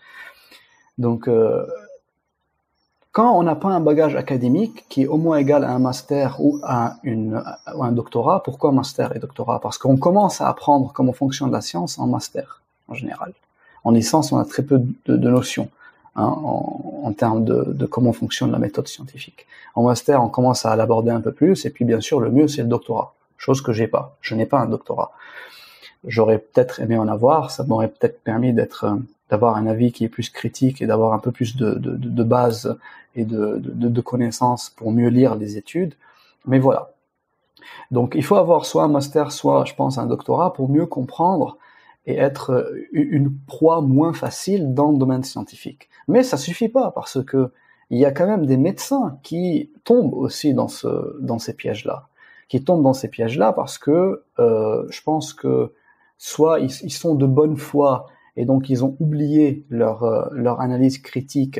Donc, 0.97 1.29
euh, 1.29 1.65
quand 3.11 3.37
on 3.37 3.43
n'a 3.43 3.55
pas 3.55 3.69
un 3.69 3.81
bagage 3.81 4.15
académique 4.15 4.85
qui 4.87 5.03
est 5.03 5.07
au 5.07 5.17
moins 5.17 5.37
égal 5.37 5.65
à 5.65 5.71
un 5.71 5.79
master 5.79 6.37
ou 6.39 6.59
à, 6.63 6.95
une, 7.03 7.43
un 7.65 7.91
doctorat, 7.91 8.41
pourquoi 8.43 8.71
master 8.71 9.15
et 9.15 9.19
doctorat? 9.19 9.59
Parce 9.59 9.77
qu'on 9.77 9.97
commence 9.97 10.39
à 10.39 10.47
apprendre 10.47 10.91
comment 10.93 11.11
fonctionne 11.11 11.51
la 11.51 11.61
science 11.61 11.99
en 11.99 12.07
master, 12.07 12.61
en 12.87 12.93
général. 12.93 13.33
En 13.83 13.91
licence, 13.91 14.31
on 14.31 14.37
a 14.37 14.45
très 14.45 14.63
peu 14.63 14.81
de, 15.07 15.29
notions 15.29 15.69
hein, 16.15 16.23
en, 16.23 17.01
en, 17.03 17.13
termes 17.13 17.43
de, 17.43 17.65
de, 17.67 17.85
comment 17.85 18.13
fonctionne 18.13 18.51
la 18.51 18.59
méthode 18.59 18.87
scientifique. 18.87 19.45
En 19.75 19.83
master, 19.83 20.23
on 20.23 20.29
commence 20.29 20.65
à 20.65 20.75
l'aborder 20.77 21.11
un 21.11 21.21
peu 21.21 21.33
plus, 21.33 21.65
et 21.65 21.69
puis 21.69 21.83
bien 21.83 21.99
sûr, 21.99 22.21
le 22.21 22.31
mieux, 22.31 22.47
c'est 22.47 22.61
le 22.61 22.69
doctorat, 22.69 23.13
chose 23.37 23.61
que 23.61 23.73
j'ai 23.73 23.87
pas. 23.87 24.15
Je 24.21 24.35
n'ai 24.35 24.45
pas 24.45 24.59
un 24.59 24.67
doctorat. 24.67 25.11
J'aurais 26.05 26.39
peut-être 26.39 26.79
aimé 26.79 26.97
en 26.97 27.07
avoir, 27.07 27.51
ça 27.51 27.63
m'aurait 27.63 27.89
peut-être 27.89 28.23
permis 28.23 28.53
d'être 28.53 28.97
d'avoir 29.29 29.55
un 29.55 29.65
avis 29.65 29.93
qui 29.93 30.03
est 30.03 30.09
plus 30.09 30.29
critique 30.29 30.81
et 30.81 30.87
d'avoir 30.87 31.13
un 31.13 31.19
peu 31.19 31.31
plus 31.31 31.55
de, 31.55 31.75
de, 31.75 31.95
de 31.95 32.23
base 32.23 32.77
et 33.15 33.23
de, 33.23 33.61
de, 33.63 34.01
connaissances 34.01 34.69
pour 34.69 34.91
mieux 34.91 35.07
lire 35.07 35.35
les 35.35 35.57
études. 35.57 35.95
Mais 36.45 36.59
voilà. 36.59 36.91
Donc 37.91 38.13
il 38.15 38.23
faut 38.23 38.35
avoir 38.35 38.65
soit 38.65 38.83
un 38.83 38.89
master, 38.89 39.31
soit 39.31 39.63
je 39.65 39.73
pense 39.73 39.97
un 39.97 40.05
doctorat 40.05 40.51
pour 40.53 40.69
mieux 40.69 40.85
comprendre 40.85 41.57
et 42.05 42.17
être 42.17 42.73
une 42.91 43.33
proie 43.47 43.81
moins 43.81 44.11
facile 44.11 44.73
dans 44.73 44.91
le 44.91 44.97
domaine 44.97 45.23
scientifique. 45.23 45.89
Mais 46.07 46.23
ça 46.23 46.35
suffit 46.35 46.69
pas 46.69 46.91
parce 46.91 47.23
que 47.23 47.51
il 47.89 47.99
y 47.99 48.05
a 48.05 48.11
quand 48.11 48.25
même 48.25 48.45
des 48.45 48.57
médecins 48.57 49.19
qui 49.21 49.69
tombent 49.83 50.13
aussi 50.13 50.53
dans 50.53 50.67
ce 50.67 51.17
dans 51.21 51.39
ces 51.39 51.53
pièges 51.53 51.85
là, 51.85 52.07
qui 52.49 52.63
tombent 52.63 52.83
dans 52.83 52.93
ces 52.93 53.09
pièges 53.09 53.37
là 53.37 53.53
parce 53.53 53.77
que 53.77 54.23
euh, 54.39 54.85
je 54.89 55.01
pense 55.03 55.33
que 55.33 55.71
soit 56.21 56.59
ils, 56.59 56.69
ils 56.83 56.93
sont 56.93 57.15
de 57.15 57.25
bonne 57.25 57.57
foi 57.57 58.05
et 58.37 58.45
donc 58.45 58.69
ils 58.69 58.85
ont 58.85 58.95
oublié 58.99 59.65
leur, 59.69 60.03
euh, 60.03 60.27
leur 60.33 60.61
analyse 60.61 60.99
critique 60.99 61.59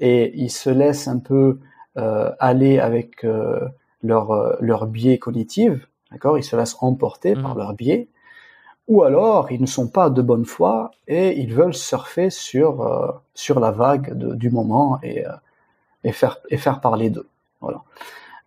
et 0.00 0.38
ils 0.38 0.50
se 0.50 0.68
laissent 0.68 1.08
un 1.08 1.18
peu 1.18 1.60
euh, 1.96 2.30
aller 2.38 2.78
avec 2.78 3.24
euh, 3.24 3.58
leur, 4.02 4.58
leur 4.60 4.86
biais 4.86 5.16
cognitif, 5.16 5.88
d'accord? 6.12 6.36
Ils 6.36 6.44
se 6.44 6.54
laissent 6.54 6.76
emporter 6.80 7.32
par 7.32 7.54
mmh. 7.54 7.58
leur 7.58 7.72
biais, 7.72 8.08
ou 8.86 9.02
alors 9.02 9.50
ils 9.50 9.62
ne 9.62 9.66
sont 9.66 9.88
pas 9.88 10.10
de 10.10 10.20
bonne 10.20 10.44
foi 10.44 10.90
et 11.08 11.40
ils 11.40 11.54
veulent 11.54 11.72
surfer 11.72 12.28
sur, 12.28 13.22
sur 13.32 13.60
la 13.60 13.70
vague 13.70 14.12
de, 14.12 14.34
du 14.34 14.50
moment 14.50 14.98
et, 15.02 15.24
et, 16.04 16.12
faire, 16.12 16.36
et 16.50 16.58
faire 16.58 16.82
parler 16.82 17.08
d'eux. 17.08 17.28
Voilà. 17.62 17.80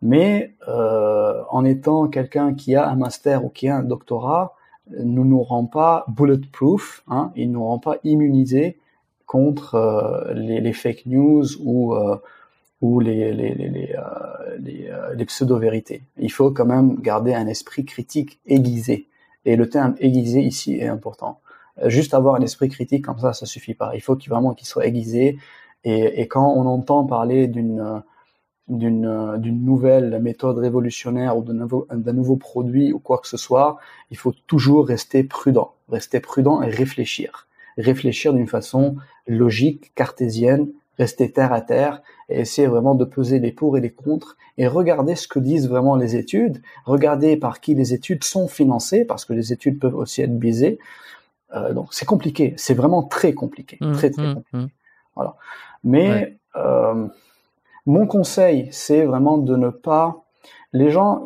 Mais 0.04 0.54
en 0.68 1.66
étant 1.66 2.08
quelqu'un 2.08 2.54
qui 2.54 2.76
a 2.76 2.88
un 2.88 2.96
master 2.96 3.44
ou 3.44 3.50
qui 3.50 3.68
a 3.68 3.78
un 3.78 3.84
doctorat, 3.84 4.56
ne 4.98 5.24
nous 5.24 5.44
rend 5.44 5.66
pas 5.66 6.06
bulletproof, 6.08 7.04
hein, 7.08 7.32
il 7.36 7.50
ne 7.50 7.54
nous 7.54 7.66
rend 7.66 7.80
pas 7.80 7.98
immunisés 8.04 8.78
contre 9.30 9.76
euh, 9.76 10.34
les, 10.34 10.74
fake 10.74 11.06
news 11.06 11.46
ou, 11.62 11.94
euh, 11.94 12.18
ou 12.82 13.00
les, 13.00 13.32
les, 13.32 13.54
les, 13.54 13.96
euh, 13.96 15.14
les, 15.14 15.26
pseudo-vérités. 15.26 16.02
Il 16.18 16.32
faut 16.32 16.50
quand 16.50 16.66
même 16.66 17.00
garder 17.00 17.36
un 17.36 17.46
esprit 17.46 17.86
critique 17.86 18.40
aiguisé. 18.48 19.08
Et 19.46 19.56
le 19.56 19.70
terme 19.70 19.94
aiguisé 20.00 20.42
ici 20.42 20.78
est 20.78 20.88
important. 20.88 21.42
Juste 21.86 22.16
avoir 22.16 22.36
un 22.36 22.42
esprit 22.42 22.70
critique 22.70 23.06
comme 23.06 23.20
ça, 23.20 23.34
ça 23.34 23.46
suffit 23.46 23.76
pas. 23.76 23.92
Il 23.94 24.02
faut 24.02 24.16
qu'il 24.16 24.32
vraiment 24.32 24.54
qu'il 24.56 24.68
soit 24.68 24.88
aiguisé. 24.88 25.38
Et, 25.84 26.28
quand 26.28 26.52
on 26.52 26.66
entend 26.66 27.06
parler 27.06 27.48
d'une 27.48 28.02
d'une 28.70 29.38
d'une 29.38 29.64
nouvelle 29.64 30.20
méthode 30.22 30.58
révolutionnaire 30.58 31.38
ou 31.38 31.44
d'un 31.44 31.54
nouveau, 31.54 31.88
nouveau 31.92 32.36
produit 32.36 32.94
ou 32.94 33.00
quoi 33.00 33.18
que 33.18 33.28
ce 33.28 33.38
soit, 33.38 33.78
il 34.12 34.18
faut 34.18 34.34
toujours 34.48 34.88
rester 34.88 35.24
prudent, 35.24 35.74
rester 35.90 36.20
prudent 36.20 36.62
et 36.62 36.70
réfléchir, 36.70 37.48
réfléchir 37.78 38.34
d'une 38.34 38.48
façon 38.48 38.96
logique, 39.28 39.94
cartésienne, 39.96 40.70
rester 41.00 41.32
terre 41.32 41.54
à 41.54 41.62
terre 41.62 42.02
et 42.28 42.42
essayer 42.42 42.68
vraiment 42.68 42.94
de 42.94 43.06
peser 43.06 43.40
les 43.40 43.52
pour 43.52 43.78
et 43.78 43.82
les 43.82 43.90
contre 43.90 44.38
et 44.58 44.68
regarder 44.68 45.16
ce 45.16 45.28
que 45.28 45.40
disent 45.40 45.70
vraiment 45.70 45.96
les 45.96 46.16
études, 46.16 46.62
regarder 46.86 47.38
par 47.38 47.62
qui 47.62 47.74
les 47.74 47.94
études 47.94 48.24
sont 48.24 48.48
financées 48.48 49.06
parce 49.06 49.26
que 49.26 49.34
les 49.34 49.54
études 49.54 49.80
peuvent 49.80 49.96
aussi 49.96 50.22
être 50.22 50.38
biaisées. 50.38 50.78
Euh, 51.56 51.74
donc 51.74 51.88
c'est 51.92 52.06
compliqué, 52.06 52.54
c'est 52.58 52.74
vraiment 52.74 53.02
très 53.02 53.34
compliqué, 53.34 53.78
mmh, 53.82 53.94
très 53.94 54.12
très 54.12 54.28
mmh, 54.28 54.36
compliqué. 54.36 54.58
Mmh. 54.58 54.68
Voilà. 55.16 55.36
Mais 55.84 56.38
euh, 56.58 57.08
mon 57.86 58.08
conseil, 58.08 58.68
c'est 58.72 59.04
vraiment 59.06 59.38
de 59.38 59.56
ne 59.56 59.70
pas. 59.70 60.26
Les 60.74 60.92
gens, 60.92 61.24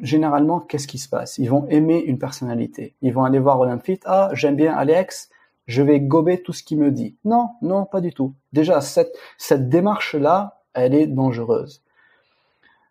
généralement, 0.00 0.60
qu'est-ce 0.60 0.88
qui 0.88 0.98
se 0.98 1.08
passe? 1.08 1.38
Ils 1.38 1.48
vont 1.48 1.66
aimer 1.68 2.02
une 2.02 2.18
personnalité. 2.18 2.96
Ils 3.02 3.12
vont 3.12 3.24
aller 3.24 3.38
voir 3.38 3.60
Olympite. 3.60 4.02
Ah, 4.06 4.30
j'aime 4.32 4.56
bien 4.56 4.72
Alex. 4.74 5.30
Je 5.66 5.82
vais 5.82 6.00
gober 6.00 6.42
tout 6.42 6.52
ce 6.52 6.64
qu'il 6.64 6.78
me 6.78 6.90
dit. 6.90 7.16
Non, 7.24 7.50
non, 7.62 7.84
pas 7.84 8.00
du 8.00 8.12
tout. 8.12 8.34
Déjà, 8.52 8.80
cette, 8.80 9.14
cette 9.38 9.68
démarche-là, 9.68 10.62
elle 10.74 10.94
est 10.94 11.06
dangereuse. 11.06 11.82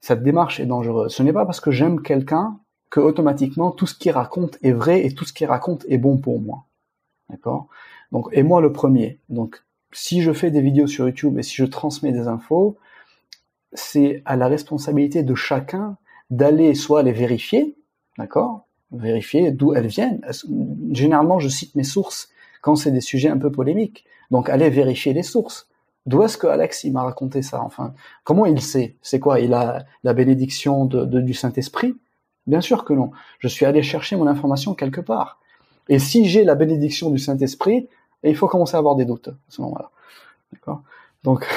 Cette 0.01 0.24
démarche 0.24 0.60
est 0.60 0.66
dangereuse. 0.66 1.14
Ce 1.14 1.24
n'est 1.24 1.34
pas 1.34 1.45
parce 1.45 1.60
que 1.60 1.72
j'aime 1.72 2.01
quelqu'un 2.01 2.60
que 2.89 2.99
automatiquement 2.99 3.72
tout 3.72 3.86
ce 3.86 3.95
qu'il 3.95 4.12
raconte 4.12 4.57
est 4.64 4.72
vrai 4.72 5.05
et 5.05 5.14
tout 5.14 5.26
ce 5.26 5.34
qu'il 5.34 5.47
raconte 5.47 5.86
est 5.89 5.97
bon 5.97 6.18
pour 6.18 6.39
moi. 6.39 6.66
D'accord? 7.30 7.68
Donc, 8.12 8.30
et 8.32 8.43
moi 8.43 8.62
le 8.62 8.72
premier. 8.72 9.20
Donc, 9.30 9.64
si 9.91 10.22
je 10.22 10.32
fais 10.32 10.51
des 10.51 10.62
vidéos 10.62 10.88
sur 10.88 11.05
YouTube 11.05 11.38
et 11.38 11.43
si 11.43 11.55
je 11.55 11.66
transmets 11.66 12.12
des 12.12 12.28
infos, 12.28 12.78
c'est 13.74 14.22
à 14.26 14.36
la 14.36 14.47
responsabilité 14.47 15.24
de 15.24 15.36
chacun 15.36 15.97
d'aller 16.30 16.76
soit 16.76 17.03
les 17.03 17.11
vérifier, 17.11 17.76
d'accord 18.17 18.65
Vérifier 18.91 19.51
d'où 19.51 19.76
elles 19.76 19.88
viennent. 19.88 20.22
Généralement, 20.91 21.39
je 21.39 21.47
cite 21.47 21.76
mes 21.76 21.84
sources 21.84 22.30
quand 22.61 22.76
c'est 22.76 22.91
des 22.91 23.01
sujets 23.01 23.30
un 23.30 23.38
peu 23.38 23.51
polémiques. 23.51 24.05
Donc, 24.32 24.49
allez 24.49 24.70
vérifier 24.70 25.13
les 25.13 25.24
sources. 25.24 25.70
D'où 26.05 26.24
est-ce 26.24 26.38
que 26.38 26.47
Alex 26.47 26.84
il 26.86 26.93
m'a 26.93 27.03
raconté 27.03 27.43
ça 27.43 27.61
Enfin, 27.61 27.93
comment 28.24 28.47
il 28.47 28.61
sait? 28.61 28.95
C'est 29.03 29.20
quoi? 29.20 29.39
Il 29.39 29.53
a 29.53 29.86
la 30.03 30.13
bénédiction 30.13 30.85
du 30.85 31.34
Saint-Esprit? 31.34 31.95
Bien 32.48 32.61
sûr 32.61 32.84
que 32.84 32.94
non. 32.94 33.11
Je 33.38 33.48
suis 33.48 33.65
allé 33.65 33.84
chercher 33.84 34.15
mon 34.15 34.26
information 34.26 34.73
quelque 34.73 35.02
part. 35.02 35.39
Et 35.88 35.99
si 35.99 36.26
j'ai 36.26 36.44
la 36.44 36.56
bénédiction 36.56 37.11
du 37.11 37.19
Saint-Esprit, 37.19 37.88
il 38.23 38.35
faut 38.35 38.48
commencer 38.48 38.76
à 38.76 38.80
avoir 38.80 38.95
des 38.95 39.06
doutes 39.06 39.27
à 39.27 39.34
ce 39.49 39.61
moment-là. 39.61 39.91
D'accord? 40.53 40.81
Donc, 41.23 41.48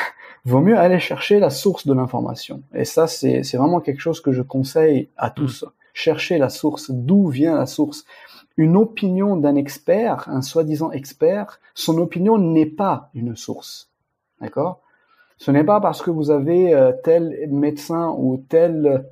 vaut 0.45 0.61
mieux 0.61 0.79
aller 0.79 0.99
chercher 0.99 1.39
la 1.39 1.51
source 1.51 1.87
de 1.87 1.95
l'information. 1.95 2.63
Et 2.75 2.85
ça, 2.85 3.07
c'est 3.07 3.43
vraiment 3.55 3.81
quelque 3.81 4.01
chose 4.01 4.21
que 4.21 4.33
je 4.33 4.43
conseille 4.43 5.09
à 5.17 5.29
mm. 5.29 5.35
tous. 5.35 5.65
Chercher 5.95 6.39
la 6.39 6.49
source, 6.49 6.91
d'où 6.91 7.29
vient 7.29 7.57
la 7.57 7.67
source? 7.67 8.05
Une 8.57 8.77
opinion 8.77 9.37
d'un 9.37 9.57
expert, 9.57 10.29
un 10.29 10.43
soi-disant 10.43 10.91
expert, 10.91 11.61
son 11.75 11.99
opinion 11.99 12.39
n'est 12.39 12.67
pas 12.67 13.11
une 13.15 13.37
source. 13.37 13.91
D'accord? 14.41 14.81
Ce 15.39 15.51
n'est 15.51 15.65
pas 15.65 15.81
parce 15.81 16.03
que 16.03 16.11
vous 16.11 16.31
avez 16.31 16.75
euh, 16.75 16.93
tel 17.03 17.49
médecin 17.51 18.15
ou 18.17 18.45
telle 18.49 19.07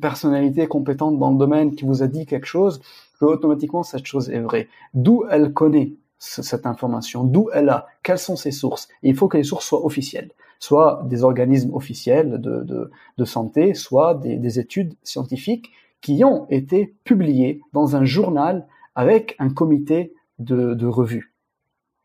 personnalité 0.00 0.66
compétente 0.66 1.18
dans 1.18 1.30
le 1.30 1.38
domaine 1.38 1.74
qui 1.74 1.84
vous 1.84 2.02
a 2.02 2.06
dit 2.06 2.26
quelque 2.26 2.46
chose 2.46 2.80
que 3.18 3.24
automatiquement 3.24 3.82
cette 3.82 4.06
chose 4.06 4.30
est 4.30 4.40
vraie. 4.40 4.68
D'où 4.94 5.24
elle 5.30 5.52
connaît 5.52 5.94
cette 6.18 6.66
information, 6.66 7.24
d'où 7.24 7.48
elle 7.54 7.70
a, 7.70 7.86
quelles 8.02 8.18
sont 8.18 8.36
ses 8.36 8.50
sources? 8.50 8.88
il 9.02 9.16
faut 9.16 9.26
que 9.26 9.38
les 9.38 9.42
sources 9.42 9.66
soient 9.66 9.84
officielles 9.84 10.30
soit 10.60 11.02
des 11.06 11.24
organismes 11.24 11.74
officiels 11.74 12.40
de, 12.40 12.90
de, 13.16 13.24
santé, 13.24 13.74
soit 13.74 14.14
des, 14.14 14.36
des, 14.36 14.60
études 14.60 14.94
scientifiques 15.02 15.72
qui 16.00 16.22
ont 16.22 16.46
été 16.50 16.94
publiées 17.02 17.62
dans 17.72 17.96
un 17.96 18.04
journal 18.04 18.66
avec 18.94 19.34
un 19.38 19.50
comité 19.50 20.14
de, 20.38 20.74
de 20.74 20.86
revue. 20.86 21.32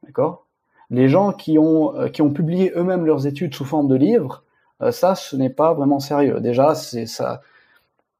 D'accord? 0.03 0.45
Les 0.89 1.09
gens 1.09 1.33
qui 1.33 1.57
ont, 1.59 1.95
euh, 1.95 2.07
qui 2.07 2.21
ont 2.21 2.31
publié 2.31 2.71
eux-mêmes 2.75 3.05
leurs 3.05 3.27
études 3.27 3.53
sous 3.53 3.65
forme 3.65 3.87
de 3.87 3.95
livres, 3.95 4.43
euh, 4.81 4.91
ça, 4.91 5.15
ce 5.15 5.35
n'est 5.35 5.49
pas 5.49 5.73
vraiment 5.73 5.99
sérieux. 5.99 6.39
Déjà, 6.39 6.75
c'est 6.75 7.05
ça. 7.05 7.41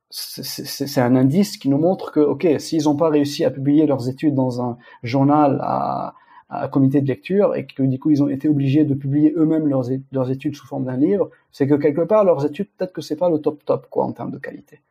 C'est 0.10 1.02
un 1.02 1.16
indice 1.16 1.58
qui 1.58 1.68
nous 1.68 1.78
montre 1.78 2.12
que, 2.12 2.22
ok, 2.22 2.48
s'ils 2.60 2.84
n'ont 2.84 2.96
pas 2.96 3.10
réussi 3.10 3.44
à 3.44 3.52
publier 3.52 3.86
leurs 3.86 4.08
études 4.08 4.36
dans 4.36 4.62
un 4.62 4.78
journal 5.04 5.60
à, 5.62 6.14
à 6.50 6.68
comité 6.68 7.02
de 7.02 7.08
lecture 7.08 7.56
et 7.56 7.66
que 7.66 7.84
du 7.84 8.00
coup 8.00 8.12
ils 8.12 8.22
ont 8.22 8.30
été 8.30 8.48
obligés 8.48 8.86
de 8.86 8.94
publier 8.94 9.34
eux-mêmes 9.36 9.68
leurs, 9.68 9.86
leurs 10.12 10.32
études 10.32 10.56
sous 10.56 10.68
forme 10.68 10.86
d'un 10.86 10.98
livre, 10.98 11.30
c'est 11.52 11.68
que 11.68 11.74
quelque 11.76 12.02
part 12.02 12.24
leurs 12.24 12.46
études 12.46 12.68
peut-être 12.78 12.94
que 12.94 13.02
c'est 13.02 13.16
pas 13.16 13.30
le 13.30 13.40
top 13.40 13.66
top 13.66 13.88
quoi 13.90 14.06
en 14.06 14.12
termes 14.12 14.32
de 14.32 14.38
qualité. 14.38 14.82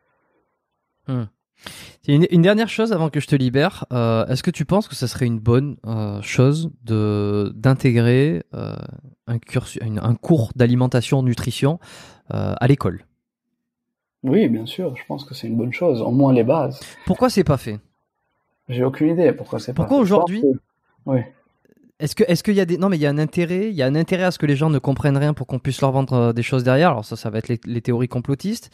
Hmm. 1.06 1.24
Une, 2.06 2.43
dernière 2.43 2.68
chose 2.68 2.93
avant 2.93 3.09
que 3.09 3.20
je 3.20 3.26
te 3.26 3.36
libère, 3.36 3.86
euh, 3.93 4.26
est-ce 4.26 4.43
que 4.43 4.51
tu 4.51 4.66
penses 4.66 4.89
que 4.89 4.94
ça 4.94 5.06
serait 5.06 5.24
une 5.24 5.39
bonne 5.39 5.76
euh, 5.86 6.20
chose 6.20 6.70
de 6.82 7.51
d'intégrer 7.55 8.43
euh, 8.52 8.74
un, 9.26 9.39
un 10.02 10.14
cours 10.14 10.52
d'alimentation 10.55 11.22
nutrition 11.22 11.78
à 12.28 12.66
l'école? 12.66 13.05
Oui, 14.22 14.48
bien 14.48 14.66
sûr, 14.66 14.97
je 14.97 15.02
pense 15.06 15.24
que 15.24 15.35
c'est 15.35 15.47
une 15.47 15.56
bonne 15.56 15.72
chose, 15.72 16.01
au 16.01 16.10
moins 16.10 16.32
les 16.32 16.44
bases. 16.44 16.81
Pourquoi 17.06 17.28
c'est 17.28 17.44
pas 17.44 17.59
fait? 17.59 17.78
J'ai 18.68 18.82
aucune 18.82 19.10
idée 19.10 19.32
pourquoi 19.32 19.59
c'est 19.59 19.74
pas. 19.74 19.82
Pourquoi 19.82 19.98
aujourd'hui 19.98 20.43
Oui. 21.06 21.20
Est-ce 22.00 22.16
que 22.16 22.24
est-ce 22.26 22.42
qu'il 22.42 22.54
y 22.54 22.60
a 22.60 22.64
des 22.64 22.76
non 22.76 22.88
mais 22.88 22.96
il 22.96 23.02
y 23.02 23.06
a 23.06 23.10
un 23.10 23.18
intérêt 23.18 23.70
il 23.70 23.74
y 23.74 23.82
a 23.82 23.86
un 23.86 23.94
intérêt 23.94 24.24
à 24.24 24.30
ce 24.32 24.38
que 24.38 24.46
les 24.46 24.56
gens 24.56 24.68
ne 24.68 24.80
comprennent 24.80 25.16
rien 25.16 25.32
pour 25.32 25.46
qu'on 25.46 25.60
puisse 25.60 25.80
leur 25.80 25.92
vendre 25.92 26.32
des 26.32 26.42
choses 26.42 26.64
derrière. 26.64 26.90
Alors 26.90 27.04
ça 27.04 27.14
ça 27.16 27.30
va 27.30 27.38
être 27.38 27.48
les 27.48 27.80
théories 27.80 28.08
complotistes. 28.08 28.70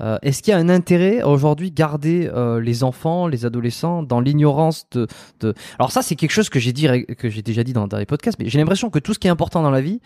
Euh, 0.00 0.18
est-ce 0.22 0.42
qu'il 0.42 0.52
y 0.52 0.54
a 0.54 0.58
un 0.58 0.68
intérêt 0.68 1.22
aujourd'hui 1.22 1.70
garder 1.70 2.28
euh, 2.32 2.60
les 2.60 2.82
enfants, 2.82 3.28
les 3.28 3.44
adolescents 3.44 4.02
dans 4.02 4.20
l'ignorance 4.20 4.86
de, 4.90 5.06
de, 5.40 5.54
Alors 5.78 5.92
ça, 5.92 6.02
c'est 6.02 6.16
quelque 6.16 6.32
chose 6.32 6.48
que 6.48 6.58
j'ai 6.58 6.72
dit, 6.72 6.88
que 7.18 7.28
j'ai 7.28 7.42
déjà 7.42 7.62
dit 7.62 7.72
dans, 7.72 7.86
dans 7.86 7.98
les 7.98 8.06
podcasts, 8.06 8.38
mais 8.38 8.48
j'ai 8.48 8.58
l'impression 8.58 8.90
que 8.90 8.98
tout 8.98 9.14
ce 9.14 9.18
qui 9.18 9.28
est 9.28 9.30
important 9.30 9.62
dans 9.62 9.70
la 9.70 9.80
vie, 9.80 10.00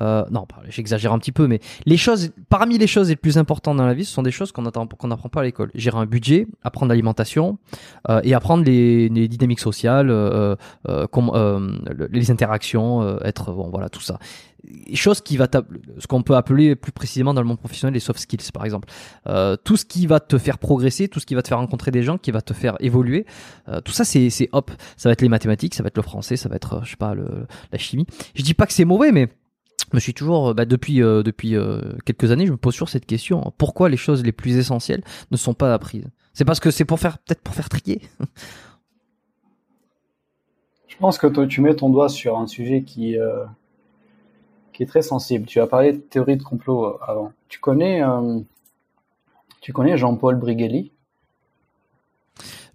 euh, 0.00 0.24
non, 0.30 0.46
j'exagère 0.68 1.12
un 1.12 1.18
petit 1.18 1.32
peu, 1.32 1.46
mais 1.46 1.60
les 1.84 1.96
choses, 1.96 2.30
parmi 2.48 2.78
les 2.78 2.86
choses 2.86 3.08
les 3.08 3.16
plus 3.16 3.38
importantes 3.38 3.76
dans 3.76 3.86
la 3.86 3.94
vie, 3.94 4.04
ce 4.04 4.12
sont 4.12 4.22
des 4.22 4.30
choses 4.30 4.52
qu'on 4.52 4.64
qu'on 4.64 5.08
n'apprend 5.08 5.28
pas 5.28 5.40
à 5.40 5.44
l'école. 5.44 5.70
Gérer 5.74 5.98
un 5.98 6.06
budget, 6.06 6.46
apprendre 6.62 6.90
l'alimentation 6.90 7.58
euh, 8.08 8.20
et 8.24 8.34
apprendre 8.34 8.64
les, 8.64 9.08
les 9.08 9.28
dynamiques 9.28 9.60
sociales, 9.60 10.10
euh, 10.10 10.56
euh, 10.88 11.06
euh 11.16 12.08
les 12.10 12.30
interactions, 12.30 13.18
être 13.20 13.52
bon, 13.52 13.68
voilà 13.68 13.88
tout 13.88 14.00
ça. 14.00 14.18
Chose 14.94 15.20
qui 15.20 15.36
va 15.36 15.48
ce 15.98 16.06
qu'on 16.06 16.22
peut 16.22 16.36
appeler 16.36 16.76
plus 16.76 16.92
précisément 16.92 17.34
dans 17.34 17.40
le 17.40 17.48
monde 17.48 17.58
professionnel 17.58 17.94
les 17.94 18.00
soft 18.00 18.20
skills 18.20 18.52
par 18.54 18.64
exemple. 18.64 18.88
tout 19.64 19.76
ce 19.76 19.84
qui 19.84 20.06
va 20.06 20.20
te 20.20 20.38
faire 20.38 20.58
progresser, 20.58 21.08
tout 21.08 21.18
ce 21.20 21.26
qui 21.26 21.34
va 21.34 21.42
te 21.42 21.48
faire 21.48 21.58
rencontrer 21.58 21.90
des 21.90 22.02
gens, 22.02 22.16
qui 22.16 22.30
va 22.30 22.42
te 22.42 22.54
faire 22.54 22.76
évoluer, 22.78 23.26
tout 23.84 23.92
ça 23.92 24.04
c'est 24.04 24.48
hop, 24.52 24.70
ça 24.96 25.08
va 25.08 25.14
être 25.14 25.22
les 25.22 25.28
mathématiques, 25.28 25.74
ça 25.74 25.82
va 25.82 25.88
être 25.88 25.96
le 25.96 26.02
français, 26.02 26.36
ça 26.36 26.48
va 26.48 26.56
être 26.56 26.80
je 26.84 26.90
sais 26.90 26.96
pas 26.96 27.14
le, 27.14 27.46
la 27.72 27.78
chimie. 27.78 28.06
Je 28.34 28.42
dis 28.42 28.54
pas 28.54 28.66
que 28.66 28.72
c'est 28.72 28.84
mauvais, 28.84 29.10
mais 29.10 29.28
me 29.94 30.00
suis 30.00 30.14
toujours, 30.14 30.50
euh, 30.50 30.54
bah, 30.54 30.64
depuis 30.64 31.02
euh, 31.02 31.22
depuis 31.22 31.56
euh, 31.56 31.80
quelques 32.04 32.30
années, 32.30 32.46
je 32.46 32.52
me 32.52 32.56
pose 32.56 32.74
toujours 32.74 32.88
cette 32.88 33.06
question 33.06 33.52
pourquoi 33.58 33.88
les 33.88 33.96
choses 33.96 34.24
les 34.24 34.32
plus 34.32 34.56
essentielles 34.56 35.02
ne 35.30 35.36
sont 35.36 35.54
pas 35.54 35.74
apprises? 35.74 36.06
C'est 36.32 36.44
parce 36.44 36.60
que 36.60 36.70
c'est 36.70 36.84
pour 36.84 37.00
faire 37.00 37.18
peut-être 37.18 37.42
pour 37.42 37.54
faire 37.54 37.68
trier. 37.68 38.00
je 40.88 40.96
pense 40.96 41.18
que 41.18 41.26
toi, 41.26 41.46
tu 41.46 41.60
mets 41.60 41.74
ton 41.74 41.90
doigt 41.90 42.08
sur 42.08 42.38
un 42.38 42.46
sujet 42.46 42.82
qui 42.82 43.16
qui 44.72 44.82
est 44.82 44.86
très 44.86 45.02
sensible. 45.02 45.46
Tu 45.46 45.60
as 45.60 45.66
parlé 45.66 45.92
de 45.92 45.98
théorie 45.98 46.36
de 46.36 46.42
complot 46.42 46.98
avant. 47.02 47.32
Tu 47.48 47.60
connais 47.60 48.02
tu 49.60 49.72
connais 49.72 49.96
Jean-Paul 49.96 50.36
Brigelli? 50.36 50.92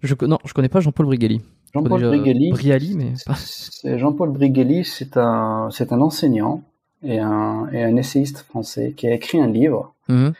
Je, 0.02 0.14
Non, 0.24 0.38
je 0.44 0.54
connais 0.54 0.68
pas 0.68 0.80
Jean-Paul 0.80 1.06
Brigelli. 1.06 1.42
Jean-Paul 1.74 2.00
Brigelli, 2.00 2.96
mais 2.96 3.98
Jean-Paul 3.98 4.30
Brigelli, 4.30 4.84
c'est 4.84 5.16
un 5.16 5.68
c'est 5.70 5.92
un 5.92 6.00
enseignant 6.00 6.62
et 7.02 7.18
un, 7.18 7.68
et 7.72 7.82
un 7.82 7.96
essayiste 7.96 8.38
français 8.38 8.94
qui 8.96 9.06
a 9.06 9.14
écrit 9.14 9.40
un 9.40 9.46
livre. 9.46 9.94
Mhm. 10.08 10.32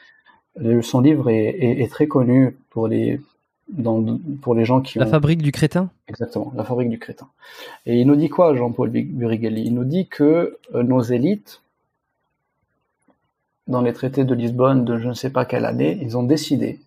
Son 0.82 1.00
livre 1.00 1.30
est, 1.30 1.80
est, 1.80 1.88
très 1.88 2.08
connu 2.08 2.56
pour 2.70 2.88
les, 2.88 3.20
dans, 3.68 4.18
pour 4.42 4.54
les 4.56 4.64
gens 4.64 4.80
qui 4.80 4.98
La 4.98 5.06
fabrique 5.06 5.40
du 5.40 5.52
crétin? 5.52 5.90
Exactement, 6.08 6.52
la 6.56 6.64
fabrique 6.64 6.88
du 6.88 6.98
crétin. 6.98 7.28
Et 7.86 8.00
il 8.00 8.06
nous 8.06 8.16
dit 8.16 8.28
quoi, 8.28 8.56
Jean-Paul 8.56 8.90
Burigelli? 8.90 9.62
Il 9.66 9.74
nous 9.74 9.84
dit 9.84 10.08
que 10.08 10.58
euh, 10.74 10.82
nos 10.82 11.00
élites, 11.00 11.62
dans 13.68 13.82
les 13.82 13.92
traités 13.92 14.24
de 14.24 14.34
Lisbonne 14.34 14.84
de 14.84 14.98
je 14.98 15.08
ne 15.08 15.14
sais 15.14 15.30
pas 15.30 15.44
quelle 15.44 15.64
année, 15.64 15.98
ils 16.02 16.16
ont 16.16 16.22
décidé 16.24 16.80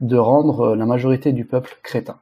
de 0.00 0.16
rendre 0.16 0.74
la 0.74 0.86
majorité 0.86 1.32
du 1.32 1.44
peuple 1.44 1.78
crétin. 1.82 2.18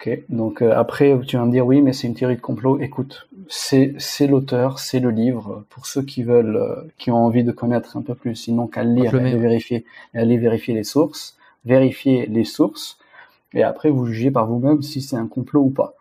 Ok, 0.00 0.22
donc 0.28 0.62
euh, 0.62 0.72
après 0.76 1.18
tu 1.26 1.36
vas 1.36 1.44
me 1.44 1.50
dire 1.50 1.66
oui, 1.66 1.82
mais 1.82 1.92
c'est 1.92 2.06
une 2.06 2.14
théorie 2.14 2.36
de 2.36 2.40
complot. 2.40 2.78
Écoute, 2.80 3.27
c'est 3.48 4.26
l'auteur, 4.26 4.78
c'est 4.78 5.00
le 5.00 5.10
livre. 5.10 5.64
Pour 5.70 5.86
ceux 5.86 6.02
qui 6.02 6.22
veulent, 6.22 6.56
euh, 6.56 6.82
qui 6.98 7.10
ont 7.10 7.24
envie 7.24 7.44
de 7.44 7.52
connaître 7.52 7.96
un 7.96 8.02
peu 8.02 8.14
plus, 8.14 8.34
sinon 8.34 8.66
qu'à 8.66 8.84
lire, 8.84 9.14
et 9.14 9.36
vérifier, 9.36 9.84
et 10.14 10.18
aller 10.18 10.36
vérifier 10.36 10.74
les 10.74 10.84
sources, 10.84 11.36
vérifier 11.64 12.26
les 12.26 12.44
sources, 12.44 12.98
et 13.54 13.62
après 13.62 13.90
vous 13.90 14.06
jugez 14.06 14.30
par 14.30 14.46
vous-même 14.46 14.82
si 14.82 15.00
c'est 15.00 15.16
un 15.16 15.26
complot 15.26 15.62
ou 15.62 15.70
pas. 15.70 15.94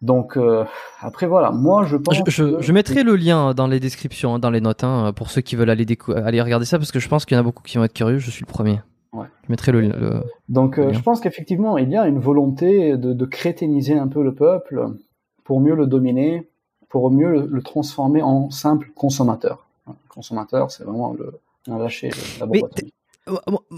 Donc 0.00 0.36
euh, 0.36 0.64
après 1.00 1.26
voilà, 1.26 1.50
moi 1.50 1.84
je 1.84 1.96
pense. 1.96 2.16
Je, 2.28 2.60
je, 2.60 2.72
mettrai 2.72 3.02
le 3.02 3.16
lien 3.16 3.52
dans 3.52 3.66
les 3.66 3.80
descriptions, 3.80 4.34
hein, 4.34 4.38
dans 4.38 4.50
les 4.50 4.60
notes, 4.60 4.84
hein, 4.84 5.12
pour 5.14 5.30
ceux 5.30 5.40
qui 5.40 5.56
veulent 5.56 5.70
aller, 5.70 5.86
aller 6.24 6.40
regarder 6.40 6.66
ça, 6.66 6.78
parce 6.78 6.92
que 6.92 7.00
je 7.00 7.08
pense 7.08 7.24
qu'il 7.24 7.34
y 7.34 7.38
en 7.38 7.40
a 7.40 7.44
beaucoup 7.44 7.64
qui 7.64 7.78
vont 7.78 7.84
être 7.84 7.92
curieux. 7.92 8.18
Je 8.18 8.30
suis 8.30 8.44
le 8.46 8.52
premier. 8.52 8.80
Ouais. 9.12 9.26
Je 9.44 9.50
mettrai 9.50 9.72
le. 9.72 10.22
Donc, 10.48 10.78
euh, 10.78 10.92
je 10.92 11.00
pense 11.00 11.20
qu'effectivement, 11.20 11.78
il 11.78 11.90
y 11.90 11.96
a 11.96 12.06
une 12.06 12.20
volonté 12.20 12.96
de, 12.96 13.12
de, 13.12 13.24
créténiser 13.24 13.98
un 13.98 14.06
peu 14.06 14.22
le 14.22 14.34
peuple 14.34 14.86
pour 15.44 15.60
mieux 15.60 15.74
le 15.74 15.86
dominer, 15.86 16.48
pour 16.88 17.10
mieux 17.10 17.46
le, 17.46 17.62
transformer 17.62 18.22
en 18.22 18.50
simple 18.50 18.90
consommateur. 18.94 19.66
Consommateur, 20.08 20.70
c'est 20.70 20.84
vraiment 20.84 21.14
le, 21.14 21.38
lâcher 21.66 22.10
la 22.40 22.46
bombe 22.46 22.68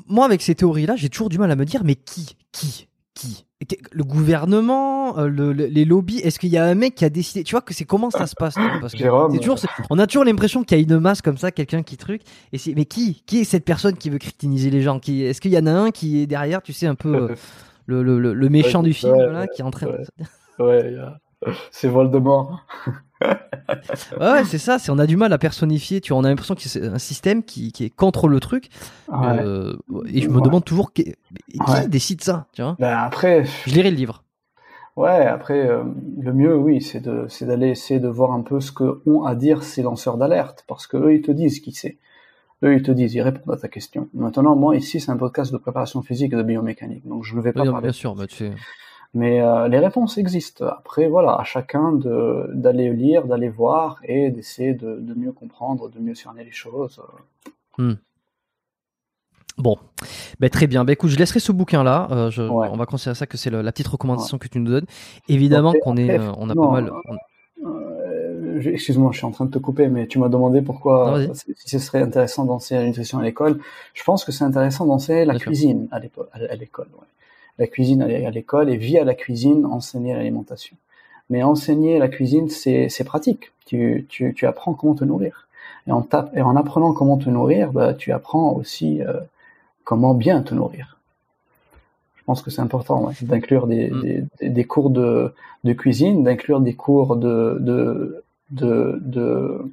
Moi, 0.07 0.25
avec 0.25 0.43
ces 0.43 0.55
théories-là, 0.55 0.97
j'ai 0.97 1.09
toujours 1.09 1.29
du 1.29 1.39
mal 1.39 1.51
à 1.51 1.57
me 1.57 1.65
dire, 1.65 1.83
mais 1.85 1.97
qui, 1.97 2.37
qui, 2.53 2.89
qui? 3.15 3.47
Le 3.93 4.05
gouvernement, 4.05 5.19
euh, 5.19 5.29
le, 5.29 5.53
les 5.53 5.85
lobbies, 5.85 6.19
est-ce 6.21 6.39
qu'il 6.39 6.49
y 6.49 6.57
a 6.57 6.65
un 6.65 6.75
mec 6.75 6.95
qui 6.95 7.05
a 7.05 7.11
décidé? 7.11 7.45
Tu 7.45 7.51
vois 7.51 7.61
que 7.61 7.75
c'est 7.75 7.85
comment 7.85 8.11
ça 8.11 8.27
se 8.27 8.35
passe 8.35 8.55
Parce 8.81 8.95
que 8.95 9.39
toujours, 9.39 9.59
on 9.91 9.99
a 9.99 10.07
toujours 10.07 10.25
l'impression 10.25 10.65
qu'il 10.65 10.79
y 10.79 10.81
a 10.81 10.83
une 10.83 10.99
masse 10.99 11.21
comme 11.21 11.37
ça, 11.37 11.51
quelqu'un 11.51 11.83
qui 11.83 11.99
truc. 11.99 12.23
Et 12.53 12.59
c'est, 12.59 12.75
mais 12.75 12.87
qui, 12.87 13.23
qui 13.27 13.41
est 13.41 13.45
cette 13.45 13.67
personne 13.67 13.99
qui 13.99 14.09
veut 14.09 14.19
crétiniser 14.19 14.71
les 14.71 14.81
gens? 14.81 14.99
Qui, 14.99 15.25
est-ce 15.25 15.43
qu'il 15.43 15.53
y 15.53 15.59
en 15.59 15.67
a 15.67 15.73
un 15.73 15.91
qui 15.91 16.23
est 16.23 16.27
derrière 16.27 16.63
Tu 16.63 16.73
sais 16.73 16.87
un 16.87 16.95
peu 16.95 17.15
euh, 17.31 17.35
le, 17.85 18.03
le, 18.03 18.33
le, 18.33 18.49
méchant 18.49 18.83
du 18.83 18.95
film 18.95 19.15
là, 19.15 19.47
qui 19.47 19.61
est 19.61 19.65
en 19.65 19.71
train. 19.71 19.89
De... 19.89 20.65
Ouais, 20.65 20.97
c'est 21.71 21.89
Voldemort 21.89 22.65
ouais, 24.21 24.45
c'est 24.45 24.59
ça. 24.59 24.79
C'est 24.79 24.91
on 24.91 24.99
a 24.99 25.07
du 25.07 25.17
mal 25.17 25.33
à 25.33 25.39
personnifier. 25.39 26.01
Tu 26.01 26.13
vois, 26.13 26.21
on 26.21 26.25
a 26.25 26.29
l'impression 26.29 26.55
que 26.55 26.63
c'est 26.63 26.87
un 26.87 26.99
système 26.99 27.43
qui, 27.43 27.73
qui, 27.73 27.85
est 27.85 27.91
contre 27.91 28.29
le 28.29 28.41
truc. 28.41 28.69
Euh, 29.13 29.75
et 30.07 30.23
je 30.23 30.29
me 30.29 30.41
demande 30.41 30.65
toujours 30.65 30.93
qui, 30.93 31.15
décide 31.89 32.23
ça. 32.23 32.47
Tu 32.53 32.63
vois? 32.63 32.77
Ben 32.79 32.97
après, 32.97 33.45
je 33.67 33.75
lirai 33.75 33.91
le 33.91 33.97
livre. 33.97 34.25
Ouais, 34.97 35.27
après, 35.27 35.67
euh, 35.67 35.85
le 36.21 36.33
mieux, 36.33 36.57
oui, 36.57 36.83
c'est 36.83 37.01
de, 37.01 37.27
c'est 37.29 37.47
d'aller 37.47 37.69
essayer 37.69 38.01
de 38.01 38.09
voir 38.09 38.33
un 38.33 38.43
peu 38.43 38.61
ce 38.61 38.73
que 38.73 39.01
ont 39.07 39.25
à 39.25 39.35
dire 39.35 39.63
ces 39.63 39.83
lanceurs 39.83 40.19
d'alerte, 40.19 40.65
parce 40.67 40.87
que 40.87 40.97
eux, 40.97 41.15
ils 41.15 41.23
te 41.23 41.31
disent 41.31 41.61
qui 41.61 41.73
c'est. 41.73 41.97
Eux, 42.63 42.75
ils 42.75 42.83
te 42.83 42.91
disent, 42.91 43.15
ils 43.15 43.23
répondent 43.23 43.55
à 43.55 43.57
ta 43.57 43.69
question. 43.69 44.09
Maintenant, 44.13 44.55
moi, 44.57 44.77
ici, 44.77 45.01
c'est 45.01 45.11
un 45.11 45.17
podcast 45.17 45.53
de 45.53 45.57
préparation 45.57 46.03
physique 46.03 46.35
et 46.35 46.37
de 46.37 46.43
biomécanique, 46.43 47.07
donc 47.07 47.25
je 47.25 47.35
ne 47.35 47.41
vais 47.41 47.53
pas 47.53 47.65
parler. 47.65 47.83
Bien 47.83 47.93
sûr, 47.93 48.15
bah, 48.15 48.27
tu 48.27 48.37
sais. 48.37 48.53
Mais 49.13 49.41
euh, 49.41 49.67
les 49.69 49.79
réponses 49.79 50.19
existent. 50.19 50.67
Après, 50.67 51.09
voilà, 51.09 51.35
à 51.35 51.45
chacun 51.45 51.93
d'aller 51.93 52.93
lire, 52.93 53.27
d'aller 53.27 53.49
voir 53.49 53.99
et 54.05 54.31
d'essayer 54.31 54.73
de, 54.73 54.99
de, 55.01 55.15
mieux 55.15 55.33
comprendre, 55.33 55.89
de 55.89 55.99
mieux 55.99 56.15
cerner 56.15 56.45
les 56.45 56.53
choses. 56.53 57.01
Hmm. 57.77 57.95
Bon, 59.59 59.77
ben, 60.39 60.49
très 60.49 60.69
bien. 60.69 60.85
Ben, 60.85 60.93
écoute, 60.93 61.11
je 61.11 61.19
laisserai 61.19 61.41
ce 61.41 61.51
bouquin-là. 61.51 62.09
Euh, 62.13 62.49
On 62.49 62.77
va 62.77 62.87
considérer 62.87 63.17
ça 63.17 63.27
que 63.27 63.37
c'est 63.37 63.51
la 63.51 63.73
petite 63.73 63.89
recommandation 63.89 64.39
que 64.39 64.47
tu 64.47 64.61
nous 64.61 64.71
donnes. 64.71 64.87
Évidemment 65.29 65.75
qu'on 65.83 65.97
est, 65.97 66.19
euh, 66.19 66.33
on 66.39 66.49
a 66.49 66.55
pas 66.55 66.71
mal. 66.71 66.93
Excuse-moi, 68.63 69.11
je 69.13 69.19
suis 69.19 69.27
en 69.27 69.33
train 69.33 69.47
de 69.47 69.51
te 69.51 69.59
couper, 69.59 69.89
mais 69.89 70.07
tu 70.07 70.19
m'as 70.19 70.29
demandé 70.29 70.63
pourquoi 70.63 71.19
si 71.35 71.55
ce 71.57 71.79
serait 71.79 72.03
intéressant 72.03 72.45
d'enseigner 72.45 72.83
la 72.83 72.87
nutrition 72.87 73.19
à 73.19 73.23
l'école. 73.23 73.59
Je 73.95 74.05
pense 74.05 74.25
que 74.25 74.31
c'est 74.31 74.45
intéressant 74.45 74.87
d'enseigner 74.87 75.25
la 75.25 75.37
cuisine 75.37 75.89
à 75.91 75.99
l'école. 75.99 76.89
Ouais 76.95 77.07
la 77.61 77.67
cuisine 77.67 78.03
à 78.03 78.31
l'école 78.31 78.71
et 78.71 78.77
via 78.77 79.05
la 79.05 79.15
cuisine 79.15 79.67
enseigner 79.67 80.15
l'alimentation. 80.15 80.77
Mais 81.29 81.43
enseigner 81.43 81.99
la 81.99 82.09
cuisine, 82.09 82.49
c'est 82.49 83.05
pratique. 83.05 83.53
Tu, 83.67 84.07
tu, 84.09 84.35
tu, 84.35 84.47
apprends 84.47 84.73
comment 84.73 84.95
te 84.95 85.05
nourrir. 85.05 85.47
Et 85.87 85.93
en, 85.93 86.05
et 86.35 86.41
en 86.41 86.57
apprenant 86.57 86.93
comment 86.93 87.19
te 87.19 87.29
nourrir, 87.29 87.71
bah, 87.73 87.93
tu 87.95 88.13
apprends 88.13 88.53
aussi 88.53 89.03
euh, 89.03 89.21
comment 89.85 90.15
bien 90.15 90.43
te 90.43 90.55
nourrir. 90.55 90.97
Je 92.17 92.23
pense 92.25 92.43
que 92.43 92.51
c'est 92.51 92.63
important 92.63 93.13
d'inclure 93.23 93.67
des, 93.67 93.91
mm. 93.91 94.27
des, 94.41 94.49
des, 94.49 94.65
cours 94.65 94.89
de, 94.91 95.33
de 95.65 95.73
cuisine, 95.75 96.25
d'inclure 96.25 96.61
des 96.61 96.75
cours 96.75 97.17
de, 97.17 97.59
de, 97.61 98.25
de, 98.51 98.99
de, 99.03 99.71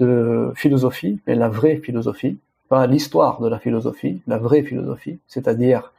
de 0.00 0.52
philosophie, 0.56 1.20
mais 1.26 1.36
la 1.36 1.48
vraie 1.48 1.76
philosophie, 1.76 2.36
pas 2.68 2.86
l'histoire 2.88 3.40
de 3.40 3.48
la 3.48 3.60
philosophie, 3.60 4.20
la 4.26 4.38
vraie 4.38 4.62
philosophie, 4.62 5.18
c'est-à-dire 5.28 5.92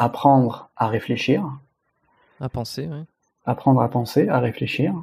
apprendre 0.00 0.70
à 0.76 0.88
réfléchir. 0.88 1.44
À 2.40 2.48
penser, 2.48 2.88
oui. 2.90 3.04
apprendre 3.44 3.80
à 3.82 3.88
penser, 3.88 4.28
à 4.28 4.38
réfléchir, 4.40 4.94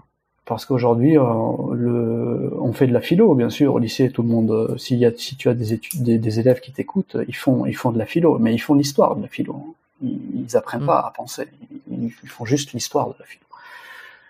parce 0.46 0.66
qu'aujourd'hui, 0.66 1.14
le, 1.14 2.52
on 2.60 2.74
fait 2.74 2.88
de 2.88 2.94
la 2.94 3.02
philo, 3.02 3.34
bien 3.36 3.50
sûr, 3.50 3.76
au 3.76 3.80
lycée, 3.80 4.10
tout 4.10 4.24
le 4.24 4.30
monde. 4.30 4.76
S'il 4.78 4.98
y 4.98 5.06
a, 5.06 5.12
si 5.16 5.36
tu 5.36 5.50
as 5.50 5.54
des 5.54 5.74
études, 5.74 6.04
des, 6.04 6.40
élèves 6.40 6.60
qui 6.60 6.72
t'écoutent, 6.72 7.18
ils 7.28 7.36
font, 7.36 7.66
ils 7.66 7.76
font 7.76 7.92
de 7.92 7.98
la 7.98 8.06
philo, 8.06 8.40
mais 8.40 8.54
ils 8.54 8.60
font 8.60 8.74
l'histoire 8.74 9.16
de 9.16 9.22
la 9.22 9.28
philo. 9.28 9.76
Ils, 10.02 10.46
ils 10.46 10.58
apprennent 10.58 10.84
mm. 10.84 10.88
pas 10.88 11.00
à 11.00 11.14
penser, 11.16 11.48
ils, 11.92 12.12
ils 12.24 12.30
font 12.30 12.46
juste 12.46 12.74
l'histoire 12.74 13.10
de 13.10 13.16
la 13.20 13.26
philo. 13.26 13.46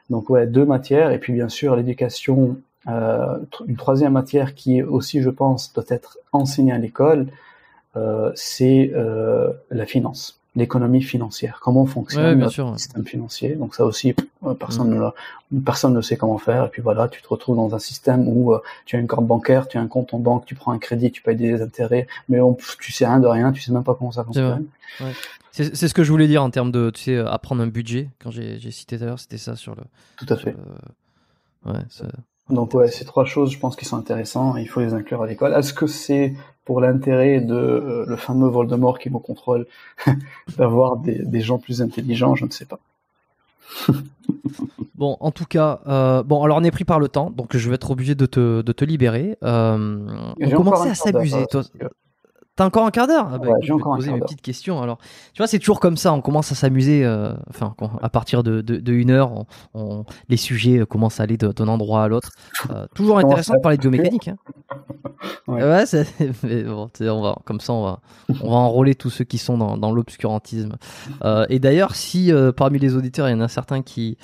Donc 0.10 0.30
ouais, 0.30 0.48
deux 0.48 0.66
matières, 0.66 1.12
et 1.12 1.20
puis 1.20 1.34
bien 1.34 1.50
sûr 1.50 1.76
l'éducation 1.76 2.58
euh, 2.88 3.38
une 3.68 3.76
troisième 3.76 4.14
matière 4.14 4.56
qui 4.56 4.82
aussi, 4.82 5.22
je 5.22 5.30
pense, 5.30 5.74
doit 5.74 5.84
être 5.90 6.18
enseignée 6.32 6.72
à 6.72 6.78
l'école, 6.78 7.28
euh, 7.96 8.32
c'est 8.36 8.92
euh, 8.96 9.52
la 9.72 9.86
finance, 9.86 10.40
l'économie 10.58 11.02
financière. 11.02 11.60
Comment 11.62 11.86
fonctionne 11.86 12.40
le 12.40 12.50
système 12.78 13.06
financier 13.06 13.56
Donc 13.56 13.76
ça 13.76 13.86
aussi, 13.86 14.14
personne, 14.60 14.90
mm. 14.90 15.12
ne, 15.52 15.60
personne 15.62 15.94
ne 15.94 16.02
sait 16.02 16.18
comment 16.18 16.38
faire. 16.38 16.66
Et 16.66 16.70
puis 16.70 16.82
voilà, 16.82 17.08
tu 17.08 17.22
te 17.22 17.28
retrouves 17.28 17.56
dans 17.56 17.74
un 17.76 17.80
système 17.80 18.28
où 18.28 18.54
tu 18.86 18.96
as 18.96 19.00
une 19.00 19.08
carte 19.08 19.26
bancaire, 19.26 19.68
tu 19.68 19.78
as 19.78 19.82
un 19.82 19.88
compte 19.88 20.14
en 20.14 20.20
banque, 20.20 20.46
tu 20.46 20.56
prends 20.56 20.72
un 20.72 20.80
crédit, 20.80 21.12
tu 21.12 21.22
payes 21.22 21.36
des 21.36 21.62
intérêts, 21.62 22.08
mais 22.28 22.42
on, 22.42 22.58
tu 22.82 22.92
sais 22.92 23.06
rien 23.06 23.20
de 23.20 23.28
rien, 23.28 23.52
tu 23.52 23.62
sais 23.62 23.72
même 23.72 23.84
pas 23.84 23.96
comment 23.96 24.12
ça 24.12 24.24
fonctionne. 24.24 24.66
C'est 25.52 25.88
ce 25.88 25.94
que 25.94 26.04
je 26.04 26.12
voulais 26.12 26.28
dire 26.28 26.44
en 26.44 26.50
termes 26.50 26.72
de, 26.72 26.90
tu 26.90 27.04
sais, 27.04 27.18
apprendre 27.18 27.62
un 27.64 27.68
budget. 27.68 28.10
Quand 28.20 28.32
j'ai 28.32 28.72
cité 28.72 28.98
d'ailleurs, 28.98 29.20
c'était 29.20 29.38
ça 29.38 29.56
sur 29.56 29.76
le. 29.76 29.84
Tout 30.18 30.28
à 30.30 30.38
fait. 30.38 30.56
Ouais, 31.66 31.80
donc 32.50 32.74
ouais, 32.74 32.88
ces 32.88 33.06
trois 33.06 33.26
choses, 33.26 33.52
je 33.52 33.60
pense, 33.60 33.76
qui 33.76 33.86
sont 33.86 33.98
intéressantes, 33.98 34.56
il 34.60 34.68
faut 34.68 34.80
les 34.80 34.94
inclure 34.94 35.22
à 35.22 35.28
l'école. 35.28 35.54
Est-ce 35.54 35.74
que 35.74 35.88
c'est 35.88 36.34
pour 36.66 36.82
l'intérêt 36.82 37.40
de 37.40 37.56
euh, 37.56 38.06
le 38.08 38.16
fameux 38.16 38.48
Voldemort 38.48 39.00
qui 39.00 39.10
me 39.10 39.20
contrôle 39.20 39.68
d'avoir 40.58 40.98
des, 40.98 41.24
des, 41.26 41.42
gens 41.42 41.58
plus 41.58 41.82
intelligents? 41.82 42.36
Je 42.36 42.46
ne 42.46 42.52
sais 42.52 42.66
pas. 42.66 42.80
bon, 44.96 45.18
en 45.20 45.32
tout 45.32 45.46
cas, 45.46 45.82
euh, 45.88 46.24
bon, 46.24 46.44
alors 46.44 46.58
on 46.58 46.64
est 46.64 46.72
pris 46.72 46.86
par 46.86 47.00
le 47.00 47.10
temps, 47.10 47.30
donc 47.30 47.56
je 47.56 47.70
vais 47.70 47.76
être 47.76 47.92
obligé 47.92 48.16
de 48.16 48.26
te, 48.26 48.62
de 48.62 48.72
te 48.72 48.86
libérer. 48.86 49.38
Euh, 49.44 50.06
on 50.42 50.50
commençait 50.50 50.90
à 50.90 50.96
s'abuser, 50.96 51.46
toi. 51.48 51.64
T'as 52.58 52.66
encore 52.66 52.88
un 52.88 52.92
quart 52.92 53.06
d'heure 53.06 53.30
ah 53.32 53.38
bah, 53.38 53.52
Je 53.62 53.72
vais 53.72 53.80
poser 53.80 54.12
mes 54.12 54.20
petites 54.20 54.42
questions. 54.42 54.82
Alors, 54.82 54.98
tu 55.34 55.38
vois, 55.38 55.48
c'est 55.48 55.60
toujours 55.60 55.80
comme 55.80 55.96
ça. 55.96 56.12
On 56.12 56.22
commence 56.22 56.52
à 56.52 56.56
s'amuser. 56.56 57.06
Euh, 57.06 57.34
enfin, 57.50 57.76
à 58.02 58.10
partir 58.10 58.42
de, 58.42 58.62
de, 58.62 58.94
une 58.94 59.12
heure, 59.12 59.46
on, 59.76 60.06
les 60.28 60.38
sujets 60.38 60.84
commencent 60.90 61.20
à 61.20 61.24
aller 61.24 61.38
d'un 61.38 61.68
endroit 61.68 62.04
à 62.04 62.08
l'autre. 62.08 62.32
Euh, 62.72 62.88
toujours 62.96 63.20
intéressant 63.20 63.54
de 63.54 63.60
parler 63.60 63.78
de 63.78 63.82
biomécanique. 63.84 64.30
Hein. 64.30 64.38
Ouais, 65.48 65.64
mais 66.44 66.64
bon, 66.64 66.90
on 67.02 67.22
va, 67.22 67.38
comme 67.46 67.60
ça, 67.60 67.74
on 67.74 67.84
va, 67.84 68.00
on 68.42 68.50
va 68.50 68.58
enrôler 68.58 68.96
tous 68.96 69.10
ceux 69.10 69.24
qui 69.24 69.38
sont 69.38 69.58
dans, 69.58 69.78
dans 69.78 69.92
l'obscurantisme. 69.92 70.76
Euh, 71.24 71.46
et 71.50 71.60
d'ailleurs, 71.60 71.96
si 71.96 72.32
parmi 72.56 72.80
les 72.80 72.96
auditeurs, 72.96 73.28
il 73.30 73.32
y 73.32 73.36
en 73.36 73.42
a 73.42 73.48
certains 73.48 73.82
qui, 73.82 74.18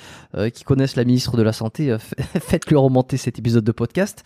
qui 0.52 0.64
connaissent 0.64 0.96
la 0.96 1.04
ministre 1.04 1.36
de 1.36 1.42
la 1.42 1.52
Santé, 1.52 1.96
faites-lui 2.40 2.76
remonter 2.76 3.16
cet 3.16 3.38
épisode 3.38 3.64
de 3.64 3.72
podcast 3.72 4.24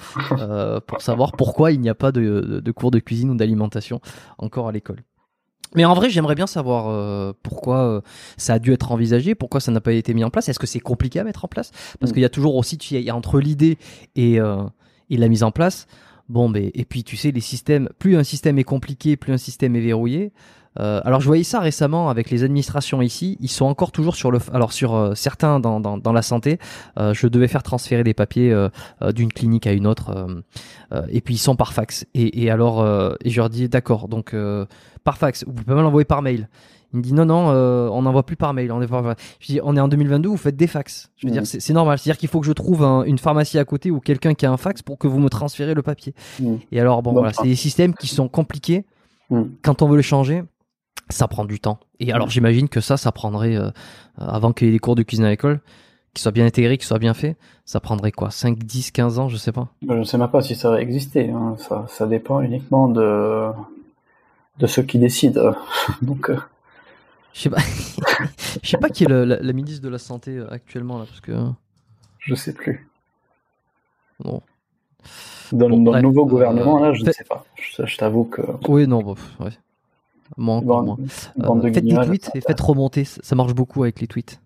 pour 0.87 1.03
savoir 1.03 1.33
pourquoi 1.33 1.73
il 1.73 1.81
n'y 1.81 1.89
a 1.89 1.95
pas 1.95 2.13
de, 2.13 2.61
de 2.65 2.73
cours 2.73 2.91
de 2.91 2.99
cuisine 2.99 3.31
ou 3.31 3.35
d'alimentation 3.35 4.01
encore 4.39 4.69
à 4.69 4.73
l'école. 4.73 5.03
Mais 5.75 5.85
en 5.85 5.95
vrai, 5.95 6.09
j'aimerais 6.11 6.35
bien 6.35 6.47
savoir 6.47 6.89
euh, 6.89 7.33
pourquoi 7.43 7.81
euh, 7.81 8.01
ça 8.37 8.55
a 8.55 8.59
dû 8.59 8.73
être 8.73 8.91
envisagé, 8.93 9.35
pourquoi 9.35 9.61
ça 9.61 9.71
n'a 9.71 9.81
pas 9.81 9.93
été 9.93 10.15
mis 10.15 10.25
en 10.25 10.31
place. 10.31 10.49
Est-ce 10.49 10.59
que 10.59 10.67
c'est 10.67 10.81
compliqué 10.81 11.21
à 11.21 11.25
mettre 11.25 11.45
en 11.45 11.49
place? 11.49 11.73
Parce 12.01 12.11
mm. 12.11 12.15
qu'il 12.15 12.23
y 12.23 12.27
a 12.27 12.31
toujours 12.31 12.57
aussi, 12.57 12.77
il 12.77 13.01
y 13.01 13.11
a 13.11 13.17
entre 13.17 13.39
l'idée 13.39 13.79
et, 14.17 14.41
euh, 14.41 14.63
et 15.11 15.17
la 15.17 15.29
mise 15.29 15.43
en 15.43 15.51
place. 15.51 15.87
Bon, 16.29 16.49
mais 16.49 16.71
et 16.75 16.85
puis 16.85 17.05
tu 17.05 17.17
sais, 17.17 17.31
les 17.31 17.41
systèmes, 17.41 17.89
plus 17.99 18.17
un 18.17 18.25
système 18.25 18.59
est 18.59 18.65
compliqué, 18.65 19.17
plus 19.17 19.33
un 19.33 19.39
système 19.39 19.77
est 19.77 19.81
verrouillé. 19.81 20.33
Euh, 20.79 21.01
alors 21.05 21.21
je 21.21 21.27
voyais 21.27 21.45
ça 21.45 21.61
récemment 21.61 22.09
avec 22.09 22.31
les 22.31 22.45
administrations 22.45 23.03
ici, 23.03 23.37
ils 23.41 23.49
sont 23.49 23.65
encore 23.65 23.91
toujours 23.91 24.15
sur 24.15 24.31
le, 24.31 24.39
alors 24.53 24.73
sur 24.73 24.95
euh, 24.95 25.15
certains 25.15 25.59
dans, 25.59 25.81
dans, 25.81 25.99
dans, 25.99 26.13
la 26.13 26.23
santé, 26.23 26.59
euh, 26.99 27.15
je 27.15 27.27
devais 27.27 27.49
faire 27.49 27.65
transférer 27.65 28.05
des 28.05 28.15
papiers 28.15 28.55
d'une 29.15 29.33
clinique 29.33 29.67
à 29.67 29.73
une 29.73 29.87
autre, 29.87 30.29
et 31.11 31.21
puis 31.21 31.35
ils 31.35 31.39
sont 31.39 31.57
par 31.57 31.73
fax. 31.73 32.07
Et, 32.15 32.51
alors, 32.51 32.85
et 33.25 33.31
je 33.31 33.37
leur 33.37 33.51
dis 33.51 33.69
d'accord, 33.69 34.09
donc 34.09 34.35
par 35.05 35.19
fax, 35.19 35.45
vous 35.47 35.53
pouvez 35.53 35.75
même 35.75 35.85
l'envoyer 35.85 36.05
par 36.05 36.23
mail. 36.23 36.49
Il 36.95 36.99
me 36.99 37.03
dit 37.03 37.13
non 37.13 37.27
non, 37.27 37.49
on 37.49 38.03
n'envoie 38.03 38.25
plus 38.25 38.37
par 38.37 38.55
mail. 38.55 38.73
On 38.73 38.81
est, 38.81 38.89
je 39.41 39.47
dis 39.47 39.61
on 39.63 39.77
est 39.77 39.81
en 39.81 39.89
2022, 39.89 40.29
vous 40.29 40.37
faites 40.37 40.57
des 40.57 40.67
fax. 40.67 41.11
Je 41.17 41.27
veux 41.27 41.33
dire 41.33 41.47
c'est 41.47 41.73
normal, 41.73 41.99
c'est-à-dire 41.99 42.19
qu'il 42.19 42.29
faut 42.29 42.41
que 42.41 42.47
je 42.47 42.53
trouve 42.53 42.83
une 43.07 43.19
pharmacie 43.19 43.59
à 43.59 43.65
côté 43.65 43.91
ou 43.91 44.01
quelqu'un 44.01 44.35
qui 44.35 44.47
a 44.47 44.51
un 44.51 44.57
fax 44.57 44.81
pour 44.83 44.99
que 44.99 45.07
vous 45.07 45.19
me 45.19 45.29
transférez 45.29 45.75
le 45.75 45.83
papier. 45.83 46.15
Et 46.73 46.81
alors 46.81 47.03
bon, 47.03 47.13
voilà, 47.13 47.33
c'est 47.33 47.45
des 47.45 47.57
systèmes 47.57 47.95
qui 47.95 48.07
sont 48.07 48.29
compliqués. 48.29 48.87
Quand 49.63 49.83
on 49.83 49.89
veut 49.89 49.97
les 49.97 50.03
changer, 50.03 50.43
ça 51.11 51.29
prend 51.29 51.45
du 51.45 51.61
temps. 51.61 51.79
Et 52.01 52.13
alors 52.13 52.31
j'imagine 52.31 52.69
que 52.69 52.81
ça, 52.81 52.97
ça 52.97 53.13
prendrait, 53.13 53.57
euh, 53.57 53.71
avant 54.17 54.53
qu'il 54.53 54.67
y 54.67 54.71
ait 54.71 54.73
des 54.73 54.79
cours 54.79 54.95
de 54.95 55.03
cuisine 55.03 55.25
à 55.25 55.31
l'école, 55.31 55.61
qui 56.15 56.23
soient 56.23 56.33
bien 56.33 56.47
intégrés, 56.47 56.79
qui 56.79 56.87
soient 56.87 56.99
bien 56.99 57.15
faits, 57.15 57.37
ça 57.65 57.81
prendrait 57.81 58.13
quoi 58.13 58.31
5, 58.31 58.59
10, 58.59 58.91
15 58.91 59.19
ans, 59.19 59.29
je 59.29 59.37
sais 59.37 59.53
pas. 59.53 59.69
Je 59.87 59.93
ne 59.93 60.05
sais 60.05 60.19
même 60.19 60.29
pas 60.29 60.43
si 60.43 60.55
ça 60.55 60.71
va 60.71 60.81
exister. 60.81 61.31
Hein. 61.31 61.57
Ça, 61.59 61.87
ça 61.89 62.07
dépend 62.07 62.41
uniquement 62.41 62.89
de, 62.89 63.49
de 64.59 64.67
ceux 64.67 64.83
qui 64.83 64.99
décident. 64.99 65.55
Donc... 66.03 66.31
Euh. 67.39 67.41
Je 67.41 67.43
sais 67.43 67.51
pas. 67.51 67.61
je 68.63 68.69
sais 68.69 68.79
pas 68.79 68.89
qui 68.89 69.05
est 69.05 69.09
le, 69.09 69.25
la, 69.25 69.53
ministre 69.53 69.83
de 69.83 69.89
la 69.89 69.99
Santé 69.99 70.37
euh, 70.37 70.53
actuellement, 70.53 70.99
là, 70.99 71.05
parce 71.07 71.21
que... 71.21 71.33
Je 72.19 72.35
sais 72.35 72.53
plus. 72.53 72.89
Bon. 74.21 74.43
Dans, 75.53 75.69
le 75.69 76.01
nouveau 76.03 76.27
gouvernement, 76.27 76.79
là, 76.79 76.93
je 76.93 77.05
ne 77.05 77.13
sais 77.13 77.25
pas. 77.25 77.45
Je, 77.57 77.97
t'avoue 77.97 78.25
que... 78.25 78.43
Oui, 78.69 78.87
non, 78.87 79.03
bon, 79.03 79.15
ouais. 79.41 79.53
Moi 80.37 80.57
encore 80.57 80.83
moins. 80.83 80.97
Euh, 80.99 81.73
faites 81.73 81.85
des 81.85 81.95
tweets 81.95 82.31
et 82.35 82.41
faites 82.41 82.61
remonter, 82.61 83.05
ça 83.05 83.35
marche 83.35 83.55
beaucoup 83.55 83.83
avec 83.83 84.01
les 84.01 84.07
tweets. 84.07 84.41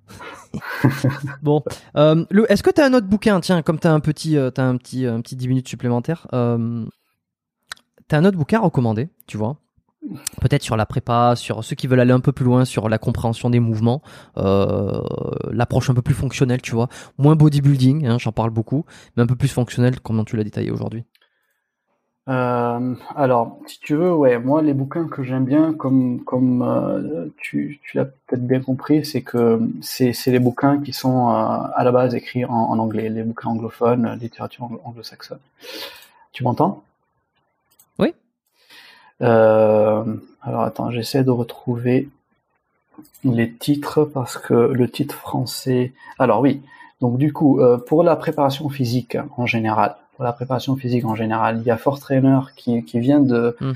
bon, 1.42 1.62
euh, 1.96 2.24
est-ce 2.48 2.62
que 2.62 2.70
tu 2.70 2.80
as 2.80 2.86
un 2.86 2.94
autre 2.94 3.08
bouquin? 3.08 3.40
Tiens, 3.40 3.62
comme 3.62 3.80
tu 3.80 3.88
as 3.88 3.92
un 3.92 4.00
petit, 4.00 4.36
euh, 4.36 4.50
as 4.56 4.62
un 4.62 4.76
petit, 4.76 5.06
un 5.06 5.20
petit 5.20 5.34
10 5.34 5.48
minutes 5.48 5.68
supplémentaires, 5.68 6.28
euh, 6.32 6.84
tu 8.08 8.14
as 8.14 8.18
un 8.18 8.24
autre 8.24 8.38
bouquin 8.38 8.58
à 8.58 8.62
recommander, 8.62 9.08
tu 9.26 9.36
vois? 9.36 9.56
Peut-être 10.40 10.62
sur 10.62 10.76
la 10.76 10.86
prépa, 10.86 11.34
sur 11.36 11.62
ceux 11.62 11.76
qui 11.76 11.86
veulent 11.86 12.00
aller 12.00 12.12
un 12.12 12.20
peu 12.20 12.32
plus 12.32 12.44
loin, 12.44 12.64
sur 12.64 12.88
la 12.88 12.98
compréhension 12.98 13.50
des 13.50 13.60
mouvements, 13.60 14.02
l'approche 14.36 15.90
un 15.90 15.94
peu 15.94 16.02
plus 16.02 16.14
fonctionnelle, 16.14 16.60
tu 16.60 16.72
vois. 16.72 16.88
Moins 17.18 17.36
bodybuilding, 17.36 18.06
hein, 18.06 18.18
j'en 18.18 18.32
parle 18.32 18.50
beaucoup, 18.50 18.84
mais 19.16 19.22
un 19.22 19.26
peu 19.26 19.36
plus 19.36 19.48
fonctionnel, 19.48 20.00
comment 20.00 20.24
tu 20.24 20.36
l'as 20.36 20.44
détaillé 20.44 20.70
aujourd'hui. 20.70 21.04
Euh, 22.28 22.94
alors, 23.16 23.58
si 23.66 23.80
tu 23.80 23.96
veux, 23.96 24.14
ouais, 24.14 24.38
moi 24.38 24.62
les 24.62 24.74
bouquins 24.74 25.08
que 25.08 25.24
j'aime 25.24 25.44
bien, 25.44 25.74
comme 25.74 26.22
comme 26.22 26.62
euh, 26.62 27.26
tu, 27.36 27.80
tu 27.82 27.96
l'as 27.96 28.04
peut-être 28.04 28.46
bien 28.46 28.60
compris, 28.60 29.04
c'est 29.04 29.22
que 29.22 29.58
c'est 29.80 30.12
c'est 30.12 30.30
les 30.30 30.38
bouquins 30.38 30.80
qui 30.80 30.92
sont 30.92 31.30
euh, 31.30 31.32
à 31.32 31.82
la 31.82 31.90
base 31.90 32.14
écrits 32.14 32.44
en, 32.44 32.52
en, 32.52 32.78
anglais, 32.78 33.08
les 33.08 33.24
bouquins 33.24 33.48
anglophones, 33.48 34.16
littérature 34.20 34.70
anglo-saxonne. 34.84 35.40
Tu 36.32 36.44
m'entends? 36.44 36.84
Oui. 37.98 38.14
Euh, 39.20 40.04
alors 40.42 40.62
attends, 40.62 40.90
j'essaie 40.90 41.24
de 41.24 41.30
retrouver 41.30 42.08
les 43.24 43.52
titres 43.52 44.04
parce 44.04 44.38
que 44.38 44.54
le 44.54 44.90
titre 44.90 45.14
français. 45.14 45.92
Alors 46.18 46.40
oui. 46.40 46.62
Donc 47.00 47.18
du 47.18 47.32
coup, 47.32 47.60
pour 47.86 48.04
la 48.04 48.14
préparation 48.14 48.68
physique 48.68 49.16
en 49.36 49.46
général, 49.46 49.96
pour 50.14 50.24
la 50.24 50.32
préparation 50.32 50.76
physique 50.76 51.04
en 51.04 51.14
général. 51.14 51.58
Il 51.60 51.66
y 51.66 51.70
a 51.70 51.76
Force 51.76 52.00
Trainer 52.00 52.40
qui, 52.56 52.84
qui 52.84 53.00
vient 53.00 53.20
de, 53.20 53.56
hmm. 53.60 53.72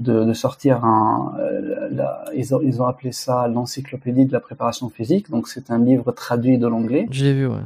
de, 0.00 0.24
de, 0.24 0.32
sortir 0.32 0.84
un, 0.84 1.34
euh, 1.38 1.88
la, 1.90 2.24
ils, 2.34 2.54
ont, 2.54 2.60
ils 2.62 2.80
ont 2.80 2.86
appelé 2.86 3.12
ça 3.12 3.48
l'encyclopédie 3.48 4.24
de 4.24 4.32
la 4.32 4.40
préparation 4.40 4.88
physique. 4.88 5.30
Donc 5.30 5.48
c'est 5.48 5.70
un 5.70 5.78
livre 5.78 6.12
traduit 6.12 6.58
de 6.58 6.66
l'anglais. 6.66 7.06
Je 7.10 7.24
l'ai 7.24 7.34
vu, 7.34 7.46
ouais. 7.46 7.56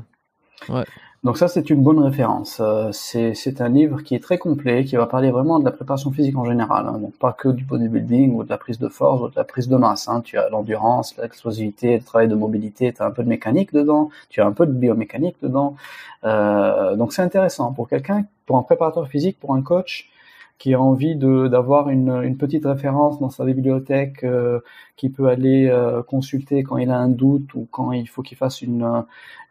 ouais. 0.69 0.85
Donc 1.25 1.39
ça, 1.39 1.49
c'est 1.49 1.71
une 1.71 1.83
bonne 1.83 2.01
référence. 2.01 2.59
Euh, 2.61 2.91
c'est 2.93 3.63
un 3.63 3.71
livre 3.71 4.03
qui 4.03 4.15
est 4.15 4.23
très 4.23 4.37
complet, 4.37 4.85
qui 4.85 4.97
va 4.97 5.07
parler 5.07 5.31
vraiment 5.31 5.59
de 5.59 5.65
la 5.65 5.71
préparation 5.71 6.11
physique 6.13 6.37
en 6.37 6.45
général. 6.45 6.87
Hein. 6.87 6.99
Donc 6.99 7.17
pas 7.17 7.33
que 7.33 7.49
du 7.49 7.65
bodybuilding 7.65 8.35
ou 8.35 8.45
de 8.45 8.51
la 8.51 8.59
prise 8.59 8.79
de 8.79 8.89
force 8.89 9.23
ou 9.23 9.29
de 9.31 9.35
la 9.35 9.45
prise 9.45 9.67
de 9.69 9.77
masse. 9.77 10.07
Hein. 10.07 10.21
Tu 10.21 10.37
as 10.37 10.51
l'endurance, 10.51 11.17
l'explosivité, 11.17 11.97
le 11.97 12.05
travail 12.05 12.29
de 12.29 12.35
mobilité, 12.35 12.93
tu 12.93 13.01
as 13.01 13.07
un 13.07 13.11
peu 13.11 13.25
de 13.25 13.29
mécanique 13.29 13.73
dedans, 13.73 14.11
tu 14.29 14.43
as 14.43 14.47
un 14.47 14.53
peu 14.53 14.67
de 14.67 14.73
biomécanique 14.73 15.37
dedans. 15.43 15.77
Euh, 16.25 16.95
donc 16.95 17.15
c'est 17.15 17.23
intéressant 17.23 17.73
pour 17.73 17.89
quelqu'un, 17.89 18.27
pour 18.45 18.59
un 18.59 18.63
préparateur 18.63 19.09
physique, 19.09 19.41
pour 19.41 19.55
un 19.55 19.63
coach 19.63 20.11
qui 20.59 20.74
a 20.74 20.81
envie 20.81 21.16
d'avoir 21.16 21.90
une, 21.90 22.22
une, 22.22 22.36
petite 22.36 22.64
référence 22.64 23.18
dans 23.20 23.31
sa 23.31 23.44
bibliothèque, 23.44 24.24
euh, 24.24 24.60
qui 24.97 25.10
peut 25.10 25.28
aller 25.28 25.68
euh, 25.68 26.02
consulter 26.02 26.62
quand 26.62 26.78
il 26.78 26.90
a 26.90 26.98
un 26.98 27.09
doute 27.09 27.55
ou 27.55 27.66
quand 27.70 27.93
il 27.93 28.09
faut 28.09 28.22
qu'il 28.22 28.39
fasse 28.39 28.62
une, 28.62 29.05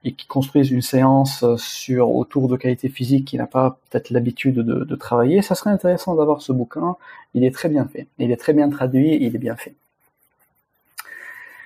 et 0.04 0.14
qui 0.14 0.28
construise 0.28 0.72
une 0.72 0.82
séance 0.82 1.44
euh, 1.44 1.56
sur 1.58 2.12
autour 2.12 2.48
de 2.48 2.58
qualité 2.58 2.90
physique 2.90 3.26
qu'il 3.26 3.40
n'a 3.40 3.48
pas 3.48 3.78
peut-être 3.90 4.10
l'habitude 4.10 4.56
de, 4.56 4.84
de, 4.84 4.96
travailler, 4.96 5.42
ça 5.42 5.56
serait 5.56 5.72
intéressant 5.72 6.16
d'avoir 6.16 6.42
ce 6.42 6.52
bouquin. 6.52 6.96
Il 7.34 7.44
est 7.44 7.54
très 7.54 7.70
bien 7.70 7.86
fait, 7.86 8.08
il 8.20 8.32
est 8.32 8.38
très 8.38 8.54
bien 8.54 8.70
traduit, 8.70 9.18
il 9.22 9.36
est 9.36 9.40
bien 9.40 9.56
fait. 9.56 9.76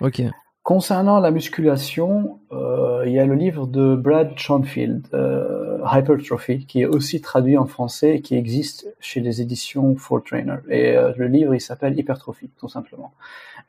Ok. 0.01 0.21
Concernant 0.67 1.19
la 1.19 1.31
musculation, 1.31 2.39
euh, 2.51 3.03
il 3.05 3.13
y 3.13 3.19
a 3.19 3.25
le 3.25 3.35
livre 3.35 3.67
de 3.67 3.95
Brad 3.95 4.37
Schoenfield, 4.37 5.07
euh, 5.13 5.66
Hypertrophy, 5.83 6.65
qui 6.65 6.81
est 6.81 6.85
aussi 6.85 7.21
traduit 7.21 7.57
en 7.57 7.65
français 7.65 8.15
et 8.15 8.21
qui 8.21 8.35
existe 8.35 8.93
chez 8.99 9.19
les 9.19 9.41
éditions 9.41 9.95
Full 9.95 10.23
Trainer. 10.23 10.57
Et 10.69 10.95
le 11.15 11.27
livre, 11.27 11.53
il 11.53 11.61
s'appelle 11.61 11.97
Hypertrophy, 11.97 12.49
tout 12.57 12.69
simplement. 12.69 13.13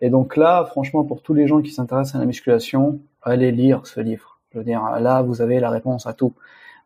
Et 0.01 0.11
donc 0.11 0.37
là, 0.37 0.65
franchement, 0.65 1.05
pour 1.05 1.23
tous 1.23 1.35
les 1.35 1.47
gens 1.47 1.61
qui 1.61 1.71
s'intéressent 1.71 2.17
à 2.17 2.19
la 2.19 2.27
musculation, 2.27 3.01
allez 3.23 3.53
lire 3.53 3.87
ce 3.87 4.01
livre. 4.01 4.39
Je 4.53 4.59
veux 4.59 4.65
dire, 4.65 4.83
là, 5.01 5.23
vous 5.23 5.43
avez 5.43 5.61
la 5.61 5.71
réponse 5.71 6.07
à 6.07 6.13
tout. 6.13 6.35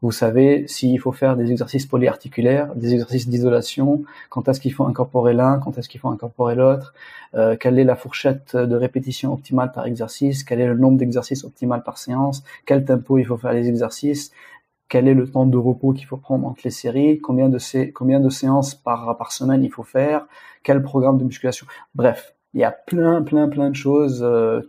Vous 0.02 0.10
savez 0.10 0.66
s'il 0.66 0.98
faut 0.98 1.12
faire 1.12 1.36
des 1.36 1.52
exercices 1.52 1.86
polyarticulaires, 1.86 2.74
des 2.74 2.92
exercices 2.92 3.28
d'isolation, 3.28 4.02
quand 4.30 4.48
est-ce 4.48 4.58
qu'il 4.58 4.72
faut 4.72 4.84
incorporer 4.84 5.32
l'un, 5.32 5.60
quand 5.60 5.78
est-ce 5.78 5.88
qu'il 5.88 6.00
faut 6.00 6.08
incorporer 6.08 6.56
l'autre, 6.56 6.92
euh, 7.36 7.56
quelle 7.56 7.78
est 7.78 7.84
la 7.84 7.94
fourchette 7.94 8.56
de 8.56 8.74
répétition 8.74 9.32
optimale 9.32 9.70
par 9.70 9.86
exercice, 9.86 10.42
quel 10.42 10.60
est 10.60 10.66
le 10.66 10.76
nombre 10.76 10.98
d'exercices 10.98 11.44
optimal 11.44 11.84
par 11.84 11.98
séance, 11.98 12.42
quel 12.66 12.84
tempo 12.84 13.18
il 13.18 13.24
faut 13.24 13.36
faire 13.36 13.52
les 13.52 13.68
exercices, 13.68 14.32
quel 14.92 15.08
est 15.08 15.14
le 15.14 15.26
temps 15.26 15.46
de 15.46 15.56
repos 15.56 15.94
qu'il 15.94 16.04
faut 16.04 16.18
prendre 16.18 16.46
entre 16.46 16.60
les 16.64 16.70
séries, 16.70 17.18
combien 17.18 17.48
de, 17.48 17.56
sé 17.56 17.92
combien 17.92 18.20
de 18.20 18.28
séances 18.28 18.74
par, 18.74 19.16
par 19.16 19.32
semaine 19.32 19.64
il 19.64 19.70
faut 19.70 19.84
faire, 19.84 20.26
quel 20.62 20.82
programme 20.82 21.16
de 21.16 21.24
musculation. 21.24 21.66
Bref, 21.94 22.34
il 22.52 22.60
y 22.60 22.64
a 22.64 22.72
plein, 22.72 23.22
plein, 23.22 23.48
plein 23.48 23.70
de 23.70 23.74
choses 23.74 24.22
euh, 24.22 24.60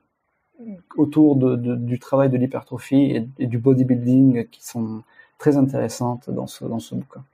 autour 0.95 1.36
de, 1.36 1.58
de, 1.58 1.76
du 1.76 2.00
travail 2.00 2.30
de 2.30 2.38
l'hypertrophie 2.38 3.02
et, 3.02 3.28
et, 3.38 3.48
du 3.48 3.58
bodybuilding 3.58 4.48
qui 4.48 4.66
sont 4.66 5.04
très 5.40 5.58
intéressantes 5.58 6.30
dans 6.30 6.48
ce, 6.48 6.64
dans 6.64 6.80
ce 6.80 6.95
bouquin. 6.95 7.26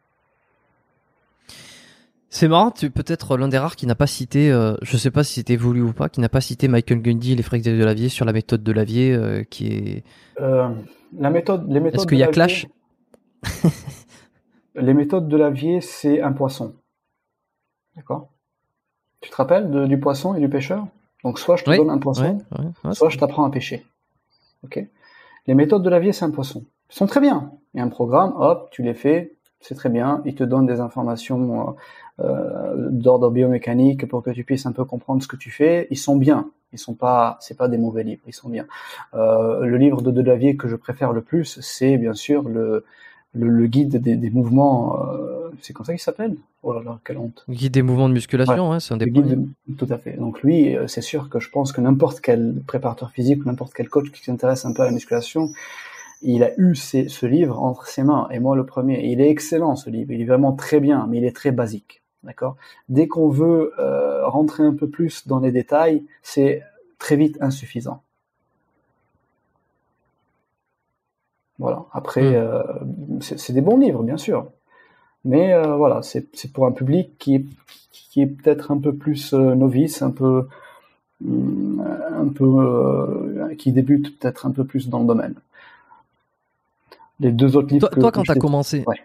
C'est 2.31 2.47
marrant, 2.47 2.71
tu 2.71 2.89
peut-être 2.89 3.37
l'un 3.37 3.49
des 3.49 3.59
rares 3.59 3.75
qui 3.75 3.85
n'a 3.85 3.93
pas 3.93 4.07
cité, 4.07 4.51
euh, 4.51 4.73
je 4.81 4.97
sais 4.97 5.11
pas 5.11 5.23
si 5.23 5.35
c'était 5.35 5.57
voulu 5.57 5.83
ou 5.83 5.93
pas, 5.93 6.09
qui 6.09 6.21
n'a 6.21 6.29
pas 6.29 6.41
cité 6.41 6.67
Michael 6.67 7.03
Gundy 7.03 7.33
et 7.33 7.35
les 7.35 7.43
frères 7.43 7.61
de 7.61 7.83
Lavier 7.83 8.09
sur 8.09 8.25
la 8.25 8.33
méthode 8.33 8.63
de 8.63 8.71
Lavier, 8.71 9.13
euh, 9.13 9.43
qui 9.47 9.67
est. 9.67 10.03
Euh, 10.39 10.69
la 11.19 11.29
méthode, 11.29 11.71
les 11.71 11.79
méthodes. 11.79 11.99
Est-ce 11.99 12.07
qu'il 12.07 12.17
y 12.17 12.23
a 12.23 12.27
clash? 12.27 12.65
Les 14.75 14.93
méthodes 14.93 15.27
de 15.27 15.37
Lavier, 15.37 15.81
c'est 15.81 16.21
un 16.21 16.31
poisson. 16.31 16.73
D'accord? 17.95 18.29
Tu 19.21 19.29
te 19.29 19.35
rappelles 19.35 19.69
de, 19.69 19.85
du 19.85 19.99
poisson 19.99 20.35
et 20.35 20.39
du 20.39 20.49
pêcheur? 20.49 20.87
Donc 21.23 21.39
soit 21.39 21.57
je 21.57 21.65
te 21.65 21.69
Oui, 21.69 21.77
donne 21.77 21.89
un 21.89 21.97
poisson, 21.97 22.39
soit 22.93 23.09
je 23.09 23.17
t'apprends 23.17 23.43
à 23.43 23.51
pêcher. 23.51 23.85
Ok? 24.63 24.83
Les 25.47 25.53
méthodes 25.53 25.83
de 25.83 25.89
Lavier, 25.89 26.13
c'est 26.13 26.25
un 26.25 26.31
poisson. 26.31 26.63
Ils 26.89 26.95
sont 26.95 27.07
très 27.07 27.19
bien. 27.19 27.51
Il 27.73 27.79
y 27.79 27.81
a 27.81 27.83
un 27.83 27.89
programme, 27.89 28.33
hop, 28.37 28.69
tu 28.71 28.83
les 28.83 28.93
fais, 28.93 29.35
c'est 29.59 29.75
très 29.75 29.89
bien. 29.89 30.21
Ils 30.25 30.35
te 30.35 30.43
donnent 30.43 30.65
des 30.65 30.79
informations 30.79 31.75
euh, 32.19 32.23
euh, 32.23 32.89
d'ordre 32.89 33.29
biomécanique 33.29 34.07
pour 34.07 34.23
que 34.23 34.29
tu 34.31 34.43
puisses 34.43 34.65
un 34.65 34.71
peu 34.71 34.85
comprendre 34.85 35.21
ce 35.21 35.27
que 35.27 35.35
tu 35.35 35.51
fais. 35.51 35.87
Ils 35.91 35.97
sont 35.97 36.15
bien. 36.15 36.49
Ils 36.71 36.79
sont 36.79 36.93
pas, 36.93 37.37
c'est 37.41 37.57
pas 37.57 37.67
des 37.67 37.77
mauvais 37.77 38.03
livres. 38.03 38.21
Ils 38.27 38.33
sont 38.33 38.49
bien. 38.49 38.65
Euh, 39.13 39.65
le 39.65 39.77
livre 39.77 40.01
de 40.01 40.11
Delavier 40.11 40.55
que 40.55 40.67
je 40.67 40.75
préfère 40.75 41.13
le 41.13 41.21
plus, 41.21 41.59
c'est 41.61 41.97
bien 41.97 42.13
sûr 42.13 42.47
le 42.47 42.85
le, 43.33 43.47
le 43.47 43.67
guide 43.67 43.97
des, 44.01 44.15
des 44.15 44.29
mouvements. 44.29 45.01
Euh, 45.11 45.49
c'est 45.61 45.73
comme 45.73 45.85
ça 45.85 45.93
qu'il 45.93 46.01
s'appelle? 46.01 46.35
Oh 46.63 46.73
là 46.73 46.81
là, 46.83 46.99
quelle 47.05 47.17
honte. 47.17 47.45
Guide 47.49 47.73
des 47.73 47.81
mouvements 47.81 48.09
de 48.09 48.13
musculation, 48.13 48.69
ouais, 48.71 48.79
c'est 48.79 48.93
un 48.93 48.97
des 48.97 49.09
guide 49.09 49.45
de- 49.67 49.75
Tout 49.75 49.87
à 49.89 49.97
fait. 49.97 50.13
Donc 50.13 50.41
lui, 50.43 50.75
euh, 50.75 50.87
c'est 50.87 51.01
sûr 51.01 51.29
que 51.29 51.39
je 51.39 51.49
pense 51.49 51.71
que 51.71 51.81
n'importe 51.81 52.21
quel 52.21 52.61
préparateur 52.67 53.11
physique, 53.11 53.43
ou 53.43 53.47
n'importe 53.47 53.73
quel 53.73 53.89
coach 53.89 54.11
qui 54.11 54.23
s'intéresse 54.23 54.65
un 54.65 54.73
peu 54.73 54.81
à 54.81 54.85
la 54.85 54.91
musculation, 54.91 55.49
il 56.21 56.43
a 56.43 56.51
eu 56.59 56.75
ces- 56.75 57.07
ce 57.07 57.25
livre 57.25 57.61
entre 57.61 57.87
ses 57.87 58.03
mains. 58.03 58.27
Et 58.31 58.39
moi, 58.39 58.55
le 58.55 58.65
premier. 58.65 59.05
Il 59.05 59.21
est 59.21 59.29
excellent, 59.29 59.75
ce 59.75 59.89
livre. 59.89 60.11
Il 60.11 60.21
est 60.21 60.25
vraiment 60.25 60.51
très 60.53 60.79
bien, 60.79 61.07
mais 61.09 61.17
il 61.17 61.25
est 61.25 61.35
très 61.35 61.51
basique. 61.51 62.01
D'accord? 62.23 62.57
Dès 62.89 63.07
qu'on 63.07 63.29
veut 63.29 63.71
euh, 63.79 64.27
rentrer 64.27 64.63
un 64.63 64.73
peu 64.73 64.89
plus 64.89 65.25
dans 65.27 65.39
les 65.39 65.53
détails, 65.53 66.03
c'est 66.21 66.61
très 66.97 67.15
vite 67.15 67.37
insuffisant. 67.39 68.01
Voilà. 71.57 71.85
Après, 71.93 72.21
Mm. 72.23 72.35
euh, 72.35 72.63
c'est 73.23 73.53
des 73.53 73.61
bons 73.61 73.77
livres, 73.77 74.03
bien 74.03 74.17
sûr. 74.17 74.47
Mais 75.25 75.53
euh, 75.53 75.75
voilà, 75.75 76.01
c'est 76.01 76.27
pour 76.53 76.65
un 76.65 76.71
public 76.71 77.17
qui 77.19 77.35
est, 77.35 77.45
qui 77.91 78.21
est 78.21 78.27
peut-être 78.27 78.71
un 78.71 78.77
peu 78.77 78.93
plus 78.93 79.33
euh, 79.33 79.55
novice, 79.55 80.01
un 80.01 80.11
peu, 80.11 80.47
hum, 81.25 81.83
un 82.17 82.27
peu, 82.29 82.45
euh, 82.45 83.55
qui 83.55 83.71
débute 83.71 84.17
peut-être 84.19 84.45
un 84.45 84.51
peu 84.51 84.63
plus 84.63 84.89
dans 84.89 84.99
le 84.99 85.05
domaine. 85.05 85.35
Les 87.19 87.31
deux 87.31 87.57
autres 87.57 87.67
livres 87.73 87.87
Toi, 87.87 87.95
que, 87.95 87.99
toi 87.99 88.11
que 88.11 88.15
quand 88.15 88.23
t'as 88.23 88.33
t'ai- 88.35 88.39
commencé. 88.39 88.83
Ouais. 88.87 88.95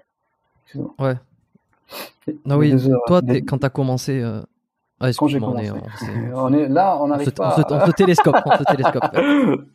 Excuse-moi. 0.66 0.94
Ouais. 1.00 1.14
Les- 2.26 2.36
les 2.46 2.54
oui, 2.54 2.70
deux, 2.70 2.90
euh, 2.92 2.96
toi, 3.06 3.20
les- 3.24 3.42
quand 3.44 3.58
t'as 3.58 3.68
commencé. 3.70 4.20
Euh... 4.22 4.40
Ah, 5.00 5.10
quand 5.12 5.26
j'ai 5.26 5.36
excuse-moi, 5.38 5.50
on 5.50 5.58
est- 5.58 5.68
commencé. 5.68 6.06
on 6.34 6.52
est 6.54 6.68
là, 6.68 6.96
on 7.02 7.08
n'arrive 7.08 7.32
pas. 7.32 7.56
on 7.58 7.68
se- 7.68 7.74
on 7.74 7.86
se 7.86 7.92
télescope, 7.92 8.36
on 8.46 8.56
se 8.56 8.64
télescope. 8.64 9.04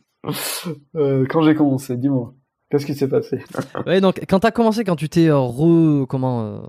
Euh, 0.96 1.24
quand 1.30 1.40
j'ai 1.40 1.54
commencé, 1.54 1.96
dis-moi, 1.96 2.34
qu'est-ce 2.70 2.86
qui 2.86 2.94
s'est 2.94 3.08
passé 3.08 3.42
Ouais, 3.86 4.00
donc 4.00 4.20
quand 4.28 4.40
t'as 4.40 4.50
commencé, 4.52 4.84
quand 4.84 4.96
tu 4.96 5.08
t'es 5.08 5.26
euh, 5.26 5.38
re, 5.38 6.06
comment, 6.06 6.42
euh, 6.42 6.60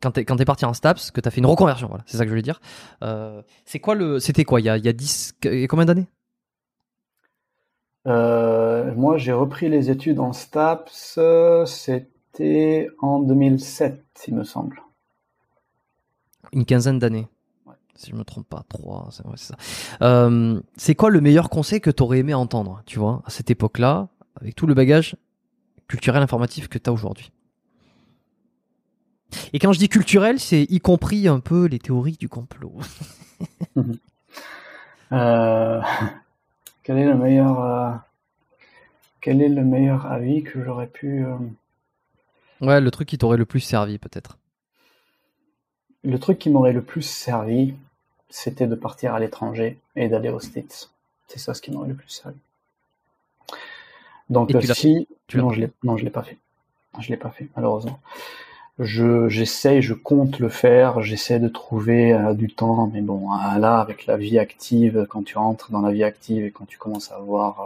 quand 0.00 0.12
t'es 0.12 0.24
quand 0.24 0.36
t'es 0.36 0.44
parti 0.44 0.64
en 0.64 0.72
Staps, 0.72 1.10
que 1.10 1.20
t'as 1.20 1.30
fait 1.30 1.40
une 1.40 1.46
reconversion, 1.46 1.88
voilà, 1.88 2.04
c'est 2.06 2.16
ça 2.16 2.24
que 2.24 2.28
je 2.28 2.32
voulais 2.32 2.42
dire. 2.42 2.60
Euh, 3.02 3.42
c'est 3.66 3.80
quoi 3.80 3.94
le, 3.94 4.20
c'était 4.20 4.44
quoi, 4.44 4.60
il 4.60 4.64
y 4.64 4.68
a, 4.70 4.78
il 4.78 4.84
y 4.84 4.88
a 4.88 4.92
10, 4.92 5.34
il 5.44 5.60
y 5.60 5.64
a 5.64 5.66
combien 5.66 5.84
d'années 5.84 6.06
Euh, 8.06 8.94
moi, 8.94 9.18
j'ai 9.18 9.32
repris 9.32 9.68
les 9.68 9.90
études 9.90 10.20
en 10.20 10.32
STAPS, 10.32 11.18
c'était 11.66 12.88
en 13.00 13.18
2007, 13.20 14.02
il 14.28 14.34
me 14.34 14.44
semble. 14.44 14.82
Une 16.52 16.64
quinzaine 16.64 16.98
d'années. 16.98 17.28
Ouais. 17.66 17.74
Si 17.94 18.10
je 18.10 18.16
me 18.16 18.24
trompe 18.24 18.46
pas, 18.48 18.62
trois, 18.68 19.08
c'est 19.10 19.26
ouais, 19.26 19.36
ça. 19.36 19.56
C'est 20.76 20.94
quoi 20.94 21.10
le 21.10 21.20
meilleur 21.20 21.48
conseil 21.50 21.80
que 21.80 21.90
t'aurais 21.90 22.18
aimé 22.18 22.34
entendre, 22.34 22.82
tu 22.86 22.98
vois, 22.98 23.22
à 23.24 23.30
cette 23.30 23.50
époque-là, 23.50 24.08
avec 24.40 24.54
tout 24.54 24.66
le 24.66 24.74
bagage 24.74 25.16
culturel 25.92 26.22
informatif 26.22 26.68
que 26.68 26.78
t'as 26.78 26.90
aujourd'hui 26.90 27.30
Et 29.52 29.58
quand 29.58 29.74
je 29.74 29.78
dis 29.78 29.90
culturel, 29.90 30.40
c'est 30.40 30.62
y 30.62 30.80
compris 30.80 31.28
un 31.28 31.38
peu 31.38 31.66
les 31.66 31.78
théories 31.78 32.16
du 32.16 32.28
complot. 32.28 32.78
Euh, 35.12 35.82
quel 36.82 36.96
est 36.96 37.04
le 37.04 37.14
meilleur, 37.14 37.62
euh, 37.62 37.90
quel 39.20 39.42
est 39.42 39.50
le 39.50 39.62
meilleur 39.62 40.06
avis 40.06 40.42
que 40.42 40.64
j'aurais 40.64 40.86
pu 40.86 41.26
euh, 41.26 41.36
Ouais, 42.62 42.80
le 42.80 42.90
truc 42.90 43.08
qui 43.08 43.18
t'aurait 43.18 43.36
le 43.36 43.44
plus 43.44 43.60
servi, 43.60 43.98
peut-être. 43.98 44.38
Le 46.02 46.18
truc 46.18 46.38
qui 46.38 46.48
m'aurait 46.48 46.72
le 46.72 46.80
plus 46.80 47.02
servi, 47.02 47.74
c'était 48.30 48.66
de 48.66 48.74
partir 48.74 49.12
à 49.12 49.20
l'étranger 49.20 49.78
et 49.96 50.08
d'aller 50.08 50.30
aux 50.30 50.40
States. 50.40 50.88
C'est 51.28 51.38
ça 51.38 51.52
ce 51.52 51.60
qui 51.60 51.70
m'aurait 51.72 51.88
le 51.88 51.94
plus 51.94 52.08
servi. 52.08 52.38
Donc 54.30 54.48
tu 54.48 54.66
si 54.74 55.08
Tu 55.26 55.38
non, 55.38 55.50
je 55.50 55.60
l'ai 55.60 55.70
non, 55.82 55.96
je 55.96 56.04
l'ai 56.04 56.10
pas 56.10 56.22
fait. 56.22 56.38
Je 56.98 57.08
l'ai 57.08 57.16
pas 57.16 57.30
fait 57.30 57.48
malheureusement. 57.56 57.98
Je 58.78 59.28
j'essaye, 59.28 59.82
je 59.82 59.94
compte 59.94 60.38
le 60.38 60.48
faire, 60.48 61.02
j'essaie 61.02 61.38
de 61.38 61.48
trouver 61.48 62.12
euh, 62.12 62.32
du 62.34 62.48
temps, 62.48 62.90
mais 62.92 63.02
bon, 63.02 63.30
euh, 63.32 63.58
là 63.58 63.78
avec 63.78 64.06
la 64.06 64.16
vie 64.16 64.38
active, 64.38 65.06
quand 65.10 65.22
tu 65.24 65.36
entres 65.36 65.70
dans 65.70 65.82
la 65.82 65.92
vie 65.92 66.04
active 66.04 66.44
et 66.44 66.50
quand 66.50 66.66
tu 66.66 66.78
commences 66.78 67.12
à 67.12 67.16
avoir 67.16 67.60
euh, 67.60 67.64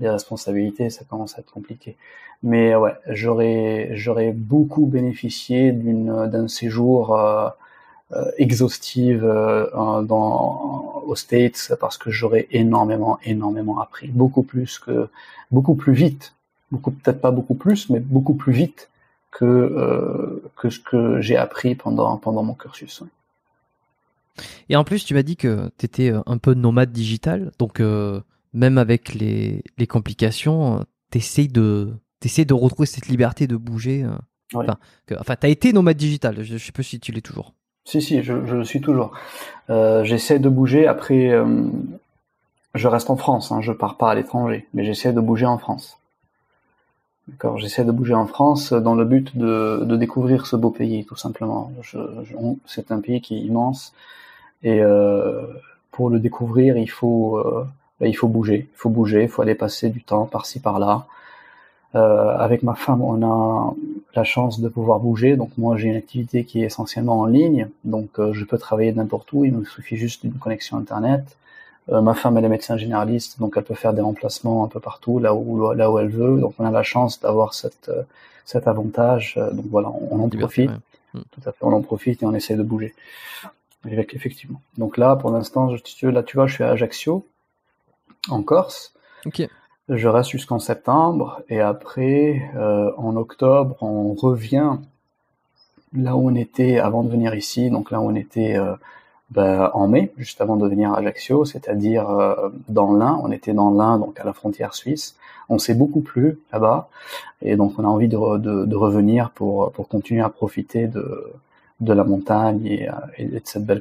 des 0.00 0.08
responsabilités, 0.08 0.90
ça 0.90 1.04
commence 1.04 1.36
à 1.36 1.40
être 1.40 1.52
compliqué. 1.52 1.96
Mais 2.42 2.74
ouais, 2.74 2.94
j'aurais 3.08 3.90
j'aurais 3.94 4.32
beaucoup 4.32 4.86
bénéficié 4.86 5.72
d'une 5.72 6.26
d'un 6.28 6.48
séjour 6.48 7.16
euh, 7.18 7.48
exhaustive 8.38 9.24
euh, 9.24 10.02
dans 10.02 11.02
aux 11.06 11.16
States 11.16 11.72
parce 11.80 11.98
que 11.98 12.10
j'aurais 12.10 12.46
énormément 12.50 13.18
énormément 13.24 13.80
appris, 13.80 14.08
beaucoup 14.08 14.42
plus 14.42 14.78
que 14.78 15.08
beaucoup 15.50 15.74
plus 15.74 15.92
vite, 15.92 16.34
beaucoup 16.70 16.90
peut-être 16.90 17.20
pas 17.20 17.30
beaucoup 17.30 17.54
plus, 17.54 17.90
mais 17.90 18.00
beaucoup 18.00 18.34
plus 18.34 18.52
vite 18.52 18.90
que 19.32 19.44
euh, 19.44 20.42
que 20.56 20.70
ce 20.70 20.78
que 20.80 21.20
j'ai 21.20 21.36
appris 21.36 21.74
pendant 21.74 22.16
pendant 22.16 22.42
mon 22.42 22.54
cursus. 22.54 23.02
Et 24.68 24.76
en 24.76 24.84
plus, 24.84 25.04
tu 25.04 25.14
m'as 25.14 25.22
dit 25.22 25.36
que 25.36 25.70
tu 25.78 25.86
étais 25.86 26.12
un 26.26 26.38
peu 26.38 26.54
nomade 26.54 26.92
digital, 26.92 27.52
donc 27.58 27.80
euh, 27.80 28.20
même 28.52 28.78
avec 28.78 29.14
les, 29.14 29.62
les 29.78 29.86
complications, 29.86 30.84
tu 31.10 31.18
essaies 31.18 31.48
de, 31.48 31.94
t'essaies 32.20 32.44
de 32.44 32.54
retrouver 32.54 32.86
cette 32.86 33.08
liberté 33.08 33.46
de 33.46 33.56
bouger. 33.56 34.04
euh. 34.04 34.16
Enfin, 34.54 34.76
que, 35.06 35.14
enfin, 35.18 35.34
tu 35.34 35.46
as 35.46 35.50
été 35.50 35.72
nomade 35.72 35.96
digital, 35.96 36.36
je, 36.44 36.56
je 36.56 36.64
sais 36.64 36.72
pas 36.72 36.84
si 36.84 37.00
tu 37.00 37.10
l'es 37.12 37.20
toujours. 37.20 37.55
Si, 37.86 38.02
si, 38.02 38.22
je, 38.22 38.44
je 38.44 38.56
le 38.56 38.64
suis 38.64 38.80
toujours. 38.80 39.12
Euh, 39.70 40.02
j'essaie 40.02 40.40
de 40.40 40.48
bouger. 40.48 40.88
Après, 40.88 41.30
euh, 41.30 41.64
je 42.74 42.88
reste 42.88 43.10
en 43.10 43.16
France. 43.16 43.52
Hein, 43.52 43.60
je 43.62 43.72
pars 43.72 43.96
pas 43.96 44.10
à 44.10 44.14
l'étranger, 44.16 44.66
mais 44.74 44.84
j'essaie 44.84 45.12
de 45.12 45.20
bouger 45.20 45.46
en 45.46 45.56
France. 45.56 45.96
D'accord. 47.28 47.58
J'essaie 47.58 47.84
de 47.84 47.92
bouger 47.92 48.14
en 48.14 48.26
France 48.26 48.72
dans 48.72 48.96
le 48.96 49.04
but 49.04 49.36
de, 49.36 49.96
découvrir 49.96 50.46
ce 50.46 50.56
beau 50.56 50.70
pays, 50.70 51.04
tout 51.04 51.16
simplement. 51.16 51.72
C'est 52.66 52.90
un 52.90 53.00
pays 53.00 53.20
qui 53.20 53.36
est 53.36 53.40
immense 53.40 53.94
et 54.62 54.80
euh, 54.80 55.42
pour 55.92 56.10
le 56.10 56.18
découvrir, 56.18 56.76
il 56.76 56.90
faut, 56.90 57.40
ben, 58.00 58.08
il 58.08 58.14
faut 58.14 58.28
bouger. 58.28 58.68
Il 58.72 58.76
faut 58.76 58.90
bouger. 58.90 59.22
Il 59.22 59.28
faut 59.28 59.42
aller 59.42 59.54
passer 59.54 59.90
du 59.90 60.02
temps 60.02 60.26
par-ci 60.26 60.60
par-là. 60.60 61.06
Euh, 61.96 62.36
avec 62.36 62.62
ma 62.62 62.74
femme, 62.74 63.00
on 63.00 63.22
a 63.22 63.74
la 64.14 64.24
chance 64.24 64.60
de 64.60 64.68
pouvoir 64.68 65.00
bouger. 65.00 65.36
Donc 65.36 65.50
moi, 65.56 65.76
j'ai 65.76 65.88
une 65.88 65.96
activité 65.96 66.44
qui 66.44 66.62
est 66.62 66.66
essentiellement 66.66 67.20
en 67.20 67.26
ligne, 67.26 67.68
donc 67.84 68.18
euh, 68.18 68.32
je 68.34 68.44
peux 68.44 68.58
travailler 68.58 68.92
n'importe 68.92 69.32
où. 69.32 69.44
Il 69.44 69.54
me 69.54 69.64
suffit 69.64 69.96
juste 69.96 70.22
d'une 70.22 70.38
connexion 70.38 70.76
internet. 70.76 71.36
Euh, 71.90 72.02
ma 72.02 72.14
femme, 72.14 72.36
elle 72.36 72.44
est 72.44 72.48
médecin 72.48 72.76
généraliste, 72.76 73.38
donc 73.38 73.54
elle 73.56 73.64
peut 73.64 73.74
faire 73.74 73.94
des 73.94 74.02
remplacements 74.02 74.64
un 74.64 74.68
peu 74.68 74.80
partout, 74.80 75.18
là 75.18 75.34
où 75.34 75.72
là 75.72 75.90
où 75.90 75.98
elle 75.98 76.08
veut. 76.08 76.38
Donc 76.40 76.54
on 76.58 76.66
a 76.66 76.70
la 76.70 76.82
chance 76.82 77.20
d'avoir 77.20 77.54
cette 77.54 77.88
euh, 77.88 78.02
cet 78.44 78.68
avantage. 78.68 79.40
Donc 79.52 79.66
voilà, 79.70 79.90
on, 80.10 80.20
en 80.20 80.28
profite. 80.28 80.70
Mm. 81.14 81.20
Tout 81.30 81.40
à 81.46 81.52
fait, 81.52 81.62
on 81.62 81.72
en 81.72 81.82
profite 81.82 82.22
et 82.22 82.26
on 82.26 82.34
essaie 82.34 82.56
de 82.56 82.62
bouger. 82.62 82.94
Effectivement. 83.88 84.60
Donc 84.76 84.98
là, 84.98 85.16
pour 85.16 85.30
l'instant, 85.30 85.70
là, 85.70 86.22
tu 86.22 86.36
vois, 86.36 86.46
je 86.46 86.54
suis 86.54 86.64
à 86.64 86.70
Ajaccio, 86.70 87.26
en 88.28 88.42
Corse. 88.42 88.92
Ok. 89.24 89.48
Je 89.88 90.08
reste 90.08 90.30
jusqu'en 90.30 90.58
septembre 90.58 91.42
et 91.48 91.60
après, 91.60 92.50
euh, 92.56 92.90
en 92.96 93.14
octobre, 93.14 93.76
on 93.80 94.14
revient 94.14 94.78
là 95.94 96.16
où 96.16 96.28
on 96.28 96.34
était 96.34 96.78
avant 96.78 97.04
de 97.04 97.08
venir 97.08 97.36
ici. 97.36 97.70
Donc 97.70 97.92
là 97.92 98.00
où 98.00 98.10
on 98.10 98.16
était 98.16 98.56
euh, 98.56 98.74
ben, 99.30 99.70
en 99.74 99.86
mai, 99.86 100.12
juste 100.16 100.40
avant 100.40 100.56
de 100.56 100.68
venir 100.68 100.92
à 100.92 100.98
Ajaccio, 100.98 101.44
c'est-à-dire 101.44 102.10
euh, 102.10 102.48
dans 102.68 102.94
l'Ain. 102.94 103.20
On 103.22 103.30
était 103.30 103.54
dans 103.54 103.70
l'Ain, 103.70 103.98
donc 103.98 104.18
à 104.18 104.24
la 104.24 104.32
frontière 104.32 104.74
suisse. 104.74 105.16
On 105.48 105.58
s'est 105.58 105.74
beaucoup 105.74 106.00
plu 106.00 106.40
là-bas 106.52 106.88
et 107.40 107.54
donc 107.54 107.78
on 107.78 107.84
a 107.84 107.88
envie 107.88 108.08
de, 108.08 108.38
de, 108.38 108.64
de, 108.64 108.76
revenir 108.76 109.30
pour, 109.30 109.70
pour 109.70 109.86
continuer 109.86 110.22
à 110.22 110.30
profiter 110.30 110.88
de, 110.88 111.32
de 111.80 111.92
la 111.92 112.02
montagne 112.02 112.66
et, 112.66 112.88
et 113.18 113.26
de 113.26 113.40
cette 113.44 113.64
belle 113.64 113.80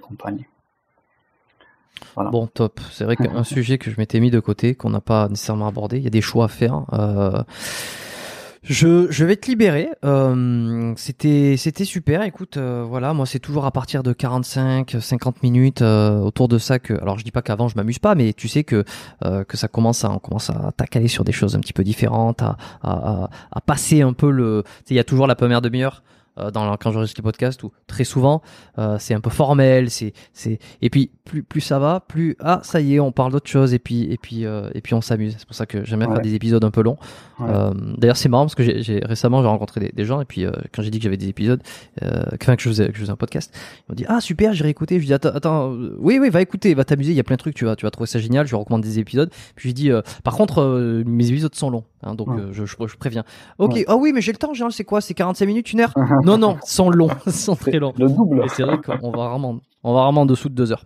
Bon, 2.16 2.48
top. 2.48 2.80
C'est 2.92 3.04
vrai 3.04 3.16
qu'un 3.16 3.44
sujet 3.46 3.78
que 3.78 3.92
je 3.92 3.96
m'étais 3.98 4.20
mis 4.20 4.32
de 4.32 4.40
côté, 4.40 4.76
qu'on 4.76 4.90
n'a 4.90 5.02
pas 5.02 5.28
nécessairement 5.30 5.68
abordé, 5.68 5.98
il 5.98 6.04
y 6.04 6.08
a 6.08 6.12
des 6.12 6.22
choix 6.22 6.46
à 6.46 6.48
faire. 6.48 6.86
Euh, 6.94 7.42
je, 8.64 9.12
je 9.12 9.26
vais 9.26 9.36
te 9.36 9.48
libérer. 9.48 9.90
Euh, 10.04 10.94
c'était 10.98 11.56
c'était 11.58 11.86
super. 11.86 12.24
Écoute, 12.24 12.58
euh, 12.58 12.84
voilà, 12.88 13.14
moi 13.14 13.28
c'est 13.28 13.40
toujours 13.40 13.66
à 13.66 13.72
partir 13.72 14.02
de 14.02 14.12
45, 14.12 14.98
50 15.00 15.44
minutes 15.44 15.82
autour 15.82 16.48
de 16.48 16.58
ça 16.58 16.80
que. 16.80 16.94
Alors 16.94 17.20
je 17.20 17.24
dis 17.24 17.32
pas 17.32 17.44
qu'avant 17.44 17.68
je 17.68 17.76
m'amuse 17.76 18.00
pas, 18.00 18.16
mais 18.16 18.34
tu 18.34 18.48
sais 18.48 18.64
que 18.64 18.84
que 19.22 19.58
ça 19.58 19.68
commence 19.68 20.04
à 20.04 20.12
on 20.12 20.20
commence 20.20 20.50
à 20.50 20.72
t'accaler 20.76 21.08
sur 21.08 21.24
des 21.24 21.32
choses 21.32 21.56
un 21.56 21.60
petit 21.60 21.74
peu 21.74 21.84
différentes, 21.84 22.42
à 22.42 22.58
à, 22.82 23.30
à, 23.52 23.62
passer 23.62 24.02
un 24.02 24.14
peu 24.14 24.32
le. 24.32 24.64
Il 24.90 24.96
y 24.96 25.00
a 25.00 25.04
toujours 25.04 25.28
la 25.28 25.36
première 25.36 25.62
demi-heure 25.62 26.02
euh, 26.38 26.52
dans 26.52 26.76
quand 26.78 26.92
j'enregistre 26.92 27.20
les 27.20 27.24
podcasts 27.24 27.64
où 27.64 27.72
très 27.88 28.04
souvent 28.04 28.42
euh, 28.78 28.98
c'est 29.00 29.14
un 29.14 29.22
peu 29.22 29.30
formel, 29.30 29.90
c'est 29.90 30.14
c'est 30.34 30.60
et 30.82 30.90
puis 30.90 31.12
plus 31.26 31.44
plus 31.44 31.62
ça 31.62 31.80
va, 31.80 32.00
plus 32.00 32.36
ah 32.40 32.60
ça 32.64 32.80
y 32.80 32.96
est, 32.96 33.00
on 33.00 33.12
parle 33.12 33.32
d'autre 33.32 33.50
chose 33.50 33.74
et 33.74 33.80
puis 33.80 34.04
et 34.12 34.18
puis 34.18 34.46
euh, 34.46 34.70
et 34.74 34.82
puis 34.82 34.94
on 34.94 35.02
s'amuse. 35.02 35.36
C'est 35.38 35.48
pour 35.48 35.56
ça 35.56 35.66
que 35.66 35.84
j'aime 35.84 36.00
bien 36.00 36.08
faire 36.08 36.22
des 36.22 36.36
épisodes 36.36 36.64
un 36.64 36.72
peu 36.72 36.82
longs. 36.82 36.98
Euh, 37.42 37.74
D'ailleurs 37.98 38.18
c'est 38.18 38.30
marrant 38.30 38.46
parce 38.46 38.56
que 38.56 38.64
j'ai 38.64 39.02
récemment 39.04 39.42
j'ai 39.42 39.48
rencontré 39.48 39.82
des, 39.82 39.92
des, 39.94 40.06
gens 40.06 40.22
et 40.22 40.26
puis 40.26 40.46
euh, 40.46 40.52
quand 40.74 40.82
j'ai 40.82 40.92
dit 40.92 41.00
que 41.00 41.04
j'avais 41.04 41.18
des 41.18 41.28
épisodes, 41.28 41.62
enfin 42.02 42.56
que 42.56 42.62
je 42.62 42.70
faisais 42.70 42.88
que 42.88 42.96
je 42.96 43.02
faisais 43.02 43.12
un 43.12 43.16
podcast, 43.16 43.54
ils 43.54 43.92
m'ont 43.92 43.96
dit 43.96 44.06
ah 44.08 44.22
super 44.22 44.54
j'ai 44.54 44.64
réécouté. 44.64 45.00
Je 45.00 45.06
dis 45.06 45.14
attends 45.14 45.30
attends 45.30 45.70
oui 45.98 46.20
oui 46.20 46.30
va 46.30 46.42
écouter, 46.42 46.74
va 46.74 46.86
t'amuser, 46.86 47.12
il 47.12 47.18
y 47.18 47.20
a 47.20 47.24
plein 47.24 47.36
de 47.36 47.42
trucs 47.42 47.56
tu 47.56 47.66
vas 47.66 47.76
tu 47.76 47.86
vas 47.86 47.92
trouver 47.92 48.08
ça 48.08 48.20
génial. 48.20 48.46
Je 48.46 48.56
recommande 48.56 48.82
des 48.82 49.00
épisodes. 49.00 49.32
Puis 49.56 49.70
je 49.70 49.74
dis 49.74 49.92
par 50.24 50.36
contre 50.36 51.04
mes 51.06 51.28
épisodes 51.30 51.56
sont 51.56 51.70
longs, 51.70 51.86
hein, 52.06 52.16
donc 52.16 52.30
je, 52.52 52.66
je, 52.66 52.76
je, 52.88 52.98
préviens. 52.98 53.24
Ok 53.58 53.84
ah 53.88 53.96
oui 53.96 54.12
mais 54.14 54.22
j'ai 54.22 54.32
le 54.32 54.38
temps 54.38 54.54
c'est 54.70 54.84
quoi 54.84 55.02
c'est 55.02 55.14
45 55.14 55.46
minutes 55.46 55.74
une 55.74 55.82
heure 55.82 55.94
Non, 56.24 56.38
non, 56.38 56.58
sont 56.64 56.90
longs, 56.90 57.10
sont 57.28 57.56
très 57.56 57.80
longs. 57.80 57.94
Le 57.98 58.08
double. 58.08 58.44
Et 58.46 58.50
c'est 58.50 58.64
vrai 58.64 58.78
qu'on 58.80 59.12
va 59.12 59.30
vraiment, 59.30 59.60
on 59.84 59.94
va 59.94 60.04
vraiment 60.04 60.22
en 60.22 60.26
dessous 60.26 60.50
de 60.50 60.56
deux 60.56 60.72
heures. 60.72 60.86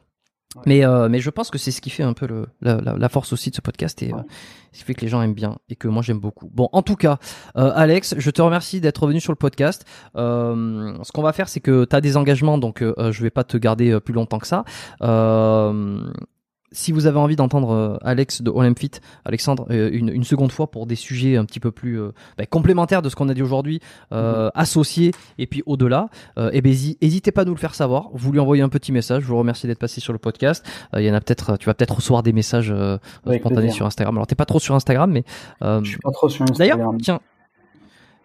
Mais, 0.66 0.84
euh, 0.84 1.10
mais 1.10 1.20
je 1.20 1.30
pense 1.30 1.52
que 1.52 1.60
c'est 1.60 1.70
ce 1.70 1.80
qui 1.80 1.92
fait 1.92 2.02
un 2.02 2.14
peu 2.14 2.26
le, 2.26 2.48
la, 2.62 2.82
la, 2.82 3.10
force 3.10 3.34
aussi 3.34 3.52
de 3.52 3.56
ce 3.56 3.62
podcast 3.62 4.02
et 4.02 4.12
euh, 4.12 4.18
ce 4.72 4.80
qui 4.80 4.84
fait 4.84 4.96
que 4.96 5.02
les 5.02 5.08
gens 5.08 5.22
aiment 5.22 5.36
bien 5.36 5.58
et 5.70 5.76
que 5.76 5.88
moi 5.88 6.02
j'aime 6.02 6.20
beaucoup. 6.20 6.50
Bon, 6.52 6.70
en 6.72 6.82
tout 6.82 6.96
cas, 6.96 7.20
euh, 7.56 7.72
Alex, 7.76 8.16
je 8.18 8.32
te 8.32 8.42
remercie 8.42 8.82
d'être 8.82 9.06
venu 9.06 9.20
sur 9.20 9.32
le 9.32 9.38
podcast. 9.38 9.86
Euh, 10.16 10.98
ce 11.04 11.12
qu'on 11.12 11.22
va 11.22 11.34
faire, 11.34 11.50
c'est 11.50 11.60
que 11.60 11.86
tu 11.86 11.96
as 11.96 12.02
des 12.02 12.18
engagements, 12.18 12.58
donc 12.58 12.82
euh, 12.82 13.12
je 13.12 13.22
vais 13.22 13.30
pas 13.30 13.44
te 13.44 13.58
garder 13.58 14.00
plus 14.00 14.14
longtemps 14.14 14.40
que 14.40 14.48
ça 14.48 14.66
si 16.72 16.92
vous 16.92 17.08
avez 17.08 17.18
envie 17.18 17.36
d'entendre 17.36 17.72
euh, 17.72 17.98
Alex 18.02 18.42
de 18.42 18.50
Olympfit, 18.50 18.92
Alexandre, 19.26 19.66
euh, 19.72 19.90
une, 19.92 20.10
une, 20.10 20.24
seconde 20.24 20.52
fois 20.52 20.70
pour 20.70 20.86
des 20.86 20.96
sujets 20.96 21.36
un 21.36 21.46
petit 21.46 21.60
peu 21.60 21.72
plus 21.72 22.00
euh, 22.00 22.12
bah, 22.38 22.46
complémentaires 22.46 23.02
de 23.02 23.10
ce 23.10 23.16
qu'on 23.16 23.30
a 23.30 23.34
dit 23.34 23.42
aujourd'hui, 23.42 23.80
mhm. 24.12 24.52
associés 24.54 25.12
et 25.38 25.48
puis 25.48 25.64
au-delà, 25.66 26.10
eh 26.38 26.62
ben, 26.62 26.70
n'hésitez 26.70 27.32
pas 27.32 27.42
à 27.42 27.46
nous 27.46 27.54
le 27.54 27.60
faire 27.60 27.76
savoir. 27.76 28.10
Vous 28.14 28.32
lui 28.32 28.40
envoyez 28.40 28.62
un 28.62 28.70
petit 28.70 28.92
message. 28.92 29.24
Je 29.24 29.28
vous 29.28 29.38
remercie 29.38 29.68
d'être 29.68 29.80
passé 29.80 30.02
sur 30.02 30.14
le 30.14 30.20
podcast. 30.20 30.66
Il 30.96 31.04
y 31.04 31.12
en 31.12 31.14
a 31.14 31.22
peut-être, 31.22 31.58
tu 31.58 31.66
vas 31.66 31.74
peut-être 31.74 31.96
recevoir 31.96 32.24
des 32.24 32.34
messages 32.34 32.74
spontanés 33.26 33.72
sur 33.72 33.86
Instagram. 33.86 34.16
Alors 34.16 34.28
t'es 34.28 34.36
pas 34.36 34.46
trop 34.46 34.60
sur 34.60 34.76
Instagram, 34.76 35.12
mais 35.12 35.24
je 35.62 35.90
suis 35.90 36.00
pas 36.00 36.12
trop 36.12 36.30
sur 36.30 36.44
Instagram. 36.44 36.78
D'ailleurs, 36.78 36.94
tiens. 37.02 37.20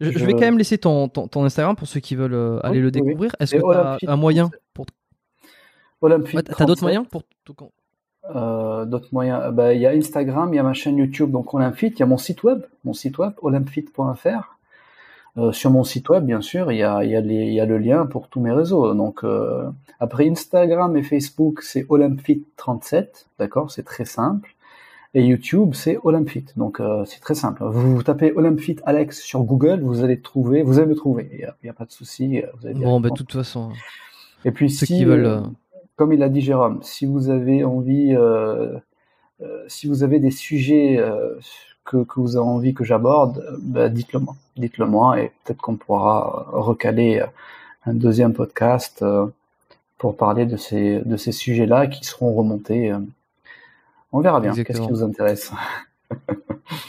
Je, 0.00 0.10
vais 0.10 0.32
quand 0.32 0.40
même 0.40 0.58
laisser 0.58 0.76
ton, 0.76 1.08
ton, 1.08 1.28
ton 1.28 1.44
Instagram 1.44 1.76
pour 1.76 1.86
ceux 1.86 2.00
qui 2.00 2.14
veulent 2.16 2.60
aller 2.62 2.80
le 2.80 2.90
découvrir. 2.90 3.34
Est-ce 3.40 3.54
que 3.56 3.98
tu 3.98 4.06
as 4.06 4.12
un 4.12 4.16
moyen 4.16 4.50
pour. 4.72 4.86
Olympfit. 6.00 6.36
T'as 6.42 6.66
d'autres 6.66 6.82
moyens 6.82 7.06
pour 7.10 7.22
tout 7.44 7.54
euh, 8.34 8.84
d'autres 8.86 9.08
moyens. 9.12 9.42
Euh, 9.44 9.50
bah, 9.50 9.74
il 9.74 9.80
y 9.80 9.86
a 9.86 9.90
Instagram, 9.90 10.52
il 10.52 10.56
y 10.56 10.58
a 10.58 10.62
ma 10.62 10.72
chaîne 10.72 10.96
YouTube, 10.96 11.30
donc 11.30 11.52
Olympfit. 11.52 11.88
Il 11.88 11.98
y 11.98 12.02
a 12.02 12.06
mon 12.06 12.16
site 12.16 12.42
web, 12.42 12.62
mon 12.84 12.92
site 12.92 13.18
web 13.18 13.32
olympfit.fr. 13.42 14.56
Euh, 15.36 15.52
sur 15.52 15.70
mon 15.70 15.82
site 15.82 16.08
web, 16.10 16.24
bien 16.24 16.40
sûr, 16.40 16.70
il 16.70 16.78
y 16.78 16.84
a, 16.84 17.02
il 17.02 17.10
y 17.10 17.16
a, 17.16 17.20
y 17.20 17.60
a 17.60 17.66
le 17.66 17.78
lien 17.78 18.06
pour 18.06 18.28
tous 18.28 18.40
mes 18.40 18.52
réseaux. 18.52 18.94
Donc 18.94 19.24
euh, 19.24 19.68
après 19.98 20.28
Instagram 20.28 20.96
et 20.96 21.02
Facebook, 21.02 21.62
c'est 21.62 21.82
Olympfit37, 21.84 23.26
d'accord, 23.38 23.70
c'est 23.70 23.82
très 23.82 24.04
simple. 24.04 24.54
Et 25.16 25.24
YouTube, 25.24 25.74
c'est 25.74 25.98
Olympfit, 26.02 26.46
donc 26.56 26.80
c'est 27.06 27.20
très 27.20 27.36
simple. 27.36 27.62
Vous, 27.64 28.02
tapez 28.02 28.32
Olympfit 28.32 28.78
Alex 28.84 29.20
sur 29.20 29.44
Google, 29.44 29.80
vous 29.80 30.02
allez 30.02 30.20
trouver, 30.20 30.62
vous 30.62 30.80
allez 30.80 30.88
me 30.88 30.96
trouver. 30.96 31.28
Il 31.32 31.38
n'y 31.38 31.68
a, 31.68 31.72
a, 31.72 31.72
pas 31.72 31.84
de 31.84 31.92
souci. 31.92 32.42
Bon, 32.74 32.98
ben 33.00 33.10
de 33.10 33.14
toute 33.14 33.32
façon. 33.32 33.70
Et 34.44 34.50
puis 34.50 34.70
ceux 34.70 34.86
si, 34.86 34.96
qui 34.96 35.04
veulent 35.04 35.42
comme 35.96 36.12
il 36.12 36.22
a 36.22 36.28
dit 36.28 36.40
Jérôme, 36.40 36.82
si 36.82 37.06
vous 37.06 37.30
avez 37.30 37.64
envie, 37.64 38.14
euh, 38.14 38.76
euh, 39.42 39.64
si 39.68 39.86
vous 39.86 40.02
avez 40.02 40.18
des 40.18 40.30
sujets 40.30 40.98
euh, 40.98 41.38
que, 41.84 42.04
que, 42.04 42.20
vous 42.20 42.36
avez 42.36 42.46
envie 42.46 42.74
que 42.74 42.84
j'aborde, 42.84 43.44
bah, 43.60 43.88
dites-le 43.88 44.20
moi. 44.20 44.36
Dites-le 44.56 44.86
moi 44.86 45.20
et 45.20 45.32
peut-être 45.44 45.60
qu'on 45.60 45.76
pourra 45.76 46.46
recaler 46.52 47.24
un 47.86 47.94
deuxième 47.94 48.32
podcast 48.32 49.04
pour 49.98 50.16
parler 50.16 50.46
de 50.46 50.56
ces, 50.56 51.00
de 51.00 51.16
ces 51.16 51.32
sujets-là 51.32 51.88
qui 51.88 52.04
seront 52.04 52.34
remontés. 52.34 52.92
On 54.12 54.20
verra 54.20 54.40
bien. 54.40 54.52
Qu'est-ce 54.52 54.80
qui 54.80 54.88
vous 54.88 55.02
intéresse 55.02 55.52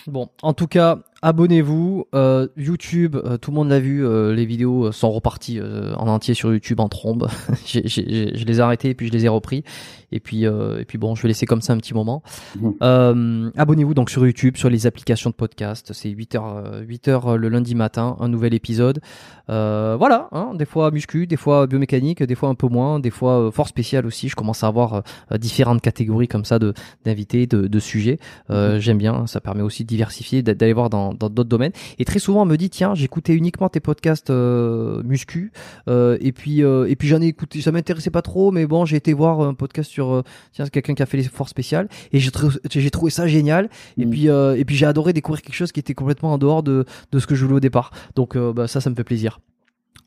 Bon, 0.07 0.29
en 0.43 0.53
tout 0.53 0.67
cas, 0.67 0.99
abonnez-vous. 1.25 2.05
Euh, 2.13 2.47
YouTube, 2.55 3.15
euh, 3.15 3.37
tout 3.37 3.49
le 3.49 3.55
monde 3.55 3.69
l'a 3.69 3.79
vu, 3.79 4.05
euh, 4.05 4.33
les 4.33 4.45
vidéos 4.45 4.91
sont 4.91 5.11
reparties 5.11 5.59
en 5.59 6.07
entier 6.07 6.35
sur 6.35 6.53
YouTube 6.53 6.79
en 6.79 6.87
trombe. 6.87 7.27
je 7.65 8.45
les 8.45 8.57
ai 8.57 8.59
arrêtés 8.61 8.91
et 8.91 8.93
puis 8.93 9.07
je 9.07 9.11
les 9.11 9.25
ai 9.25 9.27
repris. 9.27 9.63
Et 10.11 10.19
puis, 10.19 10.43
et 10.43 10.85
puis 10.87 10.97
bon, 10.97 11.15
je 11.15 11.23
vais 11.23 11.27
laisser 11.27 11.45
comme 11.45 11.61
ça 11.61 11.73
un 11.73 11.77
petit 11.77 11.93
moment. 11.93 12.21
Abonnez-vous 12.61 13.93
donc 13.95 14.09
sur 14.09 14.25
YouTube, 14.25 14.55
sur 14.55 14.69
les 14.69 14.85
applications 14.87 15.31
de 15.31 15.35
podcast. 15.35 15.91
C'est 15.93 16.09
8h, 16.09 16.85
8h 16.85 17.35
le 17.35 17.49
lundi 17.49 17.75
matin, 17.75 18.15
un 18.19 18.29
nouvel 18.29 18.53
épisode. 18.53 19.01
voilà, 19.47 20.29
hein, 20.31 20.51
des 20.53 20.65
fois 20.65 20.91
muscu, 20.91 21.25
des 21.27 21.37
fois 21.37 21.65
biomécanique, 21.65 22.21
des 22.21 22.35
fois 22.35 22.49
un 22.49 22.55
peu 22.55 22.67
moins, 22.67 22.99
des 22.99 23.09
fois 23.09 23.51
fort 23.51 23.67
spécial 23.67 24.05
aussi. 24.05 24.29
Je 24.29 24.35
commence 24.35 24.63
à 24.63 24.67
avoir 24.67 25.03
différentes 25.37 25.81
catégories 25.81 26.27
comme 26.27 26.45
ça 26.45 26.59
de 26.59 26.73
d'invités, 27.03 27.47
de, 27.47 27.67
de 27.67 27.79
sujets. 27.79 28.19
Mhm. 28.49 28.77
J'aime 28.77 28.99
bien, 28.99 29.27
ça 29.27 29.41
permet 29.41 29.63
aussi 29.63 29.83
de 29.83 29.89
diversifier, 29.89 30.43
d'aller 30.43 30.73
voir 30.73 30.89
dans 30.89 31.14
d'autres 31.15 31.43
domaines. 31.43 31.71
Et 31.99 32.05
très 32.05 32.19
souvent, 32.19 32.43
on 32.43 32.45
me 32.45 32.55
dit 32.55 32.69
tiens, 32.69 32.95
j'écoutais 32.95 33.33
uniquement 33.33 33.69
tes 33.69 33.79
podcasts 33.79 34.29
euh, 34.29 35.01
muscu, 35.03 35.51
euh, 35.87 36.17
et 36.21 36.31
puis 36.31 36.63
euh, 36.63 36.87
et 36.87 36.95
puis 36.95 37.07
j'en 37.07 37.21
ai 37.21 37.27
écouté, 37.27 37.61
ça 37.61 37.71
m'intéressait 37.71 38.09
pas 38.11 38.21
trop, 38.21 38.51
mais 38.51 38.65
bon, 38.65 38.85
j'ai 38.85 38.97
été 38.97 39.13
voir 39.13 39.41
un 39.41 39.53
podcast 39.53 39.89
sur 39.89 40.23
tiens, 40.53 40.67
quelqu'un 40.67 40.93
qui 40.93 41.03
a 41.03 41.05
fait 41.05 41.17
l'effort 41.17 41.49
spécial, 41.49 41.87
et 42.11 42.19
j'ai 42.19 42.31
j'ai 42.69 42.91
trouvé 42.91 43.11
ça 43.11 43.27
génial. 43.27 43.69
Et 43.97 44.05
mm. 44.05 44.09
puis 44.09 44.27
et 44.27 44.65
puis 44.65 44.75
j'ai 44.75 44.85
adoré 44.85 45.13
découvrir 45.13 45.41
quelque 45.41 45.55
chose 45.55 45.71
qui 45.71 45.79
était 45.79 45.93
complètement 45.93 46.33
en 46.33 46.37
dehors 46.37 46.63
de 46.63 46.85
de 47.11 47.19
ce 47.19 47.27
que 47.27 47.35
je 47.35 47.43
voulais 47.43 47.57
au 47.57 47.59
départ. 47.59 47.91
Donc 48.15 48.37
bah, 48.37 48.67
ça, 48.67 48.81
ça 48.81 48.89
me 48.89 48.95
fait 48.95 49.03
plaisir. 49.03 49.39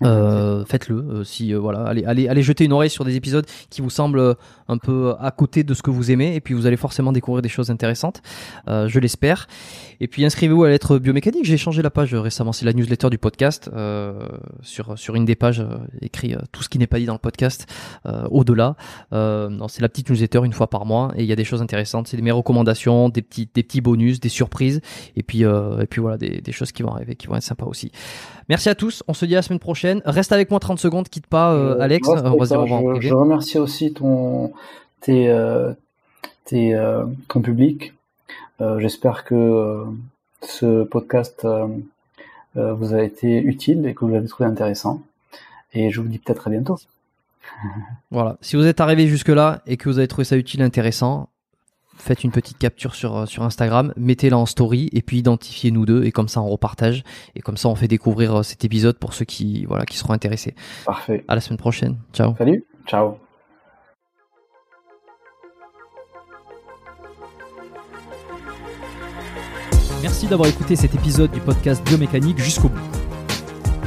Euh, 0.05 0.65
faites-le 0.65 0.97
euh, 0.97 1.25
si 1.25 1.53
euh, 1.53 1.59
voilà 1.59 1.81
allez, 1.81 2.05
allez 2.05 2.29
allez 2.29 2.43
jeter 2.43 2.65
une 2.65 2.73
oreille 2.73 2.89
sur 2.89 3.05
des 3.05 3.17
épisodes 3.17 3.45
qui 3.69 3.81
vous 3.81 3.91
semblent 3.91 4.37
un 4.69 4.79
peu 4.79 5.15
à 5.19 5.33
côté 5.33 5.65
de 5.65 5.75
ce 5.75 5.83
que 5.83 5.91
vous 5.91 6.13
aimez 6.13 6.37
et 6.37 6.41
puis 6.41 6.55
vous 6.55 6.67
allez 6.67 6.77
forcément 6.77 7.11
découvrir 7.11 7.43
des 7.43 7.49
choses 7.49 7.71
intéressantes 7.71 8.23
je 8.67 8.99
l'espère. 9.01 9.49
Et 10.01 10.07
puis 10.07 10.25
inscrivez-vous 10.25 10.63
à 10.63 10.69
lettre 10.69 10.99
biomécanique 10.99 11.45
j'ai 11.45 11.57
changé 11.57 11.83
la 11.83 11.91
page 11.91 12.15
récemment 12.15 12.53
c'est 12.53 12.65
la 12.65 12.73
newsletter 12.73 13.11
du 13.11 13.19
podcast 13.19 13.69
sur 14.63 14.97
sur 14.97 15.15
une 15.17 15.25
des 15.25 15.35
pages 15.35 15.65
écrit 16.01 16.37
tout 16.53 16.63
ce 16.63 16.69
qui 16.69 16.79
n'est 16.79 16.87
pas 16.87 16.99
dit 16.99 17.07
dans 17.07 17.15
le 17.15 17.19
podcast 17.19 17.67
au-delà. 18.31 18.77
Non 19.11 19.67
c'est 19.67 19.83
la 19.83 19.89
petite 19.89 20.11
newsletter 20.11 20.43
une 20.45 20.53
fois 20.53 20.71
par 20.71 20.87
mois 20.87 21.13
et 21.17 21.23
il 21.23 21.29
y 21.29 21.33
a 21.33 21.37
des 21.37 21.45
choses 21.45 21.63
intéressantes. 21.63 22.07
C'est 22.07 22.21
mes 22.21 22.31
recommandations 22.31 23.09
des 23.09 23.23
petits 23.23 23.49
des 23.53 23.65
petits 23.65 23.81
bonus 23.81 24.21
des 24.21 24.29
surprises 24.29 24.81
et 25.17 25.25
puis 25.25 25.43
et 25.43 25.87
puis 25.91 26.01
voilà 26.01 26.19
des, 26.19 26.41
des 26.41 26.53
choses 26.53 26.71
qui 26.71 26.85
vont 26.85 26.93
arriver 26.93 27.17
qui 27.17 27.27
vont 27.27 27.35
être 27.35 27.43
sympas 27.43 27.67
aussi. 27.67 27.91
Merci 28.49 28.69
à 28.69 28.77
tous 28.77 29.03
on 29.09 29.15
se 29.15 29.25
dit 29.25 29.35
à 29.35 29.39
la 29.39 29.43
semaine 29.43 29.59
prochaine 29.59 29.88
Reste 30.05 30.33
avec 30.33 30.51
moi 30.51 30.61
30 30.61 30.79
secondes, 30.79 31.09
quitte 31.09 31.27
pas, 31.27 31.53
euh, 31.53 31.77
euh, 31.77 31.81
Alex. 31.81 32.09
Je, 32.09 33.15
remercie 33.15 33.59
aussi 33.59 33.93
ton, 33.93 34.53
tes, 35.01 35.29
euh, 35.29 35.73
tes, 36.45 36.77
ton 37.29 37.41
public. 37.41 37.95
J'espère 38.79 39.25
que 39.25 39.85
ce 40.43 40.85
podcast 40.85 41.47
vous 42.55 42.95
a 42.95 43.03
été 43.03 43.39
utile 43.39 43.87
et 43.87 43.95
que 43.95 44.05
vous 44.05 44.11
l'avez 44.11 44.29
trouvé 44.29 44.49
intéressant. 44.49 45.03
Et 45.75 45.91
je 45.91 46.01
vous 46.01 46.09
dis 46.09 46.19
peut-être 46.19 46.49
à 46.49 46.51
bientôt. 46.51 46.79
voilà. 48.11 48.37
Si 48.41 48.57
vous 48.57 48.67
êtes 48.67 48.81
arrivé 48.81 49.07
jusque 49.07 49.29
là 49.29 49.63
et 49.67 49.77
que 49.77 49.89
vous 49.89 49.99
avez 49.99 50.09
trouvé 50.09 50.25
ça 50.25 50.37
utile, 50.37 50.63
intéressant, 50.63 51.29
faites 51.99 52.25
une 52.25 52.31
petite 52.31 52.59
capture 52.59 52.95
sur, 52.95 53.29
sur 53.29 53.43
Instagram, 53.43 53.93
mettez-la 53.97 54.39
en 54.39 54.47
story 54.47 54.89
et 54.93 55.03
puis 55.03 55.19
identifiez 55.19 55.71
nous 55.71 55.87
deux 55.87 56.05
et 56.05 56.13
comme 56.13 56.29
ça 56.29 56.41
on 56.41 56.49
repartage 56.49 57.03
et 57.35 57.41
comme 57.41 57.57
ça 57.57 57.69
on 57.69 57.75
fait 57.75 57.89
découvrir 57.89 58.45
cet 58.45 58.65
épisode 58.65 58.99
pour 58.99 59.15
ceux 59.15 59.25
qui, 59.25 59.65
voilà, 59.67 59.85
qui 59.85 59.97
seront 59.97 60.13
intéressés. 60.13 60.55
Parfait. 60.87 61.25
À 61.29 61.35
la 61.35 61.41
semaine 61.41 61.59
prochaine. 61.59 61.97
Ciao. 62.13 62.35
Salut. 62.37 62.65
Ciao. 62.87 63.17
Merci 70.03 70.29
d'avoir 70.29 70.49
écouté 70.49 70.77
cet 70.77 70.95
épisode 70.95 71.33
du 71.33 71.41
podcast 71.41 71.85
Biomécanique 71.85 72.39
jusqu'au 72.39 72.69
bout. 72.69 72.79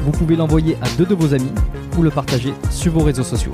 Vous 0.03 0.11
pouvez 0.11 0.35
l'envoyer 0.35 0.75
à 0.81 0.89
deux 0.97 1.05
de 1.05 1.15
vos 1.15 1.33
amis 1.33 1.51
ou 1.97 2.01
le 2.01 2.09
partager 2.09 2.53
sur 2.69 2.91
vos 2.91 3.03
réseaux 3.03 3.23
sociaux. 3.23 3.53